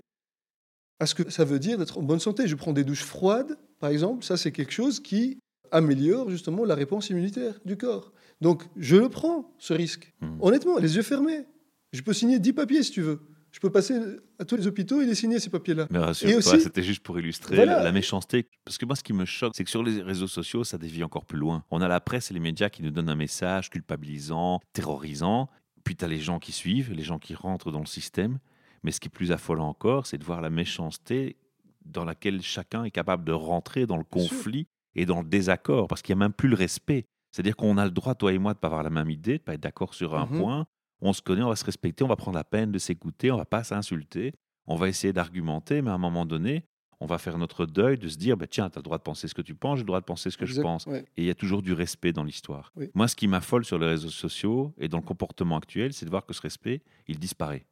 à 0.99 1.05
ce 1.05 1.15
que 1.15 1.29
ça 1.29 1.45
veut 1.45 1.59
dire 1.59 1.77
d'être 1.77 1.97
en 1.97 2.01
bonne 2.03 2.19
santé. 2.19 2.47
Je 2.47 2.55
prends 2.55 2.73
des 2.73 2.83
douches 2.83 3.03
froides, 3.03 3.57
par 3.79 3.89
exemple. 3.89 4.23
Ça, 4.23 4.37
c'est 4.37 4.51
quelque 4.51 4.73
chose 4.73 4.99
qui 4.99 5.39
améliore 5.71 6.29
justement 6.29 6.65
la 6.65 6.75
réponse 6.75 7.09
immunitaire 7.09 7.59
du 7.65 7.77
corps. 7.77 8.11
Donc, 8.41 8.63
je 8.77 8.95
le 8.95 9.09
prends, 9.09 9.53
ce 9.59 9.73
risque. 9.73 10.13
Mhm. 10.21 10.37
Honnêtement, 10.41 10.77
les 10.77 10.95
yeux 10.95 11.01
fermés. 11.03 11.45
Je 11.93 12.01
peux 12.01 12.13
signer 12.13 12.39
10 12.39 12.53
papiers 12.53 12.83
si 12.83 12.91
tu 12.91 13.01
veux. 13.01 13.19
Je 13.51 13.59
peux 13.59 13.71
passer 13.71 13.99
à 14.37 14.45
tous 14.45 14.57
les 14.57 14.67
hôpitaux 14.67 15.01
et 15.01 15.05
les 15.07 15.15
signer, 15.15 15.39
ces 15.39 15.49
papiers-là. 15.49 15.87
Mais 15.89 15.97
Et 15.97 16.01
rassure-toi, 16.01 16.59
c'était 16.59 16.83
juste 16.83 17.01
pour 17.01 17.17
illustrer 17.19 17.55
Voilà. 17.55 17.81
la 17.83 17.91
méchanceté. 17.91 18.45
Parce 18.63 18.77
que 18.77 18.85
moi, 18.85 18.95
ce 18.95 19.01
qui 19.03 19.11
me 19.11 19.25
choque, 19.25 19.53
c'est 19.55 19.63
que 19.63 19.71
sur 19.71 19.81
les 19.81 20.03
réseaux 20.03 20.27
sociaux, 20.27 20.63
ça 20.63 20.77
dévie 20.77 21.03
encore 21.03 21.25
plus 21.25 21.39
loin. 21.39 21.63
On 21.71 21.81
a 21.81 21.87
la 21.87 21.99
presse 21.99 22.29
et 22.29 22.35
les 22.35 22.39
médias 22.39 22.69
qui 22.69 22.83
nous 22.83 22.91
donnent 22.91 23.09
un 23.09 23.15
message 23.15 23.71
culpabilisant, 23.71 24.59
terrorisant. 24.73 25.49
Puis 25.83 25.95
tu 25.95 26.05
as 26.05 26.07
les 26.07 26.19
gens 26.19 26.37
qui 26.37 26.51
suivent, 26.51 26.93
les 26.93 27.01
gens 27.03 27.17
qui 27.17 27.33
rentrent 27.33 27.71
dans 27.71 27.79
le 27.79 27.87
système. 27.87 28.37
Mais 28.83 28.91
ce 28.91 28.99
qui 28.99 29.07
est 29.07 29.11
plus 29.11 29.31
affolant 29.31 29.67
encore, 29.69 30.05
c'est 30.07 30.17
de 30.17 30.23
voir 30.23 30.41
la 30.41 30.49
méchanceté 30.49 31.37
dans 31.85 32.05
laquelle 32.05 32.41
chacun 32.41 32.83
est 32.83 32.91
capable 32.91 33.23
de 33.25 33.31
rentrer 33.31 33.85
dans 33.85 33.97
le 33.97 34.03
conflit 34.03 34.67
et 34.95 35.05
dans 35.05 35.21
le 35.21 35.27
désaccord. 35.27 35.87
Parce 35.87 36.01
qu'il 36.01 36.15
n'y 36.15 36.21
a 36.21 36.25
même 36.25 36.33
plus 36.33 36.49
le 36.49 36.55
respect. 36.55 37.05
C'est-à-dire 37.31 37.55
qu'on 37.55 37.77
a 37.77 37.85
le 37.85 37.91
droit, 37.91 38.15
toi 38.15 38.33
et 38.33 38.37
moi, 38.37 38.53
de 38.53 38.57
ne 38.57 38.61
pas 38.61 38.67
avoir 38.67 38.83
la 38.83 38.89
même 38.89 39.09
idée, 39.09 39.33
de 39.33 39.41
ne 39.41 39.45
pas 39.45 39.53
être 39.55 39.61
d'accord 39.61 39.93
sur 39.93 40.15
un 40.15 40.25
Mhm. 40.25 40.37
point. 40.39 40.67
On 41.01 41.13
se 41.13 41.21
connaît, 41.21 41.43
on 41.43 41.49
va 41.49 41.55
se 41.55 41.65
respecter, 41.65 42.03
on 42.03 42.07
va 42.07 42.15
prendre 42.15 42.35
la 42.37 42.43
peine 42.43 42.71
de 42.71 42.77
s'écouter, 42.79 43.31
on 43.31 43.37
va 43.37 43.45
pas 43.45 43.63
s'insulter, 43.63 44.33
on 44.67 44.75
va 44.75 44.87
essayer 44.89 45.13
d'argumenter, 45.13 45.81
mais 45.81 45.91
à 45.91 45.93
un 45.93 45.97
moment 45.99 46.25
donné, 46.25 46.63
on 46.99 47.05
va 47.05 47.17
faire 47.17 47.37
notre 47.37 47.65
deuil 47.65 47.97
de 47.97 48.09
se 48.09 48.17
dire, 48.17 48.35
bah, 48.35 48.47
tiens, 48.47 48.69
tu 48.69 48.77
as 48.77 48.79
le 48.79 48.83
droit 48.83 48.97
de 48.97 49.03
penser 49.03 49.27
ce 49.29 49.33
que 49.33 49.41
tu 49.41 49.55
penses, 49.55 49.77
j'ai 49.77 49.83
le 49.83 49.87
droit 49.87 50.01
de 50.01 50.05
penser 50.05 50.29
ce 50.31 50.37
que 50.37 50.45
je 50.45 50.59
pense. 50.61 50.85
ouais. 50.87 51.05
Et 51.15 51.21
il 51.21 51.25
y 51.25 51.29
a 51.29 51.35
toujours 51.35 51.61
du 51.61 51.71
respect 51.71 52.11
dans 52.11 52.23
l'histoire. 52.25 52.73
Oui. 52.75 52.89
Moi, 52.93 53.07
ce 53.07 53.15
qui 53.15 53.27
m'affole 53.27 53.63
sur 53.63 53.79
les 53.79 53.87
réseaux 53.87 54.09
sociaux 54.09 54.73
et 54.77 54.89
dans 54.89 54.97
le 54.97 55.03
comportement 55.03 55.55
actuel, 55.57 55.93
c'est 55.93 56.05
de 56.05 56.09
voir 56.09 56.25
que 56.25 56.33
ce 56.33 56.41
respect, 56.41 56.81
il 57.07 57.17
disparaît. 57.19 57.65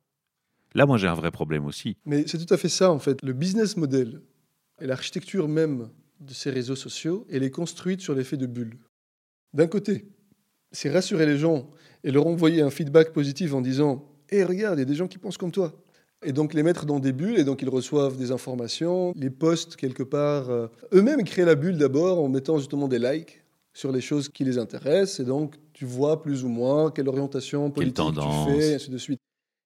Là, 0.78 0.86
moi, 0.86 0.98
j'ai 1.00 1.08
un 1.08 1.16
vrai 1.16 1.32
problème 1.32 1.66
aussi. 1.66 1.98
Mais 2.06 2.26
c'est 2.28 2.38
tout 2.38 2.54
à 2.54 2.58
fait 2.58 2.70
ça, 2.70 2.92
en 2.92 3.00
fait. 3.00 3.24
Le 3.24 3.34
business 3.34 3.78
model 3.78 4.22
et 4.80 4.86
l'architecture 4.86 5.48
même 5.48 5.90
de 6.20 6.34
ces 6.34 6.52
réseaux 6.52 6.76
sociaux, 6.76 7.26
elle 7.32 7.42
est 7.42 7.50
construite 7.50 8.00
sur 8.02 8.14
l'effet 8.14 8.38
de 8.38 8.46
bulle. 8.46 8.78
D'un 9.56 9.66
côté, 9.66 10.06
c'est 10.72 10.92
rassurer 10.92 11.26
les 11.26 11.40
gens 11.40 11.68
et 12.04 12.12
leur 12.12 12.28
envoyer 12.28 12.62
un 12.62 12.70
feedback 12.70 13.12
positif 13.12 13.56
en 13.56 13.62
disant 13.62 14.06
Hé, 14.30 14.44
regarde, 14.44 14.78
il 14.78 14.82
y 14.82 14.84
a 14.84 14.86
des 14.86 14.94
gens 14.94 15.08
qui 15.08 15.18
pensent 15.18 15.38
comme 15.38 15.52
toi. 15.52 15.74
Et 16.24 16.32
donc 16.32 16.54
les 16.54 16.62
mettre 16.62 16.86
dans 16.86 17.00
des 17.00 17.12
bulles, 17.12 17.40
et 17.40 17.44
donc 17.44 17.64
ils 17.64 17.70
reçoivent 17.70 18.18
des 18.18 18.32
informations, 18.32 19.14
les 19.16 19.32
postent 19.32 19.78
quelque 19.78 20.04
part. 20.04 20.52
euh, 20.52 20.68
Eux-mêmes 20.94 21.24
créent 21.24 21.46
la 21.46 21.56
bulle 21.56 21.78
d'abord 21.78 22.20
en 22.24 22.30
mettant 22.30 22.60
justement 22.60 22.88
des 22.88 23.00
likes 23.00 23.44
sur 23.74 23.92
les 23.92 24.02
choses 24.02 24.30
qui 24.30 24.44
les 24.44 24.60
intéressent, 24.60 25.20
et 25.22 25.26
donc 25.26 25.56
tu 25.74 25.86
vois 25.86 26.22
plus 26.22 26.44
ou 26.44 26.50
moins 26.50 26.92
quelle 26.92 27.08
orientation 27.08 27.72
politique 27.72 27.96
tendance. 27.96 28.48
tu 28.48 28.54
fais, 28.54 28.72
et 28.72 28.76
ainsi 28.76 28.92
de 28.92 28.98
suite. 28.98 29.20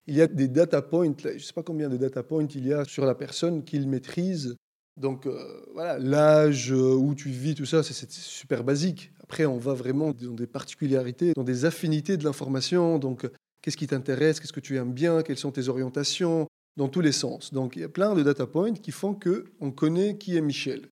Il 0.08 0.16
y 0.16 0.22
a 0.22 0.28
des 0.28 0.48
data 0.48 0.82
points, 0.82 1.14
je 1.24 1.30
ne 1.34 1.40
sais 1.40 1.54
pas 1.54 1.64
combien 1.64 1.90
de 1.90 1.98
data 1.98 2.24
points 2.24 2.48
il 2.56 2.68
y 2.68 2.74
a 2.74 2.86
sur 2.86 3.06
la 3.06 3.16
personne 3.16 3.64
qu'ils 3.64 3.88
maîtrisent. 3.88 4.56
Donc 4.98 5.26
euh, 5.26 5.64
voilà, 5.74 5.98
l'âge 6.00 6.72
euh, 6.74 6.94
où 6.94 7.16
tu 7.16 7.30
vis, 7.30 7.56
tout 7.56 7.66
ça, 7.66 7.84
c'est- 7.84 8.12
super 8.12 8.64
basique. 8.64 9.12
Après, 9.24 9.46
on 9.46 9.58
va 9.58 9.74
vraiment 9.74 10.12
dans 10.12 10.34
des 10.34 10.48
particularités, 10.48 11.34
dans 11.36 11.44
des 11.44 11.66
affinités 11.66 12.18
de 12.18 12.24
l'information. 12.26 13.00
Donc, 13.00 13.26
qu'est-ce 13.62 13.78
qui 13.78 13.88
t'intéresse, 13.88 14.40
qu'est-ce 14.40 14.52
que 14.52 14.60
tu 14.60 14.76
aimes 14.76 14.92
bien, 14.92 15.22
quelles 15.22 15.38
sont 15.38 15.52
tes 15.52 15.70
orientations, 15.70 16.48
dans 16.78 16.90
tous 16.90 17.02
les 17.02 17.14
sens. 17.14 17.54
Donc, 17.54 17.76
il 17.76 17.82
y 17.82 17.86
a 17.86 17.90
plein 17.90 18.14
de 18.16 18.24
data 18.24 18.46
points 18.46 18.74
qui 18.74 18.92
font 18.92 19.14
que 19.14 19.46
on 19.62 19.72
connaît 19.72 20.18
qui 20.18 20.36
est 20.36 20.42
Michel 20.42 20.90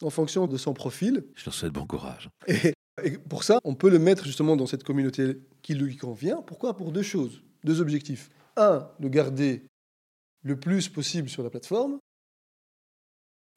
en 0.00 0.10
fonction 0.10 0.46
de 0.46 0.56
son 0.56 0.72
profil. 0.72 1.24
Je 1.34 1.44
leur 1.44 1.54
souhaite 1.54 1.72
bon 1.72 1.86
courage. 1.86 2.30
Et, 2.46 2.72
et 3.04 3.18
pour 3.18 3.44
ça, 3.44 3.58
on 3.64 3.74
peut 3.74 3.90
le 3.90 3.98
mettre 3.98 4.24
justement 4.24 4.56
dans 4.56 4.66
cette 4.66 4.84
communauté 4.84 5.38
qui 5.62 5.74
lui 5.74 5.96
convient. 5.96 6.42
Pourquoi? 6.42 6.76
Pour 6.76 6.92
deux 6.92 7.02
choses, 7.02 7.42
deux 7.64 7.80
objectifs. 7.80 8.30
Un, 8.56 8.88
le 9.00 9.08
garder 9.08 9.62
le 10.42 10.58
plus 10.58 10.88
possible 10.88 11.28
sur 11.28 11.42
la 11.42 11.50
plateforme, 11.50 11.98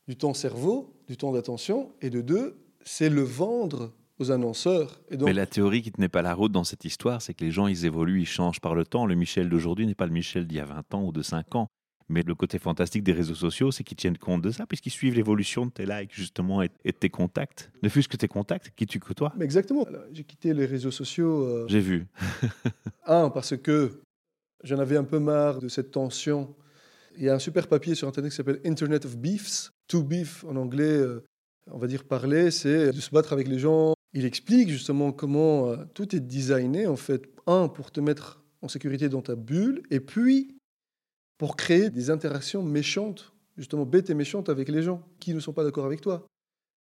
du 0.08 0.16
temps 0.16 0.34
cerveau, 0.34 0.94
du 1.08 1.18
temps 1.18 1.32
d'attention, 1.32 1.92
et 2.02 2.10
de 2.10 2.22
deux, 2.22 2.56
c'est 2.84 3.10
le 3.10 3.22
vendre 3.24 3.92
aux 4.20 4.32
annonceurs. 4.32 5.02
Et 5.10 5.18
donc, 5.18 5.28
Mais 5.28 5.34
la 5.34 5.48
théorie 5.48 5.82
qui 5.82 5.92
tenait 5.92 6.08
pas 6.10 6.22
la 6.22 6.34
route 6.34 6.52
dans 6.52 6.64
cette 6.64 6.86
histoire, 6.86 7.22
c'est 7.22 7.34
que 7.34 7.44
les 7.44 7.52
gens, 7.52 7.68
ils 7.68 7.86
évoluent, 7.86 8.22
ils 8.22 8.28
changent 8.28 8.62
par 8.62 8.76
le 8.76 8.86
temps. 8.86 9.06
Le 9.06 9.16
Michel 9.16 9.50
d'aujourd'hui 9.50 9.86
n'est 9.88 9.96
pas 9.96 10.06
le 10.06 10.14
Michel 10.14 10.48
d'il 10.48 10.58
y 10.58 10.62
a 10.62 10.66
20 10.66 10.94
ans 10.94 11.04
ou 11.04 11.12
de 11.12 11.22
5 11.22 11.56
ans. 11.56 11.68
Mais 12.08 12.22
le 12.22 12.36
côté 12.36 12.60
fantastique 12.60 13.04
des 13.04 13.14
réseaux 13.14 13.34
sociaux, 13.34 13.72
c'est 13.72 13.84
qu'ils 13.84 13.98
tiennent 13.98 14.18
compte 14.20 14.44
de 14.44 14.52
ça, 14.52 14.68
puisqu'ils 14.68 14.92
suivent 14.92 15.16
l'évolution 15.16 15.66
de 15.66 15.72
tes 15.72 15.88
likes, 15.88 16.14
justement, 16.14 16.62
et, 16.62 16.70
de 16.86 16.92
tes 16.92 17.10
contacts. 17.10 17.72
Ne 17.82 17.90
fût-ce 17.90 18.08
que 18.08 18.16
tes 18.16 18.28
contacts, 18.28 18.72
qui 18.76 18.86
tu 18.86 19.00
côtoies. 19.00 19.34
Mais 19.36 19.44
exactement. 19.44 19.88
J'ai 20.14 20.24
quitté 20.24 20.54
les 20.54 20.68
réseaux 20.68 20.92
sociaux. 20.92 21.44
euh, 21.44 21.66
J'ai 21.68 21.80
vu. 21.80 22.06
Un, 23.08 23.32
parce 23.32 23.58
que 23.58 24.04
j'en 24.66 24.80
avais 24.80 24.98
un 24.98 25.04
peu 25.04 25.20
marre 25.20 25.60
de 25.60 25.70
cette 25.70 25.92
tension. 25.92 26.54
Il 27.18 27.24
y 27.24 27.30
a 27.30 27.36
un 27.36 27.40
super 27.40 27.68
papier 27.68 27.96
sur 27.96 28.08
Internet 28.08 28.32
qui 28.32 28.36
s'appelle 28.36 28.60
Internet 28.66 29.06
of 29.06 29.18
Beefs. 29.18 29.72
To 29.88 30.04
beef 30.04 30.44
en 30.46 30.56
anglais, 30.56 30.84
euh, 30.84 31.24
on 31.72 31.78
va 31.78 31.88
dire 31.88 32.04
parler, 32.04 32.52
c'est 32.52 32.92
de 32.92 33.00
se 33.00 33.12
battre 33.12 33.32
avec 33.32 33.48
les 33.48 33.60
gens. 33.60 33.94
Il 34.14 34.26
explique 34.26 34.70
justement 34.70 35.12
comment 35.12 35.70
euh, 35.70 35.78
tout 35.94 36.16
est 36.16 36.20
designé, 36.20 36.88
en 36.88 36.96
fait. 36.96 37.30
Un, 37.48 37.68
pour 37.68 37.92
te 37.92 38.00
mettre 38.00 38.44
en 38.62 38.68
sécurité 38.68 39.08
dans 39.08 39.22
ta 39.22 39.36
bulle, 39.36 39.84
et 39.92 40.00
puis 40.00 40.58
pour 41.38 41.56
créer 41.56 41.92
des 41.92 42.10
interactions 42.10 42.64
méchantes, 42.64 43.34
justement 43.58 43.86
bêtes 43.86 44.10
et 44.10 44.16
méchantes 44.16 44.50
avec 44.50 44.70
les 44.70 44.82
gens 44.82 45.08
qui 45.20 45.34
ne 45.36 45.40
sont 45.40 45.54
pas 45.54 45.64
d'accord 45.64 45.86
avec 45.86 46.02
toi. 46.02 46.26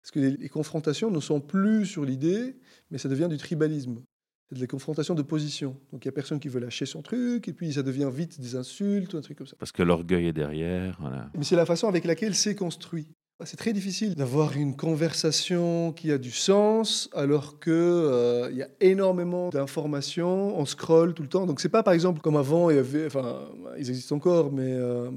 Parce 0.02 0.10
que 0.10 0.20
les, 0.20 0.36
les 0.36 0.48
confrontations 0.48 1.10
ne 1.10 1.20
sont 1.20 1.40
plus 1.40 1.86
sur 1.86 2.04
l'idée, 2.04 2.56
mais 2.90 2.98
ça 2.98 3.08
devient 3.08 3.28
du 3.28 3.38
tribalisme. 3.38 4.02
C'est 4.50 4.56
de 4.56 4.60
la 4.60 4.66
confrontation 4.66 5.14
de 5.14 5.22
position. 5.22 5.76
Donc 5.92 6.04
il 6.04 6.08
n'y 6.08 6.10
a 6.10 6.12
personne 6.12 6.40
qui 6.40 6.48
veut 6.48 6.58
lâcher 6.58 6.84
son 6.84 7.02
truc, 7.02 7.46
et 7.46 7.52
puis 7.52 7.72
ça 7.72 7.84
devient 7.84 8.10
vite 8.12 8.40
des 8.40 8.56
insultes, 8.56 9.14
ou 9.14 9.16
un 9.16 9.20
truc 9.20 9.38
comme 9.38 9.46
ça. 9.46 9.54
Parce 9.56 9.70
que 9.70 9.84
l'orgueil 9.84 10.26
est 10.26 10.32
derrière. 10.32 10.96
Voilà. 11.00 11.30
Mais 11.36 11.44
c'est 11.44 11.54
la 11.54 11.66
façon 11.66 11.86
avec 11.86 12.04
laquelle 12.04 12.34
c'est 12.34 12.56
construit. 12.56 13.06
C'est 13.44 13.56
très 13.56 13.72
difficile 13.72 14.16
d'avoir 14.16 14.54
une 14.54 14.76
conversation 14.76 15.92
qui 15.92 16.12
a 16.12 16.18
du 16.18 16.30
sens 16.30 17.08
alors 17.14 17.58
que 17.58 17.70
euh, 17.70 18.48
il 18.50 18.58
y 18.58 18.62
a 18.62 18.68
énormément 18.80 19.48
d'informations, 19.48 20.58
on 20.58 20.66
scrolle 20.66 21.14
tout 21.14 21.22
le 21.22 21.28
temps. 21.28 21.46
Donc 21.46 21.60
c'est 21.60 21.70
pas 21.70 21.82
par 21.82 21.94
exemple 21.94 22.20
comme 22.20 22.36
avant, 22.36 22.68
il 22.68 22.76
y 22.76 22.78
avait, 22.78 23.06
enfin 23.06 23.48
ils 23.78 23.88
existent 23.88 24.16
encore, 24.16 24.52
mais 24.52 24.72
euh, 24.74 25.10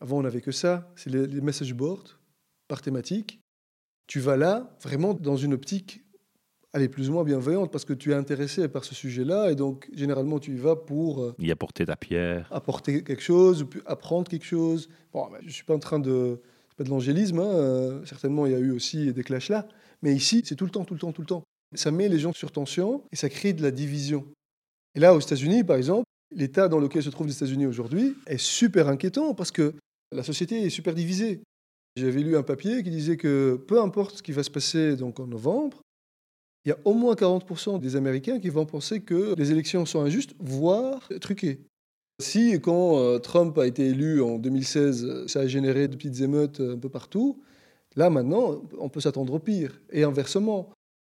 avant 0.00 0.18
on 0.18 0.22
n'avait 0.22 0.42
que 0.42 0.52
ça. 0.52 0.92
C'est 0.94 1.08
les, 1.08 1.26
les 1.26 1.40
message 1.40 1.72
boards 1.72 2.18
par 2.68 2.82
thématique. 2.82 3.40
Tu 4.06 4.20
vas 4.20 4.36
là 4.36 4.76
vraiment 4.82 5.14
dans 5.14 5.36
une 5.36 5.54
optique 5.54 6.03
elle 6.74 6.82
est 6.82 6.88
plus 6.88 7.08
ou 7.08 7.12
moins 7.12 7.22
bienveillante 7.22 7.70
parce 7.70 7.84
que 7.84 7.92
tu 7.92 8.10
es 8.10 8.14
intéressé 8.14 8.68
par 8.68 8.84
ce 8.84 8.96
sujet-là 8.96 9.52
et 9.52 9.54
donc 9.54 9.88
généralement 9.94 10.40
tu 10.40 10.54
y 10.54 10.56
vas 10.56 10.74
pour 10.74 11.22
euh, 11.22 11.34
Y 11.38 11.52
apporter 11.52 11.86
ta 11.86 11.94
pierre. 11.94 12.48
apporter 12.50 13.04
quelque 13.04 13.22
chose, 13.22 13.64
apprendre 13.86 14.28
quelque 14.28 14.44
chose. 14.44 14.88
Bon, 15.12 15.28
ben, 15.30 15.38
je 15.40 15.46
ne 15.46 15.52
suis 15.52 15.64
pas 15.64 15.74
en 15.74 15.78
train 15.78 16.00
de... 16.00 16.40
C'est 16.68 16.78
pas 16.78 16.84
de 16.84 16.90
l'angélisme, 16.90 17.38
hein, 17.38 17.54
euh, 17.54 18.04
certainement 18.04 18.46
il 18.46 18.52
y 18.52 18.54
a 18.56 18.58
eu 18.58 18.72
aussi 18.72 19.12
des 19.12 19.22
clashs 19.22 19.48
là, 19.48 19.68
mais 20.02 20.12
ici 20.12 20.42
c'est 20.44 20.56
tout 20.56 20.64
le 20.64 20.72
temps, 20.72 20.84
tout 20.84 20.94
le 20.94 21.00
temps, 21.00 21.12
tout 21.12 21.22
le 21.22 21.28
temps. 21.28 21.44
Ça 21.76 21.92
met 21.92 22.08
les 22.08 22.18
gens 22.18 22.32
sur 22.32 22.50
tension 22.50 23.04
et 23.12 23.16
ça 23.16 23.28
crée 23.28 23.52
de 23.52 23.62
la 23.62 23.70
division. 23.70 24.26
Et 24.96 25.00
là 25.00 25.14
aux 25.14 25.20
États-Unis 25.20 25.62
par 25.62 25.76
exemple, 25.76 26.04
l'état 26.34 26.66
dans 26.66 26.80
lequel 26.80 27.04
se 27.04 27.10
trouvent 27.10 27.28
les 27.28 27.36
États-Unis 27.36 27.66
aujourd'hui 27.66 28.16
est 28.26 28.38
super 28.38 28.88
inquiétant 28.88 29.32
parce 29.34 29.52
que 29.52 29.74
la 30.10 30.24
société 30.24 30.60
est 30.62 30.70
super 30.70 30.94
divisée. 30.94 31.42
J'avais 31.96 32.22
lu 32.22 32.36
un 32.36 32.42
papier 32.42 32.82
qui 32.82 32.90
disait 32.90 33.16
que 33.16 33.62
peu 33.68 33.80
importe 33.80 34.16
ce 34.16 34.22
qui 34.24 34.32
va 34.32 34.42
se 34.42 34.50
passer 34.50 34.96
donc 34.96 35.20
en 35.20 35.28
novembre, 35.28 35.80
il 36.64 36.70
y 36.70 36.72
a 36.72 36.78
au 36.84 36.94
moins 36.94 37.14
40% 37.14 37.78
des 37.78 37.96
Américains 37.96 38.40
qui 38.40 38.48
vont 38.48 38.64
penser 38.64 39.00
que 39.00 39.34
les 39.36 39.50
élections 39.50 39.84
sont 39.84 40.00
injustes, 40.00 40.34
voire 40.38 41.08
truquées. 41.20 41.60
Si, 42.20 42.58
quand 42.60 42.98
euh, 42.98 43.18
Trump 43.18 43.58
a 43.58 43.66
été 43.66 43.88
élu 43.88 44.22
en 44.22 44.38
2016, 44.38 45.04
euh, 45.04 45.28
ça 45.28 45.40
a 45.40 45.46
généré 45.46 45.88
de 45.88 45.96
petites 45.96 46.20
émeutes 46.20 46.60
euh, 46.60 46.74
un 46.74 46.78
peu 46.78 46.88
partout, 46.88 47.42
là 47.96 48.08
maintenant, 48.08 48.62
on 48.78 48.88
peut 48.88 49.00
s'attendre 49.00 49.34
au 49.34 49.38
pire. 49.40 49.80
Et 49.90 50.04
inversement, 50.04 50.70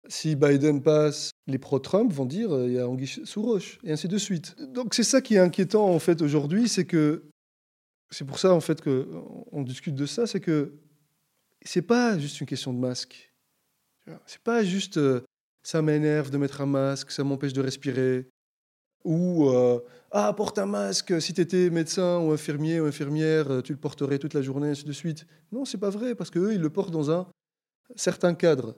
Si 0.08 0.36
Biden 0.36 0.82
passe, 0.82 1.32
les 1.48 1.58
pro-Trump 1.58 2.12
vont 2.12 2.26
dire 2.26 2.52
euh, 2.52 2.66
il 2.66 2.74
y 2.74 2.78
a 2.78 2.88
anguille 2.88 3.08
sous 3.08 3.42
roche, 3.42 3.78
et 3.84 3.92
ainsi 3.92 4.08
de 4.08 4.18
suite. 4.18 4.56
Donc 4.72 4.94
c'est 4.94 5.02
ça 5.02 5.20
qui 5.20 5.34
est 5.34 5.38
inquiétant 5.38 5.88
en 5.88 5.98
fait 5.98 6.22
aujourd'hui, 6.22 6.68
c'est 6.68 6.86
que 6.86 7.24
c'est 8.10 8.24
pour 8.24 8.38
ça 8.38 8.54
en 8.54 8.60
fait 8.60 8.80
que 8.80 9.08
on 9.52 9.62
discute 9.62 9.94
de 9.94 10.06
ça, 10.06 10.26
c'est 10.26 10.40
que 10.40 10.74
c'est 11.64 11.82
pas 11.82 12.18
juste 12.18 12.40
une 12.40 12.46
question 12.46 12.72
de 12.72 12.78
masque. 12.78 13.32
C'est 14.26 14.42
pas 14.42 14.62
juste 14.62 15.00
ça 15.66 15.82
m'énerve 15.82 16.30
de 16.30 16.38
mettre 16.38 16.60
un 16.60 16.66
masque, 16.66 17.10
ça 17.10 17.24
m'empêche 17.24 17.52
de 17.52 17.60
respirer, 17.60 18.28
ou 19.04 19.48
euh, 19.48 19.80
ah 20.12 20.32
porte 20.32 20.60
un 20.60 20.66
masque 20.66 21.20
si 21.20 21.34
tu 21.34 21.40
étais 21.40 21.70
médecin 21.70 22.18
ou 22.20 22.30
infirmier 22.30 22.80
ou 22.80 22.84
infirmière, 22.84 23.64
tu 23.64 23.72
le 23.72 23.78
porterais 23.78 24.20
toute 24.20 24.32
la 24.32 24.42
journée, 24.42 24.68
ainsi 24.68 24.84
de 24.84 24.92
suite. 24.92 25.26
Non, 25.50 25.64
c'est 25.64 25.78
pas 25.78 25.90
vrai 25.90 26.14
parce 26.14 26.30
qu'eux 26.30 26.54
ils 26.54 26.60
le 26.60 26.70
portent 26.70 26.92
dans 26.92 27.10
un 27.10 27.26
certain 27.96 28.32
cadre. 28.34 28.76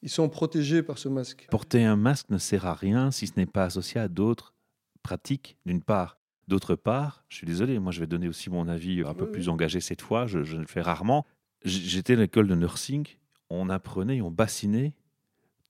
Ils 0.00 0.10
sont 0.10 0.28
protégés 0.28 0.84
par 0.84 0.96
ce 0.98 1.08
masque. 1.08 1.48
Porter 1.50 1.82
un 1.82 1.96
masque 1.96 2.30
ne 2.30 2.38
sert 2.38 2.66
à 2.66 2.74
rien 2.74 3.10
si 3.10 3.26
ce 3.26 3.32
n'est 3.36 3.46
pas 3.46 3.64
associé 3.64 4.00
à 4.00 4.06
d'autres 4.06 4.54
pratiques, 5.02 5.56
d'une 5.66 5.82
part. 5.82 6.20
D'autre 6.46 6.76
part, 6.76 7.24
je 7.28 7.38
suis 7.38 7.48
désolé, 7.48 7.80
moi 7.80 7.90
je 7.90 7.98
vais 7.98 8.06
donner 8.06 8.28
aussi 8.28 8.48
mon 8.48 8.68
avis 8.68 9.02
un 9.04 9.14
peu 9.14 9.28
plus 9.28 9.48
engagé 9.48 9.80
cette 9.80 10.02
fois, 10.02 10.28
je, 10.28 10.38
le 10.38 10.66
fais 10.66 10.82
rarement. 10.82 11.26
J'étais 11.64 12.12
à 12.12 12.16
l'école 12.16 12.46
de 12.46 12.54
nursing, 12.54 13.08
on 13.50 13.68
apprenait, 13.70 14.20
on 14.20 14.30
bassinait 14.30 14.94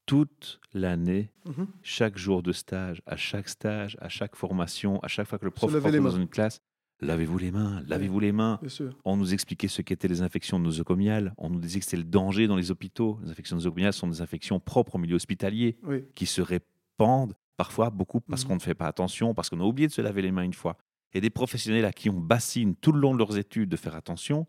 toute 0.08 0.58
l'année, 0.72 1.30
mhm. 1.44 1.66
chaque 1.82 2.16
jour 2.16 2.42
de 2.42 2.52
stage, 2.52 3.02
à 3.04 3.16
chaque 3.16 3.46
stage, 3.46 3.98
à 4.00 4.08
chaque 4.08 4.36
formation, 4.36 4.98
à 5.00 5.08
chaque 5.08 5.28
fois 5.28 5.38
que 5.38 5.44
le 5.44 5.50
prof 5.50 5.70
rentre 5.70 6.00
dans 6.00 6.10
une 6.10 6.28
classe, 6.28 6.60
Lavez-vous 7.00 7.38
les 7.38 7.52
mains, 7.52 7.80
lavez-vous 7.86 8.18
les 8.18 8.32
mains. 8.32 8.58
On 9.04 9.16
nous 9.16 9.32
expliquait 9.32 9.68
ce 9.68 9.82
qu'étaient 9.82 10.08
les 10.08 10.20
infections 10.20 10.58
nosocomiales. 10.58 11.32
On 11.38 11.48
nous 11.48 11.60
disait 11.60 11.78
que 11.78 11.84
c'était 11.84 11.98
le 11.98 12.02
danger 12.02 12.48
dans 12.48 12.56
les 12.56 12.72
hôpitaux. 12.72 13.20
Les 13.22 13.30
infections 13.30 13.54
nosocomiales 13.54 13.92
sont 13.92 14.08
des 14.08 14.20
infections 14.20 14.58
propres 14.58 14.96
au 14.96 14.98
milieu 14.98 15.14
hospitalier 15.14 15.78
qui 16.16 16.26
se 16.26 16.42
répandent 16.42 17.34
parfois 17.56 17.90
beaucoup 17.90 18.20
parce 18.20 18.42
mhm. 18.42 18.48
qu'on 18.48 18.54
ne 18.56 18.60
fait 18.60 18.74
pas 18.74 18.88
attention, 18.88 19.32
parce 19.32 19.48
qu'on 19.48 19.60
a 19.60 19.64
oublié 19.64 19.86
de 19.86 19.92
se 19.92 20.00
laver 20.00 20.22
les 20.22 20.32
mains 20.32 20.42
une 20.42 20.54
fois. 20.54 20.76
Et 21.12 21.20
des 21.20 21.30
professionnels 21.30 21.84
à 21.84 21.92
qui 21.92 22.10
on 22.10 22.18
bassine 22.18 22.74
tout 22.74 22.90
le 22.90 22.98
long 22.98 23.12
de 23.12 23.18
leurs 23.18 23.38
études 23.38 23.68
de 23.68 23.76
faire 23.76 23.94
attention 23.94 24.48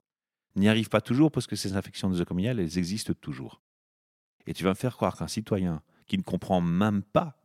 n'y 0.55 0.67
arrivent 0.67 0.89
pas 0.89 1.01
toujours 1.01 1.31
parce 1.31 1.45
que 1.45 1.55
ces 1.55 1.75
infections 1.75 2.09
nosocomiales, 2.09 2.59
elles 2.59 2.79
existent 2.79 3.13
toujours. 3.13 3.61
Et 4.49 4.53
tu 4.53 4.65
vas 4.65 4.71
me 4.71 4.75
faire 4.75 4.97
croire 4.97 5.15
qu'un 5.15 5.29
citoyen 5.29 5.81
qui 6.07 6.17
ne 6.17 6.23
comprend 6.23 6.59
même 6.59 7.03
pas 7.03 7.37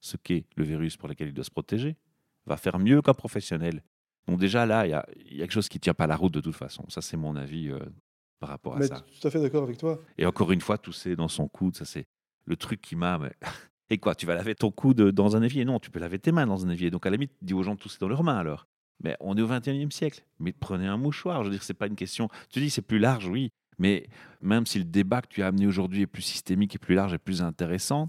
ce 0.00 0.16
qu'est 0.16 0.44
le 0.54 0.62
virus 0.62 0.96
pour 0.96 1.08
lequel 1.08 1.28
il 1.28 1.34
doit 1.34 1.44
se 1.44 1.50
protéger 1.50 1.96
va 2.46 2.56
faire 2.56 2.78
mieux 2.78 3.02
qu'un 3.02 3.14
professionnel 3.14 3.82
donc 4.28 4.38
déjà 4.38 4.66
là, 4.66 4.86
il 4.86 4.90
y 4.90 4.94
a, 4.94 5.04
quelque 5.38 5.52
chose 5.52 5.68
qui 5.68 5.80
tient 5.80 5.94
pas 5.94 6.06
la 6.06 6.16
route 6.16 6.32
de 6.32 6.40
toute 6.40 6.54
façon. 6.54 6.84
Ça, 6.88 7.02
c'est 7.02 7.16
mon 7.16 7.36
avis 7.36 7.70
euh, 7.70 7.78
par 8.38 8.50
rapport 8.50 8.76
à 8.76 8.82
ça. 8.82 9.00
Tout 9.00 9.26
à 9.26 9.30
fait 9.30 9.40
d'accord 9.40 9.64
avec 9.64 9.78
toi. 9.78 10.00
Et 10.18 10.26
encore 10.26 10.52
une 10.52 10.60
fois, 10.60 10.78
tousser 10.78 11.16
dans 11.16 11.28
son 11.28 11.48
coude, 11.48 11.76
ça 11.76 11.84
c'est 11.84 12.06
le 12.44 12.56
truc 12.56 12.80
qui 12.80 12.96
m'a. 12.96 13.20
Et 13.90 13.98
quoi, 13.98 14.14
tu 14.14 14.24
vas 14.24 14.34
laver 14.34 14.54
ton 14.54 14.70
coude 14.70 15.10
dans 15.10 15.36
un 15.36 15.42
évier? 15.42 15.64
Non, 15.64 15.78
tu 15.78 15.90
peux 15.90 16.00
laver 16.00 16.18
tes 16.18 16.32
mains 16.32 16.46
dans 16.46 16.64
un 16.64 16.70
évier. 16.70 16.90
Donc 16.90 17.04
à 17.04 17.10
la 17.10 17.16
limite, 17.16 17.32
dis 17.42 17.52
aux 17.52 17.62
gens 17.62 17.74
de 17.74 17.80
tousser 17.80 17.98
dans 18.00 18.08
leurs 18.08 18.22
mains 18.22 18.38
alors. 18.38 18.66
Mais 19.02 19.16
on 19.20 19.36
est 19.36 19.42
au 19.42 19.48
21e 19.48 19.90
siècle. 19.90 20.24
Mais 20.38 20.52
prenez 20.52 20.86
un 20.86 20.96
mouchoir. 20.96 21.42
Je 21.42 21.48
veux 21.48 21.54
dire, 21.54 21.62
c'est 21.62 21.74
pas 21.74 21.88
une 21.88 21.96
question. 21.96 22.28
Tu 22.48 22.60
dis 22.60 22.70
c'est 22.70 22.82
plus 22.82 23.00
large, 23.00 23.26
oui. 23.26 23.50
Mais 23.78 24.06
même 24.40 24.66
si 24.66 24.78
le 24.78 24.84
débat 24.84 25.22
que 25.22 25.28
tu 25.28 25.42
as 25.42 25.46
amené 25.46 25.66
aujourd'hui 25.66 26.02
est 26.02 26.06
plus 26.06 26.22
systémique 26.22 26.74
et 26.74 26.78
plus 26.78 26.94
large 26.94 27.14
et 27.14 27.18
plus 27.18 27.42
intéressant, 27.42 28.08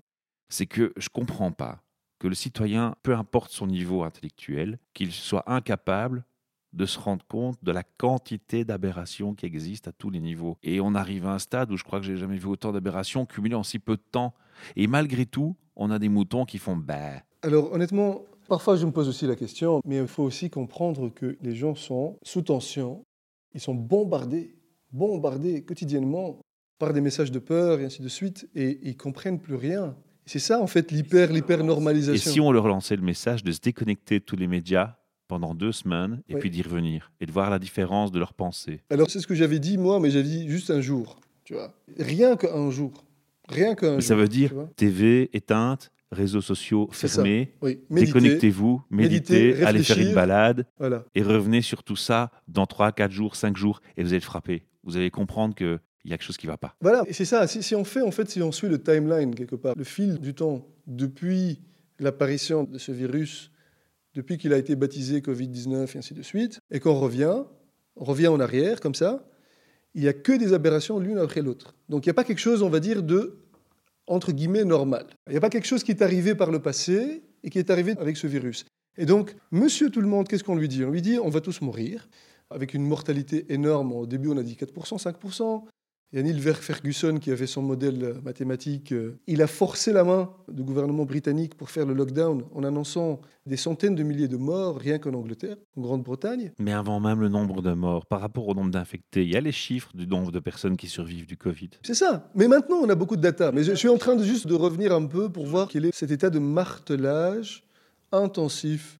c'est 0.49 0.66
que 0.66 0.93
je 0.97 1.09
comprends 1.09 1.51
pas 1.51 1.84
que 2.20 2.28
le 2.28 2.36
citoyen, 2.36 2.95
peu 3.03 3.16
importe 3.16 3.51
son 3.51 3.68
niveau 3.68 4.03
intellectuel, 4.03 4.80
qu'il 4.93 5.11
soit 5.11 5.43
incapable 5.51 6.26
de 6.74 6.86
se 6.86 6.99
rendre 6.99 7.26
compte 7.28 7.57
de 7.64 7.72
la 7.72 7.84
quantité 7.84 8.66
d'aberrations 8.66 9.36
qui 9.36 9.45
existent 9.45 9.89
à 9.89 9.93
tous 9.93 10.09
les 10.09 10.20
niveaux. 10.20 10.57
Et 10.64 10.82
on 10.82 10.95
arrive 10.95 11.28
à 11.28 11.34
un 11.34 11.39
stade 11.39 11.72
où 11.72 11.78
je 11.78 11.84
crois 11.84 11.99
que 11.99 12.05
j'ai 12.05 12.18
jamais 12.18 12.38
vu 12.38 12.47
autant 12.47 12.72
d'aberrations 12.72 13.26
cumulées 13.26 13.55
en 13.55 13.64
si 13.64 13.80
peu 13.80 13.95
de 13.95 14.01
temps. 14.11 14.34
Et 14.76 14.88
malgré 14.88 15.26
tout, 15.26 15.55
on 15.76 15.91
a 15.91 15.99
des 15.99 16.09
moutons 16.09 16.45
qui 16.45 16.57
font 16.57 16.76
bah. 16.76 17.22
Alors 17.41 17.72
honnêtement, 17.74 18.24
parfois 18.47 18.76
je 18.76 18.86
me 18.86 18.91
pose 18.91 19.07
aussi 19.07 19.28
la 19.28 19.36
question, 19.36 19.82
mais 19.86 19.97
il 19.97 20.07
faut 20.07 20.24
aussi 20.24 20.49
comprendre 20.49 21.09
que 21.09 21.38
les 21.41 21.55
gens 21.55 21.76
sont 21.76 22.18
sous 22.24 22.41
tension, 22.41 23.03
ils 23.53 23.61
sont 23.61 23.76
bombardés, 23.76 24.55
bombardés 24.93 25.63
quotidiennement 25.63 26.39
par 26.79 26.93
des 26.93 27.01
messages 27.01 27.31
de 27.31 27.39
peur 27.39 27.79
et 27.79 27.85
ainsi 27.85 28.01
de 28.01 28.07
suite, 28.07 28.49
et 28.55 28.79
ils 28.83 28.95
comprennent 28.97 29.39
plus 29.39 29.55
rien. 29.55 29.95
C'est 30.25 30.39
ça, 30.39 30.61
en 30.61 30.67
fait, 30.67 30.91
l'hyper, 30.91 31.31
l'hyper 31.31 31.63
normalisation. 31.63 32.31
Et 32.31 32.33
si 32.33 32.39
on 32.39 32.51
leur 32.51 32.67
lançait 32.67 32.95
le 32.95 33.01
message 33.01 33.43
de 33.43 33.51
se 33.51 33.59
déconnecter 33.59 34.19
de 34.19 34.23
tous 34.23 34.37
les 34.37 34.47
médias 34.47 34.95
pendant 35.27 35.53
deux 35.53 35.71
semaines 35.71 36.21
et 36.29 36.35
puis 36.35 36.49
d'y 36.49 36.61
revenir 36.61 37.11
et 37.19 37.25
de 37.25 37.31
voir 37.31 37.49
la 37.49 37.59
différence 37.59 38.11
de 38.11 38.19
leurs 38.19 38.33
pensées? 38.33 38.81
Alors, 38.89 39.09
c'est 39.09 39.19
ce 39.19 39.27
que 39.27 39.35
j'avais 39.35 39.59
dit, 39.59 39.77
moi, 39.77 39.99
mais 39.99 40.11
j'avais 40.11 40.23
dit 40.23 40.47
juste 40.49 40.69
un 40.71 40.81
jour. 40.81 41.19
Tu 41.43 41.53
vois 41.53 41.73
Rien 41.99 42.37
qu'un 42.37 42.69
jour. 42.71 43.03
Rien 43.49 43.75
qu'un 43.75 43.93
jour. 43.93 44.03
Ça 44.03 44.15
veut 44.15 44.29
dire 44.29 44.53
TV 44.77 45.29
éteinte, 45.33 45.91
réseaux 46.13 46.41
sociaux 46.41 46.89
fermés, 46.91 47.53
déconnectez-vous, 47.89 48.81
méditez, 48.89 49.63
allez 49.63 49.83
faire 49.83 49.99
une 49.99 50.13
balade 50.13 50.65
et 51.15 51.21
revenez 51.21 51.61
sur 51.61 51.83
tout 51.83 51.95
ça 51.95 52.31
dans 52.47 52.65
3, 52.65 52.93
4 52.93 53.11
jours, 53.11 53.35
5 53.35 53.57
jours 53.57 53.81
et 53.97 54.03
vous 54.03 54.09
allez 54.09 54.17
être 54.17 54.23
frappé. 54.23 54.63
Vous 54.84 54.97
allez 54.97 55.11
comprendre 55.11 55.55
que 55.55 55.79
il 56.05 56.11
y 56.11 56.13
a 56.13 56.17
quelque 56.17 56.25
chose 56.25 56.38
qui 56.38 56.47
ne 56.47 56.51
va 56.51 56.57
pas. 56.57 56.75
Voilà, 56.81 57.05
c'est 57.11 57.25
ça. 57.25 57.47
Si, 57.47 57.75
on 57.75 57.86
fait, 57.86 58.01
en 58.01 58.11
fait, 58.11 58.29
si 58.29 58.41
on 58.41 58.51
suit 58.51 58.67
le 58.67 58.81
timeline 58.81 59.34
quelque 59.34 59.55
part, 59.55 59.73
le 59.77 59.86
fil 59.86 60.19
du 60.19 60.34
temps 60.34 60.67
depuis 60.86 61.61
l'apparition 61.99 62.63
de 62.63 62.77
ce 62.77 62.91
virus, 62.91 63.51
depuis 64.13 64.38
qu'il 64.38 64.53
a 64.53 64.57
été 64.57 64.75
baptisé 64.75 65.21
Covid-19 65.21 65.95
et 65.95 65.97
ainsi 65.97 66.13
de 66.13 66.21
suite, 66.21 66.59
et 66.71 66.79
qu'on 66.79 66.99
revient, 66.99 67.43
on 67.95 68.03
revient 68.03 68.27
en 68.27 68.39
arrière 68.39 68.81
comme 68.81 68.95
ça, 68.95 69.25
il 69.95 70.01
n'y 70.01 70.07
a 70.07 70.13
que 70.13 70.34
des 70.34 70.53
aberrations 70.53 70.99
l'une 70.99 71.19
après 71.19 71.41
l'autre. 71.41 71.75
Donc 71.88 72.05
il 72.05 72.09
n'y 72.09 72.11
a 72.11 72.15
pas 72.15 72.23
quelque 72.23 72.39
chose, 72.39 72.63
on 72.63 72.69
va 72.69 72.79
dire, 72.79 73.01
de 73.01 73.38
entre 74.07 74.34
guillemets 74.34 74.65
normal. 74.65 75.05
Il 75.27 75.31
n'y 75.31 75.38
a 75.38 75.41
pas 75.41 75.49
quelque 75.49 75.67
chose 75.67 75.84
qui 75.84 75.91
est 75.91 76.01
arrivé 76.01 76.36
par 76.36 76.51
le 76.51 76.59
passé 76.59 77.23
et 77.43 77.49
qui 77.49 77.59
est 77.59 77.69
arrivé 77.69 77.95
avec 77.99 78.17
ce 78.17 78.27
virus. 78.27 78.65
Et 78.97 79.05
donc, 79.05 79.36
monsieur 79.51 79.89
tout 79.89 80.01
le 80.01 80.07
monde, 80.07 80.27
qu'est-ce 80.27 80.43
qu'on 80.43 80.55
lui 80.55 80.67
dit? 80.67 80.84
On 80.84 80.91
lui 80.91 81.01
dit, 81.01 81.17
on 81.17 81.29
va 81.29 81.41
tous 81.41 81.61
mourir, 81.61 82.09
avec 82.54 82.74
une 82.74 82.86
mortalité 82.86 83.51
énorme. 83.54 83.91
Au 83.91 84.06
début, 84.06 84.30
on 84.30 84.38
a 84.38 84.43
dit 84.43 84.56
4%, 84.56 85.01
5%. 85.01 85.64
Il 86.14 86.18
y 86.18 86.20
a 86.20 86.24
Neil 86.24 86.39
Ferguson 86.39 87.18
qui 87.20 87.32
avait 87.32 87.47
son 87.47 87.64
modèle 87.64 88.18
mathématique. 88.24 88.91
Euh, 88.91 89.18
il 89.26 89.41
a 89.41 89.47
forcé 89.47 89.91
la 89.91 90.04
main 90.04 90.30
du 90.47 90.62
gouvernement 90.62 91.06
britannique 91.06 91.56
pour 91.56 91.72
faire 91.72 91.88
le 91.88 91.95
lockdown 91.95 92.43
en 92.54 92.64
annonçant 92.64 93.20
des 93.47 93.58
centaines 93.58 93.95
de 93.95 94.04
milliers 94.04 94.28
de 94.28 94.38
morts 94.38 94.78
rien 94.78 94.99
qu'en 94.99 95.16
Angleterre, 95.16 95.56
en 95.76 95.82
Grande-Bretagne. 95.82 96.51
Mais 96.60 96.72
avant 96.72 96.99
même 96.99 97.20
le 97.20 97.30
nombre 97.30 97.64
de 97.64 97.74
morts, 97.74 98.06
par 98.06 98.22
rapport 98.22 98.47
au 98.47 98.54
nombre 98.54 98.70
d'infectés, 98.70 99.24
il 99.24 99.34
y 99.34 99.36
a 99.36 99.41
les 99.41 99.51
chiffres 99.51 99.89
du 99.95 100.06
nombre 100.06 100.32
de 100.32 100.39
personnes 100.39 100.78
qui 100.78 100.88
survivent 100.88 101.26
du 101.26 101.36
Covid. 101.36 101.72
C'est 101.82 101.95
ça. 101.95 102.30
Mais 102.36 102.47
maintenant, 102.47 102.78
on 102.78 102.89
a 102.89 102.95
beaucoup 102.95 103.16
de 103.16 103.22
data. 103.22 103.51
Mais 103.51 103.64
je 103.64 103.74
suis 103.74 103.89
en 103.89 103.97
train 103.97 104.16
de 104.16 104.24
juste 104.24 104.45
de 104.45 104.54
revenir 104.54 104.93
un 104.93 105.08
peu 105.08 105.30
pour 105.30 105.47
voir 105.47 105.68
quel 105.68 105.86
est 105.86 105.95
cet 105.95 106.12
état 106.12 106.30
de 106.30 106.38
martelage 106.38 107.64
intensif 108.12 108.99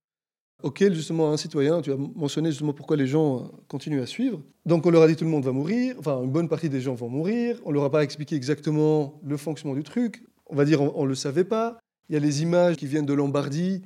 auquel 0.64 0.96
justement 0.96 1.32
un 1.32 1.38
citoyen, 1.38 1.82
tu 1.82 1.92
as 1.92 1.98
mentionné 1.98 2.50
justement 2.50 2.74
pourquoi 2.74 2.98
les 2.98 3.06
gens 3.06 3.52
continuent 3.68 4.02
à 4.02 4.06
suivre. 4.06 4.42
Donc 4.66 4.86
on 4.86 4.90
leur 4.90 5.04
a 5.04 5.08
dit 5.08 5.16
tout 5.16 5.26
le 5.26 5.30
monde 5.30 5.44
va 5.44 5.52
mourir, 5.52 5.96
enfin 6.00 6.24
une 6.24 6.32
bonne 6.32 6.48
partie 6.48 6.70
des 6.70 6.82
gens 6.82 6.96
vont 6.96 7.10
mourir, 7.10 7.60
on 7.66 7.72
leur 7.72 7.84
a 7.84 7.92
pas 7.92 8.04
expliqué 8.04 8.36
exactement 8.36 9.20
le 9.24 9.38
fonctionnement 9.38 9.76
du 9.76 9.84
truc, 9.84 10.24
on 10.48 10.56
va 10.56 10.66
dire 10.66 10.82
on 10.82 11.04
ne 11.04 11.10
le 11.10 11.16
savait 11.16 11.44
pas, 11.44 11.78
il 12.10 12.14
y 12.14 12.16
a 12.16 12.20
les 12.20 12.42
images 12.42 12.78
qui 12.78 12.88
viennent 12.88 13.06
de 13.06 13.14
Lombardie, 13.14 13.84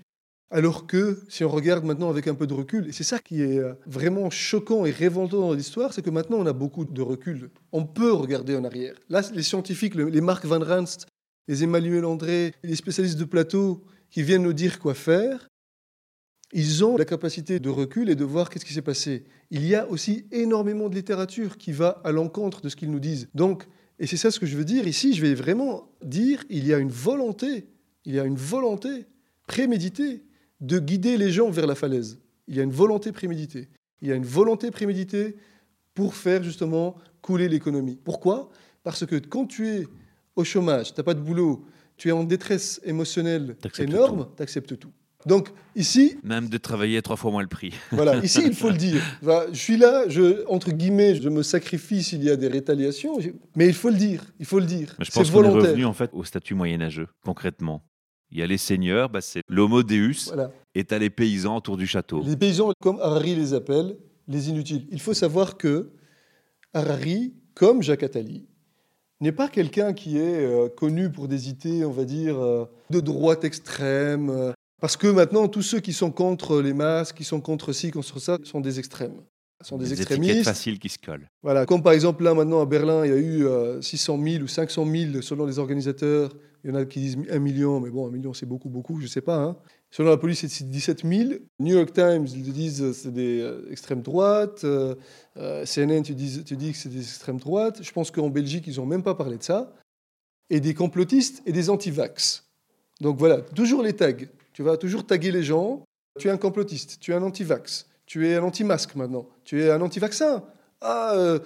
alors 0.51 0.87
que 0.87 1.19
si 1.27 1.43
on 1.43 1.49
regarde 1.49 1.83
maintenant 1.83 2.09
avec 2.09 2.27
un 2.27 2.35
peu 2.35 2.47
de 2.47 2.53
recul, 2.53 2.87
et 2.87 2.91
c'est 2.91 3.03
ça 3.03 3.19
qui 3.19 3.41
est 3.41 3.57
euh, 3.57 3.73
vraiment 3.85 4.29
choquant 4.29 4.85
et 4.85 4.91
révoltant 4.91 5.41
dans 5.41 5.53
l'histoire, 5.53 5.93
c'est 5.93 6.03
que 6.03 6.11
maintenant 6.11 6.37
on 6.37 6.45
a 6.45 6.53
beaucoup 6.53 6.85
de 6.85 7.01
recul, 7.01 7.49
on 7.71 7.85
peut 7.85 8.13
regarder 8.13 8.55
en 8.55 8.63
arrière. 8.63 8.93
Là 9.09 9.21
les 9.33 9.43
scientifiques, 9.43 9.95
les 9.95 10.21
Marc 10.21 10.45
Van 10.45 10.63
Ranst, 10.63 11.07
les 11.47 11.63
Emmanuel 11.63 12.05
André, 12.05 12.53
les 12.63 12.75
spécialistes 12.75 13.17
de 13.17 13.25
plateau 13.25 13.83
qui 14.11 14.21
viennent 14.21 14.43
nous 14.43 14.53
dire 14.53 14.79
quoi 14.79 14.93
faire, 14.93 15.47
ils 16.53 16.85
ont 16.85 16.97
la 16.97 17.05
capacité 17.05 17.59
de 17.59 17.69
recul 17.69 18.09
et 18.09 18.15
de 18.15 18.23
voir 18.23 18.49
qu'est-ce 18.49 18.65
qui 18.65 18.73
s'est 18.73 18.81
passé. 18.81 19.25
Il 19.51 19.65
y 19.65 19.75
a 19.75 19.87
aussi 19.89 20.25
énormément 20.31 20.89
de 20.89 20.95
littérature 20.95 21.57
qui 21.57 21.71
va 21.71 22.01
à 22.03 22.11
l'encontre 22.11 22.61
de 22.61 22.69
ce 22.69 22.75
qu'ils 22.75 22.91
nous 22.91 22.99
disent. 22.99 23.27
Donc, 23.33 23.67
et 23.99 24.07
c'est 24.07 24.17
ça 24.17 24.31
ce 24.31 24.39
que 24.39 24.45
je 24.45 24.57
veux 24.57 24.65
dire 24.65 24.87
ici, 24.87 25.13
je 25.13 25.21
vais 25.21 25.33
vraiment 25.33 25.89
dire, 26.03 26.43
il 26.49 26.65
y 26.65 26.73
a 26.73 26.77
une 26.77 26.91
volonté, 26.91 27.67
il 28.05 28.15
y 28.15 28.19
a 28.19 28.23
une 28.23 28.37
volonté 28.37 29.05
préméditée 29.47 30.23
de 30.61 30.79
guider 30.79 31.17
les 31.17 31.31
gens 31.31 31.49
vers 31.49 31.67
la 31.67 31.75
falaise. 31.75 32.19
Il 32.47 32.55
y 32.55 32.59
a 32.59 32.63
une 32.63 32.71
volonté 32.71 33.11
préméditée. 33.11 33.69
Il 34.01 34.07
y 34.07 34.11
a 34.11 34.15
une 34.15 34.25
volonté 34.25 34.71
préméditée 34.71 35.35
pour 35.93 36.15
faire 36.15 36.43
justement 36.43 36.95
couler 37.21 37.49
l'économie. 37.49 37.99
Pourquoi? 38.01 38.49
Parce 38.83 39.05
que 39.05 39.15
quand 39.15 39.47
tu 39.47 39.67
es 39.67 39.87
au 40.35 40.43
chômage, 40.43 40.93
tu 40.93 40.99
n'as 40.99 41.03
pas 41.03 41.13
de 41.13 41.19
boulot, 41.19 41.65
tu 41.97 42.09
es 42.09 42.11
en 42.11 42.23
détresse 42.23 42.79
émotionnelle 42.83 43.57
énorme, 43.79 44.27
tu 44.37 44.43
acceptes 44.43 44.77
tout. 44.77 44.91
Donc 45.27 45.49
ici... 45.75 46.17
Même 46.23 46.47
de 46.47 46.57
travailler 46.57 47.01
trois 47.01 47.17
fois 47.17 47.31
moins 47.31 47.41
le 47.41 47.47
prix. 47.47 47.73
voilà, 47.91 48.17
ici 48.23 48.41
il 48.45 48.55
faut 48.55 48.69
le 48.69 48.77
dire. 48.77 49.01
Je 49.51 49.57
suis 49.59 49.77
là, 49.77 50.07
je, 50.07 50.45
entre 50.47 50.71
guillemets, 50.71 51.15
je 51.15 51.29
me 51.29 51.43
sacrifie 51.43 52.01
s'il 52.01 52.23
y 52.23 52.29
a 52.29 52.37
des 52.37 52.47
rétaliations, 52.47 53.19
mais 53.55 53.67
il 53.67 53.73
faut 53.73 53.89
le 53.89 53.97
dire, 53.97 54.23
il 54.39 54.45
faut 54.45 54.59
le 54.59 54.65
dire. 54.65 54.95
je 54.99 55.11
pense 55.11 55.29
qu'on 55.29 55.43
est 55.43 55.49
revenu 55.49 55.85
en 55.85 55.93
fait 55.93 56.09
au 56.13 56.23
statut 56.23 56.55
moyenâgeux, 56.55 57.07
concrètement. 57.23 57.83
Il 58.31 58.39
y 58.39 58.41
a 58.43 58.47
les 58.47 58.57
seigneurs, 58.57 59.09
bah, 59.09 59.21
c'est 59.21 59.41
l'homo 59.47 59.83
deus, 59.83 60.33
et 60.75 60.83
tu 60.83 60.93
as 60.93 60.99
les 60.99 61.09
paysans 61.09 61.57
autour 61.57 61.77
du 61.77 61.87
château. 61.87 62.21
Les 62.25 62.35
paysans, 62.35 62.73
comme 62.81 62.99
Harari 62.99 63.35
les 63.35 63.53
appelle, 63.53 63.97
les 64.27 64.49
inutiles. 64.49 64.85
Il 64.91 64.99
faut 64.99 65.13
savoir 65.13 65.57
que 65.57 65.91
Harari, 66.73 67.33
comme 67.53 67.81
Jacques 67.81 68.03
Attali, 68.03 68.45
n'est 69.21 69.31
pas 69.31 69.47
quelqu'un 69.47 69.93
qui 69.93 70.17
est 70.17 70.45
euh, 70.45 70.67
connu 70.69 71.09
pour 71.09 71.27
des 71.27 71.49
idées, 71.49 71.85
on 71.85 71.91
va 71.91 72.03
dire, 72.03 72.37
euh, 72.37 72.65
de 72.89 72.99
droite 72.99 73.45
extrême. 73.45 74.29
euh, 74.29 74.51
parce 74.79 74.97
que 74.97 75.07
maintenant, 75.07 75.47
tous 75.47 75.61
ceux 75.63 75.79
qui 75.79 75.93
sont 75.93 76.11
contre 76.11 76.61
les 76.61 76.73
masques, 76.73 77.17
qui 77.17 77.23
sont 77.23 77.41
contre 77.41 77.73
ci, 77.73 77.91
contre 77.91 78.19
ça, 78.19 78.37
sont 78.43 78.61
des 78.61 78.79
extrêmes. 78.79 79.15
sont 79.61 79.77
des, 79.77 79.85
Des 79.85 79.93
étiquettes 79.93 80.17
extrémistes. 80.19 80.43
faciles 80.45 80.79
qui 80.79 80.89
se 80.89 80.99
collent. 80.99 81.27
Voilà, 81.41 81.65
comme 81.65 81.81
par 81.81 81.93
exemple 81.93 82.23
là 82.23 82.33
maintenant 82.33 82.61
à 82.61 82.65
Berlin, 82.65 83.05
il 83.05 83.09
y 83.09 83.13
a 83.13 83.17
eu 83.17 83.45
euh, 83.47 83.81
600 83.81 84.19
000 84.23 84.43
ou 84.43 84.47
500 84.47 84.85
000 84.85 85.21
selon 85.21 85.45
les 85.45 85.57
organisateurs. 85.59 86.31
Il 86.63 86.71
y 86.71 86.73
en 86.73 86.75
a 86.75 86.85
qui 86.85 86.99
disent 86.99 87.17
1 87.29 87.39
million, 87.39 87.79
mais 87.79 87.89
bon, 87.89 88.07
1 88.07 88.11
million 88.11 88.33
c'est 88.33 88.45
beaucoup, 88.45 88.69
beaucoup, 88.69 88.97
je 88.99 89.03
ne 89.05 89.09
sais 89.09 89.21
pas. 89.21 89.37
hein. 89.37 89.57
Selon 89.89 90.09
la 90.09 90.17
police, 90.17 90.45
c'est 90.45 90.67
17 90.69 91.03
000. 91.05 91.29
New 91.59 91.75
York 91.75 91.93
Times, 91.93 92.25
ils 92.27 92.51
disent 92.53 92.81
euh, 92.83 92.93
c'est 92.93 93.13
des 93.13 93.39
euh, 93.41 93.71
extrêmes 93.71 94.01
droites. 94.01 94.63
Euh, 94.65 94.95
euh, 95.37 95.65
CNN, 95.65 96.01
tu 96.03 96.13
dis, 96.13 96.43
tu 96.43 96.55
dis 96.57 96.71
que 96.73 96.77
c'est 96.77 96.89
des 96.89 96.99
extrêmes 96.99 97.39
droites. 97.39 97.81
Je 97.81 97.91
pense 97.91 98.11
qu'en 98.11 98.29
Belgique, 98.29 98.65
ils 98.67 98.75
n'ont 98.77 98.85
même 98.85 99.03
pas 99.03 99.15
parlé 99.15 99.37
de 99.37 99.43
ça. 99.43 99.73
Et 100.49 100.59
des 100.59 100.73
complotistes 100.73 101.41
et 101.45 101.51
des 101.51 101.69
anti-vax. 101.69 102.43
Donc 103.01 103.17
voilà, 103.17 103.41
toujours 103.41 103.81
les 103.81 103.93
tags. 103.93 104.13
Tu 104.57 104.63
vas 104.63 104.75
toujours 104.75 105.05
taguer 105.05 105.29
les 105.29 105.43
gens. 105.43 105.85
Tu 106.17 106.29
es 106.29 106.31
un 106.31 106.37
complotiste, 106.37 106.97
tu 106.99 107.11
es 107.11 107.13
un 107.13 107.21
anti-vax, 107.21 107.85
tu 108.07 108.27
es 108.27 108.37
un 108.37 108.43
anti-masque 108.43 108.95
maintenant, 108.95 109.29
tu 109.43 109.61
es 109.61 109.69
un 109.69 109.79
anti-vaccin. 109.81 110.43
Ah, 110.81 111.13
euh, 111.13 111.37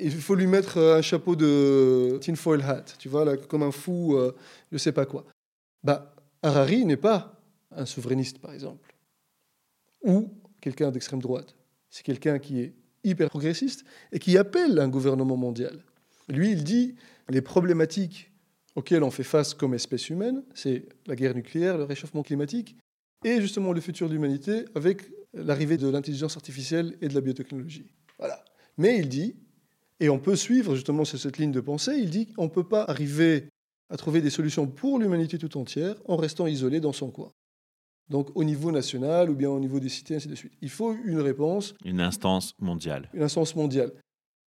il 0.00 0.10
faut 0.10 0.34
lui 0.34 0.46
mettre 0.46 0.78
un 0.78 1.02
chapeau 1.02 1.36
de 1.36 2.18
tinfoil 2.22 2.62
hat, 2.62 2.86
tu 2.98 3.10
vois, 3.10 3.36
comme 3.36 3.64
un 3.64 3.70
fou, 3.70 4.16
euh, 4.16 4.34
je 4.72 4.78
sais 4.78 4.92
pas 4.92 5.04
quoi. 5.04 5.26
Bah, 5.82 6.14
Harari 6.40 6.86
n'est 6.86 6.96
pas 6.96 7.38
un 7.70 7.84
souverainiste, 7.84 8.38
par 8.38 8.54
exemple, 8.54 8.94
ou 10.02 10.30
quelqu'un 10.62 10.90
d'extrême 10.90 11.20
droite. 11.20 11.54
C'est 11.90 12.02
quelqu'un 12.02 12.38
qui 12.38 12.62
est 12.62 12.72
hyper 13.04 13.28
progressiste 13.28 13.84
et 14.10 14.18
qui 14.18 14.38
appelle 14.38 14.78
un 14.78 14.88
gouvernement 14.88 15.36
mondial. 15.36 15.84
Lui, 16.30 16.52
il 16.52 16.64
dit 16.64 16.94
les 17.28 17.42
problématiques 17.42 18.32
auxquelles 18.76 19.02
on 19.02 19.10
fait 19.10 19.22
face 19.24 19.54
comme 19.54 19.74
espèce 19.74 20.08
humaine, 20.10 20.42
c'est 20.54 20.86
la 21.06 21.14
guerre 21.16 21.34
nucléaire, 21.34 21.78
le 21.78 21.84
réchauffement 21.84 22.22
climatique, 22.22 22.76
et 23.24 23.40
justement 23.40 23.72
le 23.72 23.80
futur 23.80 24.08
de 24.08 24.14
l'humanité 24.14 24.64
avec 24.74 25.02
l'arrivée 25.32 25.76
de 25.76 25.88
l'intelligence 25.88 26.36
artificielle 26.36 26.96
et 27.00 27.08
de 27.08 27.14
la 27.14 27.20
biotechnologie. 27.20 27.86
Voilà. 28.18 28.44
Mais 28.76 28.98
il 28.98 29.08
dit, 29.08 29.36
et 30.00 30.08
on 30.08 30.18
peut 30.18 30.36
suivre 30.36 30.74
justement 30.74 31.04
sur 31.04 31.18
cette 31.18 31.38
ligne 31.38 31.52
de 31.52 31.60
pensée, 31.60 31.96
il 31.96 32.10
dit 32.10 32.26
qu'on 32.32 32.44
ne 32.44 32.48
peut 32.48 32.68
pas 32.68 32.82
arriver 32.84 33.48
à 33.90 33.96
trouver 33.96 34.20
des 34.20 34.30
solutions 34.30 34.66
pour 34.66 34.98
l'humanité 34.98 35.38
tout 35.38 35.56
entière 35.56 35.94
en 36.06 36.16
restant 36.16 36.46
isolé 36.46 36.80
dans 36.80 36.92
son 36.92 37.10
coin. 37.10 37.30
Donc 38.10 38.30
au 38.34 38.44
niveau 38.44 38.70
national 38.70 39.30
ou 39.30 39.34
bien 39.34 39.48
au 39.50 39.60
niveau 39.60 39.80
des 39.80 39.88
cités, 39.88 40.16
ainsi 40.16 40.28
de 40.28 40.34
suite. 40.34 40.52
Il 40.60 40.68
faut 40.68 40.94
une 41.04 41.20
réponse, 41.20 41.74
Une 41.84 42.00
instance 42.00 42.52
mondiale. 42.58 43.08
une 43.14 43.22
instance 43.22 43.54
mondiale. 43.56 43.92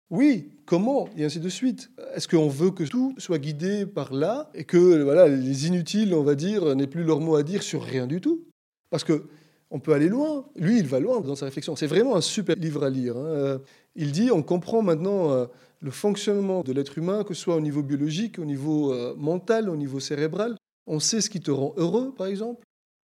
Oui, 0.10 0.50
comment 0.66 1.10
Et 1.18 1.26
ainsi 1.26 1.40
de 1.40 1.50
suite. 1.50 1.90
Est-ce 2.16 2.28
qu'on 2.28 2.48
veut 2.48 2.72
que 2.72 2.84
tout 2.84 3.14
soit 3.18 3.40
guidé 3.40 3.86
par 3.86 4.14
là 4.14 4.50
et 4.54 4.64
que 4.64 5.02
voilà, 5.04 5.28
les 5.28 5.68
inutiles, 5.68 6.14
on 6.14 6.24
va 6.24 6.36
dire, 6.36 6.76
n'aient 6.76 6.88
plus 6.88 7.04
leur 7.04 7.20
mot 7.20 7.36
à 7.36 7.44
dire 7.44 7.62
sur 7.62 7.84
rien 7.84 8.08
du 8.08 8.22
tout? 8.22 8.46
Parce 8.90 9.04
que 9.04 9.26
on 9.70 9.80
peut 9.80 9.92
aller 9.94 10.08
loin. 10.08 10.46
Lui, 10.56 10.80
il 10.80 10.88
va 10.88 11.02
loin 11.02 11.20
dans 11.20 11.36
sa 11.36 11.46
réflexion. 11.46 11.76
C'est 11.76 11.88
vraiment 11.88 12.16
un 12.16 12.22
super 12.22 12.56
livre 12.56 12.86
à 12.86 12.90
lire. 12.90 13.18
hein. 13.18 13.26
Euh, 13.26 13.58
Il 13.96 14.14
dit, 14.14 14.32
on 14.32 14.42
comprend 14.44 14.82
maintenant 14.82 15.32
euh, 15.32 15.46
le 15.82 15.92
fonctionnement 15.92 16.62
de 16.64 16.72
l'être 16.72 16.98
humain, 16.98 17.26
que 17.26 17.34
ce 17.34 17.42
soit 17.42 17.58
au 17.58 17.62
niveau 17.62 17.84
biologique, 17.84 18.40
au 18.40 18.46
niveau 18.46 18.94
euh, 18.94 19.14
mental, 19.18 19.70
au 19.70 19.76
niveau 19.76 20.00
cérébral. 20.00 20.56
On 20.86 21.02
sait 21.02 21.20
ce 21.20 21.30
qui 21.30 21.42
te 21.42 21.52
rend 21.52 21.74
heureux, 21.76 22.14
par 22.16 22.28
exemple. 22.28 22.64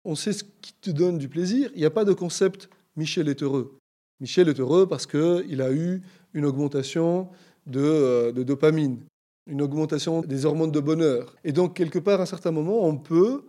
On 0.05 0.13
sait 0.13 0.33
ce 0.33 0.43
qui 0.43 0.73
te 0.79 0.91
donne 0.91 1.17
du 1.17 1.27
plaisir. 1.27 1.71
Il 1.73 1.79
n'y 1.79 1.85
a 1.85 1.89
pas 1.89 2.05
de 2.05 2.13
concept 2.13 2.69
Michel 2.95 3.29
est 3.29 3.41
heureux. 3.41 3.79
Michel 4.19 4.47
est 4.47 4.59
heureux 4.59 4.85
parce 4.87 5.07
qu'il 5.07 5.59
a 5.61 5.71
eu 5.73 6.03
une 6.33 6.45
augmentation 6.45 7.29
de, 7.67 7.79
euh, 7.81 8.31
de 8.31 8.43
dopamine, 8.43 8.99
une 9.47 9.61
augmentation 9.61 10.21
des 10.21 10.45
hormones 10.45 10.71
de 10.71 10.79
bonheur. 10.79 11.35
Et 11.43 11.51
donc, 11.51 11.75
quelque 11.75 11.99
part, 11.99 12.19
à 12.19 12.23
un 12.23 12.27
certain 12.27 12.51
moment, 12.51 12.85
on 12.85 12.97
peut, 12.97 13.43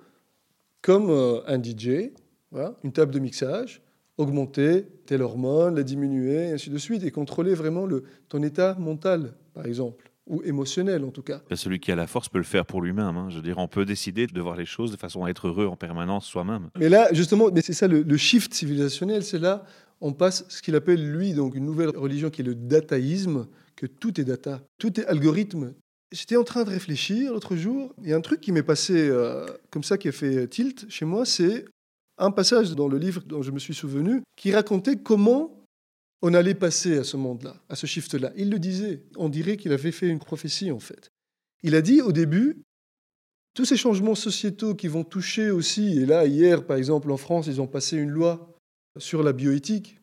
comme 0.82 1.08
euh, 1.10 1.40
un 1.46 1.60
DJ, 1.62 2.10
voilà, 2.50 2.74
une 2.84 2.92
table 2.92 3.12
de 3.12 3.18
mixage, 3.18 3.80
augmenter 4.16 4.86
telle 5.06 5.22
hormone, 5.22 5.74
la 5.74 5.82
diminuer, 5.82 6.48
et 6.48 6.52
ainsi 6.52 6.70
de 6.70 6.78
suite, 6.78 7.02
et 7.04 7.10
contrôler 7.10 7.54
vraiment 7.54 7.86
le, 7.86 8.04
ton 8.28 8.42
état 8.42 8.76
mental, 8.78 9.34
par 9.54 9.66
exemple, 9.66 10.10
ou 10.26 10.40
émotionnel 10.44 11.04
en 11.04 11.10
tout 11.10 11.22
cas. 11.22 11.42
Ben, 11.50 11.56
Celui 11.56 11.80
qui 11.80 11.90
a 11.92 11.96
la 11.96 12.06
force 12.06 12.28
peut 12.28 12.38
le 12.38 12.44
faire 12.44 12.64
pour 12.64 12.80
lui-même. 12.80 13.16
hein. 13.16 13.26
Je 13.28 13.36
veux 13.36 13.42
dire, 13.42 13.58
on 13.58 13.68
peut 13.68 13.84
décider 13.84 14.26
de 14.26 14.40
voir 14.40 14.56
les 14.56 14.64
choses 14.64 14.90
de 14.92 14.96
façon 14.96 15.24
à 15.24 15.30
être 15.30 15.48
heureux 15.48 15.66
en 15.66 15.76
permanence 15.76 16.26
soi-même. 16.26 16.70
Mais 16.78 16.88
là, 16.88 17.08
justement, 17.12 17.50
mais 17.52 17.60
c'est 17.60 17.72
ça 17.74 17.88
le, 17.88 18.02
le 18.02 18.16
shift 18.16 18.54
civilisationnel, 18.54 19.22
c'est 19.24 19.38
là, 19.38 19.64
on 20.04 20.12
passe 20.12 20.44
ce 20.50 20.60
qu'il 20.60 20.74
appelle, 20.74 21.10
lui, 21.10 21.32
donc 21.32 21.54
une 21.54 21.64
nouvelle 21.64 21.88
religion 21.88 22.28
qui 22.28 22.42
est 22.42 22.44
le 22.44 22.54
dataïsme, 22.54 23.48
que 23.74 23.86
tout 23.86 24.20
est 24.20 24.24
data, 24.24 24.60
tout 24.78 25.00
est 25.00 25.06
algorithme. 25.06 25.72
J'étais 26.12 26.36
en 26.36 26.44
train 26.44 26.64
de 26.64 26.68
réfléchir 26.68 27.32
l'autre 27.32 27.56
jour, 27.56 27.94
a 28.06 28.14
un 28.14 28.20
truc 28.20 28.42
qui 28.42 28.52
m'est 28.52 28.62
passé 28.62 29.08
euh, 29.08 29.46
comme 29.70 29.82
ça, 29.82 29.96
qui 29.96 30.08
a 30.08 30.12
fait 30.12 30.46
tilt 30.46 30.84
chez 30.90 31.06
moi, 31.06 31.24
c'est 31.24 31.64
un 32.18 32.30
passage 32.30 32.72
dans 32.72 32.86
le 32.86 32.98
livre 32.98 33.22
dont 33.24 33.40
je 33.40 33.50
me 33.50 33.58
suis 33.58 33.72
souvenu, 33.72 34.20
qui 34.36 34.52
racontait 34.52 34.96
comment 34.96 35.64
on 36.20 36.34
allait 36.34 36.54
passer 36.54 36.98
à 36.98 37.04
ce 37.04 37.16
monde-là, 37.16 37.56
à 37.70 37.74
ce 37.74 37.86
shift-là. 37.86 38.30
Il 38.36 38.50
le 38.50 38.58
disait, 38.58 39.04
on 39.16 39.30
dirait 39.30 39.56
qu'il 39.56 39.72
avait 39.72 39.90
fait 39.90 40.08
une 40.08 40.18
prophétie 40.18 40.70
en 40.70 40.80
fait. 40.80 41.08
Il 41.62 41.74
a 41.74 41.80
dit 41.80 42.02
au 42.02 42.12
début, 42.12 42.58
tous 43.54 43.64
ces 43.64 43.78
changements 43.78 44.14
sociétaux 44.14 44.74
qui 44.74 44.88
vont 44.88 45.04
toucher 45.04 45.50
aussi, 45.50 45.98
et 45.98 46.04
là 46.04 46.26
hier 46.26 46.66
par 46.66 46.76
exemple 46.76 47.10
en 47.10 47.16
France, 47.16 47.46
ils 47.46 47.62
ont 47.62 47.66
passé 47.66 47.96
une 47.96 48.10
loi 48.10 48.53
sur 48.98 49.22
la 49.22 49.32
bioéthique. 49.32 50.00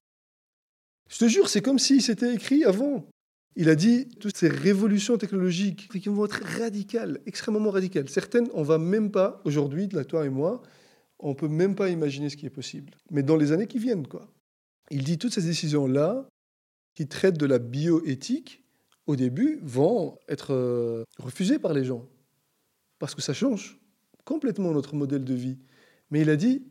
Je 1.09 1.17
te 1.17 1.27
jure, 1.27 1.49
c'est 1.49 1.61
comme 1.61 1.79
si 1.79 2.01
c'était 2.01 2.33
écrit 2.33 2.63
avant. 2.63 3.07
Il 3.55 3.69
a 3.69 3.75
dit 3.75 4.07
toutes 4.19 4.37
ces 4.37 4.47
révolutions 4.47 5.17
technologiques 5.17 5.89
qui 5.89 6.07
vont 6.07 6.25
être 6.25 6.41
radicales, 6.59 7.19
extrêmement 7.25 7.69
radicales. 7.69 8.07
Certaines, 8.07 8.47
on 8.53 8.63
va 8.63 8.77
même 8.77 9.11
pas 9.11 9.41
aujourd'hui, 9.43 9.89
là 9.89 10.05
toi 10.05 10.25
et 10.25 10.29
moi, 10.29 10.61
on 11.19 11.35
peut 11.35 11.49
même 11.49 11.75
pas 11.75 11.89
imaginer 11.89 12.29
ce 12.29 12.37
qui 12.37 12.45
est 12.45 12.51
possible. 12.51 12.93
Mais 13.09 13.23
dans 13.23 13.35
les 13.35 13.51
années 13.51 13.67
qui 13.67 13.79
viennent, 13.79 14.07
quoi. 14.07 14.31
Il 14.89 15.03
dit 15.03 15.17
toutes 15.17 15.33
ces 15.33 15.43
décisions-là 15.43 16.27
qui 16.95 17.07
traitent 17.07 17.37
de 17.37 17.45
la 17.45 17.59
bioéthique, 17.59 18.63
au 19.07 19.15
début, 19.15 19.59
vont 19.63 20.17
être 20.27 20.53
euh, 20.53 21.03
refusées 21.17 21.59
par 21.59 21.73
les 21.73 21.83
gens 21.83 22.07
parce 22.99 23.15
que 23.15 23.21
ça 23.21 23.33
change 23.33 23.79
complètement 24.25 24.71
notre 24.71 24.95
modèle 24.95 25.23
de 25.23 25.33
vie. 25.33 25.57
Mais 26.11 26.21
il 26.21 26.29
a 26.29 26.35
dit 26.35 26.63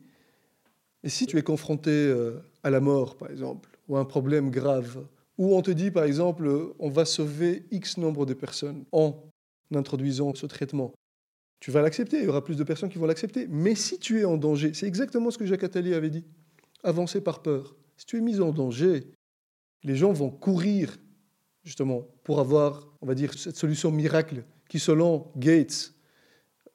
et 1.02 1.08
si 1.08 1.26
tu 1.26 1.38
es 1.38 1.42
confronté 1.42 1.90
euh, 1.90 2.42
à 2.62 2.70
la 2.70 2.80
mort, 2.80 3.16
par 3.16 3.30
exemple, 3.30 3.70
ou 3.88 3.96
à 3.96 4.00
un 4.00 4.04
problème 4.04 4.50
grave, 4.50 5.04
ou 5.38 5.56
on 5.56 5.62
te 5.62 5.70
dit, 5.70 5.90
par 5.90 6.04
exemple, 6.04 6.46
euh, 6.46 6.74
on 6.78 6.90
va 6.90 7.04
sauver 7.04 7.64
X 7.70 7.96
nombre 7.96 8.26
de 8.26 8.34
personnes 8.34 8.84
en 8.92 9.16
introduisant 9.74 10.34
ce 10.34 10.46
traitement, 10.46 10.92
tu 11.60 11.70
vas 11.70 11.82
l'accepter, 11.82 12.18
il 12.18 12.24
y 12.24 12.28
aura 12.28 12.42
plus 12.42 12.56
de 12.56 12.64
personnes 12.64 12.88
qui 12.88 12.98
vont 12.98 13.06
l'accepter. 13.06 13.46
Mais 13.48 13.74
si 13.74 13.98
tu 13.98 14.20
es 14.20 14.24
en 14.24 14.38
danger, 14.38 14.72
c'est 14.74 14.86
exactement 14.86 15.30
ce 15.30 15.38
que 15.38 15.46
Jacques 15.46 15.64
Attali 15.64 15.94
avait 15.94 16.10
dit, 16.10 16.24
avancer 16.82 17.20
par 17.20 17.42
peur. 17.42 17.76
Si 17.96 18.06
tu 18.06 18.16
es 18.16 18.20
mis 18.20 18.40
en 18.40 18.50
danger, 18.50 19.04
les 19.82 19.96
gens 19.96 20.12
vont 20.12 20.30
courir, 20.30 20.96
justement, 21.62 22.06
pour 22.24 22.40
avoir, 22.40 22.88
on 23.02 23.06
va 23.06 23.14
dire, 23.14 23.34
cette 23.34 23.56
solution 23.56 23.90
miracle 23.90 24.44
qui, 24.68 24.78
selon 24.78 25.30
Gates, 25.36 25.92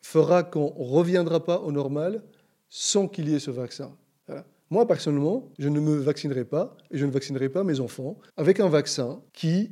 fera 0.01 0.43
qu'on 0.43 0.73
ne 0.77 0.85
reviendra 0.85 1.43
pas 1.43 1.59
au 1.59 1.71
normal 1.71 2.23
sans 2.69 3.07
qu'il 3.07 3.29
y 3.29 3.33
ait 3.33 3.39
ce 3.39 3.51
vaccin. 3.51 3.95
Moi, 4.71 4.87
personnellement, 4.87 5.51
je 5.59 5.69
ne 5.69 5.79
me 5.79 5.95
vaccinerai 5.95 6.43
pas 6.43 6.75
et 6.91 6.97
je 6.97 7.05
ne 7.05 7.11
vaccinerai 7.11 7.49
pas 7.49 7.63
mes 7.63 7.79
enfants 7.79 8.17
avec 8.35 8.59
un 8.59 8.67
vaccin 8.67 9.21
qui 9.31 9.71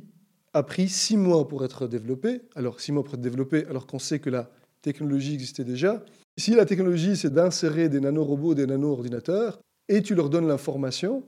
a 0.52 0.62
pris 0.62 0.88
six 0.88 1.16
mois 1.16 1.48
pour 1.48 1.64
être 1.64 1.88
développé. 1.88 2.42
Alors, 2.54 2.80
six 2.80 2.92
mois 2.92 3.02
pour 3.02 3.14
être 3.14 3.20
développé, 3.20 3.66
alors 3.66 3.86
qu'on 3.86 3.98
sait 3.98 4.20
que 4.20 4.30
la 4.30 4.50
technologie 4.82 5.34
existait 5.34 5.64
déjà. 5.64 6.04
Si 6.36 6.54
la 6.54 6.64
technologie, 6.64 7.16
c'est 7.16 7.32
d'insérer 7.32 7.88
des 7.88 8.00
nanorobots, 8.00 8.54
des 8.54 8.66
nano-ordinateurs, 8.66 9.58
et 9.88 10.02
tu 10.02 10.14
leur 10.14 10.30
donnes 10.30 10.46
l'information 10.46 11.24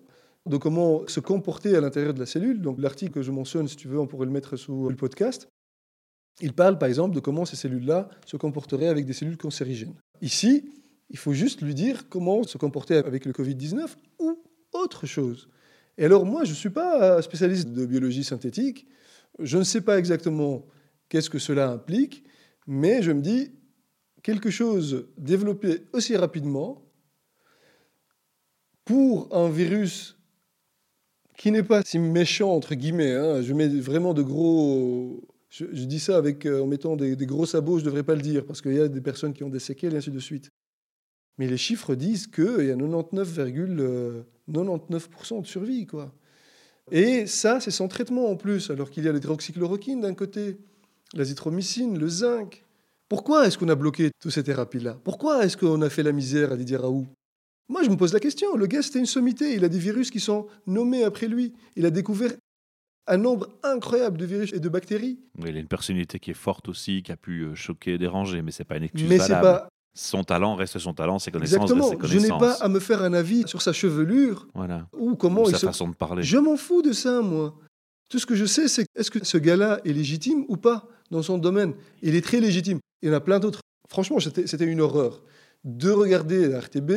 de 0.47 0.57
comment 0.57 1.07
se 1.09 1.19
comporter 1.19 1.77
à 1.77 1.81
l'intérieur 1.81 2.15
de 2.15 2.21
la 2.21 2.27
cellule, 2.27 2.61
donc 2.61 2.81
l'article 2.81 3.13
que 3.13 3.23
je 3.23 3.33
mentionne, 3.33 3.67
si 3.67 3.77
tu 3.77 3.89
veux, 3.89 3.99
on 3.99 4.07
pourrait 4.07 4.27
le 4.27 4.33
mettre 4.33 4.57
sous 4.57 4.89
le 4.89 4.95
podcast, 4.95 5.49
il 6.41 6.53
parle 6.53 6.79
par 6.79 6.89
exemple 6.89 7.15
de 7.15 7.21
comment 7.21 7.45
ces 7.45 7.57
cellules-là 7.57 8.09
se 8.27 8.37
comporteraient 8.37 8.89
avec 8.89 9.07
des 9.07 9.13
cellules 9.13 9.39
cancérigènes. 9.39 9.95
Ici, 10.21 10.71
il 11.11 11.19
faut 11.19 11.33
juste 11.33 11.63
lui 11.63 11.75
dire 11.75 12.09
comment 12.09 12.43
se 12.43 12.59
comporter 12.59 12.97
avec 12.97 13.25
le 13.25 13.33
Covid-19 13.33 13.87
ou 14.19 14.39
autre 14.73 15.07
chose. 15.07 15.49
Et 15.99 16.05
alors 16.05 16.27
moi, 16.27 16.45
je 16.45 16.51
ne 16.51 16.57
suis 16.57 16.71
pas 16.71 17.21
spécialiste 17.23 17.69
de 17.69 17.87
biologie 17.87 18.25
synthétique, 18.25 18.87
je 19.39 19.59
ne 19.59 19.65
sais 19.65 19.81
pas 19.81 19.99
exactement 19.99 20.67
qu'est-ce 21.09 21.31
que 21.31 21.39
cela 21.39 21.71
implique, 21.71 22.25
mais 22.67 23.03
je 23.03 23.13
me 23.13 23.21
dis, 23.21 23.53
quelque 24.23 24.51
chose 24.51 25.07
développé 25.17 25.85
aussi 25.93 26.17
rapidement 26.17 26.83
pour 28.85 29.29
un 29.35 29.49
virus 29.49 30.17
qui 31.37 31.51
n'est 31.51 31.63
pas 31.63 31.83
si 31.83 31.99
méchant, 31.99 32.51
entre 32.51 32.75
guillemets, 32.75 33.13
hein, 33.13 33.43
je 33.43 33.53
mets 33.53 33.69
vraiment 33.69 34.15
de 34.15 34.23
gros... 34.23 35.23
Je, 35.49 35.65
dis 35.65 36.01
ça 36.01 36.21
euh, 36.21 36.63
en 36.63 36.67
mettant 36.67 36.97
des, 36.97 37.17
des, 37.17 37.25
gros 37.25 37.47
sabots, 37.47 37.79
je 37.79 37.85
ne 37.85 37.87
devrais 37.87 38.03
pas 38.03 38.15
le 38.15 38.21
dire, 38.21 38.45
parce 38.45 38.61
qu'il 38.61 38.75
y 38.75 38.81
a 38.81 38.89
des 38.89 39.01
personnes 39.01 39.33
qui 39.33 39.43
ont 39.43 39.49
des 39.49 39.61
séquelles 39.61 39.95
et 39.95 39.99
ainsi 39.99 40.11
de 40.11 40.19
suite. 40.19 40.51
Mais 41.39 41.47
les 41.47 41.57
chiffres 41.57 41.95
disent 41.95 42.27
qu'il 42.27 42.67
y 42.67 42.71
a 42.71 42.77
99,99% 42.77 44.25
,99 44.51 45.41
de 45.43 45.47
survie. 45.47 45.87
Quoi. 45.87 46.13
Et 46.91 47.27
ça, 47.27 47.61
c'est 47.61 47.71
sans 47.71 47.89
traitement 47.89 48.31
en 48.31 48.37
plus, 48.37 48.71
alors 48.71 48.91
qu'il 48.91 49.05
y 49.05 49.09
a 49.09 49.13
l'hydroxychloroquine 49.13 50.01
d'un 50.01 50.15
côté. 50.15 50.57
l'azithromycine, 51.15 51.99
le 51.99 52.09
zinc. 52.09 52.65
Pourquoi 53.09 53.47
est-ce 53.47 53.57
qu'on 53.59 53.69
a 53.69 53.75
bloqué 53.77 54.11
toutes 54.21 54.33
ces 54.33 54.43
thérapies-là? 54.43 54.99
Pourquoi 55.05 55.45
est-ce 55.45 55.57
qu'on 55.57 55.81
a 55.83 55.89
fait 55.91 56.03
la 56.03 56.13
misère 56.13 56.53
à 56.53 56.57
Didier 56.57 56.77
Raoult? 56.77 57.07
Moi, 57.69 57.83
je 57.83 57.91
me 57.91 57.97
pose 57.97 58.13
la 58.13 58.21
question. 58.21 58.57
Le 58.57 58.67
gars, 58.67 58.83
c'était 58.83 58.99
une 58.99 59.07
sommité. 59.07 59.55
Il 59.55 59.65
a 59.65 59.69
des 59.69 59.79
virus 59.79 60.11
qui 60.11 60.21
sont 60.21 60.47
nommés 60.67 61.05
après 61.05 61.29
lui. 61.29 61.53
Il 61.77 61.87
a 61.87 61.91
découvert 61.91 62.33
un 63.07 63.17
nombre 63.17 63.49
incroyable 63.63 64.19
de 64.19 64.25
virus 64.25 64.53
et 64.53 64.61
de 64.61 64.69
bactéries. 64.69 65.19
Il 65.39 65.57
a 65.57 65.61
une 65.61 65.69
personnalité 65.69 66.19
qui 66.19 66.33
est 66.33 66.35
forte 66.35 66.69
aussi, 66.69 67.03
qui 67.03 67.13
a 67.13 67.17
pu 67.17 67.43
euh, 67.43 67.55
choquer, 67.55 67.99
déranger, 67.99 68.43
mais 68.43 68.51
c'est 68.51 68.65
pas 68.65 68.77
une 68.77 68.85
excuse 68.85 69.09
Mais 69.09 69.19
valable. 69.19 69.43
pas 69.43 69.69
Son 69.99 70.25
talent 70.25 70.55
reste 70.57 70.79
son 70.79 70.93
talent, 70.93 71.19
ses 71.19 71.31
connaissances 71.31 71.55
exactement. 71.71 71.89
restent 71.89 72.03
ses 72.03 72.09
Je 72.09 72.19
n'ai 72.23 72.29
connaissances. 72.29 72.59
pas 72.59 72.65
à 72.65 72.69
me 72.69 72.79
faire 72.81 73.03
un 73.03 73.15
avis 73.15 73.49
sur 73.49 73.63
sa 73.63 73.73
chevelure 73.73 74.47
Voilà. 74.55 74.87
ou 74.93 75.17
comment 75.17 75.43
Ou 75.45 75.49
il 75.49 75.53
sa 75.53 75.59
se 75.59 75.67
façon 75.67 75.89
de 75.89 75.95
parler. 75.95 76.23
Je 76.23 76.37
m'en 76.37 76.57
fous 76.57 76.83
de 76.83 76.93
ça, 76.93 77.23
moi. 77.23 77.55
Tout 78.11 78.19
ce 78.19 78.27
que 78.27 78.35
je 78.37 78.45
sais, 78.45 78.69
c'est 78.69 78.85
est-ce 78.95 79.11
que 79.11 79.25
ce 79.25 79.39
gars-là 79.39 79.81
est 79.85 79.93
légitime 79.93 80.45
ou 80.49 80.57
pas 80.57 80.87
dans 81.11 81.23
son 81.23 81.39
domaine. 81.39 81.75
Il 82.03 82.15
est 82.15 82.21
très 82.21 82.41
légitime. 82.41 82.79
Il 83.03 83.09
y 83.09 83.13
en 83.13 83.15
a 83.15 83.21
plein 83.21 83.41
d'autres. 83.41 83.61
Franchement, 83.89 84.21
c'était 84.21 84.47
c'était 84.47 84.67
une 84.67 84.81
horreur. 84.81 85.23
De 85.65 85.91
regarder 85.91 86.47
la 86.49 86.61
RTB, 86.61 86.91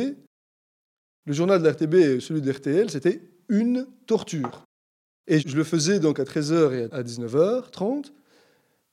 le 1.26 1.32
journal 1.32 1.58
de 1.60 1.64
la 1.64 1.72
RTB 1.72 1.94
et 1.94 2.20
celui 2.20 2.42
de 2.42 2.50
RTL, 2.52 2.90
c'était 2.90 3.22
une 3.48 3.86
torture. 4.06 4.64
Et 5.26 5.40
je 5.40 5.56
le 5.56 5.64
faisais 5.64 6.00
donc 6.00 6.18
à 6.20 6.24
13h 6.24 6.72
et 6.72 6.92
à 6.92 7.02
19h30 7.02 8.12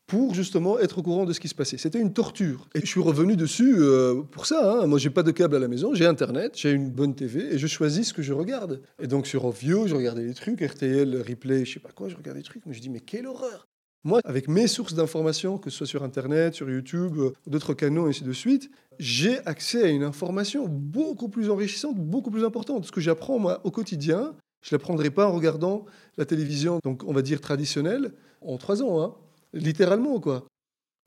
pour 0.08 0.34
justement 0.34 0.80
être 0.80 1.00
au 1.00 1.04
courant 1.04 1.26
de 1.26 1.34
ce 1.34 1.40
qui 1.42 1.50
se 1.50 1.56
passait. 1.56 1.78
C'était 1.78 2.00
une 2.00 2.14
torture. 2.14 2.68
Et 2.74 2.80
je 2.80 2.86
suis 2.86 3.02
revenu 3.02 3.36
dessus 3.36 3.76
euh, 3.78 4.22
pour 4.32 4.46
ça. 4.46 4.82
Hein. 4.82 4.88
Moi, 4.88 5.00
j'ai 5.00 5.10
pas 5.10 5.22
de 5.22 5.32
câble 5.32 5.58
à 5.58 5.60
la 5.60 5.68
maison, 5.68 5.94
j'ai 5.94 6.06
Internet, 6.06 6.54
j'ai 6.56 6.72
une 6.72 6.90
bonne 6.90 7.14
TV 7.14 7.54
et 7.54 7.58
je 7.58 7.68
choisis 7.68 8.08
ce 8.08 8.14
que 8.14 8.22
je 8.22 8.32
regarde. 8.32 8.82
Et 9.02 9.08
donc 9.08 9.28
sur 9.28 9.44
Ovio, 9.44 9.86
je 9.86 9.96
regardais 9.96 10.26
des 10.26 10.34
trucs, 10.34 10.62
RTL, 10.62 11.24
Replay, 11.28 11.66
je 11.66 11.74
sais 11.74 11.80
pas 11.82 11.92
quoi, 11.92 12.08
je 12.08 12.16
regardais 12.16 12.40
des 12.40 12.46
trucs. 12.46 12.66
Mais 12.66 12.74
je 12.74 12.80
dis, 12.80 12.90
mais 12.90 13.02
quelle 13.02 13.28
horreur 13.28 13.68
Moi, 14.06 14.22
avec 14.24 14.48
mes 14.48 14.68
sources 14.68 14.94
d'information, 14.94 15.58
que 15.58 15.70
ce 15.70 15.80
soit 15.80 15.88
sur 15.88 16.04
Internet, 16.04 16.54
sur 16.54 16.70
YouTube, 16.70 17.18
euh, 17.18 17.34
d'autres 17.46 17.74
canaux, 17.74 18.08
et 18.08 18.10
ainsi 18.12 18.24
de 18.24 18.32
suite, 18.32 18.72
j'ai 19.00 19.46
accès 19.46 19.84
à 19.84 19.90
une 19.90 20.04
information 20.04 20.68
beaucoup 20.70 21.28
plus 21.28 21.50
enrichissante, 21.50 21.98
beaucoup 21.98 22.32
plus 22.32 22.46
importante. 22.46 22.86
Ce 22.86 22.94
que 22.94 23.02
j'apprends, 23.02 23.40
moi, 23.40 23.60
au 23.66 23.72
quotidien, 23.72 24.34
je 24.62 24.74
ne 24.74 24.80
l'apprendrai 24.80 25.10
pas 25.10 25.28
en 25.28 25.34
regardant 25.34 25.86
la 26.18 26.26
télévision, 26.26 26.80
donc 26.86 27.04
on 27.06 27.12
va 27.12 27.22
dire 27.22 27.42
traditionnelle, 27.42 28.14
en 28.42 28.58
trois 28.58 28.82
ans, 28.82 29.02
hein, 29.02 29.16
littéralement, 29.58 30.20
quoi. 30.20 30.48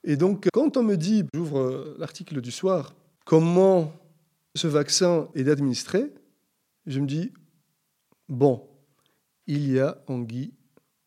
Et 0.05 0.16
donc, 0.16 0.48
quand 0.53 0.76
on 0.76 0.82
me 0.82 0.96
dit, 0.96 1.24
j'ouvre 1.34 1.59
euh, 1.61 1.96
l'article 1.98 2.40
du 2.40 2.51
soir, 2.51 2.94
comment 3.24 3.92
ce 4.55 4.66
vaccin 4.66 5.28
est 5.34 5.48
administré, 5.48 6.12
je 6.86 7.01
me 7.01 7.07
dis, 7.07 7.32
bon, 8.28 8.66
il 9.46 9.70
y 9.70 9.78
a 9.78 10.03
anguille 10.07 10.55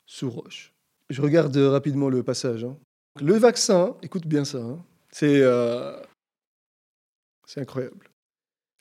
sous 0.06 0.30
roche. 0.30 0.74
Je 1.10 1.22
regarde 1.22 1.56
euh, 1.58 1.72
rapidement 1.72 2.10
le 2.10 2.24
passage. 2.24 2.64
hein. 2.64 2.78
Le 3.22 3.36
vaccin, 3.36 3.96
écoute 4.02 4.26
bien 4.28 4.46
ça, 4.46 4.60
hein, 4.60 4.84
c'est 5.12 5.42
euh, 5.42 6.00
c'est 7.46 7.62
incroyable. 7.62 8.10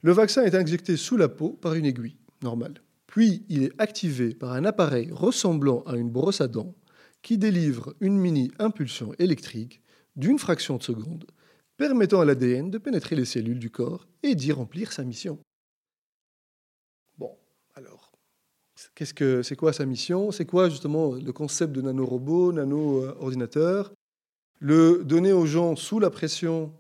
Le 0.02 0.12
vaccin 0.12 0.42
est 0.42 0.54
injecté 0.54 0.96
sous 0.96 1.16
la 1.16 1.28
peau 1.28 1.50
par 1.50 1.74
une 1.74 1.84
aiguille 1.84 2.16
normale. 2.42 2.74
Puis 3.06 3.44
il 3.48 3.64
est 3.64 3.80
activé 3.80 4.34
par 4.34 4.52
un 4.52 4.64
appareil 4.64 5.10
ressemblant 5.12 5.82
à 5.82 5.96
une 5.96 6.10
brosse 6.10 6.40
à 6.40 6.48
dents 6.48 6.74
qui 7.23 7.39
délivre 7.39 7.95
une 8.01 8.18
mini-impulsion 8.18 9.14
électrique 9.18 9.81
d'une 10.16 10.39
fraction 10.39 10.77
de 10.77 10.83
seconde, 10.83 11.25
permettant 11.77 12.20
à 12.20 12.25
l'ADN 12.25 12.70
de 12.70 12.79
pénétrer 12.79 13.16
les 13.16 13.25
cellules 13.25 13.59
du 13.59 13.70
corps 13.70 14.07
et 14.23 14.35
d'y 14.35 14.53
remplir 14.53 14.93
sa 14.93 15.05
mission. 15.05 15.39
Bon, 17.16 17.37
alors, 17.75 18.12
qu'est-ce 18.95 19.14
que 19.14 19.43
c'est 19.43 19.57
quoi 19.57 19.73
sa 19.73 19.87
mission? 19.87 20.31
C'est 20.33 20.45
quoi 20.45 20.68
justement 20.68 21.14
le 21.14 21.33
concept 21.33 21.73
de 21.73 21.81
nanorobot, 21.81 22.53
nano-ordinateur 22.53 23.93
Le 24.59 25.03
donner 25.05 25.33
aux 25.33 25.47
gens 25.47 25.77
sous 25.77 25.99
la 25.99 26.11
pression, 26.11 26.75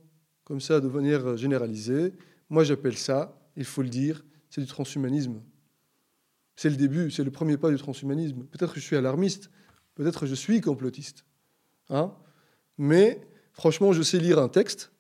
comme 0.44 0.60
ça, 0.60 0.80
de 0.80 0.88
manière 0.88 1.36
généralisée. 1.36 2.12
Moi, 2.50 2.64
j'appelle 2.64 2.96
ça, 2.98 3.40
il 3.56 3.64
faut 3.64 3.82
le 3.82 3.88
dire, 3.88 4.24
c'est 4.50 4.60
du 4.60 4.66
transhumanisme. 4.66 5.40
C'est 6.56 6.68
le 6.68 6.76
début, 6.76 7.10
c'est 7.10 7.24
le 7.24 7.30
premier 7.30 7.56
pas 7.56 7.70
du 7.70 7.78
transhumanisme. 7.78 8.44
Peut-être 8.44 8.74
que 8.74 8.80
je 8.80 8.84
suis 8.84 8.96
alarmiste, 8.96 9.50
peut-être 9.94 10.26
je 10.26 10.34
suis 10.34 10.60
complotiste. 10.60 11.24
Hein 11.88 12.14
Mais 12.78 13.20
franchement, 13.52 13.92
je 13.92 14.02
sais 14.02 14.18
lire 14.18 14.38
un 14.38 14.48
texte 14.48 14.92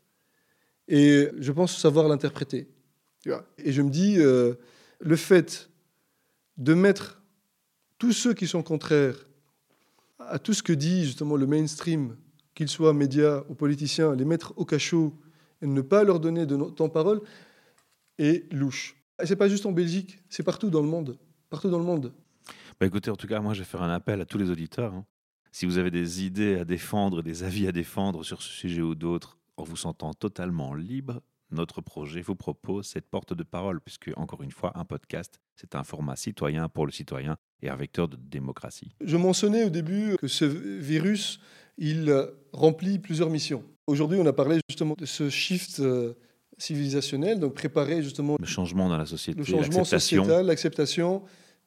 et 0.88 1.28
je 1.38 1.52
pense 1.52 1.76
savoir 1.76 2.08
l'interpréter. 2.08 2.68
Et 3.58 3.72
je 3.72 3.82
me 3.82 3.90
dis, 3.90 4.18
euh, 4.18 4.54
le 4.98 5.16
fait 5.16 5.70
de 6.56 6.74
mettre 6.74 7.22
tous 7.98 8.12
ceux 8.12 8.34
qui 8.34 8.46
sont 8.46 8.62
contraires 8.62 9.28
à 10.18 10.38
tout 10.38 10.54
ce 10.54 10.62
que 10.62 10.72
dit 10.72 11.04
justement 11.04 11.36
le 11.36 11.46
mainstream, 11.46 12.16
qu'ils 12.54 12.68
soient 12.68 12.92
médias 12.92 13.44
ou 13.48 13.54
politiciens, 13.54 14.14
les 14.14 14.24
mettre 14.24 14.52
au 14.56 14.64
cachot 14.64 15.14
et 15.60 15.66
ne 15.66 15.80
pas 15.80 16.04
leur 16.04 16.20
donner 16.20 16.46
de 16.46 16.56
temps 16.70 16.88
parole, 16.88 17.22
est 18.18 18.52
louche. 18.52 18.96
Et 19.22 19.26
c'est 19.26 19.36
pas 19.36 19.48
juste 19.48 19.66
en 19.66 19.72
Belgique, 19.72 20.18
c'est 20.28 20.42
partout 20.42 20.70
dans 20.70 20.82
le 20.82 20.88
monde. 20.88 21.18
Partout 21.48 21.70
dans 21.70 21.78
le 21.78 21.84
monde. 21.84 22.12
Bah, 22.82 22.86
écoutez, 22.88 23.12
en 23.12 23.16
tout 23.16 23.28
cas, 23.28 23.38
moi, 23.38 23.54
je 23.54 23.60
vais 23.60 23.64
faire 23.64 23.82
un 23.82 23.94
appel 23.94 24.20
à 24.20 24.24
tous 24.24 24.38
les 24.38 24.50
auditeurs. 24.50 24.92
hein. 24.92 25.06
Si 25.52 25.66
vous 25.66 25.78
avez 25.78 25.92
des 25.92 26.24
idées 26.24 26.58
à 26.58 26.64
défendre, 26.64 27.22
des 27.22 27.44
avis 27.44 27.68
à 27.68 27.70
défendre 27.70 28.24
sur 28.24 28.42
ce 28.42 28.48
sujet 28.48 28.82
ou 28.82 28.96
d'autres, 28.96 29.38
en 29.56 29.62
vous 29.62 29.76
sentant 29.76 30.12
totalement 30.14 30.74
libre, 30.74 31.20
notre 31.52 31.80
projet 31.80 32.22
vous 32.22 32.34
propose 32.34 32.86
cette 32.86 33.08
porte 33.08 33.34
de 33.34 33.44
parole, 33.44 33.80
puisque, 33.80 34.10
encore 34.16 34.42
une 34.42 34.50
fois, 34.50 34.72
un 34.74 34.84
podcast, 34.84 35.38
c'est 35.54 35.76
un 35.76 35.84
format 35.84 36.16
citoyen 36.16 36.68
pour 36.68 36.84
le 36.84 36.90
citoyen 36.90 37.36
et 37.62 37.68
un 37.68 37.76
vecteur 37.76 38.08
de 38.08 38.16
démocratie. 38.16 38.96
Je 39.00 39.16
mentionnais 39.16 39.62
au 39.62 39.70
début 39.70 40.16
que 40.18 40.26
ce 40.26 40.44
virus, 40.44 41.38
il 41.78 42.10
euh, 42.10 42.32
remplit 42.52 42.98
plusieurs 42.98 43.30
missions. 43.30 43.62
Aujourd'hui, 43.86 44.18
on 44.20 44.26
a 44.26 44.32
parlé 44.32 44.58
justement 44.68 44.96
de 44.98 45.06
ce 45.06 45.30
shift 45.30 45.78
euh, 45.78 46.14
civilisationnel, 46.58 47.38
donc 47.38 47.54
préparer 47.54 48.02
justement 48.02 48.38
Le 48.40 48.46
changement 48.46 48.88
dans 48.88 48.98
la 48.98 49.06
société, 49.06 49.38
le 49.38 49.44
changement 49.44 49.78
l'acceptation. 49.78 50.24
sociétal, 50.24 50.46
l'acceptation 50.46 51.22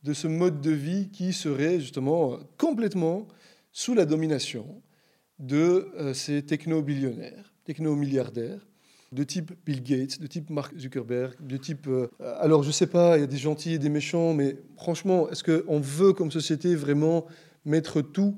de 0.05 0.13
ce 0.13 0.27
mode 0.27 0.61
de 0.61 0.69
vie 0.69 1.09
qui 1.09 1.33
serait 1.33 1.79
justement 1.79 2.33
euh, 2.33 2.37
complètement 2.59 3.27
sous 3.71 3.95
la 3.95 4.05
domination 4.05 4.81
de 5.39 5.87
euh, 5.97 6.13
ces 6.13 6.43
techno-billionnaires, 6.43 7.53
techno-milliardaires, 7.65 8.67
de 9.11 9.23
type 9.23 9.51
Bill 9.65 9.81
Gates, 9.81 10.21
de 10.21 10.27
type 10.27 10.51
Mark 10.51 10.77
Zuckerberg, 10.77 11.33
de 11.39 11.57
type... 11.57 11.87
euh, 11.87 12.07
alors 12.39 12.61
je 12.61 12.69
sais 12.69 12.85
pas, 12.85 13.17
il 13.17 13.21
y 13.21 13.23
a 13.23 13.27
des 13.27 13.37
gentils 13.37 13.73
et 13.73 13.79
des 13.79 13.89
méchants, 13.89 14.35
mais 14.35 14.57
franchement, 14.77 15.27
est-ce 15.31 15.43
qu'on 15.43 15.79
veut 15.79 16.13
comme 16.13 16.29
société 16.31 16.75
vraiment 16.75 17.25
mettre 17.65 18.01
tout, 18.01 18.37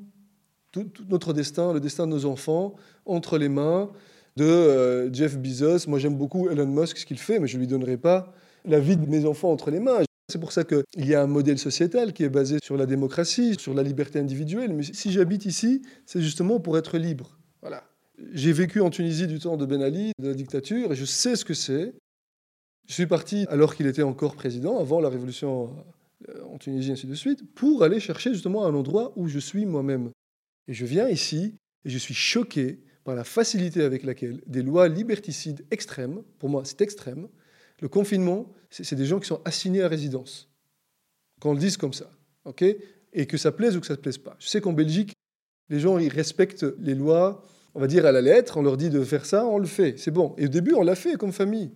tout, 0.71 0.89
notre 1.09 1.33
destin, 1.33 1.73
le 1.73 1.81
destin 1.81 2.07
de 2.07 2.13
nos 2.13 2.25
enfants, 2.25 2.75
entre 3.05 3.37
les 3.37 3.49
mains 3.49 3.91
de 4.37 5.09
Jeff 5.11 5.37
Bezos? 5.37 5.89
Moi 5.89 5.99
j'aime 5.99 6.15
beaucoup 6.15 6.49
Elon 6.49 6.67
Musk, 6.67 6.97
ce 6.97 7.05
qu'il 7.05 7.19
fait, 7.19 7.39
mais 7.39 7.47
je 7.47 7.57
ne 7.57 7.61
lui 7.61 7.67
donnerai 7.67 7.97
pas 7.97 8.33
la 8.63 8.79
vie 8.79 8.95
de 8.95 9.05
mes 9.05 9.25
enfants 9.25 9.51
entre 9.51 9.69
les 9.69 9.81
mains. 9.81 10.06
C'est 10.29 10.39
pour 10.39 10.51
ça 10.51 10.65
qu'il 10.65 10.83
y 10.97 11.15
a 11.15 11.21
un 11.21 11.27
modèle 11.27 11.57
sociétal 11.57 12.11
qui 12.11 12.23
est 12.23 12.29
basé 12.29 12.57
sur 12.61 12.75
la 12.75 12.85
démocratie, 12.85 13.55
sur 13.57 13.73
la 13.73 13.81
liberté 13.81 14.19
individuelle. 14.19 14.73
Mais 14.73 14.83
si 14.83 15.11
j'habite 15.13 15.45
ici, 15.45 15.81
c'est 16.05 16.21
justement 16.21 16.59
pour 16.59 16.77
être 16.77 16.97
libre. 16.97 17.37
Voilà. 17.61 17.89
J'ai 18.33 18.51
vécu 18.51 18.81
en 18.81 18.89
Tunisie 18.89 19.27
du 19.27 19.39
temps 19.39 19.55
de 19.55 19.65
Ben 19.65 19.81
Ali, 19.81 20.11
de 20.19 20.27
la 20.27 20.33
dictature, 20.33 20.91
et 20.91 20.95
je 20.95 21.05
sais 21.05 21.37
ce 21.37 21.45
que 21.45 21.53
c'est. 21.53 21.93
Je 22.87 22.93
suis 22.93 23.05
parti 23.05 23.45
alors 23.49 23.73
qu'il 23.73 23.87
était 23.87 24.03
encore 24.03 24.35
président, 24.35 24.79
avant 24.79 24.99
la 24.99 25.07
révolution 25.07 25.73
euh, 26.27 26.43
en 26.51 26.57
Tunisie, 26.57 26.91
ainsi 26.91 27.07
de 27.07 27.15
suite, 27.15 27.53
pour 27.53 27.83
aller 27.83 28.01
chercher 28.01 28.33
justement 28.33 28.65
un 28.65 28.73
endroit 28.73 29.13
où 29.15 29.29
je 29.29 29.39
suis 29.39 29.65
moi-même. 29.65 30.09
Et 30.67 30.73
je 30.73 30.85
viens 30.85 31.07
ici, 31.07 31.55
et 31.85 31.89
je 31.89 31.97
suis 31.97 32.13
choqué 32.13 32.81
par 33.05 33.15
la 33.15 33.23
facilité 33.23 33.81
avec 33.83 34.03
laquelle 34.03 34.41
des 34.45 34.61
lois 34.61 34.89
liberticides 34.89 35.65
extrêmes, 35.71 36.23
pour 36.39 36.49
moi 36.49 36.63
c'est 36.65 36.81
extrême, 36.81 37.29
le 37.79 37.87
confinement, 37.87 38.51
c'est 38.69 38.95
des 38.95 39.05
gens 39.05 39.19
qui 39.19 39.27
sont 39.27 39.41
assignés 39.45 39.83
à 39.83 39.87
résidence. 39.87 40.49
Qu'on 41.39 41.53
le 41.53 41.59
dise 41.59 41.77
comme 41.77 41.93
ça, 41.93 42.09
ok? 42.45 42.63
Et 43.13 43.25
que 43.27 43.37
ça 43.37 43.51
plaise 43.51 43.77
ou 43.77 43.79
que 43.79 43.87
ça 43.87 43.93
ne 43.93 43.99
plaise 43.99 44.17
pas. 44.17 44.35
Je 44.39 44.47
sais 44.47 44.61
qu'en 44.61 44.73
Belgique, 44.73 45.13
les 45.69 45.79
gens 45.79 45.97
ils 45.97 46.11
respectent 46.11 46.65
les 46.79 46.95
lois, 46.95 47.43
on 47.75 47.79
va 47.79 47.87
dire 47.87 48.05
à 48.05 48.11
la 48.11 48.21
lettre, 48.21 48.57
on 48.57 48.63
leur 48.63 48.77
dit 48.77 48.89
de 48.89 49.03
faire 49.03 49.25
ça, 49.25 49.45
on 49.45 49.59
le 49.59 49.67
fait, 49.67 49.97
c'est 49.99 50.11
bon. 50.11 50.33
Et 50.37 50.45
au 50.45 50.49
début, 50.49 50.73
on 50.73 50.81
l'a 50.81 50.95
fait 50.95 51.15
comme 51.15 51.31
famille. 51.31 51.71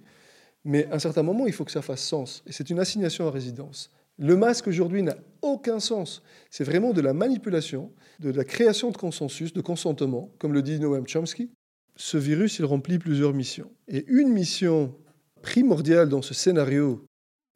Mais 0.64 0.86
à 0.88 0.95
un 0.95 0.99
certain 0.99 1.23
moment, 1.23 1.45
il 1.45 1.53
faut 1.53 1.65
que 1.65 1.72
ça 1.72 1.82
fasse 1.82 2.02
sens. 2.02 2.44
Et 2.48 2.52
c'est 2.52 2.69
une 2.69 2.80
assignation 2.80 3.28
à 3.28 3.32
résidence. 3.32 3.91
Le 4.18 4.36
masque 4.36 4.68
aujourd'hui 4.68 5.02
n'a 5.03 5.18
aucun 5.41 5.80
sens. 5.80 6.22
C'est 6.49 6.64
vraiment 6.64 6.94
de 6.94 7.02
la 7.02 7.14
manipulation, 7.14 7.91
de 8.19 8.30
la 8.30 8.44
création 8.44 8.91
de 8.91 8.98
consensus, 8.98 9.53
de 9.53 9.61
consentement, 9.61 10.32
comme 10.38 10.53
le 10.53 10.61
dit 10.61 10.80
Noam 10.80 11.07
Chomsky. 11.07 11.52
Ce 11.95 12.18
virus, 12.18 12.60
il 12.60 12.65
remplit 12.65 12.99
plusieurs 12.99 13.34
missions. 13.34 13.72
Et 13.88 14.06
une 14.07 14.30
mission 14.30 14.95
primordiale 15.42 16.10
dans 16.10 16.22
ce 16.22 16.34
scénario 16.34 17.06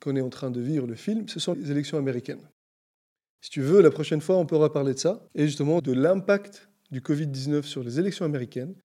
qu'on 0.02 0.16
est 0.16 0.22
en 0.22 0.30
train 0.30 0.52
de 0.52 0.62
vivre, 0.62 0.88
le 0.88 0.96
film, 0.96 1.28
ce 1.28 1.40
sont 1.40 1.54
les 1.54 1.72
élections 1.72 1.98
américaines. 1.98 2.50
Si 3.42 3.50
tu 3.50 3.62
veux, 3.62 3.82
la 3.82 3.92
prochaine 3.92 4.22
fois, 4.22 4.38
on 4.38 4.46
pourra 4.46 4.72
parler 4.72 4.94
de 4.94 5.00
ça, 5.00 5.28
et 5.36 5.46
justement 5.46 5.80
de 5.82 5.94
l'impact 5.94 6.70
du 6.92 7.02
Covid-19 7.02 7.64
sur 7.64 7.84
les 7.84 8.00
élections 8.00 8.26
américaines, 8.26 8.76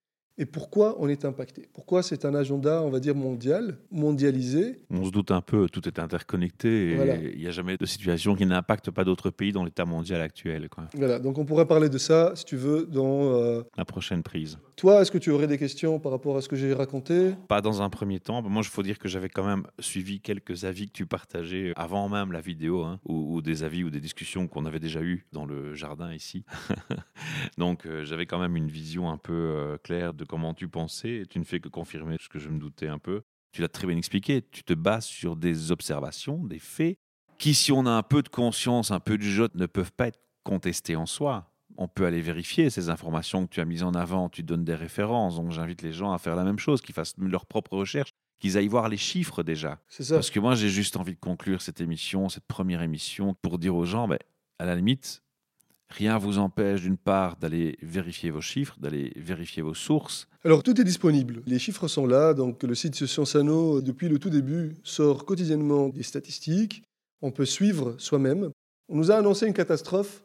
et 0.40 0.46
pourquoi 0.46 0.96
on 0.98 1.08
est 1.08 1.24
impacté? 1.26 1.68
Pourquoi 1.74 2.02
c'est 2.02 2.24
un 2.24 2.34
agenda, 2.34 2.82
on 2.82 2.88
va 2.88 2.98
dire, 2.98 3.14
mondial, 3.14 3.76
mondialisé? 3.92 4.80
On 4.90 5.04
se 5.04 5.10
doute 5.10 5.30
un 5.30 5.42
peu, 5.42 5.68
tout 5.68 5.86
est 5.86 5.98
interconnecté 5.98 6.92
et 6.92 6.96
Voilà. 6.96 7.16
il 7.16 7.38
n'y 7.38 7.46
a 7.46 7.50
jamais 7.50 7.76
de 7.76 7.84
situation 7.84 8.34
qui 8.34 8.46
n'impacte 8.46 8.90
pas 8.90 9.04
d'autres 9.04 9.28
pays 9.30 9.52
dans 9.52 9.64
l'état 9.64 9.84
mondial 9.84 10.20
actuel. 10.22 10.68
Quoi. 10.70 10.84
Voilà, 10.94 11.18
donc 11.18 11.36
on 11.38 11.44
pourrait 11.44 11.66
parler 11.66 11.90
de 11.90 11.98
ça, 11.98 12.32
si 12.34 12.44
tu 12.46 12.56
veux, 12.56 12.86
dans... 12.86 13.34
euh, 13.34 13.62
La 13.76 13.84
prochaine 13.84 14.22
prise. 14.22 14.58
Toi, 14.76 15.02
est-ce 15.02 15.10
que 15.12 15.18
tu 15.18 15.30
aurais 15.30 15.46
des 15.46 15.58
questions 15.58 16.00
par 16.00 16.10
rapport 16.10 16.38
à 16.38 16.40
ce 16.40 16.48
que 16.48 16.56
j'ai 16.56 16.72
raconté? 16.72 17.32
Pas 17.46 17.60
dans 17.60 17.82
un 17.82 17.90
premier 17.90 18.18
temps. 18.18 18.40
Moi, 18.40 18.62
il 18.64 18.68
faut 18.68 18.82
dire 18.82 18.98
que 18.98 19.08
j'avais 19.08 19.28
quand 19.28 19.44
même 19.46 19.64
suivi 19.78 20.20
quelques 20.20 20.64
avis 20.64 20.86
que 20.86 20.92
tu 20.92 21.04
partageais 21.04 21.74
avant 21.76 22.08
même 22.08 22.32
la 22.32 22.40
vidéo, 22.40 22.82
hein, 22.82 22.98
ou, 23.04 23.34
ou 23.36 23.42
des 23.42 23.62
avis 23.62 23.84
ou 23.84 23.90
des 23.90 24.00
discussions 24.00 24.48
qu'on 24.48 24.64
avait 24.64 24.80
déjà 24.80 25.02
eues 25.02 25.26
dans 25.32 25.44
le 25.44 25.74
jardin 25.74 26.14
ici. 26.14 26.44
Donc, 27.58 27.84
euh, 27.84 28.04
j'avais 28.04 28.24
quand 28.24 28.38
même 28.38 28.56
une 28.56 28.68
vision 28.68 29.10
un 29.10 29.18
peu 29.18 29.32
euh, 29.34 29.76
claire 29.82 30.14
de 30.14 30.24
comment 30.30 30.54
tu 30.54 30.68
pensais. 30.68 31.16
Et 31.16 31.26
tu 31.26 31.40
ne 31.40 31.44
fais 31.44 31.58
que 31.58 31.68
confirmer 31.68 32.16
ce 32.20 32.28
que 32.28 32.38
je 32.38 32.48
me 32.48 32.58
doutais 32.58 32.86
un 32.86 33.00
peu. 33.00 33.22
Tu 33.52 33.62
l'as 33.62 33.68
très 33.68 33.88
bien 33.88 33.96
expliqué. 33.96 34.42
Tu 34.52 34.62
te 34.62 34.74
bases 34.74 35.06
sur 35.06 35.34
des 35.34 35.72
observations, 35.72 36.44
des 36.44 36.60
faits, 36.60 36.96
qui, 37.36 37.52
si 37.52 37.72
on 37.72 37.84
a 37.84 37.90
un 37.90 38.04
peu 38.04 38.22
de 38.22 38.28
conscience, 38.28 38.92
un 38.92 39.00
peu 39.00 39.18
de 39.18 39.22
jote, 39.22 39.54
ne 39.56 39.66
peuvent 39.66 39.92
pas 39.92 40.06
être 40.06 40.20
contestés 40.44 40.94
en 40.94 41.06
soi. 41.06 41.52
On 41.76 41.88
peut 41.88 42.06
aller 42.06 42.20
vérifier 42.20 42.70
ces 42.70 42.90
informations 42.90 43.46
que 43.46 43.52
tu 43.52 43.60
as 43.60 43.64
mises 43.64 43.82
en 43.82 43.94
avant, 43.94 44.28
tu 44.28 44.42
donnes 44.42 44.64
des 44.64 44.74
références. 44.74 45.36
Donc 45.36 45.50
j'invite 45.50 45.82
les 45.82 45.92
gens 45.92 46.12
à 46.12 46.18
faire 46.18 46.36
la 46.36 46.44
même 46.44 46.58
chose, 46.58 46.80
qu'ils 46.80 46.94
fassent 46.94 47.14
leurs 47.18 47.46
propres 47.46 47.76
recherches, 47.76 48.12
qu'ils 48.38 48.56
aillent 48.56 48.68
voir 48.68 48.88
les 48.88 48.96
chiffres 48.96 49.42
déjà. 49.42 49.80
C'est 49.88 50.04
ça. 50.04 50.14
Parce 50.14 50.30
que 50.30 50.38
moi, 50.38 50.54
j'ai 50.54 50.68
juste 50.68 50.96
envie 50.96 51.14
de 51.14 51.20
conclure 51.20 51.60
cette 51.60 51.80
émission, 51.80 52.28
cette 52.28 52.46
première 52.46 52.82
émission, 52.82 53.34
pour 53.42 53.58
dire 53.58 53.74
aux 53.74 53.84
gens, 53.84 54.06
ben, 54.06 54.18
à 54.58 54.64
la 54.64 54.76
limite, 54.76 55.22
rien 55.90 56.18
vous 56.18 56.38
empêche 56.38 56.82
d'une 56.82 56.96
part 56.96 57.36
d'aller 57.36 57.78
vérifier 57.82 58.30
vos 58.30 58.40
chiffres, 58.40 58.76
d'aller 58.80 59.12
vérifier 59.16 59.62
vos 59.62 59.74
sources. 59.74 60.28
Alors 60.44 60.62
tout 60.62 60.80
est 60.80 60.84
disponible. 60.84 61.42
Les 61.46 61.58
chiffres 61.58 61.88
sont 61.88 62.06
là. 62.06 62.34
Donc 62.34 62.62
le 62.62 62.74
site 62.74 63.06
Sciences 63.06 63.36
Anno, 63.36 63.80
depuis 63.80 64.08
le 64.08 64.18
tout 64.18 64.30
début, 64.30 64.76
sort 64.82 65.24
quotidiennement 65.24 65.88
des 65.88 66.02
statistiques. 66.02 66.82
On 67.22 67.30
peut 67.30 67.44
suivre 67.44 67.94
soi-même. 67.98 68.50
On 68.88 68.96
nous 68.96 69.10
a 69.10 69.16
annoncé 69.16 69.46
une 69.46 69.52
catastrophe. 69.52 70.24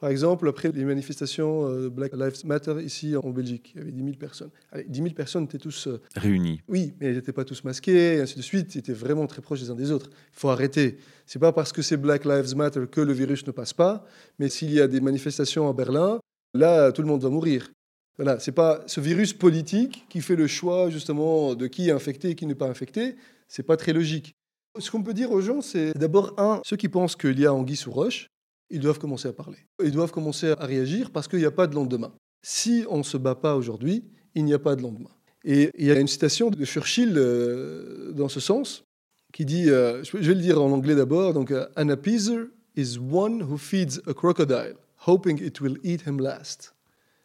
Par 0.00 0.10
exemple, 0.10 0.48
après 0.48 0.70
les 0.70 0.84
manifestations 0.84 1.66
euh, 1.68 1.90
Black 1.90 2.12
Lives 2.14 2.44
Matter 2.46 2.76
ici 2.84 3.16
en 3.16 3.30
Belgique, 3.30 3.72
il 3.74 3.78
y 3.78 3.82
avait 3.82 3.90
10 3.90 4.04
000 4.04 4.16
personnes. 4.16 4.50
Allez, 4.70 4.84
10 4.88 4.98
000 5.02 5.14
personnes 5.14 5.44
étaient 5.44 5.58
tous... 5.58 5.88
euh, 5.88 6.00
Réunis. 6.14 6.60
oui, 6.68 6.94
mais 7.00 7.08
ils 7.10 7.16
n'étaient 7.16 7.32
pas 7.32 7.44
tous 7.44 7.64
masqués, 7.64 8.16
et 8.16 8.20
ainsi 8.20 8.36
de 8.36 8.42
suite. 8.42 8.74
Ils 8.76 8.78
étaient 8.78 8.92
vraiment 8.92 9.26
très 9.26 9.42
proches 9.42 9.60
les 9.60 9.70
uns 9.70 9.74
des 9.74 9.90
autres. 9.90 10.10
Il 10.12 10.38
faut 10.38 10.50
arrêter. 10.50 10.98
C'est 11.26 11.40
pas 11.40 11.52
parce 11.52 11.72
que 11.72 11.82
c'est 11.82 11.96
Black 11.96 12.24
Lives 12.24 12.54
Matter 12.56 12.84
que 12.90 13.00
le 13.00 13.12
virus 13.12 13.44
ne 13.46 13.50
passe 13.52 13.72
pas, 13.72 14.06
mais 14.38 14.48
s'il 14.48 14.72
y 14.72 14.80
a 14.80 14.86
des 14.86 15.00
manifestations 15.00 15.68
à 15.68 15.72
Berlin, 15.72 16.20
là, 16.54 16.92
tout 16.92 17.02
le 17.02 17.08
monde 17.08 17.22
va 17.22 17.28
mourir. 17.30 17.70
Voilà, 18.18 18.38
c'est 18.40 18.52
pas 18.52 18.82
ce 18.86 19.00
virus 19.00 19.32
politique 19.32 20.06
qui 20.08 20.20
fait 20.20 20.36
le 20.36 20.46
choix 20.46 20.90
justement 20.90 21.54
de 21.54 21.66
qui 21.68 21.88
est 21.88 21.92
infecté 21.92 22.30
et 22.30 22.34
qui 22.34 22.46
n'est 22.46 22.56
pas 22.56 22.68
infecté. 22.68 23.16
C'est 23.48 23.62
pas 23.62 23.76
très 23.76 23.92
logique. 23.92 24.34
Ce 24.78 24.90
qu'on 24.90 25.02
peut 25.02 25.14
dire 25.14 25.30
aux 25.32 25.40
gens, 25.40 25.60
c'est 25.60 25.96
d'abord 25.96 26.34
un, 26.38 26.60
ceux 26.64 26.76
qui 26.76 26.88
pensent 26.88 27.16
qu'il 27.16 27.38
y 27.38 27.46
a 27.46 27.52
anguille 27.52 27.76
sous 27.76 27.90
roche, 27.90 28.28
ils 28.70 28.80
doivent 28.80 28.98
commencer 28.98 29.28
à 29.28 29.32
parler. 29.32 29.58
Ils 29.82 29.92
doivent 29.92 30.12
commencer 30.12 30.50
à 30.58 30.64
réagir 30.64 31.10
parce 31.10 31.28
qu'il 31.28 31.38
n'y 31.38 31.44
a 31.44 31.50
pas 31.50 31.66
de 31.66 31.74
lendemain. 31.74 32.12
Si 32.42 32.84
on 32.88 32.98
ne 32.98 33.02
se 33.02 33.16
bat 33.16 33.34
pas 33.34 33.56
aujourd'hui, 33.56 34.04
il 34.34 34.44
n'y 34.44 34.54
a 34.54 34.58
pas 34.58 34.76
de 34.76 34.82
lendemain. 34.82 35.10
Et 35.44 35.70
il 35.78 35.86
y 35.86 35.90
a 35.90 35.98
une 35.98 36.08
citation 36.08 36.50
de 36.50 36.64
Churchill 36.64 37.14
euh, 37.16 38.12
dans 38.12 38.28
ce 38.28 38.40
sens 38.40 38.84
qui 39.32 39.44
dit, 39.44 39.70
euh, 39.70 40.02
je 40.04 40.16
vais 40.16 40.34
le 40.34 40.40
dire 40.40 40.62
en 40.62 40.70
anglais 40.70 40.94
d'abord, 40.94 41.34
donc 41.34 41.50
euh, 41.50 41.66
An 41.76 41.88
appeaser 41.88 42.50
is 42.76 42.98
one 42.98 43.42
who 43.42 43.56
feeds 43.56 44.00
a 44.06 44.14
crocodile, 44.14 44.74
hoping 45.06 45.42
it 45.42 45.60
will 45.60 45.78
eat 45.82 46.06
him 46.06 46.20
last. 46.20 46.74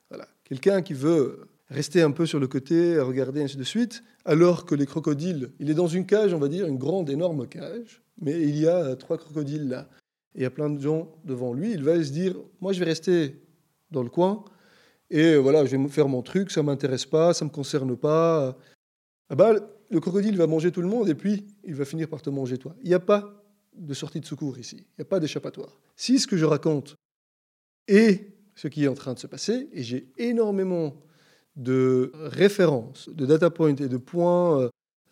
Voilà. 0.09 0.27
Quelqu'un 0.43 0.81
qui 0.81 0.93
veut 0.93 1.47
rester 1.69 2.01
un 2.01 2.11
peu 2.11 2.25
sur 2.25 2.39
le 2.39 2.47
côté, 2.47 2.99
regarder 2.99 3.41
ainsi 3.41 3.57
de 3.57 3.63
suite, 3.63 4.03
alors 4.25 4.65
que 4.65 4.75
les 4.75 4.85
crocodiles, 4.85 5.51
il 5.59 5.69
est 5.69 5.73
dans 5.73 5.87
une 5.87 6.05
cage, 6.05 6.33
on 6.33 6.39
va 6.39 6.49
dire, 6.49 6.67
une 6.67 6.77
grande, 6.77 7.09
énorme 7.09 7.47
cage, 7.47 8.01
mais 8.21 8.41
il 8.41 8.57
y 8.57 8.67
a 8.67 8.95
trois 8.95 9.17
crocodiles 9.17 9.69
là. 9.69 9.89
Et 10.35 10.39
il 10.39 10.43
y 10.43 10.45
a 10.45 10.49
plein 10.51 10.69
de 10.69 10.79
gens 10.79 11.11
devant 11.25 11.53
lui, 11.53 11.71
il 11.71 11.83
va 11.83 12.03
se 12.03 12.11
dire, 12.11 12.35
moi 12.59 12.73
je 12.73 12.79
vais 12.79 12.85
rester 12.85 13.41
dans 13.91 14.03
le 14.03 14.09
coin, 14.09 14.43
et 15.09 15.37
voilà, 15.37 15.65
je 15.65 15.75
vais 15.75 15.87
faire 15.89 16.07
mon 16.07 16.21
truc, 16.21 16.49
ça 16.49 16.63
m'intéresse 16.63 17.05
pas, 17.05 17.33
ça 17.33 17.45
me 17.45 17.51
concerne 17.51 17.95
pas. 17.95 18.57
Ah 19.29 19.35
bah, 19.35 19.53
le 19.89 19.99
crocodile 19.99 20.35
va 20.37 20.47
manger 20.47 20.71
tout 20.71 20.81
le 20.81 20.87
monde 20.87 21.07
et 21.07 21.15
puis 21.15 21.45
il 21.63 21.75
va 21.75 21.85
finir 21.85 22.09
par 22.09 22.21
te 22.21 22.31
manger 22.31 22.57
toi. 22.57 22.75
Il 22.81 22.89
n'y 22.89 22.95
a 22.95 22.99
pas 22.99 23.43
de 23.75 23.93
sortie 23.93 24.19
de 24.19 24.25
secours 24.25 24.57
ici, 24.57 24.77
il 24.79 24.95
n'y 24.99 25.03
a 25.03 25.05
pas 25.05 25.19
d'échappatoire. 25.19 25.79
Si 25.95 26.19
ce 26.19 26.27
que 26.27 26.37
je 26.37 26.45
raconte 26.45 26.95
est 27.87 28.33
ce 28.55 28.67
qui 28.67 28.83
est 28.83 28.87
en 28.87 28.93
train 28.93 29.13
de 29.13 29.19
se 29.19 29.27
passer, 29.27 29.69
et 29.71 29.83
j'ai 29.83 30.11
énormément 30.17 30.95
de 31.55 32.11
références, 32.15 33.09
de 33.09 33.25
data 33.25 33.49
points 33.49 33.75
et 33.75 33.87
de 33.87 33.97
points 33.97 34.61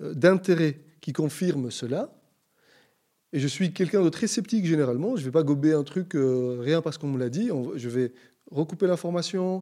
euh, 0.02 0.14
d'intérêt 0.14 0.80
qui 0.99 1.14
confirment 1.14 1.69
cela, 1.69 2.11
et 3.34 3.40
je 3.40 3.48
suis 3.48 3.74
quelqu'un 3.74 4.03
de 4.03 4.10
très 4.10 4.28
sceptique 4.28 4.66
généralement, 4.66 5.16
je 5.16 5.22
ne 5.22 5.26
vais 5.26 5.32
pas 5.32 5.44
gober 5.44 5.74
un 5.74 5.84
truc 5.84 6.16
euh, 6.16 6.58
rien 6.60 6.82
parce 6.82 6.98
qu'on 6.98 7.08
me 7.08 7.20
l'a 7.20 7.30
dit, 7.30 7.49
je 7.76 7.90
vais 7.90 8.14
recouper 8.49 8.88
l'information, 8.88 9.62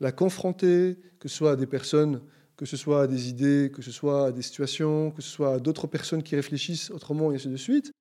la 0.00 0.12
confronter, 0.12 0.98
que 1.18 1.28
ce 1.28 1.36
soit 1.36 1.52
à 1.52 1.56
des 1.56 1.66
personnes, 1.66 2.20
que 2.56 2.66
ce 2.66 2.76
soit 2.76 3.02
à 3.02 3.06
des 3.06 3.28
idées, 3.28 3.70
que 3.74 3.82
ce 3.82 3.90
soit 3.90 4.26
à 4.26 4.32
des 4.32 4.42
situations, 4.42 5.10
que 5.10 5.22
ce 5.22 5.28
soit 5.28 5.54
à 5.54 5.58
d'autres 5.58 5.86
personnes 5.86 6.22
qui 6.22 6.36
réfléchissent 6.36 6.90
autrement, 6.90 7.32
et 7.32 7.36
ainsi 7.36 7.48
de 7.48 7.56
suite, 7.56 7.92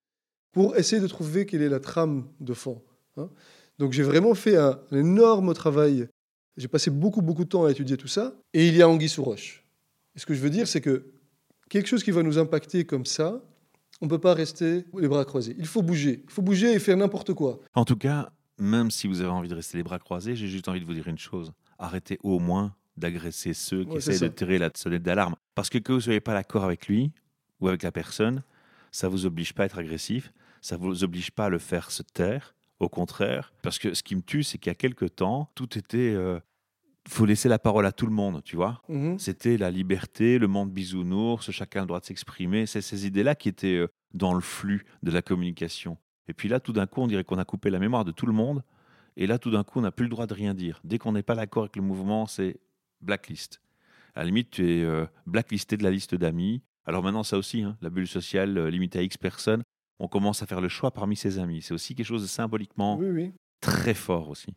pour 0.52 0.76
essayer 0.78 1.02
de 1.02 1.08
trouver 1.08 1.46
quelle 1.46 1.62
est 1.62 1.70
la 1.70 1.80
trame 1.80 2.28
de 2.40 2.54
fond. 2.54 2.82
hein. 3.18 3.30
Donc 3.80 3.92
j'ai 3.92 4.04
vraiment 4.04 4.34
fait 4.36 4.56
un, 4.56 4.80
un 4.92 4.98
énorme 4.98 5.54
travail, 5.54 6.08
j'ai 6.56 6.70
passé 6.70 6.90
beaucoup, 6.90 7.22
beaucoup 7.22 7.44
de 7.44 7.50
temps 7.50 7.66
à 7.66 7.72
étudier 7.72 7.98
tout 7.98 8.08
ça, 8.08 8.36
et 8.54 8.68
il 8.68 8.76
y 8.76 8.82
a 8.82 8.88
anguille 8.88 9.10
sous 9.10 9.24
roche. 9.24 9.66
Et 10.16 10.20
ce 10.20 10.26
que 10.26 10.34
je 10.34 10.40
veux 10.40 10.50
dire, 10.50 10.68
c'est 10.68 10.82
que 10.82 11.12
quelque 11.70 11.88
chose 11.88 12.04
qui 12.04 12.12
va 12.12 12.24
nous 12.24 12.38
impacter 12.38 12.86
comme 12.86 13.06
ça, 13.06 13.44
on 14.06 14.08
ne 14.08 14.10
peut 14.12 14.20
pas 14.20 14.36
rester 14.36 14.86
les 14.96 15.08
bras 15.08 15.26
croisés. 15.26 15.56
Il 15.58 15.66
faut 15.66 15.82
bouger. 15.82 16.22
Il 16.26 16.30
faut 16.32 16.44
bouger 16.44 16.74
et 16.74 16.80
faire 16.80 16.96
n'importe 16.96 17.34
quoi. 17.34 17.60
En 17.74 17.86
tout 17.86 17.96
cas, 17.96 18.30
même 18.60 18.92
si 18.92 19.08
vous 19.08 19.22
avez 19.22 19.32
envie 19.32 19.50
de 19.50 19.56
rester 19.56 19.78
les 19.78 19.84
bras 19.84 19.98
croisés, 19.98 20.36
j'ai 20.36 20.48
juste 20.48 20.68
envie 20.68 20.80
de 20.80 20.86
vous 20.86 20.94
dire 20.94 21.08
une 21.08 21.18
chose. 21.18 21.52
Arrêtez 21.80 22.20
au 22.22 22.38
moins 22.38 22.76
d'agresser 22.98 23.54
ceux 23.56 23.84
qui 23.84 23.90
Ouais, 23.90 23.98
essayent 23.98 24.20
de 24.20 24.28
tirer 24.28 24.60
la 24.60 24.70
sonnette 24.76 25.02
d'alarme. 25.02 25.36
Parce 25.56 25.72
que 25.72 25.80
que 25.80 25.92
vous 25.92 25.98
ne 25.98 26.04
soyez 26.04 26.20
pas 26.20 26.34
d'accord 26.34 26.64
avec 26.66 26.88
lui 26.88 27.12
ou 27.60 27.68
avec 27.68 27.82
la 27.82 27.92
personne, 27.92 28.44
ça 28.92 29.08
vous 29.10 29.26
oblige 29.26 29.54
pas 29.54 29.64
à 29.64 29.66
être 29.66 29.80
agressif, 29.80 30.32
ça 30.62 30.78
vous 30.78 31.04
oblige 31.04 31.32
pas 31.32 31.46
à 31.46 31.50
le 31.50 31.58
faire 31.58 31.90
se 31.90 32.04
taire. 32.04 32.54
Au 32.80 32.90
contraire, 32.90 33.54
parce 33.64 33.80
que 33.80 33.96
ce 33.96 34.04
qui 34.04 34.16
me 34.16 34.22
tue, 34.22 34.44
c'est 34.44 34.60
qu'il 34.60 34.70
y 34.70 34.72
a 34.72 34.76
quelque 34.76 35.06
temps, 35.06 35.50
tout 35.56 35.80
était... 35.80 36.14
euh, 36.14 36.40
faut 37.08 37.26
laisser 37.26 37.50
la 37.50 37.60
parole 37.60 37.86
à 37.86 37.92
tout 37.92 38.06
le 38.06 38.12
monde, 38.12 38.42
tu 38.44 38.56
vois. 38.56 38.82
Mhm. 38.90 39.20
C'était 39.20 39.58
la 39.58 39.70
liberté, 39.72 40.40
le 40.40 40.48
monde 40.48 40.72
bisounours, 40.72 41.52
chacun 41.52 41.80
a 41.80 41.84
le 41.84 41.88
droit 41.88 42.00
de 42.00 42.06
s'exprimer. 42.06 42.66
C'est 42.66 42.82
ces 42.82 43.06
idées-là 43.06 43.36
qui 43.36 43.50
étaient 43.50 43.76
euh, 43.78 43.88
dans 44.14 44.34
le 44.34 44.42
flux 44.42 44.86
de 45.04 45.12
la 45.12 45.22
communication. 45.22 45.98
Et 46.28 46.34
puis 46.34 46.50
là, 46.50 46.60
tout 46.60 46.74
d'un 46.74 46.88
coup, 46.88 47.02
on 47.02 47.08
dirait 47.08 47.24
qu'on 47.24 47.38
a 47.38 47.46
coupé 47.46 47.70
la 47.70 47.80
mémoire 47.80 48.06
de 48.06 48.12
tout 48.12 48.26
le 48.26 48.34
monde. 48.34 48.64
Et 49.18 49.28
là, 49.28 49.38
tout 49.38 49.52
d'un 49.52 49.64
coup, 49.64 49.80
on 49.80 49.84
n'a 49.84 49.92
plus 49.92 50.06
le 50.06 50.10
droit 50.10 50.26
de 50.28 50.34
rien 50.34 50.54
dire. 50.54 50.82
Dès 50.84 50.98
qu'on 50.98 51.12
n'est 51.12 51.24
pas 51.24 51.36
d'accord 51.36 51.64
avec 51.64 51.76
le 51.76 51.82
mouvement, 51.82 52.26
c'est 52.26 52.58
blacklist. 53.02 53.62
À 54.16 54.20
la 54.22 54.26
limite, 54.26 54.50
tu 54.52 54.68
es 54.70 54.84
euh, 54.84 55.06
blacklisté 55.28 55.78
de 55.78 55.84
la 55.84 55.92
liste 55.92 56.16
d'amis. 56.16 56.62
Alors 56.86 57.04
maintenant, 57.04 57.24
ça 57.24 57.38
aussi, 57.38 57.62
hein, 57.62 57.78
la 57.82 57.90
bulle 57.90 58.08
sociale 58.08 58.58
euh, 58.58 58.70
limitée 58.70 59.00
à 59.00 59.04
X 59.04 59.18
personnes, 59.18 59.64
on 60.00 60.08
commence 60.08 60.42
à 60.42 60.46
faire 60.48 60.62
le 60.62 60.68
choix 60.70 60.92
parmi 60.92 61.16
ses 61.16 61.40
amis. 61.40 61.62
C'est 61.62 61.74
aussi 61.74 61.96
quelque 61.96 62.06
chose 62.08 62.24
de 62.24 62.28
symboliquement 62.28 62.98
Oui, 62.98 63.10
oui. 63.12 63.32
très 63.62 63.94
fort 63.94 64.30
aussi. 64.30 64.54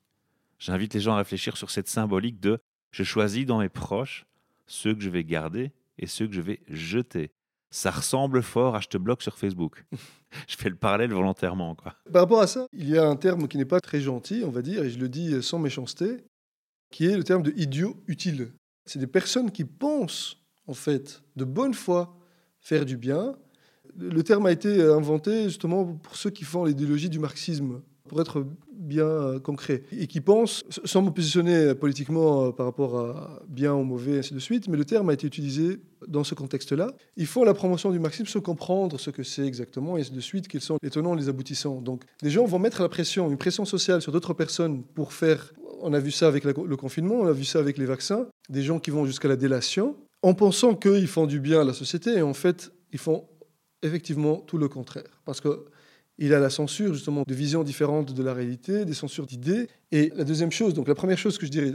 J'invite 0.59 0.95
les 0.95 1.01
gens 1.01 1.15
à 1.15 1.19
réfléchir 1.19 1.57
sur 1.57 1.71
cette 1.71 1.89
symbolique 1.89 2.41
de 2.41 2.59
je 2.91 3.05
choisis 3.05 3.47
dans 3.47 3.61
mes 3.61 3.69
proches 3.69 4.27
ceux 4.67 4.95
que 4.95 5.01
je 5.01 5.11
vais 5.11 5.25
garder 5.25 5.73
et 5.99 6.07
ceux 6.07 6.27
que 6.27 6.35
je 6.35 6.41
vais 6.41 6.61
jeter. 6.69 7.31
Ça 7.71 7.91
ressemble 7.91 8.43
fort 8.43 8.77
à 8.77 8.81
je 8.81 8.89
te 8.89 8.97
bloque 8.97 9.23
sur 9.23 9.37
Facebook. 9.37 9.85
je 10.49 10.57
fais 10.57 10.69
le 10.69 10.77
parallèle 10.77 11.13
volontairement. 11.13 11.75
Par 11.75 11.95
rapport 12.23 12.41
à 12.41 12.47
ça, 12.47 12.67
il 12.73 12.89
y 12.89 12.97
a 12.97 13.07
un 13.07 13.17
terme 13.17 13.47
qui 13.47 13.59
n'est 13.59 13.65
pas 13.65 13.81
très 13.81 14.01
gentil, 14.01 14.43
on 14.45 14.51
va 14.51 14.63
dire, 14.63 14.85
et 14.85 14.91
je 14.91 14.99
le 14.99 15.09
dis 15.09 15.43
sans 15.43 15.59
méchanceté, 15.59 16.25
qui 16.91 17.07
est 17.07 17.17
le 17.17 17.25
terme 17.25 17.43
de 17.43 17.53
idiot 17.57 17.97
utile. 18.07 18.53
C'est 18.87 18.99
des 18.99 19.07
personnes 19.07 19.51
qui 19.51 19.65
pensent, 19.65 20.39
en 20.67 20.75
fait, 20.75 21.23
de 21.37 21.45
bonne 21.45 21.75
foi, 21.75 22.17
faire 22.61 22.87
du 22.87 22.97
bien. 22.97 23.37
Le 23.97 24.23
terme 24.23 24.47
a 24.47 24.53
été 24.53 24.83
inventé 24.83 25.45
justement 25.45 25.85
pour 25.85 26.17
ceux 26.17 26.31
qui 26.31 26.45
font 26.45 26.65
l'idéologie 26.65 27.11
du 27.11 27.19
marxisme, 27.19 27.83
pour 28.09 28.21
être 28.21 28.45
bien 28.71 29.05
euh, 29.05 29.39
concret, 29.39 29.83
et 29.93 30.07
qui 30.07 30.21
pensent, 30.21 30.65
sans 30.85 31.03
me 31.03 31.11
positionner 31.11 31.75
politiquement 31.75 32.47
euh, 32.47 32.51
par 32.51 32.67
rapport 32.67 32.99
à 32.99 33.43
bien 33.49 33.75
ou 33.75 33.85
mauvais, 33.85 34.19
ainsi 34.19 34.35
de 34.35 34.39
suite, 34.39 34.69
mais 34.69 34.77
le 34.77 34.85
terme 34.85 35.11
a 35.11 35.13
été 35.13 35.27
utilisé 35.27 35.81
dans 36.07 36.25
ce 36.25 36.35
contexte-là. 36.35 36.93
Ils 37.17 37.27
font 37.27 37.45
la 37.45 37.55
promotion 37.55 37.91
du 37.91 37.99
marxisme 37.99 38.27
sans 38.27 38.41
comprendre 38.41 38.99
ce 38.99 39.11
que 39.11 39.23
c'est 39.23 39.47
exactement, 39.47 39.97
et 39.97 40.01
ainsi 40.01 40.13
de 40.13 40.21
suite, 40.21 40.49
quels 40.49 40.61
sont 40.61 40.79
les 40.83 40.91
tenants 40.91 41.15
les 41.15 41.29
aboutissants. 41.29 41.81
Donc, 41.81 42.03
des 42.23 42.31
gens 42.31 42.45
vont 42.45 42.59
mettre 42.59 42.83
la 42.83 42.89
pression, 42.89 43.31
une 43.31 43.39
pression 43.39 43.65
sociale 43.65 44.01
sur 44.01 44.13
d'autres 44.13 44.35
personnes 44.35 44.83
pour 44.83 45.13
faire. 45.13 45.53
On 45.81 45.93
a 45.93 46.01
vu 46.01 46.11
ça 46.11 46.27
avec 46.27 46.45
le 46.45 46.77
confinement, 46.77 47.17
on 47.17 47.27
a 47.27 47.33
vu 47.33 47.45
ça 47.45 47.61
avec 47.61 47.79
les 47.79 47.87
vaccins, 47.87 48.27
des 48.49 48.63
gens 48.63 48.81
qui 48.81 48.91
vont 48.91 49.05
jusqu'à 49.05 49.29
la 49.29 49.37
délation, 49.37 49.97
en 50.23 50.35
pensant 50.35 50.75
qu'ils 50.75 51.07
font 51.07 51.27
du 51.27 51.41
bien 51.41 51.61
à 51.61 51.65
la 51.65 51.73
société, 51.73 52.15
et 52.15 52.23
en 52.23 52.35
fait, 52.35 52.73
ils 52.93 52.99
font 52.99 53.29
effectivement 53.83 54.37
tout 54.37 54.59
le 54.59 54.69
contraire. 54.69 55.21
Parce 55.25 55.41
que 55.41 55.67
il 56.19 56.35
a 56.35 56.41
la 56.41 56.51
censure 56.51 56.95
justement 56.95 57.23
de 57.27 57.35
visions 57.35 57.63
différentes 57.63 58.13
de 58.13 58.23
la 58.23 58.35
réalité, 58.35 58.85
des 58.85 58.95
censures 58.95 59.27
d'idées. 59.27 59.69
Et 59.93 60.13
la 60.17 60.25
deuxième 60.25 60.51
chose, 60.51 60.75
donc 60.75 60.89
la 60.89 60.95
première 60.95 61.19
chose 61.19 61.39
que 61.39 61.47
je 61.47 61.51
dirais, 61.51 61.75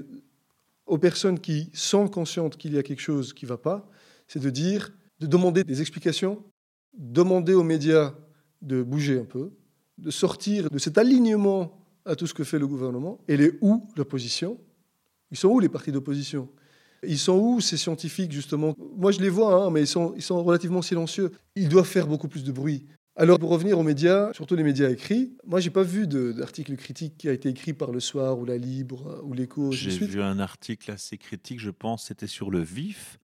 aux 0.85 0.97
personnes 0.97 1.39
qui 1.39 1.69
sont 1.73 2.07
conscientes 2.07 2.57
qu'il 2.57 2.73
y 2.73 2.77
a 2.77 2.83
quelque 2.83 3.01
chose 3.01 3.33
qui 3.33 3.45
ne 3.45 3.49
va 3.49 3.57
pas, 3.57 3.89
c'est 4.27 4.41
de 4.41 4.49
dire, 4.49 4.91
de 5.19 5.27
demander 5.27 5.63
des 5.63 5.79
explications, 5.79 6.43
demander 6.93 7.53
aux 7.53 7.63
médias 7.63 8.13
de 8.61 8.83
bouger 8.83 9.19
un 9.19 9.25
peu, 9.25 9.51
de 9.97 10.11
sortir 10.11 10.69
de 10.69 10.77
cet 10.77 10.97
alignement 10.97 11.79
à 12.05 12.15
tout 12.15 12.27
ce 12.27 12.33
que 12.33 12.43
fait 12.43 12.59
le 12.59 12.67
gouvernement. 12.67 13.19
Et 13.27 13.37
les 13.37 13.53
où 13.61 13.87
l'opposition 13.95 14.59
Ils 15.31 15.37
sont 15.37 15.49
où 15.49 15.59
les 15.59 15.69
partis 15.69 15.91
d'opposition? 15.91 16.49
Ils 17.05 17.19
sont 17.19 17.37
où 17.37 17.61
ces 17.61 17.77
scientifiques, 17.77 18.31
justement? 18.31 18.75
Moi, 18.95 19.11
je 19.11 19.19
les 19.19 19.29
vois, 19.29 19.65
hein, 19.65 19.69
mais 19.69 19.81
ils 19.81 19.87
sont, 19.87 20.13
ils 20.15 20.21
sont 20.21 20.41
relativement 20.43 20.81
silencieux. 20.81 21.31
Ils 21.55 21.69
doivent 21.69 21.87
faire 21.87 22.07
beaucoup 22.07 22.27
plus 22.27 22.43
de 22.43 22.51
bruit. 22.51 22.85
Alors, 23.15 23.37
pour 23.37 23.51
revenir 23.51 23.77
aux 23.77 23.83
médias, 23.83 24.33
surtout 24.33 24.55
les 24.55 24.63
médias 24.63 24.89
écrits, 24.89 25.37
moi, 25.45 25.59
j'ai 25.59 25.69
pas 25.69 25.83
vu 25.83 26.07
d'article 26.07 26.75
critique 26.75 27.15
qui 27.17 27.29
a 27.29 27.31
été 27.31 27.49
écrit 27.49 27.73
par 27.73 27.91
Le 27.91 27.99
Soir 27.99 28.39
ou 28.39 28.45
La 28.45 28.57
Libre 28.57 29.21
ou 29.23 29.33
L'Écho. 29.33 29.71
J'ai 29.71 29.91
vu 29.91 30.21
un 30.21 30.39
article 30.39 30.89
assez 30.89 31.19
critique, 31.19 31.59
je 31.59 31.69
pense, 31.69 32.07
c'était 32.07 32.25
sur 32.25 32.49
le 32.49 32.61
vif, 32.61 33.19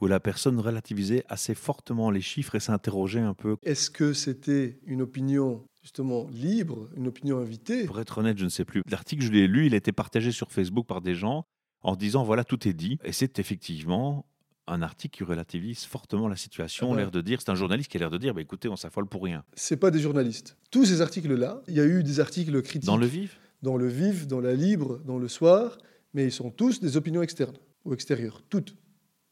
où 0.00 0.06
la 0.06 0.20
personne 0.20 0.58
relativisait 0.58 1.22
assez 1.28 1.54
fortement 1.54 2.10
les 2.10 2.22
chiffres 2.22 2.54
et 2.54 2.60
s'interrogeait 2.60 3.20
un 3.20 3.34
peu. 3.34 3.56
Est-ce 3.62 3.90
que 3.90 4.14
c'était 4.14 4.78
une 4.86 5.02
opinion 5.02 5.62
justement 5.82 6.26
libre, 6.30 6.88
une 6.96 7.06
opinion 7.06 7.38
invitée? 7.38 7.84
Pour 7.84 8.00
être 8.00 8.18
honnête, 8.18 8.38
je 8.38 8.44
ne 8.44 8.50
sais 8.50 8.64
plus. 8.64 8.82
L'article, 8.90 9.22
je 9.22 9.32
l'ai 9.32 9.46
lu, 9.46 9.66
il 9.66 9.74
a 9.74 9.76
été 9.76 9.92
partagé 9.92 10.32
sur 10.32 10.50
Facebook 10.50 10.86
par 10.86 11.02
des 11.02 11.14
gens 11.14 11.44
en 11.82 11.94
disant 11.94 12.24
voilà, 12.24 12.42
tout 12.42 12.66
est 12.66 12.72
dit. 12.72 12.98
Et 13.04 13.12
c'est 13.12 13.38
effectivement 13.38 14.26
un 14.66 14.82
article 14.82 15.18
qui 15.18 15.24
relativise 15.24 15.84
fortement 15.84 16.28
la 16.28 16.36
situation, 16.36 16.88
Ah 16.92 16.94
bah. 16.94 17.00
l'air 17.02 17.10
de 17.10 17.20
dire, 17.20 17.40
c'est 17.40 17.50
un 17.50 17.54
journaliste 17.54 17.90
qui 17.90 17.96
a 17.96 18.00
l'air 18.00 18.10
de 18.10 18.18
dire, 18.18 18.34
bah, 18.34 18.40
écoutez, 18.40 18.68
on 18.68 18.76
s'affole 18.76 19.06
pour 19.06 19.22
rien. 19.22 19.44
C'est 19.54 19.76
pas 19.76 19.90
des 19.90 20.00
journalistes. 20.00 20.56
Tous 20.70 20.84
ces 20.84 21.00
articles-là, 21.00 21.62
il 21.68 21.74
y 21.74 21.80
a 21.80 21.84
eu 21.86 22.02
des 22.02 22.20
articles 22.20 22.60
critiques. 22.62 22.86
Dans 22.86 22.96
le 22.96 23.06
vif? 23.06 23.38
Dans 23.62 23.76
le 23.76 23.86
vif, 23.88 24.26
dans 24.26 24.40
la 24.40 24.54
libre, 24.54 25.00
dans 25.04 25.18
le 25.18 25.28
soir, 25.28 25.78
mais 26.14 26.24
ils 26.24 26.32
sont 26.32 26.50
tous 26.50 26.80
des 26.80 26.96
opinions 26.96 27.22
externes 27.22 27.56
ou 27.84 27.94
extérieures. 27.94 28.42
Toutes. 28.50 28.74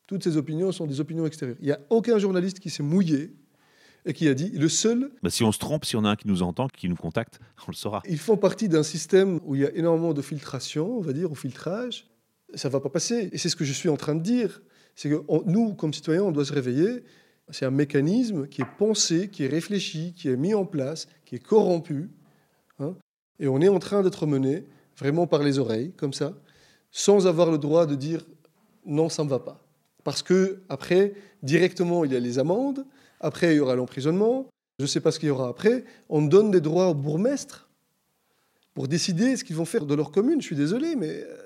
Toutes 0.07 0.23
ces 0.23 0.37
opinions 0.37 0.71
sont 0.73 0.87
des 0.87 1.01
opinions 1.01 1.27
extérieures. 1.27 1.57
Il 1.61 1.67
n'y 1.67 1.73
a 1.73 1.81
aucun 1.91 2.19
journaliste 2.19 2.61
qui 2.61 2.71
s'est 2.71 2.83
mouillé 2.83 3.35
et 4.07 4.13
qui 4.13 4.29
a 4.29 4.35
dit 4.35 4.51
le 4.51 4.69
seul. 4.69 5.11
Bah, 5.23 5.31
si 5.31 5.43
on 5.45 5.53
se 5.53 5.59
trompe, 5.59 5.85
si 5.85 5.97
on 5.97 6.05
a 6.05 6.11
un 6.11 6.17
qui 6.17 6.29
nous 6.29 6.43
entend, 6.43 6.69
qui 6.69 6.89
nous 6.89 6.97
contacte, 6.97 7.41
on 7.67 7.71
le 7.71 7.77
saura. 7.77 8.03
Ils 8.07 8.19
font 8.19 8.37
partie 8.37 8.69
d'un 8.69 8.83
système 8.83 9.41
où 9.45 9.55
il 9.55 9.63
y 9.63 9.65
a 9.67 9.73
énormément 9.75 10.13
de 10.13 10.21
filtration, 10.23 10.99
on 10.99 11.01
va 11.01 11.13
dire, 11.15 11.33
au 11.33 11.35
filtrage. 11.35 12.07
Ça 12.55 12.69
va 12.69 12.81
pas 12.81 12.91
passer. 12.91 13.31
Et 13.33 13.39
c'est 13.39 13.49
ce 13.49 13.57
que 13.57 13.65
je 13.65 13.73
suis 13.73 13.89
en 13.89 13.97
train 13.97 14.15
de 14.15 14.23
dire. 14.23 14.61
C'est 14.95 15.11
que 15.11 15.23
nous, 15.47 15.75
comme 15.75 15.93
citoyens, 15.93 16.23
on 16.23 16.33
doit 16.33 16.45
se 16.45 16.53
réveiller. 16.53 17.05
C'est 17.51 17.67
un 17.67 17.71
mécanisme 17.71 18.47
qui 18.49 18.63
est 18.63 18.77
pensé, 18.79 19.29
qui 19.29 19.45
est 19.45 19.49
réfléchi, 19.49 20.15
qui 20.17 20.29
est 20.29 20.37
mis 20.37 20.55
en 20.55 20.65
place, 20.65 21.09
qui 21.25 21.35
est 21.35 21.45
corrompu. 21.45 22.11
hein. 22.79 22.95
et 23.39 23.49
on 23.49 23.61
est 23.61 23.69
en 23.69 23.79
train 23.79 24.03
d'être 24.03 24.27
mené 24.27 24.65
vraiment 24.97 25.27
par 25.27 25.43
les 25.43 25.59
oreilles, 25.59 25.93
comme 25.97 26.13
ça, 26.13 26.33
sans 26.91 27.27
avoir 27.27 27.51
le 27.51 27.59
droit 27.59 27.87
de 27.87 27.97
dire 27.97 28.25
non, 28.87 29.09
ça 29.09 29.25
ne 29.25 29.29
va 29.29 29.41
pas. 29.41 29.61
Parce 30.05 30.23
que 30.23 30.61
après, 30.69 31.15
directement, 31.43 32.05
il 32.05 32.13
y 32.13 32.17
a 32.17 32.21
les 32.21 32.39
amendes. 32.39 32.85
Après, 33.21 33.55
il 33.55 33.57
y 33.57 33.61
aura 33.61 33.75
l'emprisonnement. 33.75 34.47
Je 34.79 34.85
ne 34.85 34.89
sais 34.89 35.01
pas 35.01 35.11
ce 35.11 35.19
qu'il 35.19 35.29
y 35.29 35.31
aura 35.31 35.49
après. 35.49 35.85
On 36.09 36.23
donne 36.23 36.51
des 36.51 36.61
droits 36.61 36.89
au 36.89 36.95
bourgmestre 36.95 37.69
pour 38.75 38.89
décider 38.89 39.37
ce 39.37 39.45
qu'ils 39.45 39.57
vont 39.57 39.65
faire 39.65 39.87
de 39.87 39.95
leur 39.95 40.11
commune. 40.11 40.41
Je 40.41 40.47
suis 40.47 40.57
désolé, 40.57 40.97
mais 40.97 41.23
euh, 41.23 41.44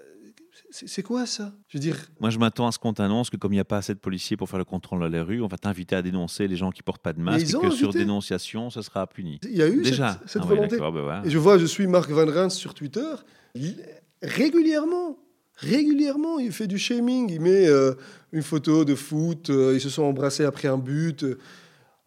c'est 0.71 1.03
quoi 1.03 1.27
ça? 1.27 1.53
Je 1.69 1.79
veux 1.79 1.81
dire, 1.83 1.97
Moi, 2.21 2.31
je 2.31 2.39
m'attends 2.39 2.67
à 2.67 2.73
ce 2.73 2.79
qu'on 2.79 2.93
t'annonce 2.93 3.31
que 3.31 3.37
comme 3.37 3.53
il 3.53 3.57
n'y 3.57 3.61
a 3.61 3.65
pas 3.65 3.79
assez 3.79 3.95
de 3.95 3.99
policiers 3.99 4.37
pour 4.37 4.49
faire 4.49 4.59
le 4.59 4.65
contrôle 4.65 5.01
dans 5.01 5.09
les 5.09 5.21
rues, 5.21 5.41
on 5.43 5.47
va 5.49 5.57
t'inviter 5.59 5.97
à 5.97 6.03
dénoncer 6.03 6.47
les 6.49 6.57
gens 6.57 6.71
qui 6.71 6.83
portent 6.83 7.03
pas 7.03 7.13
de 7.13 7.21
masque 7.21 7.55
et 7.55 7.59
que 7.61 7.71
sur 7.71 7.93
dénonciation, 7.93 8.71
ce 8.71 8.83
sera 8.83 9.07
puni. 9.07 9.41
il 9.45 9.57
y 9.57 9.63
a 9.63 9.69
eu 9.69 9.83
Déjà. 9.83 10.19
cette, 10.21 10.31
cette 10.31 10.43
Ah 10.45 10.47
volonté. 10.49 10.69
d'accord, 10.77 10.93
bah 10.93 11.03
voilà. 11.03 11.23
Et 11.25 11.31
je 11.31 11.39
vois, 11.39 11.59
je 11.59 11.67
suis 11.67 11.87
Marc 11.87 12.11
Van 12.11 12.27
Rens 12.27 12.55
sur 12.55 12.75
Twitter. 12.75 13.09
Il- 13.55 13.83
régulièrement, 14.23 15.19
régulièrement, 15.57 16.39
il 16.39 16.53
fait 16.53 16.67
du 16.67 16.79
shaming. 16.79 17.31
Il 17.31 17.41
met 17.41 17.67
euh, 17.69 17.95
une 18.33 18.43
photo 18.43 18.85
de 18.85 18.95
foot. 18.95 19.51
euh, 19.51 19.73
ils 19.75 19.81
se 19.81 19.89
sont 19.91 20.03
embrassés 20.05 20.45
après 20.45 20.69
un 20.69 20.79
but. 20.79 21.25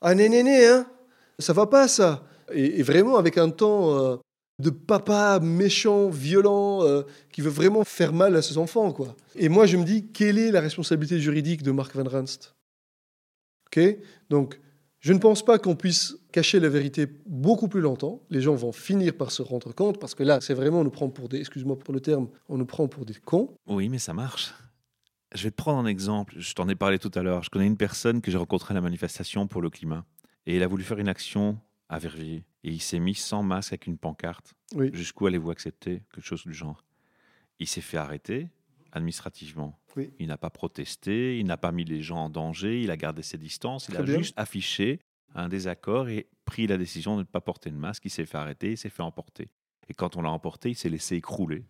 Ah, 0.02 0.16
né, 0.16 0.30
né, 0.30 0.68
hein 0.68 0.86
Ça 1.40 1.54
va 1.54 1.68
pas, 1.68 1.88
ça. 1.88 2.26
Et, 2.54 2.80
et 2.80 2.84
vraiment, 2.84 3.18
avec 3.18 3.38
un 3.38 3.50
temps 3.50 4.20
de 4.62 4.70
papa 4.70 5.40
méchant, 5.42 6.10
violent, 6.10 6.84
euh, 6.84 7.04
qui 7.32 7.42
veut 7.42 7.50
vraiment 7.50 7.84
faire 7.84 8.14
mal 8.14 8.36
à 8.36 8.42
ses 8.42 8.58
enfants, 8.58 8.94
quoi. 8.94 9.16
Et 9.36 9.50
moi, 9.50 9.66
je 9.66 9.78
me 9.78 9.84
dis, 9.84 10.08
quelle 10.12 10.38
est 10.38 10.52
la 10.52 10.62
responsabilité 10.62 11.20
juridique 11.20 11.64
de 11.64 11.72
Marc 11.72 11.96
Van 11.96 12.08
Ranst? 12.08 12.56
Ok? 13.68 13.80
Donc, 14.30 14.60
je 15.00 15.14
ne 15.14 15.18
pense 15.18 15.44
pas 15.44 15.58
qu'on 15.58 15.76
puisse 15.76 16.16
cacher 16.32 16.60
la 16.60 16.70
vérité 16.70 17.08
beaucoup 17.26 17.68
plus 17.68 17.82
longtemps. 17.82 18.22
Les 18.30 18.40
gens 18.40 18.54
vont 18.54 18.72
finir 18.72 19.16
par 19.16 19.32
se 19.32 19.42
rendre 19.42 19.74
compte, 19.74 20.00
parce 20.00 20.16
que 20.16 20.24
là, 20.24 20.40
c'est 20.42 20.54
vraiment, 20.54 20.82
on 20.82 20.84
nous 20.84 20.92
prend 20.92 21.10
pour 21.10 21.28
des, 21.28 21.40
excuse-moi 21.40 21.78
pour 21.78 21.94
le 21.94 22.00
terme, 22.00 22.30
on 22.48 22.58
nous 22.58 22.66
prend 22.66 22.88
pour 22.88 23.06
des 23.06 23.16
cons. 23.16 23.50
Oui, 23.68 23.90
mais 23.90 24.00
ça 24.00 24.14
marche. 24.14 24.54
Je 25.34 25.44
vais 25.44 25.52
te 25.52 25.56
prendre 25.56 25.80
un 25.80 25.86
exemple. 25.86 26.36
Je 26.38 26.54
t'en 26.54 26.68
ai 26.70 26.76
parlé 26.76 27.00
tout 27.00 27.12
à 27.16 27.24
l'heure. 27.24 27.42
Je 27.44 27.50
connais 27.50 27.66
une 27.66 27.78
personne 27.78 28.22
que 28.22 28.30
j'ai 28.30 28.38
rencontrée 28.38 28.74
à 28.74 28.76
la 28.76 28.82
manifestation 28.82 29.48
pour 29.48 29.62
le 29.62 29.70
climat. 29.70 30.06
Et 30.46 30.56
il 30.56 30.64
a 30.64 30.68
voulu 30.68 30.84
faire 30.84 31.00
une 31.00 31.08
action 31.08 31.58
à 31.92 32.00
Verviers. 32.00 32.46
Et 32.64 32.72
il 32.72 32.82
s'est 32.82 33.00
mis 33.00 33.14
sans 33.16 33.44
masque 33.44 33.74
avec 33.74 33.86
une 33.86 33.98
pancarte. 33.98 34.54
Oui. 34.74 34.90
Jusqu'où 34.94 35.28
allez-vous 35.28 35.52
accepter 35.52 36.04
Quelque 36.14 36.26
chose 36.26 36.44
du 36.44 36.54
genre? 36.54 36.84
Il 37.60 37.68
s'est 37.68 37.82
fait 37.82 37.98
arrêter 37.98 38.48
administrativement. 38.94 39.78
Oui. 39.96 40.12
Il 40.20 40.28
n'a 40.28 40.38
pas 40.38 40.50
protesté, 40.50 41.38
il 41.38 41.46
n'a 41.46 41.58
pas 41.58 41.72
mis 41.72 41.84
les 41.84 42.02
gens 42.02 42.26
en 42.26 42.30
danger, 42.30 42.82
il 42.82 42.92
a 42.92 42.98
gardé 42.98 43.22
ses 43.22 43.38
distances, 43.38 43.88
il 43.90 43.98
a 43.98 44.04
bien. 44.04 44.18
juste 44.18 44.34
affiché 44.38 45.00
un 45.34 45.48
désaccord 45.48 46.10
et 46.10 46.28
pris 46.46 46.68
la 46.68 46.78
décision 46.78 47.16
de 47.16 47.22
ne 47.22 47.26
pas 47.26 47.42
porter 47.42 47.70
de 47.72 47.76
masque. 47.76 48.04
Il 48.06 48.10
s'est 48.10 48.26
fait 48.26 48.38
arrêter, 48.38 48.72
il 48.72 48.78
s'est 48.78 48.90
fait 48.90 49.04
emporter. 49.04 49.50
Et 49.90 49.94
quand 49.94 50.16
on 50.18 50.22
l'a 50.22 50.32
emporté, 50.32 50.70
il 50.70 50.76
s'est 50.76 50.90
laissé 50.90 51.16
écrouler, 51.16 51.66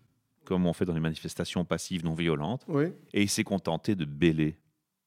comme 0.45 0.65
on 0.67 0.73
fait 0.73 0.85
dans 0.85 0.93
les 0.93 0.99
manifestations 0.99 1.65
passives 1.65 2.03
non 2.03 2.13
violentes, 2.13 2.63
Oui, 2.67 2.85
et 3.13 3.23
il 3.23 3.29
s'est 3.29 3.43
contenté 3.43 3.95
de 3.95 4.05
bêler, 4.05 4.59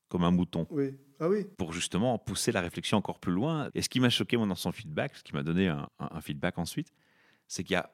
comme 0.09 0.25
un 0.25 0.31
mouton, 0.33 0.67
oui. 0.71 0.97
Ah 1.25 1.29
oui. 1.31 1.47
pour 1.57 1.73
justement 1.73 2.19
pousser 2.19 2.53
la 2.53 2.61
réflexion 2.61 2.99
encore 2.99 3.19
plus 3.19 3.33
loin. 3.33 3.71
Et 3.75 3.81
ce 3.83 3.89
qui 3.89 4.01
m'a 4.01 4.11
choqué, 4.11 4.37
moi, 4.37 4.47
dans 4.47 4.55
son 4.55 4.73
feedback, 4.73 5.17
ce 5.17 5.23
qui 5.23 5.33
m'a 5.33 5.43
donné 5.43 5.69
un, 5.69 5.89
un- 5.99 6.09
un 6.13 6.21
feedback 6.21 6.59
ensuite, 6.59 6.93
c'est 7.49 7.65
qu'il 7.65 7.73
y 7.75 7.77
a 7.77 7.91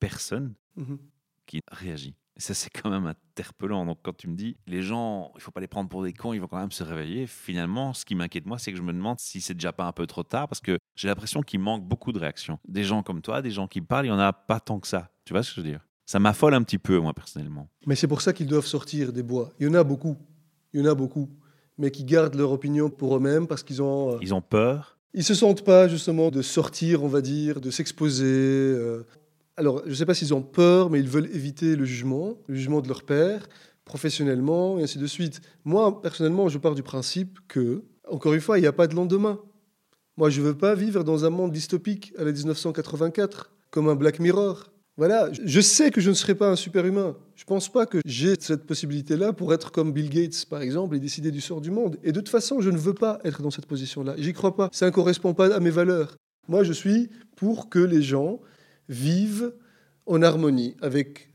personne 0.00 0.54
Mhm. 0.76 0.98
qui 1.46 1.60
réagit. 1.70 2.14
Et 2.36 2.40
ça, 2.40 2.52
c'est 2.52 2.68
quand 2.70 2.90
même 2.90 3.06
interpellant. 3.06 3.86
Donc, 3.86 4.00
quand 4.02 4.14
tu 4.14 4.28
me 4.28 4.36
dis, 4.36 4.58
les 4.66 4.82
gens, 4.82 5.32
il 5.36 5.40
faut 5.40 5.50
pas 5.50 5.60
les 5.60 5.68
prendre 5.68 5.88
pour 5.88 6.02
des 6.02 6.12
cons, 6.12 6.34
ils 6.34 6.38
vont 6.40 6.48
quand 6.48 6.58
même 6.58 6.70
se 6.72 6.82
réveiller. 6.84 7.26
Finalement, 7.26 7.94
ce 7.94 8.04
qui 8.04 8.14
m'inquiète, 8.14 8.44
moi, 8.44 8.58
c'est 8.58 8.72
que 8.72 8.76
je 8.76 8.82
me 8.82 8.92
demande 8.92 9.18
si 9.20 9.40
c'est 9.40 9.54
déjà 9.54 9.72
pas 9.72 9.86
un 9.86 9.92
peu 9.92 10.06
trop 10.06 10.22
tard, 10.22 10.46
parce 10.48 10.60
que 10.60 10.76
j'ai 10.96 11.08
l'impression 11.08 11.40
qu'il 11.42 11.60
manque 11.60 11.82
beaucoup 11.88 12.12
de 12.12 12.18
réactions. 12.18 12.58
Des 12.68 12.84
gens 12.84 13.02
comme 13.02 13.22
toi, 13.22 13.40
des 13.40 13.50
gens 13.52 13.66
qui 13.68 13.80
parlent, 13.80 14.04
il 14.04 14.10
y 14.10 14.12
en 14.12 14.18
a 14.18 14.32
pas 14.34 14.60
tant 14.60 14.80
que 14.80 14.86
ça. 14.88 15.10
Tu 15.24 15.32
vois 15.32 15.42
ce 15.42 15.50
que 15.50 15.56
je 15.56 15.60
veux 15.62 15.68
dire? 15.70 15.86
Ça 16.04 16.18
m'affole 16.18 16.52
un 16.52 16.62
petit 16.62 16.78
peu, 16.78 16.98
moi, 16.98 17.14
personnellement. 17.14 17.68
Mais 17.86 17.96
c'est 17.96 18.06
pour 18.06 18.20
ça 18.20 18.32
qu'ils 18.34 18.46
doivent 18.48 18.66
sortir 18.66 19.12
des 19.14 19.22
bois. 19.22 19.52
Il 19.58 19.66
y 19.66 19.70
en 19.70 19.74
a 19.74 19.82
beaucoup. 19.82 20.16
Il 20.74 20.80
y 20.80 20.82
en 20.86 20.90
a 20.90 20.94
beaucoup. 20.94 21.30
Mais 21.78 21.90
qui 21.90 22.04
gardent 22.04 22.34
leur 22.36 22.52
opinion 22.52 22.88
pour 22.90 23.16
eux-mêmes 23.16 23.46
parce 23.46 23.62
qu'ils 23.62 23.82
ont. 23.82 24.14
euh, 24.14 24.18
Ils 24.22 24.32
ont 24.34 24.40
peur. 24.40 24.96
Ils 25.14 25.24
se 25.24 25.34
sentent 25.34 25.64
pas 25.64 25.88
justement 25.88 26.30
de 26.30 26.42
sortir, 26.42 27.02
on 27.02 27.08
va 27.08 27.20
dire, 27.20 27.60
de 27.60 27.70
s'exposer. 27.70 28.24
euh. 28.26 29.02
Alors, 29.56 29.80
je 29.84 29.90
ne 29.90 29.94
sais 29.94 30.04
pas 30.06 30.12
s'ils 30.14 30.34
ont 30.34 30.42
peur, 30.42 30.90
mais 30.90 31.00
ils 31.00 31.08
veulent 31.08 31.30
éviter 31.34 31.76
le 31.76 31.84
jugement, 31.86 32.34
le 32.46 32.54
jugement 32.54 32.80
de 32.82 32.88
leur 32.88 33.02
père, 33.04 33.48
professionnellement, 33.86 34.78
et 34.78 34.82
ainsi 34.82 34.98
de 34.98 35.06
suite. 35.06 35.40
Moi, 35.64 36.02
personnellement, 36.02 36.48
je 36.50 36.58
pars 36.58 36.74
du 36.74 36.82
principe 36.82 37.38
que, 37.48 37.82
encore 38.10 38.34
une 38.34 38.40
fois, 38.42 38.58
il 38.58 38.60
n'y 38.62 38.66
a 38.66 38.72
pas 38.72 38.86
de 38.86 38.94
lendemain. 38.94 39.38
Moi, 40.18 40.28
je 40.28 40.40
ne 40.42 40.46
veux 40.46 40.56
pas 40.58 40.74
vivre 40.74 41.02
dans 41.04 41.24
un 41.24 41.30
monde 41.30 41.52
dystopique 41.52 42.12
à 42.18 42.24
la 42.24 42.32
1984, 42.32 43.50
comme 43.70 43.88
un 43.88 43.94
Black 43.94 44.18
Mirror. 44.20 44.64
Voilà, 44.96 45.30
je- 45.44 45.60
sais 45.60 45.90
que 45.90 46.00
je 46.00 46.08
ne 46.08 46.14
serai 46.14 46.34
pas 46.34 46.48
un 46.50 46.56
super-humain. 46.56 47.16
Je 47.34 47.42
ne 47.42 47.46
pense 47.46 47.70
pas 47.70 47.84
que 47.84 47.98
j'ai 48.06 48.34
cette 48.40 48.64
possibilité-là 48.64 49.34
pour 49.34 49.52
être 49.52 49.70
comme 49.70 49.92
Bill 49.92 50.08
Gates, 50.08 50.46
par 50.48 50.62
exemple, 50.62 50.96
et 50.96 51.00
décider 51.00 51.30
du 51.30 51.42
sort 51.42 51.60
du 51.60 51.70
monde. 51.70 51.98
Et 52.02 52.12
de 52.12 52.20
toute 52.20 52.30
façon, 52.30 52.60
je 52.62 52.70
ne 52.70 52.78
veux 52.78 52.94
pas 52.94 53.18
être 53.22 53.42
dans 53.42 53.50
cette 53.50 53.66
position-là. 53.66 54.14
J'y 54.16 54.32
crois 54.32 54.56
pas. 54.56 54.70
Ça 54.72 54.86
ne 54.86 54.90
correspond 54.90 55.34
pas 55.34 55.54
à 55.54 55.60
mes 55.60 55.70
valeurs. 55.70 56.16
Moi, 56.48 56.64
je 56.64 56.72
suis 56.72 57.10
pour 57.36 57.68
que 57.68 57.78
les 57.78 58.00
gens 58.00 58.40
vivent 58.88 59.52
en 60.06 60.22
harmonie 60.22 60.76
avec 60.80 61.28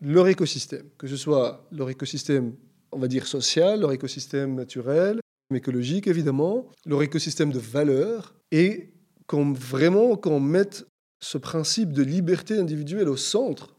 leur 0.00 0.26
écosystème, 0.26 0.86
que 0.98 1.06
ce 1.06 1.16
soit 1.16 1.66
leur 1.70 1.90
écosystème, 1.90 2.54
on 2.90 2.98
va 2.98 3.06
dire, 3.06 3.26
social, 3.26 3.80
leur 3.80 3.92
écosystème 3.92 4.54
naturel, 4.54 5.20
écologique, 5.54 6.08
évidemment, 6.08 6.66
leur 6.86 7.02
écosystème 7.02 7.52
de 7.52 7.58
valeurs, 7.60 8.34
et 8.50 8.90
qu'on 9.28 9.52
vraiment 9.52 10.16
qu'on 10.16 10.40
mette 10.40 10.86
ce 11.20 11.38
principe 11.38 11.92
de 11.92 12.02
liberté 12.02 12.58
individuelle 12.58 13.08
au 13.08 13.16
centre. 13.16 13.74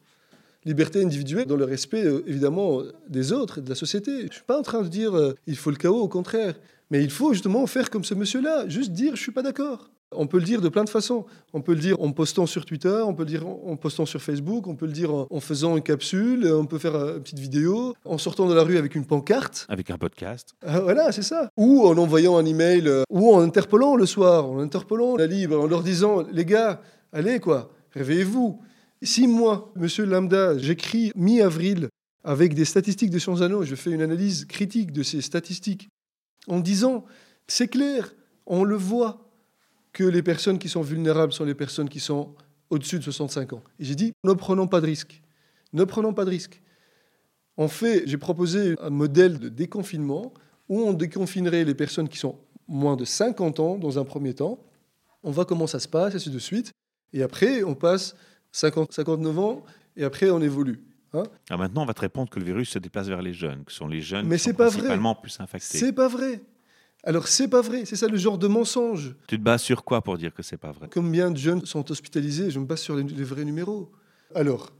Liberté 0.65 1.01
individuelle 1.01 1.45
dans 1.45 1.55
le 1.55 1.65
respect, 1.65 2.03
euh, 2.03 2.23
évidemment, 2.27 2.81
des 3.07 3.31
autres 3.31 3.59
et 3.59 3.61
de 3.61 3.69
la 3.69 3.76
société. 3.76 4.11
Je 4.19 4.26
ne 4.26 4.31
suis 4.31 4.43
pas 4.43 4.59
en 4.59 4.64
train 4.64 4.81
de 4.81 4.89
dire 4.89 5.15
euh, 5.15 5.35
il 5.45 5.55
faut 5.55 5.69
le 5.69 5.77
chaos, 5.77 6.01
au 6.01 6.07
contraire. 6.07 6.55
Mais 6.89 7.03
il 7.03 7.11
faut 7.11 7.34
justement 7.34 7.65
faire 7.68 7.89
comme 7.89 8.03
ce 8.03 8.14
monsieur-là, 8.14 8.68
juste 8.68 8.91
dire 8.91 9.15
je 9.15 9.22
suis 9.22 9.31
pas 9.31 9.41
d'accord. 9.41 9.89
On 10.14 10.26
peut 10.26 10.38
le 10.38 10.45
dire 10.45 10.61
de 10.61 10.69
plein 10.69 10.85
de 10.85 10.89
façons. 10.89 11.26
On 11.53 11.61
peut 11.61 11.73
le 11.73 11.81
dire 11.81 12.01
en 12.01 12.14
postant 12.14 12.45
sur 12.45 12.65
Twitter, 12.65 13.01
on 13.05 13.14
peut 13.14 13.23
le 13.23 13.30
dire 13.30 13.45
en 13.45 13.76
postant 13.76 14.05
sur 14.05 14.22
Facebook, 14.22 14.65
on 14.68 14.76
peut 14.76 14.85
le 14.85 14.93
dire 14.93 15.14
en 15.14 15.39
faisant 15.41 15.76
une 15.76 15.84
capsule, 15.84 16.49
on 16.49 16.65
peut 16.65 16.77
faire 16.77 16.95
euh, 16.95 17.18
une 17.18 17.23
petite 17.23 17.39
vidéo, 17.39 17.93
en 18.05 18.18
sortant 18.18 18.47
de 18.47 18.53
la 18.53 18.64
rue 18.64 18.77
avec 18.77 18.95
une 18.95 19.05
pancarte. 19.05 19.65
Avec 19.68 19.91
un 19.91 19.97
podcast. 19.97 20.55
Ah, 20.65 20.80
voilà, 20.80 21.11
c'est 21.11 21.23
ça. 21.23 21.49
Ou 21.57 21.85
en 21.85 21.97
envoyant 21.97 22.38
un 22.38 22.45
email, 22.45 22.88
euh, 22.88 23.03
ou 23.09 23.34
en 23.34 23.41
interpellant 23.41 23.97
le 23.97 24.05
soir, 24.05 24.49
en 24.49 24.59
interpellant 24.59 25.18
la 25.18 25.27
Libre, 25.27 25.59
en 25.59 25.68
leur 25.68 25.84
disant 25.84 26.23
les 26.31 26.45
gars, 26.45 26.81
allez 27.18 27.39
quoi, 27.39 27.72
réveillez-vous. 27.91 28.61
Si 29.02 29.27
moi, 29.27 29.72
monsieur 29.76 30.06
Lambda, 30.06 30.57
j'écris 30.57 31.11
mi-avril 31.15 31.89
avec 32.23 32.53
des 32.53 32.65
statistiques 32.65 33.10
de 33.10 33.19
Sciences 33.19 33.41
Anneaux. 33.41 33.64
Je 33.64 33.76
fais 33.76 33.91
une 33.91 34.02
analyse 34.02 34.45
critique 34.45 34.91
de 34.91 35.03
ces 35.03 35.22
statistiques 35.22 35.89
en 36.48 36.60
disant, 36.60 37.06
c'est 37.48 37.68
clair, 37.68 38.14
on 38.45 38.64
le 38.64 38.76
voit, 38.76 39.23
que 39.94 40.03
les 40.03 40.22
personnes 40.22 40.60
qui 40.60 40.69
sont 40.69 40.81
vulnérables 40.81 41.34
sont 41.34 41.44
les 41.44 41.56
personnes 41.56 41.89
qui 41.89 41.99
sont 41.99 42.35
au-dessus 42.69 42.99
de 42.99 43.03
65 43.03 43.53
ans. 43.53 43.64
Et 43.80 43.85
j'ai 43.85 43.95
dit, 43.95 44.14
ne 44.23 44.34
prenons 44.34 44.68
pas 44.68 44.80
de 44.80 44.85
risques. 44.85 45.23
Ne 45.73 45.85
prenons 45.85 46.14
pas 46.14 46.23
de 46.23 46.30
risques. 46.30 46.61
En 47.56 47.68
fait, 47.68 48.03
j'ai 48.06 48.18
proposé 48.18 48.76
un 48.80 48.91
modèle 48.91 49.39
de 49.39 49.49
déconfinement 49.49 50.35
où 50.69 50.81
on 50.81 50.94
déconfinerait 50.94 51.64
les 51.64 51.73
personnes 51.73 52.10
qui 52.10 52.19
sont 52.19 52.38
moins 52.68 52.95
de 52.95 53.06
50 53.06 53.60
ans 53.60 53.77
dans 53.80 53.98
un 53.98 54.06
premier 54.06 54.35
temps. 54.35 54.60
On 55.23 55.31
voit 55.31 55.45
comment 55.45 55.65
ça 55.65 55.80
se 55.80 55.88
passe, 55.88 56.14
et 56.14 56.18
ainsi 56.18 56.30
de 56.30 56.38
suite. 56.38 56.72
Et 57.13 57.23
après, 57.23 57.63
on 57.63 57.75
passe 57.75 58.15
50, 58.51 58.91
59 58.93 59.39
ans, 59.39 59.63
et 59.95 60.03
après, 60.03 60.29
on 60.29 60.41
évolue. 60.41 60.84
Hein 61.13 61.23
ah, 61.49 61.57
maintenant, 61.57 61.84
on 61.84 61.85
va 61.85 61.93
te 61.93 62.01
répondre 62.01 62.29
que 62.29 62.39
le 62.39 62.45
virus 62.45 62.69
se 62.69 62.79
déplace 62.79 63.07
vers 63.07 63.21
les 63.21 63.34
jeunes, 63.34 63.63
que 63.63 63.71
ce 63.71 63.77
sont 63.77 63.88
les 63.88 64.01
jeunes 64.01 64.27
Mais 64.27 64.38
qui 64.38 64.43
sont 64.43 64.53
pas 64.53 64.69
principalement 64.69 65.13
vrai. 65.13 65.21
plus 65.21 65.39
infectés. 65.39 65.77
C'est 65.77 65.93
pas 65.93 66.07
vrai. 66.07 66.41
Alors, 67.03 67.27
c'est 67.27 67.47
pas 67.47 67.61
vrai. 67.61 67.85
C'est 67.85 67.95
ça 67.95 68.07
le 68.07 68.17
genre 68.17 68.38
de 68.38 68.47
mensonge. 68.47 69.15
Tu 69.27 69.38
te 69.38 69.43
bases 69.43 69.61
sur 69.61 69.84
quoi 69.84 70.01
pour 70.01 70.17
dire 70.17 70.34
que 70.34 70.43
c'est 70.43 70.57
pas 70.57 70.71
vrai? 70.71 70.89
Combien 70.91 71.31
de 71.31 71.38
jeunes 71.38 71.65
sont 71.65 71.89
hospitalisés? 71.89 72.51
Je 72.51 72.59
me 72.59 72.65
base 72.65 72.81
sur 72.81 72.95
les, 72.95 73.03
les 73.03 73.23
vrais 73.23 73.45
numéros. 73.45 73.89
Alors, 74.35 74.71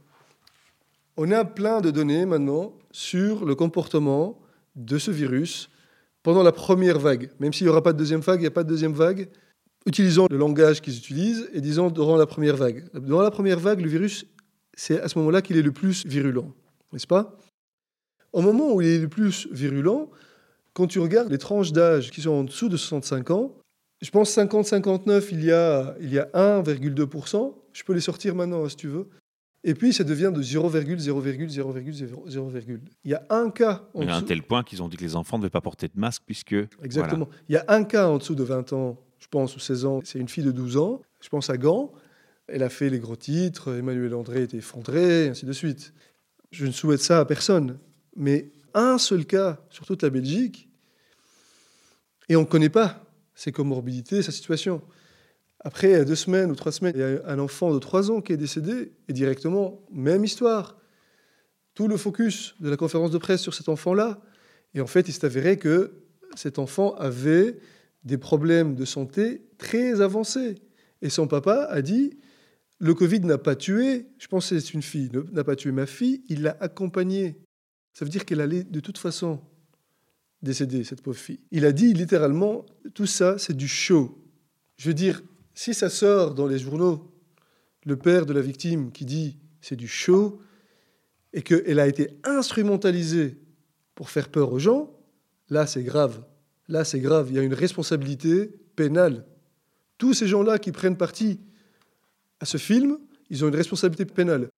on 1.16 1.30
a 1.32 1.44
plein 1.44 1.80
de 1.80 1.90
données 1.90 2.26
maintenant 2.26 2.74
sur 2.92 3.44
le 3.44 3.54
comportement 3.54 4.38
de 4.76 4.98
ce 4.98 5.10
virus 5.10 5.70
pendant 6.22 6.42
la 6.42 6.52
première 6.52 6.98
vague. 6.98 7.30
Même 7.40 7.52
s'il 7.52 7.66
n'y 7.66 7.70
aura 7.70 7.82
pas 7.82 7.92
de 7.92 7.98
deuxième 7.98 8.20
vague, 8.20 8.40
il 8.40 8.42
n'y 8.42 8.48
a 8.48 8.52
pas 8.52 8.64
de 8.64 8.68
deuxième 8.68 8.92
vague. 8.92 9.28
Utilisons 9.88 10.26
le 10.30 10.36
langage 10.36 10.82
qu'ils 10.82 10.98
utilisent 10.98 11.48
et 11.54 11.60
disons 11.60 11.90
durant 11.90 12.16
la 12.16 12.26
première 12.26 12.56
vague. 12.56 12.84
Durant 12.94 13.22
la 13.22 13.30
première 13.30 13.58
vague, 13.58 13.80
le 13.80 13.88
virus, 13.88 14.26
c'est 14.76 15.00
à 15.00 15.08
ce 15.08 15.18
moment-là 15.18 15.40
qu'il 15.40 15.56
est 15.56 15.62
le 15.62 15.72
plus 15.72 16.04
virulent, 16.06 16.52
n'est-ce 16.92 17.06
pas? 17.06 17.38
Au 18.34 18.42
moment 18.42 18.74
où 18.74 18.82
il 18.82 18.88
est 18.88 18.98
le 18.98 19.08
plus 19.08 19.48
virulent, 19.50 20.10
quand 20.74 20.86
tu 20.86 21.00
regardes 21.00 21.30
les 21.30 21.38
tranches 21.38 21.72
d'âge 21.72 22.10
qui 22.10 22.20
sont 22.20 22.30
en 22.30 22.44
dessous 22.44 22.68
de 22.68 22.76
65 22.76 23.30
ans, 23.30 23.54
je 24.02 24.10
pense 24.10 24.36
50-59, 24.36 25.28
il 25.32 25.44
y 25.44 25.50
a, 25.50 25.96
il 26.00 26.12
y 26.12 26.18
a 26.18 26.28
1,2%. 26.34 27.54
Je 27.72 27.82
peux 27.82 27.94
les 27.94 28.00
sortir 28.00 28.34
maintenant 28.34 28.64
hein, 28.64 28.68
si 28.68 28.76
tu 28.76 28.88
veux. 28.88 29.08
Et 29.64 29.74
puis 29.74 29.92
ça 29.92 30.04
devient 30.04 30.30
de 30.32 30.40
0,0,0,0,0. 30.42 32.78
Il 33.04 33.10
y 33.10 33.14
a 33.14 33.26
un 33.30 33.50
cas 33.50 33.88
en 33.92 34.02
Il 34.02 34.08
y 34.08 34.10
a 34.10 34.14
un 34.14 34.18
dessous. 34.18 34.28
tel 34.28 34.42
point 34.42 34.62
qu'ils 34.62 34.82
ont 34.82 34.88
dit 34.88 34.96
que 34.96 35.02
les 35.02 35.16
enfants 35.16 35.36
ne 35.38 35.42
devaient 35.42 35.50
pas 35.50 35.60
porter 35.60 35.88
de 35.88 35.98
masque 35.98 36.22
puisque. 36.24 36.54
Exactement. 36.82 37.28
Il 37.48 37.54
y 37.54 37.58
a 37.58 37.64
un 37.68 37.82
cas 37.84 38.06
en 38.06 38.18
dessous 38.18 38.36
de 38.36 38.44
20 38.44 38.72
ans, 38.72 38.98
je 39.28 39.38
pense, 39.38 39.56
ou 39.56 39.60
16 39.60 39.84
ans. 39.84 40.00
C'est 40.04 40.18
une 40.18 40.28
fille 40.28 40.44
de 40.44 40.52
12 40.52 40.78
ans. 40.78 41.02
Je 41.20 41.28
pense 41.28 41.50
à 41.50 41.58
Gand. 41.58 41.92
Elle 42.46 42.62
a 42.62 42.70
fait 42.70 42.88
les 42.88 42.98
gros 42.98 43.16
titres. 43.16 43.76
Emmanuel 43.76 44.14
André 44.14 44.44
était 44.44 44.56
effondré, 44.56 45.26
et 45.26 45.28
ainsi 45.28 45.44
de 45.44 45.52
suite. 45.52 45.92
Je 46.50 46.64
ne 46.64 46.72
souhaite 46.72 47.02
ça 47.02 47.20
à 47.20 47.26
personne. 47.26 47.78
Mais 48.16 48.50
un 48.72 48.96
seul 48.96 49.26
cas 49.26 49.60
sur 49.68 49.84
toute 49.84 50.02
la 50.02 50.08
Belgique, 50.08 50.70
et 52.30 52.36
on 52.36 52.40
ne 52.40 52.46
connaît 52.46 52.70
pas 52.70 53.04
ses 53.34 53.52
comorbidités, 53.52 54.22
sa 54.22 54.32
situation. 54.32 54.80
Après 55.60 56.06
deux 56.06 56.14
semaines 56.14 56.50
ou 56.50 56.54
trois 56.54 56.72
semaines, 56.72 56.94
il 56.96 57.00
y 57.00 57.04
a 57.04 57.20
un 57.26 57.38
enfant 57.38 57.74
de 57.74 57.78
3 57.78 58.10
ans 58.10 58.22
qui 58.22 58.32
est 58.32 58.38
décédé, 58.38 58.92
et 59.08 59.12
directement, 59.12 59.84
même 59.92 60.24
histoire. 60.24 60.78
Tout 61.74 61.86
le 61.86 61.98
focus 61.98 62.54
de 62.60 62.70
la 62.70 62.78
conférence 62.78 63.10
de 63.10 63.18
presse 63.18 63.42
sur 63.42 63.52
cet 63.52 63.68
enfant-là. 63.68 64.22
Et 64.72 64.80
en 64.80 64.86
fait, 64.86 65.06
il 65.06 65.12
s'est 65.12 65.26
avéré 65.26 65.58
que 65.58 66.00
cet 66.34 66.58
enfant 66.58 66.94
avait 66.94 67.58
des 68.04 68.18
problèmes 68.18 68.74
de 68.74 68.84
santé 68.84 69.42
très 69.58 70.00
avancés. 70.00 70.56
Et 71.02 71.10
son 71.10 71.26
papa 71.26 71.66
a 71.70 71.82
dit, 71.82 72.18
le 72.78 72.94
Covid 72.94 73.20
n'a 73.20 73.38
pas 73.38 73.56
tué, 73.56 74.06
je 74.18 74.26
pense 74.28 74.48
que 74.48 74.58
c'est 74.58 74.74
une 74.74 74.82
fille, 74.82 75.10
n'a 75.32 75.44
pas 75.44 75.56
tué 75.56 75.72
ma 75.72 75.86
fille, 75.86 76.22
il 76.28 76.42
l'a 76.42 76.56
accompagnée. 76.60 77.40
Ça 77.92 78.04
veut 78.04 78.10
dire 78.10 78.24
qu'elle 78.24 78.40
allait 78.40 78.64
de 78.64 78.80
toute 78.80 78.98
façon 78.98 79.40
décéder, 80.42 80.84
cette 80.84 81.02
pauvre 81.02 81.18
fille. 81.18 81.40
Il 81.50 81.64
a 81.64 81.72
dit 81.72 81.92
littéralement, 81.92 82.64
tout 82.94 83.06
ça, 83.06 83.38
c'est 83.38 83.56
du 83.56 83.66
show. 83.66 84.24
Je 84.76 84.88
veux 84.88 84.94
dire, 84.94 85.22
si 85.54 85.74
ça 85.74 85.90
sort 85.90 86.34
dans 86.34 86.46
les 86.46 86.58
journaux, 86.58 87.12
le 87.84 87.96
père 87.96 88.26
de 88.26 88.32
la 88.32 88.40
victime 88.40 88.92
qui 88.92 89.04
dit 89.04 89.38
c'est 89.60 89.76
du 89.76 89.88
show, 89.88 90.40
et 91.32 91.42
qu'elle 91.42 91.80
a 91.80 91.86
été 91.86 92.18
instrumentalisée 92.24 93.38
pour 93.94 94.10
faire 94.10 94.28
peur 94.28 94.52
aux 94.52 94.58
gens, 94.58 94.96
là 95.50 95.66
c'est 95.66 95.82
grave. 95.82 96.24
Là 96.68 96.84
c'est 96.84 97.00
grave. 97.00 97.28
Il 97.30 97.36
y 97.36 97.38
a 97.38 97.42
une 97.42 97.54
responsabilité 97.54 98.50
pénale. 98.76 99.24
Tous 99.96 100.14
ces 100.14 100.26
gens-là 100.26 100.58
qui 100.58 100.72
prennent 100.72 100.96
parti 100.96 101.40
à 102.40 102.44
ce 102.44 102.56
film, 102.56 102.98
ils 103.30 103.44
ont 103.44 103.48
une 103.48 103.56
responsabilité 103.56 104.04
pénale. 104.04 104.48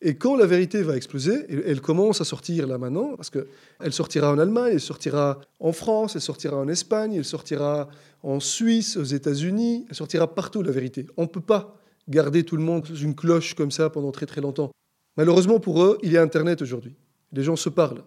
Et 0.00 0.14
quand 0.14 0.36
la 0.36 0.46
vérité 0.46 0.82
va 0.82 0.96
exploser, 0.96 1.44
elle 1.48 1.80
commence 1.80 2.20
à 2.20 2.24
sortir 2.24 2.68
là 2.68 2.78
maintenant, 2.78 3.16
parce 3.16 3.30
qu'elle 3.30 3.92
sortira 3.92 4.32
en 4.32 4.38
Allemagne, 4.38 4.74
elle 4.74 4.80
sortira 4.80 5.40
en 5.58 5.72
France, 5.72 6.14
elle 6.14 6.22
sortira 6.22 6.56
en 6.56 6.68
Espagne, 6.68 7.14
elle 7.14 7.24
sortira 7.24 7.88
en 8.22 8.38
Suisse, 8.38 8.96
aux 8.96 9.04
États-Unis, 9.04 9.86
elle 9.88 9.96
sortira 9.96 10.32
partout 10.32 10.62
la 10.62 10.70
vérité. 10.70 11.06
On 11.16 11.22
ne 11.22 11.26
peut 11.26 11.40
pas 11.40 11.76
garder 12.08 12.44
tout 12.44 12.56
le 12.56 12.62
monde 12.62 12.86
sous 12.86 12.98
une 12.98 13.16
cloche 13.16 13.54
comme 13.54 13.72
ça 13.72 13.90
pendant 13.90 14.12
très 14.12 14.26
très 14.26 14.40
longtemps. 14.40 14.70
Malheureusement 15.16 15.58
pour 15.58 15.82
eux, 15.82 15.98
il 16.04 16.12
y 16.12 16.16
a 16.16 16.22
Internet 16.22 16.62
aujourd'hui. 16.62 16.94
Les 17.32 17.42
gens 17.42 17.56
se 17.56 17.68
parlent. 17.68 18.04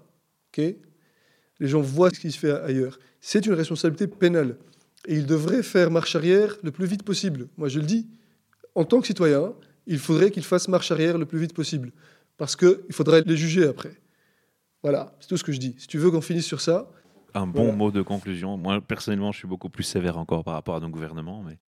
les 0.58 0.78
gens 1.68 1.82
voient 1.82 2.10
ce 2.10 2.20
qui 2.20 2.32
se 2.32 2.40
fait 2.40 2.52
ailleurs. 2.52 3.00
C'est 3.22 3.46
une 3.46 3.54
responsabilité 3.54 4.08
pénale. 4.08 4.58
Et 5.08 5.16
ils 5.16 5.26
devraient 5.26 5.64
faire 5.64 5.90
marche 5.92 6.16
arrière 6.16 6.58
le 6.64 6.72
plus 6.72 6.86
vite 6.86 7.04
possible. 7.04 7.48
Moi, 7.58 7.70
je 7.70 7.80
le 7.80 7.86
dis, 7.86 8.08
en 8.76 8.84
tant 8.84 9.00
que 9.00 9.08
citoyen, 9.08 9.54
il 9.88 9.98
faudrait 10.00 10.32
qu'ils 10.32 10.44
fassent 10.44 10.68
marche 10.68 10.92
arrière 10.92 11.18
le 11.18 11.26
plus 11.26 11.40
vite 11.40 11.54
possible. 11.54 11.92
Parce 12.38 12.56
qu'il 12.56 12.78
faudrait 12.92 13.22
les 13.26 13.38
juger 13.38 13.66
après. 13.68 13.94
Voilà, 14.84 15.16
c'est 15.20 15.28
tout 15.28 15.38
ce 15.38 15.44
que 15.44 15.52
je 15.52 15.60
dis. 15.60 15.76
Si 15.78 15.88
tu 15.88 15.98
veux 16.00 16.10
qu'on 16.12 16.22
finisse 16.22 16.46
sur 16.46 16.62
ça, 16.62 16.92
Un 17.34 17.48
bon 17.48 17.62
Voilà. 17.64 17.76
mot 17.78 17.92
de 17.92 18.02
conclusion. 18.02 18.58
Moi, 18.58 18.82
personnellement, 18.82 19.32
je 19.32 19.38
suis 19.40 19.48
beaucoup 19.48 19.70
plus 19.70 19.84
sévère 19.84 20.18
encore 20.18 20.44
par 20.44 20.54
rapport 20.56 20.76
à 20.76 20.80
nos 20.80 20.90
gouvernements, 20.90 21.44
mais 21.44 21.60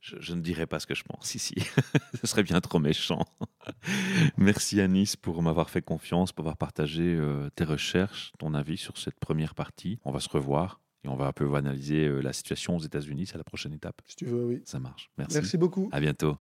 je, 0.00 0.16
je 0.20 0.34
ne 0.34 0.40
dirai 0.40 0.66
pas 0.66 0.78
ce 0.80 0.86
que 0.86 0.94
je 0.94 1.02
pense 1.04 1.34
ici. 1.34 1.54
ce 2.20 2.26
serait 2.26 2.42
bien 2.42 2.60
trop 2.60 2.78
méchant. 2.78 3.24
Merci 4.36 4.80
Anis 4.80 5.16
pour 5.16 5.42
m'avoir 5.42 5.70
fait 5.70 5.82
confiance, 5.82 6.32
pour 6.32 6.44
avoir 6.44 6.56
partagé 6.56 7.02
euh, 7.04 7.48
tes 7.54 7.64
recherches, 7.64 8.32
ton 8.38 8.54
avis 8.54 8.76
sur 8.76 8.98
cette 8.98 9.18
première 9.18 9.54
partie. 9.54 9.98
On 10.04 10.12
va 10.12 10.20
se 10.20 10.28
revoir 10.28 10.80
et 11.04 11.08
on 11.08 11.16
va 11.16 11.26
un 11.26 11.32
peu 11.32 11.52
analyser 11.54 12.06
euh, 12.06 12.20
la 12.20 12.32
situation 12.32 12.76
aux 12.76 12.80
États-Unis. 12.80 13.26
C'est 13.26 13.38
la 13.38 13.44
prochaine 13.44 13.72
étape. 13.72 14.00
si 14.06 14.16
tu 14.16 14.24
veux, 14.26 14.44
oui. 14.44 14.62
Ça 14.64 14.78
marche. 14.78 15.10
Merci. 15.18 15.34
Merci 15.36 15.58
beaucoup. 15.58 15.88
À 15.92 16.00
bientôt. 16.00 16.36